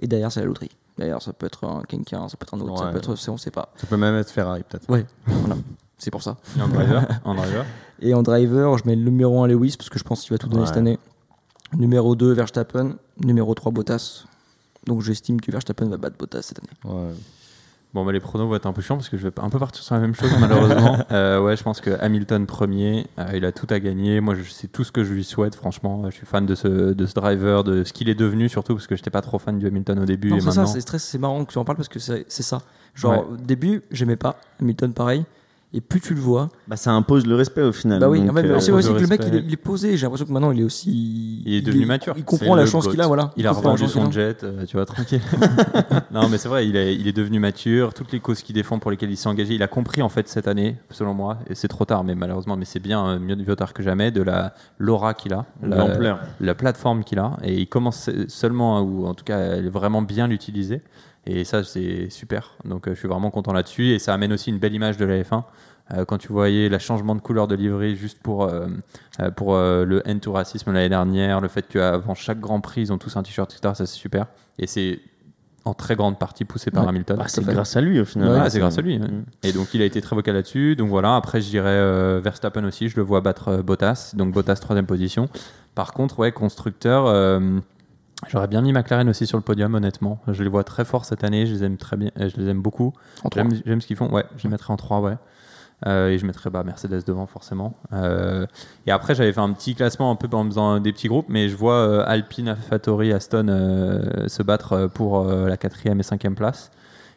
Et 0.00 0.06
derrière, 0.06 0.32
c'est 0.32 0.40
la 0.40 0.46
loterie. 0.46 0.70
D'ailleurs, 0.98 1.22
ça 1.22 1.32
peut 1.32 1.46
être 1.46 1.64
un 1.64 1.82
Kenkin, 1.82 2.28
ça 2.28 2.36
peut 2.36 2.44
être 2.44 2.54
un 2.54 2.60
autre, 2.60 2.78
ça 2.78 2.88
peut 2.90 2.98
être, 2.98 3.10
on 3.28 3.36
sait 3.36 3.50
pas. 3.50 3.68
Ça 3.76 3.86
peut 3.86 3.96
même 3.96 4.14
être 4.16 4.30
Ferrari, 4.30 4.62
peut-être. 4.68 4.88
Ouais, 4.90 5.06
voilà. 5.26 5.56
C'est 5.98 6.10
pour 6.10 6.22
ça. 6.22 6.36
et 6.58 6.62
en 6.62 6.68
driver, 6.68 7.06
en 7.24 7.34
driver? 7.34 7.64
Et 8.02 8.14
en 8.14 8.22
driver, 8.22 8.78
je 8.78 8.84
mets 8.86 8.96
le 8.96 9.02
numéro 9.02 9.42
1 9.42 9.48
Lewis 9.48 9.74
parce 9.76 9.90
que 9.90 9.98
je 9.98 10.04
pense 10.04 10.22
qu'il 10.22 10.32
va 10.32 10.38
tout 10.38 10.48
donner 10.48 10.62
Ouais. 10.62 10.66
cette 10.66 10.78
année. 10.78 10.98
Numéro 11.76 12.16
2 12.16 12.32
Verstappen, 12.32 12.96
numéro 13.22 13.54
3 13.54 13.70
Bottas. 13.72 14.24
Donc 14.86 15.02
j'estime 15.02 15.38
que 15.40 15.52
Verstappen 15.52 15.86
va 15.86 15.98
battre 15.98 16.16
Bottas 16.16 16.40
cette 16.42 16.60
année. 16.60 16.96
Ouais. 16.96 17.12
Bon, 17.92 18.04
bah, 18.04 18.12
les 18.12 18.20
pronos 18.20 18.48
vont 18.48 18.54
être 18.54 18.66
un 18.66 18.72
peu 18.72 18.82
chiants 18.82 18.96
parce 18.96 19.08
que 19.08 19.16
je 19.16 19.26
vais 19.26 19.32
un 19.40 19.50
peu 19.50 19.58
partir 19.58 19.82
sur 19.82 19.94
la 19.96 20.00
même 20.00 20.14
chose, 20.14 20.30
malheureusement. 20.38 20.98
Euh, 21.10 21.40
ouais, 21.40 21.56
je 21.56 21.62
pense 21.64 21.80
que 21.80 21.90
Hamilton 22.00 22.46
premier, 22.46 23.06
euh, 23.18 23.24
il 23.34 23.44
a 23.44 23.50
tout 23.50 23.66
à 23.70 23.80
gagner. 23.80 24.20
Moi, 24.20 24.36
je 24.36 24.48
sais 24.48 24.68
tout 24.68 24.84
ce 24.84 24.92
que 24.92 25.02
je 25.02 25.12
lui 25.12 25.24
souhaite, 25.24 25.56
franchement. 25.56 26.04
Je 26.08 26.14
suis 26.14 26.26
fan 26.26 26.46
de 26.46 26.54
ce, 26.54 26.68
de 26.92 27.06
ce 27.06 27.14
driver, 27.14 27.64
de 27.64 27.82
ce 27.82 27.92
qu'il 27.92 28.08
est 28.08 28.14
devenu, 28.14 28.48
surtout 28.48 28.74
parce 28.74 28.86
que 28.86 28.94
j'étais 28.94 29.10
pas 29.10 29.22
trop 29.22 29.38
fan 29.40 29.58
du 29.58 29.66
Hamilton 29.66 29.98
au 29.98 30.04
début. 30.04 30.30
Non, 30.30 30.36
et 30.36 30.40
ça, 30.40 30.66
c'est 30.66 31.18
marrant 31.18 31.44
que 31.44 31.52
tu 31.52 31.58
en 31.58 31.64
parles 31.64 31.76
parce 31.76 31.88
que 31.88 31.98
c'est 31.98 32.24
c'est 32.28 32.44
ça. 32.44 32.60
Genre, 32.94 33.12
Ouais. 33.12 33.24
au 33.32 33.36
début, 33.36 33.82
j'aimais 33.90 34.16
pas 34.16 34.36
Hamilton 34.60 34.92
pareil. 34.92 35.24
Et 35.72 35.80
plus 35.80 36.00
tu 36.00 36.14
le 36.14 36.20
vois, 36.20 36.48
Bah, 36.66 36.74
ça 36.74 36.90
impose 36.90 37.26
le 37.28 37.36
respect 37.36 37.62
au 37.62 37.70
final. 37.70 38.00
bah 38.00 38.08
oui, 38.08 38.18
fait, 38.34 38.44
euh, 38.44 38.58
c'est 38.58 38.72
on 38.72 38.76
aussi 38.76 38.92
que 38.92 38.98
le 38.98 39.06
mec 39.06 39.22
il 39.24 39.34
est, 39.36 39.42
il 39.46 39.52
est 39.52 39.56
posé. 39.56 39.96
J'ai 39.96 40.02
l'impression 40.04 40.26
que 40.26 40.32
maintenant 40.32 40.50
il 40.50 40.58
est 40.60 40.64
aussi. 40.64 41.42
Il 41.46 41.54
est 41.54 41.60
devenu 41.62 41.86
mature. 41.86 42.14
Il 42.16 42.24
comprend 42.24 42.56
la 42.56 42.66
chance 42.66 42.88
qu'il 42.88 43.00
a, 43.00 43.06
voilà. 43.06 43.30
Il 43.36 43.46
a 43.46 43.52
la 43.52 43.56
revendu 43.56 43.86
son 43.86 44.10
jet, 44.10 44.42
euh, 44.42 44.64
tu 44.66 44.76
vois, 44.76 44.84
tranquille. 44.84 45.20
non, 46.12 46.28
mais 46.28 46.38
c'est 46.38 46.48
vrai, 46.48 46.66
il 46.66 46.74
est, 46.74 46.96
il 46.96 47.06
est 47.06 47.12
devenu 47.12 47.38
mature. 47.38 47.94
Toutes 47.94 48.10
les 48.10 48.18
causes 48.18 48.42
qu'il 48.42 48.56
défend, 48.56 48.80
pour 48.80 48.90
lesquelles 48.90 49.12
il 49.12 49.16
s'est 49.16 49.28
engagé, 49.28 49.54
il 49.54 49.62
a 49.62 49.68
compris 49.68 50.02
en 50.02 50.08
fait 50.08 50.26
cette 50.28 50.48
année, 50.48 50.76
selon 50.90 51.14
moi, 51.14 51.38
et 51.48 51.54
c'est 51.54 51.68
trop 51.68 51.84
tard, 51.84 52.02
mais 52.02 52.16
malheureusement, 52.16 52.56
mais 52.56 52.64
c'est 52.64 52.80
bien, 52.80 53.06
euh, 53.06 53.18
mieux 53.20 53.36
mieux 53.36 53.54
tard 53.54 53.72
que 53.72 53.84
jamais, 53.84 54.10
de 54.10 54.22
la 54.22 54.54
l'aura 54.78 55.14
qu'il 55.14 55.32
a, 55.32 55.46
la, 55.62 55.76
L'ampleur. 55.76 56.20
la 56.40 56.54
plateforme 56.56 57.04
qu'il 57.04 57.20
a, 57.20 57.36
et 57.44 57.54
il 57.60 57.68
commence 57.68 58.10
seulement, 58.26 58.76
à- 58.78 58.82
ou 58.82 59.06
en 59.06 59.14
tout 59.14 59.24
cas, 59.24 59.38
à 59.38 59.60
vraiment 59.68 60.02
bien 60.02 60.26
l'utiliser. 60.26 60.82
Et 61.26 61.44
ça, 61.44 61.64
c'est 61.64 62.08
super. 62.10 62.52
Donc, 62.64 62.88
euh, 62.88 62.94
je 62.94 62.98
suis 62.98 63.08
vraiment 63.08 63.30
content 63.30 63.52
là-dessus. 63.52 63.90
Et 63.90 63.98
ça 63.98 64.14
amène 64.14 64.32
aussi 64.32 64.50
une 64.50 64.58
belle 64.58 64.74
image 64.74 64.96
de 64.96 65.04
la 65.04 65.22
F1. 65.22 65.42
Euh, 65.94 66.04
quand 66.04 66.18
tu 66.18 66.28
voyais 66.28 66.68
le 66.68 66.78
changement 66.78 67.14
de 67.14 67.20
couleur 67.20 67.48
de 67.48 67.54
livrée 67.54 67.96
juste 67.96 68.18
pour, 68.22 68.44
euh, 68.44 68.68
pour 69.36 69.54
euh, 69.54 69.84
le 69.84 70.02
End 70.08 70.18
to 70.18 70.32
Racisme 70.32 70.72
l'année 70.72 70.88
dernière, 70.88 71.40
le 71.40 71.48
fait 71.48 71.66
qu'avant 71.66 72.14
chaque 72.14 72.38
Grand 72.38 72.60
Prix, 72.60 72.82
ils 72.82 72.92
ont 72.92 72.98
tous 72.98 73.16
un 73.16 73.22
t-shirt, 73.22 73.50
etc., 73.52 73.74
ça 73.74 73.86
c'est 73.86 73.98
super. 73.98 74.26
Et 74.58 74.66
c'est 74.66 75.00
en 75.64 75.74
très 75.74 75.96
grande 75.96 76.18
partie 76.18 76.44
poussé 76.44 76.70
par 76.70 76.84
Ouais. 76.84 76.90
Hamilton. 76.90 77.18
Bah, 77.18 77.24
c'est 77.26 77.44
grâce 77.44 77.76
à 77.76 77.80
lui 77.80 78.00
au 78.00 78.04
final. 78.04 78.40
Ouais, 78.40 78.50
c'est 78.50 78.60
grâce 78.60 78.78
à 78.78 78.82
lui. 78.82 78.98
Mm. 78.98 79.24
Et 79.42 79.52
donc 79.52 79.74
il 79.74 79.82
a 79.82 79.84
été 79.84 80.00
très 80.00 80.14
vocal 80.14 80.34
là-dessus. 80.34 80.76
Donc 80.76 80.88
voilà, 80.88 81.16
après 81.16 81.40
je 81.40 81.48
dirais 81.50 81.68
euh, 81.68 82.20
Verstappen 82.22 82.64
aussi, 82.64 82.88
je 82.88 82.96
le 82.96 83.02
vois 83.02 83.20
battre 83.20 83.60
Bottas. 83.62 84.12
Donc 84.14 84.32
Bottas 84.32 84.56
troisième 84.56 84.86
position. 84.86 85.28
Par 85.74 85.92
contre, 85.92 86.18
ouais, 86.20 86.32
constructeur, 86.32 87.06
j'aurais 88.28 88.48
bien 88.48 88.60
mis 88.60 88.72
McLaren 88.72 89.08
aussi 89.08 89.26
sur 89.26 89.38
le 89.38 89.44
podium, 89.44 89.74
honnêtement. 89.74 90.20
Je 90.28 90.42
les 90.42 90.48
vois 90.48 90.64
très 90.64 90.84
forts 90.84 91.04
cette 91.04 91.24
année, 91.24 91.46
je 91.46 91.54
les 91.54 91.64
aime 91.64 91.76
très 91.76 91.96
bien, 91.96 92.10
je 92.16 92.36
les 92.36 92.48
aime 92.48 92.62
beaucoup. 92.62 92.92
J'aime 93.34 93.80
ce 93.80 93.86
qu'ils 93.86 93.96
font. 93.96 94.10
Ouais, 94.10 94.24
je 94.36 94.44
les 94.44 94.48
mettrais 94.48 94.72
en 94.72 94.76
3, 94.76 95.00
ouais. 95.00 95.16
Euh, 95.86 96.08
et 96.08 96.18
je 96.18 96.26
mettrais 96.26 96.50
bah, 96.50 96.62
Mercedes 96.62 97.02
devant, 97.06 97.26
forcément. 97.26 97.74
Euh, 97.92 98.46
et 98.86 98.90
après, 98.90 99.14
j'avais 99.14 99.32
fait 99.32 99.40
un 99.40 99.52
petit 99.52 99.74
classement 99.74 100.10
un 100.10 100.16
peu 100.16 100.28
en 100.36 100.44
faisant 100.44 100.78
des 100.78 100.92
petits 100.92 101.08
groupes, 101.08 101.26
mais 101.28 101.48
je 101.48 101.56
vois 101.56 101.74
euh, 101.74 102.04
Alpine, 102.06 102.48
AlphaTauri, 102.48 103.12
Aston 103.12 103.46
se 104.26 104.42
battre 104.42 104.88
pour 104.92 105.24
la 105.24 105.56
quatrième 105.56 106.00
et 106.00 106.02
cinquième 106.02 106.34
place. 106.34 106.70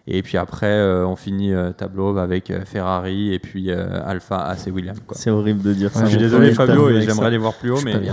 Et 0.06 0.22
puis 0.22 0.38
après, 0.38 0.66
euh, 0.68 1.08
on 1.08 1.16
finit 1.16 1.54
euh, 1.54 1.72
tableau 1.72 2.18
avec 2.18 2.52
euh, 2.52 2.66
Ferrari 2.66 3.34
et 3.34 3.40
puis 3.40 3.72
euh, 3.72 4.02
Alpha, 4.06 4.38
As 4.48 4.68
et 4.68 4.72
Williams. 4.72 5.00
C'est 5.12 5.30
horrible 5.30 5.62
de 5.62 5.74
dire 5.74 5.92
ça. 5.92 6.04
Je 6.04 6.10
suis 6.10 6.18
désolé, 6.18 6.52
Fabio, 6.54 6.90
et 6.90 7.02
j'aimerais 7.02 7.32
les 7.32 7.38
voir 7.38 7.54
plus 7.54 7.72
haut, 7.72 7.80
mais, 7.86 7.94
mais, 8.00 8.10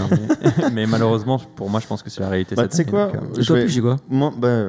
mais 0.73 0.87
malheureusement, 0.87 1.39
pour 1.57 1.69
moi, 1.69 1.81
je 1.81 1.89
pense 1.89 2.03
que 2.05 2.09
c'est 2.11 2.21
la 2.21 2.29
réalité. 2.29 2.55
Bah, 2.55 2.69
tu 2.69 2.77
sais 2.77 2.85
quoi 2.85 3.07
donc, 3.09 3.37
euh, 3.39 3.43
je 3.43 3.53
vais- 3.53 3.81
quoi? 3.81 3.97
Moi, 4.09 4.33
bah, 4.39 4.67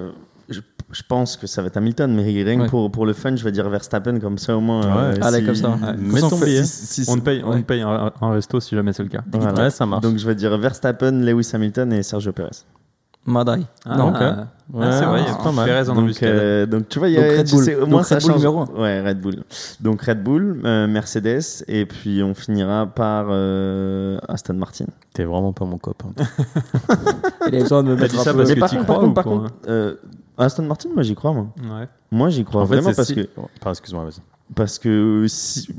je, 0.50 0.62
je 0.92 1.02
pense 1.08 1.38
que 1.38 1.46
ça 1.46 1.62
va 1.62 1.68
être 1.68 1.78
Hamilton, 1.78 2.12
mais 2.16 2.24
rien 2.24 2.58
que 2.58 2.62
Ouais. 2.64 2.68
pour, 2.70 2.90
pour 2.92 3.06
le 3.06 3.14
fun, 3.14 3.36
je 3.36 3.44
vais 3.44 3.52
dire 3.52 3.70
Verstappen 3.70 4.20
comme 4.20 4.40
ça 4.40 4.58
au 4.58 4.62
moins. 4.62 4.84
euh, 4.84 5.14
Ouais. 5.14 5.24
Allez, 5.24 5.40
si- 5.42 5.46
comme 5.46 5.56
ça. 5.56 5.78
Si- 6.64 7.06
si- 7.06 7.10
on 7.10 7.20
paye, 7.20 7.44
on 7.46 7.62
paye 7.62 7.82
un, 7.82 8.12
un 8.20 8.32
resto 8.32 8.60
si 8.60 8.74
jamais 8.76 8.94
c'est 8.94 9.04
le 9.04 9.10
cas. 9.10 9.22
Voilà. 9.32 9.66
Ouais, 9.66 9.70
ça 9.70 9.86
marche. 9.86 10.02
Donc 10.02 10.18
je 10.18 10.26
vais 10.26 10.34
dire 10.34 10.58
Verstappen, 10.58 11.12
Lewis 11.12 11.52
Hamilton 11.54 11.94
et 11.94 12.02
Sergio 12.02 12.32
Perez. 12.32 12.66
Madai. 13.26 13.62
Ah, 13.86 13.98
non 13.98 14.10
ok. 14.10 14.16
ah, 14.20 14.48
Ouais, 14.74 14.92
c'est 14.94 15.06
vrai, 15.06 15.20
il 15.20 15.24
y 15.26 15.28
c'est 15.28 15.34
a 15.34 15.36
pas 15.44 15.52
mal. 15.52 15.90
En 15.90 15.96
donc, 15.96 16.24
euh, 16.24 16.66
donc 16.66 16.88
tu 16.88 16.98
vois, 17.00 17.10
il 17.10 17.16
y 17.16 17.18
a, 17.18 17.22
Donc, 17.28 17.38
Red 17.40 17.46
tu 17.48 17.56
Bull. 17.56 17.64
sais, 17.66 17.76
au 17.76 17.80
Donc, 17.82 17.90
moins 17.90 18.00
Red 18.00 18.08
ça 18.08 18.16
Bull 18.20 18.22
change. 18.32 18.36
numéro. 18.38 18.66
Ouais, 18.82 19.02
Red 19.02 19.20
Bull. 19.22 19.44
Donc 19.82 20.02
Red 20.02 20.24
Bull, 20.24 20.62
euh, 20.64 20.88
Mercedes, 20.88 21.42
et 21.68 21.86
puis 21.86 22.24
on 22.24 22.34
finira 22.34 22.86
par 22.88 23.26
euh, 23.30 24.18
Aston 24.30 24.54
Martin. 24.54 24.86
T'es 25.14 25.26
vraiment 25.26 25.52
pas 25.52 25.66
mon 25.66 25.78
copain. 25.78 26.08
Il 27.48 27.56
a 27.56 27.60
besoin 27.60 27.84
de 27.84 27.90
me 27.90 27.96
mettre 27.96 28.16
ça 28.22 28.34
parce 28.34 28.48
Mais 28.50 28.56
que 28.56 28.60
par 28.62 28.70
t'y 28.70 28.78
contre, 28.78 28.86
crois 28.88 28.96
par 28.96 29.02
contre, 29.04 29.12
ou 29.12 29.14
par 29.14 29.24
quoi 29.26 29.34
contre, 29.40 29.54
euh, 29.68 29.96
Aston 30.38 30.64
Martin, 30.64 30.90
moi 30.94 31.04
j'y 31.04 31.16
crois, 31.16 31.34
moi. 31.34 31.48
Ouais. 31.62 31.88
Moi 32.12 32.30
j'y 32.30 32.44
crois 32.46 32.62
En 32.62 32.66
fait, 32.66 32.76
vraiment 32.78 32.94
parce 32.96 33.08
si- 33.10 33.16
que 33.16 33.22
Pardon, 33.24 33.50
excuse-moi, 33.72 34.04
vas-y. 34.06 34.22
Parce 34.56 34.80
que 34.80 35.26
si, 35.30 35.70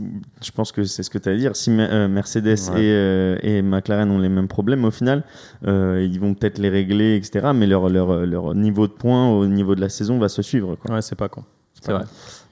je 0.43 0.51
pense 0.51 0.73
que 0.73 0.85
c'est 0.85 1.03
ce 1.03 1.11
que 1.11 1.19
tu 1.19 1.29
as 1.29 1.33
à 1.33 1.37
dire. 1.37 1.55
Si 1.57 1.71
euh, 1.71 2.09
Mercedes 2.09 2.47
Ouais. 2.73 2.83
et, 2.85 2.91
euh, 2.93 3.37
et 3.43 3.61
McLaren 3.61 4.11
ont 4.11 4.19
les 4.19 4.31
mêmes 4.31 4.49
problèmes, 4.49 4.85
au 4.87 4.91
final, 4.91 5.25
euh, 5.67 6.07
ils 6.11 6.19
vont 6.19 6.33
peut-être 6.35 6.59
les 6.59 6.71
régler, 6.71 7.17
etc. 7.17 7.51
Mais 7.55 7.67
leur, 7.67 7.89
leur, 7.91 8.25
leur 8.25 8.55
niveau 8.55 8.87
de 8.87 8.93
points 8.93 9.29
au 9.29 9.47
niveau 9.47 9.75
de 9.75 9.81
la 9.83 9.89
saison 9.91 10.19
va 10.19 10.29
se 10.29 10.41
suivre. 10.41 10.77
Quoi. 10.77 10.95
Ouais, 10.95 11.03
c'est 11.03 11.17
pas 11.17 11.29
con. 11.29 11.45
C'est 11.83 11.93
vrai. 11.93 12.05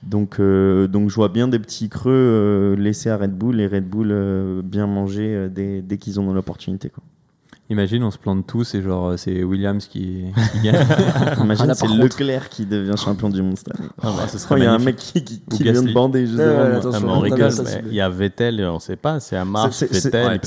Donc, 0.03 0.41
donc 0.41 1.09
je 1.11 1.15
vois 1.15 1.29
bien 1.29 1.47
des 1.49 1.59
petits 1.59 1.89
creux 1.89 2.75
laissés 2.79 3.11
à 3.11 3.17
Red 3.17 3.33
Bull 3.37 3.61
et 3.61 3.67
Red 3.67 3.89
Bull 3.89 4.63
bien 4.65 4.87
manger 4.87 5.49
dès, 5.51 5.83
dès 5.83 5.99
qu'ils 5.99 6.19
ont 6.21 6.33
l'opportunité. 6.33 6.89
quoi. 6.91 7.03
Imagine, 7.71 8.03
on 8.03 8.11
se 8.11 8.19
plante 8.19 8.47
tous 8.49 8.75
et 8.75 8.83
genre 8.83 9.15
c'est 9.17 9.43
Williams 9.45 9.87
qui, 9.87 10.25
qui 10.53 10.61
gagne. 10.65 10.85
Imagine, 11.41 11.67
Ah, 11.71 11.75
c'est 11.75 11.87
Leclerc 11.87 12.49
qui 12.49 12.67
devient 12.67 12.95
champion 12.97 13.29
du 13.29 13.41
monde 13.43 13.57
cette 13.57 13.79
année. 13.79 13.89
Ah, 14.03 14.13
bah, 14.17 14.27
ce 14.29 14.39
Oh, 14.51 14.57
Il 14.57 14.65
y 14.65 14.67
a 14.67 14.73
un 14.73 14.79
mec 14.79 14.97
qui, 14.97 15.23
qui, 15.25 15.41
qui 15.41 15.63
vient 15.63 15.81
de 15.83 15.93
bander 15.93 16.27
juste 16.27 16.39
Ouais, 16.39 16.47
devant 16.47 16.59
ouais, 16.63 16.69
moi. 16.71 16.79
attention. 16.79 17.09
Ah, 17.09 17.13
on 17.15 17.21
rigole, 17.21 17.53
il 17.87 17.95
y 17.95 18.01
a 18.01 18.09
Vettel, 18.09 18.61
on 18.67 18.79
sait 18.81 18.97
pas, 18.97 19.21
c'est 19.21 19.37
à 19.37 19.45
marche, 19.45 19.75
C'est- 19.77 19.95
c'est- 19.95 20.11
Vettel, 20.11 20.41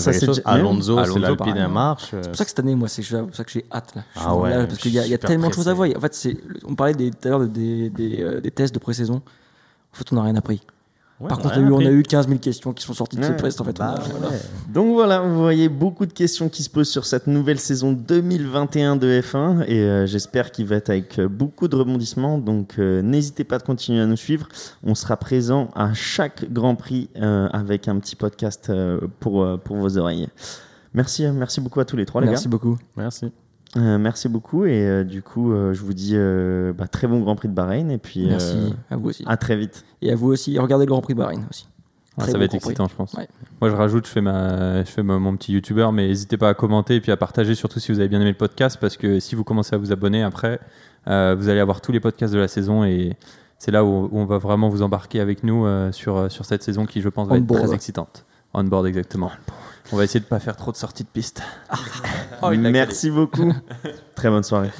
Alonso, 0.45 0.97
Alonso, 0.97 1.13
c'est 1.13 1.19
l'Alpine 1.19 1.57
à 1.57 1.67
marche. 1.69 2.07
C'est 2.11 2.27
pour 2.27 2.35
ça 2.35 2.43
que 2.43 2.49
cette 2.49 2.59
année, 2.59 2.75
moi, 2.75 2.87
c'est 2.89 3.01
pour 3.03 3.33
ça 3.35 3.43
que 3.45 3.51
j'ai 3.51 3.65
hâte 3.71 3.95
là. 3.95 4.03
Ah 4.17 4.35
ouais, 4.35 4.49
là, 4.49 4.65
parce 4.67 4.79
qu'il 4.79 4.91
y 4.91 4.99
a, 4.99 5.05
il 5.05 5.11
y 5.11 5.15
a 5.15 5.17
tellement 5.17 5.47
de 5.47 5.53
choses 5.53 5.69
à 5.69 5.73
voir. 5.73 5.87
En 5.95 5.99
fait, 6.01 6.13
c'est, 6.13 6.37
on 6.67 6.75
parlait 6.75 6.93
tout 6.93 7.09
à 7.23 7.29
l'heure 7.29 7.41
euh, 7.41 7.47
des 8.41 8.51
tests 8.51 8.73
de 8.73 8.79
pré-saison. 8.79 9.21
En 9.93 9.95
fait, 9.95 10.05
on 10.11 10.15
n'a 10.17 10.23
rien 10.23 10.35
appris. 10.35 10.61
Ouais, 11.19 11.29
Par 11.29 11.39
on 11.39 11.43
contre, 11.43 11.55
on 11.57 11.61
a, 11.61 11.61
eu, 11.63 11.71
on 11.71 11.75
appris. 11.75 11.87
a 11.87 11.91
eu 11.91 12.03
15 12.03 12.27
000 12.27 12.39
questions 12.39 12.73
qui 12.73 12.83
sont 12.83 12.93
sorties 12.93 13.15
de 13.17 13.23
ce 13.23 13.31
test. 13.31 13.61
En 13.61 13.63
fait, 13.63 13.79
on 13.79 13.83
a- 13.83 13.95
Bah, 13.95 14.03
voilà. 14.11 14.27
ouais. 14.29 14.41
Donc 14.73 14.93
voilà, 14.93 15.21
vous 15.21 15.37
voyez 15.41 15.69
beaucoup 15.69 16.05
de 16.05 16.11
questions 16.11 16.49
qui 16.49 16.63
se 16.63 16.69
posent 16.69 16.89
sur 16.89 17.05
cette 17.05 17.27
nouvelle 17.27 17.59
saison 17.59 17.93
2021 17.93 18.95
de 18.97 19.21
F1 19.21 19.63
et 19.67 19.79
euh, 19.83 20.05
j'espère 20.05 20.51
qu'il 20.51 20.65
va 20.65 20.75
être 20.77 20.89
avec 20.89 21.19
euh, 21.19 21.27
beaucoup 21.29 21.67
de 21.67 21.75
rebondissements. 21.75 22.37
Donc 22.39 22.75
euh, 22.79 23.01
n'hésitez 23.01 23.43
pas 23.45 23.57
de 23.57 23.63
continuer 23.63 24.01
à 24.01 24.05
nous 24.05 24.17
suivre. 24.17 24.47
On 24.83 24.95
sera 24.95 25.15
présent 25.15 25.69
à 25.75 25.93
chaque 25.93 26.51
Grand 26.51 26.75
Prix 26.75 27.09
euh, 27.15 27.47
avec 27.53 27.87
un 27.87 27.97
petit 27.99 28.15
podcast 28.15 28.69
euh, 28.69 28.99
pour, 29.19 29.43
euh, 29.43 29.57
pour 29.57 29.77
vos 29.77 29.97
oreilles. 29.97 30.27
Merci, 30.93 31.25
merci 31.31 31.61
beaucoup 31.61 31.79
à 31.79 31.85
tous 31.85 31.95
les 31.95 32.05
trois 32.05 32.21
les 32.21 32.27
Merci 32.27 32.47
beaucoup. 32.47 32.77
Merci. 32.97 33.31
Euh, 33.75 33.97
merci 33.97 34.29
beaucoup 34.29 34.65
et 34.65 34.85
euh, 34.87 35.03
du 35.03 35.23
coup 35.23 35.51
euh, 35.51 35.73
je 35.73 35.81
vous 35.81 35.93
dis 35.93 36.11
euh, 36.13 36.73
bah, 36.73 36.87
très 36.87 37.07
bon 37.07 37.21
Grand 37.21 37.35
Prix 37.35 37.47
de 37.47 37.53
Bahreïn 37.55 37.89
et 37.89 37.97
puis 37.97 38.27
Merci 38.27 38.55
euh, 38.55 38.69
à 38.93 38.97
vous 38.97 39.09
aussi. 39.09 39.23
à 39.25 39.35
très 39.37 39.55
vite. 39.55 39.83
Et 40.03 40.11
à 40.11 40.15
vous 40.15 40.27
aussi. 40.27 40.59
Regardez 40.59 40.85
le 40.85 40.89
Grand 40.91 41.01
Prix 41.01 41.15
de 41.15 41.19
Bahreïn 41.19 41.43
aussi. 41.49 41.67
Ah, 42.19 42.27
ça 42.27 42.37
va 42.37 42.43
être 42.45 42.53
excitant, 42.53 42.87
je 42.87 42.93
pense. 42.93 43.13
Ouais. 43.13 43.27
Moi, 43.59 43.71
je 43.71 43.75
rajoute, 43.75 44.05
je 44.05 44.11
fais, 44.11 44.21
ma, 44.21 44.83
je 44.83 44.89
fais 44.91 45.01
ma- 45.01 45.17
mon 45.17 45.35
petit 45.35 45.51
YouTuber, 45.53 45.89
mais 45.91 46.07
n'hésitez 46.09 46.37
pas 46.37 46.49
à 46.49 46.53
commenter 46.53 46.97
et 46.97 47.01
puis 47.01 47.11
à 47.11 47.17
partager, 47.17 47.55
surtout 47.55 47.79
si 47.79 47.91
vous 47.91 47.97
avez 47.99 48.07
bien 48.07 48.21
aimé 48.21 48.29
le 48.29 48.37
podcast, 48.37 48.77
parce 48.79 48.97
que 48.97 49.19
si 49.19 49.33
vous 49.33 49.43
commencez 49.43 49.73
à 49.73 49.79
vous 49.79 49.91
abonner 49.91 50.21
après, 50.21 50.59
euh, 51.07 51.33
vous 51.35 51.49
allez 51.49 51.59
avoir 51.59 51.81
tous 51.81 51.91
les 51.91 51.99
podcasts 51.99 52.31
de 52.35 52.37
la 52.37 52.47
saison 52.47 52.83
et 52.83 53.13
c'est 53.57 53.71
là 53.71 53.83
où, 53.83 54.09
où 54.11 54.19
on 54.19 54.25
va 54.25 54.37
vraiment 54.37 54.69
vous 54.69 54.83
embarquer 54.83 55.21
avec 55.21 55.43
nous 55.43 55.65
euh, 55.65 55.91
sur, 55.91 56.31
sur 56.31 56.45
cette 56.45 56.61
saison 56.61 56.85
qui, 56.85 57.01
je 57.01 57.09
pense, 57.09 57.27
va 57.27 57.33
On 57.33 57.37
être 57.37 57.47
board. 57.47 57.63
très 57.63 57.73
excitante. 57.73 58.25
On 58.53 58.63
board, 58.63 58.85
exactement. 58.85 59.31
On 59.47 59.53
va 59.91 60.03
essayer 60.03 60.19
de 60.19 60.25
pas 60.25 60.39
faire 60.39 60.55
trop 60.55 60.71
de 60.71 60.77
sorties 60.77 61.03
de 61.03 61.09
piste. 61.09 61.41
Oh, 62.41 62.51
il 62.51 62.61
l'a 62.61 62.71
merci 62.71 63.09
beaucoup. 63.11 63.53
très 64.15 64.29
bonne 64.29 64.43
soirée. 64.43 64.71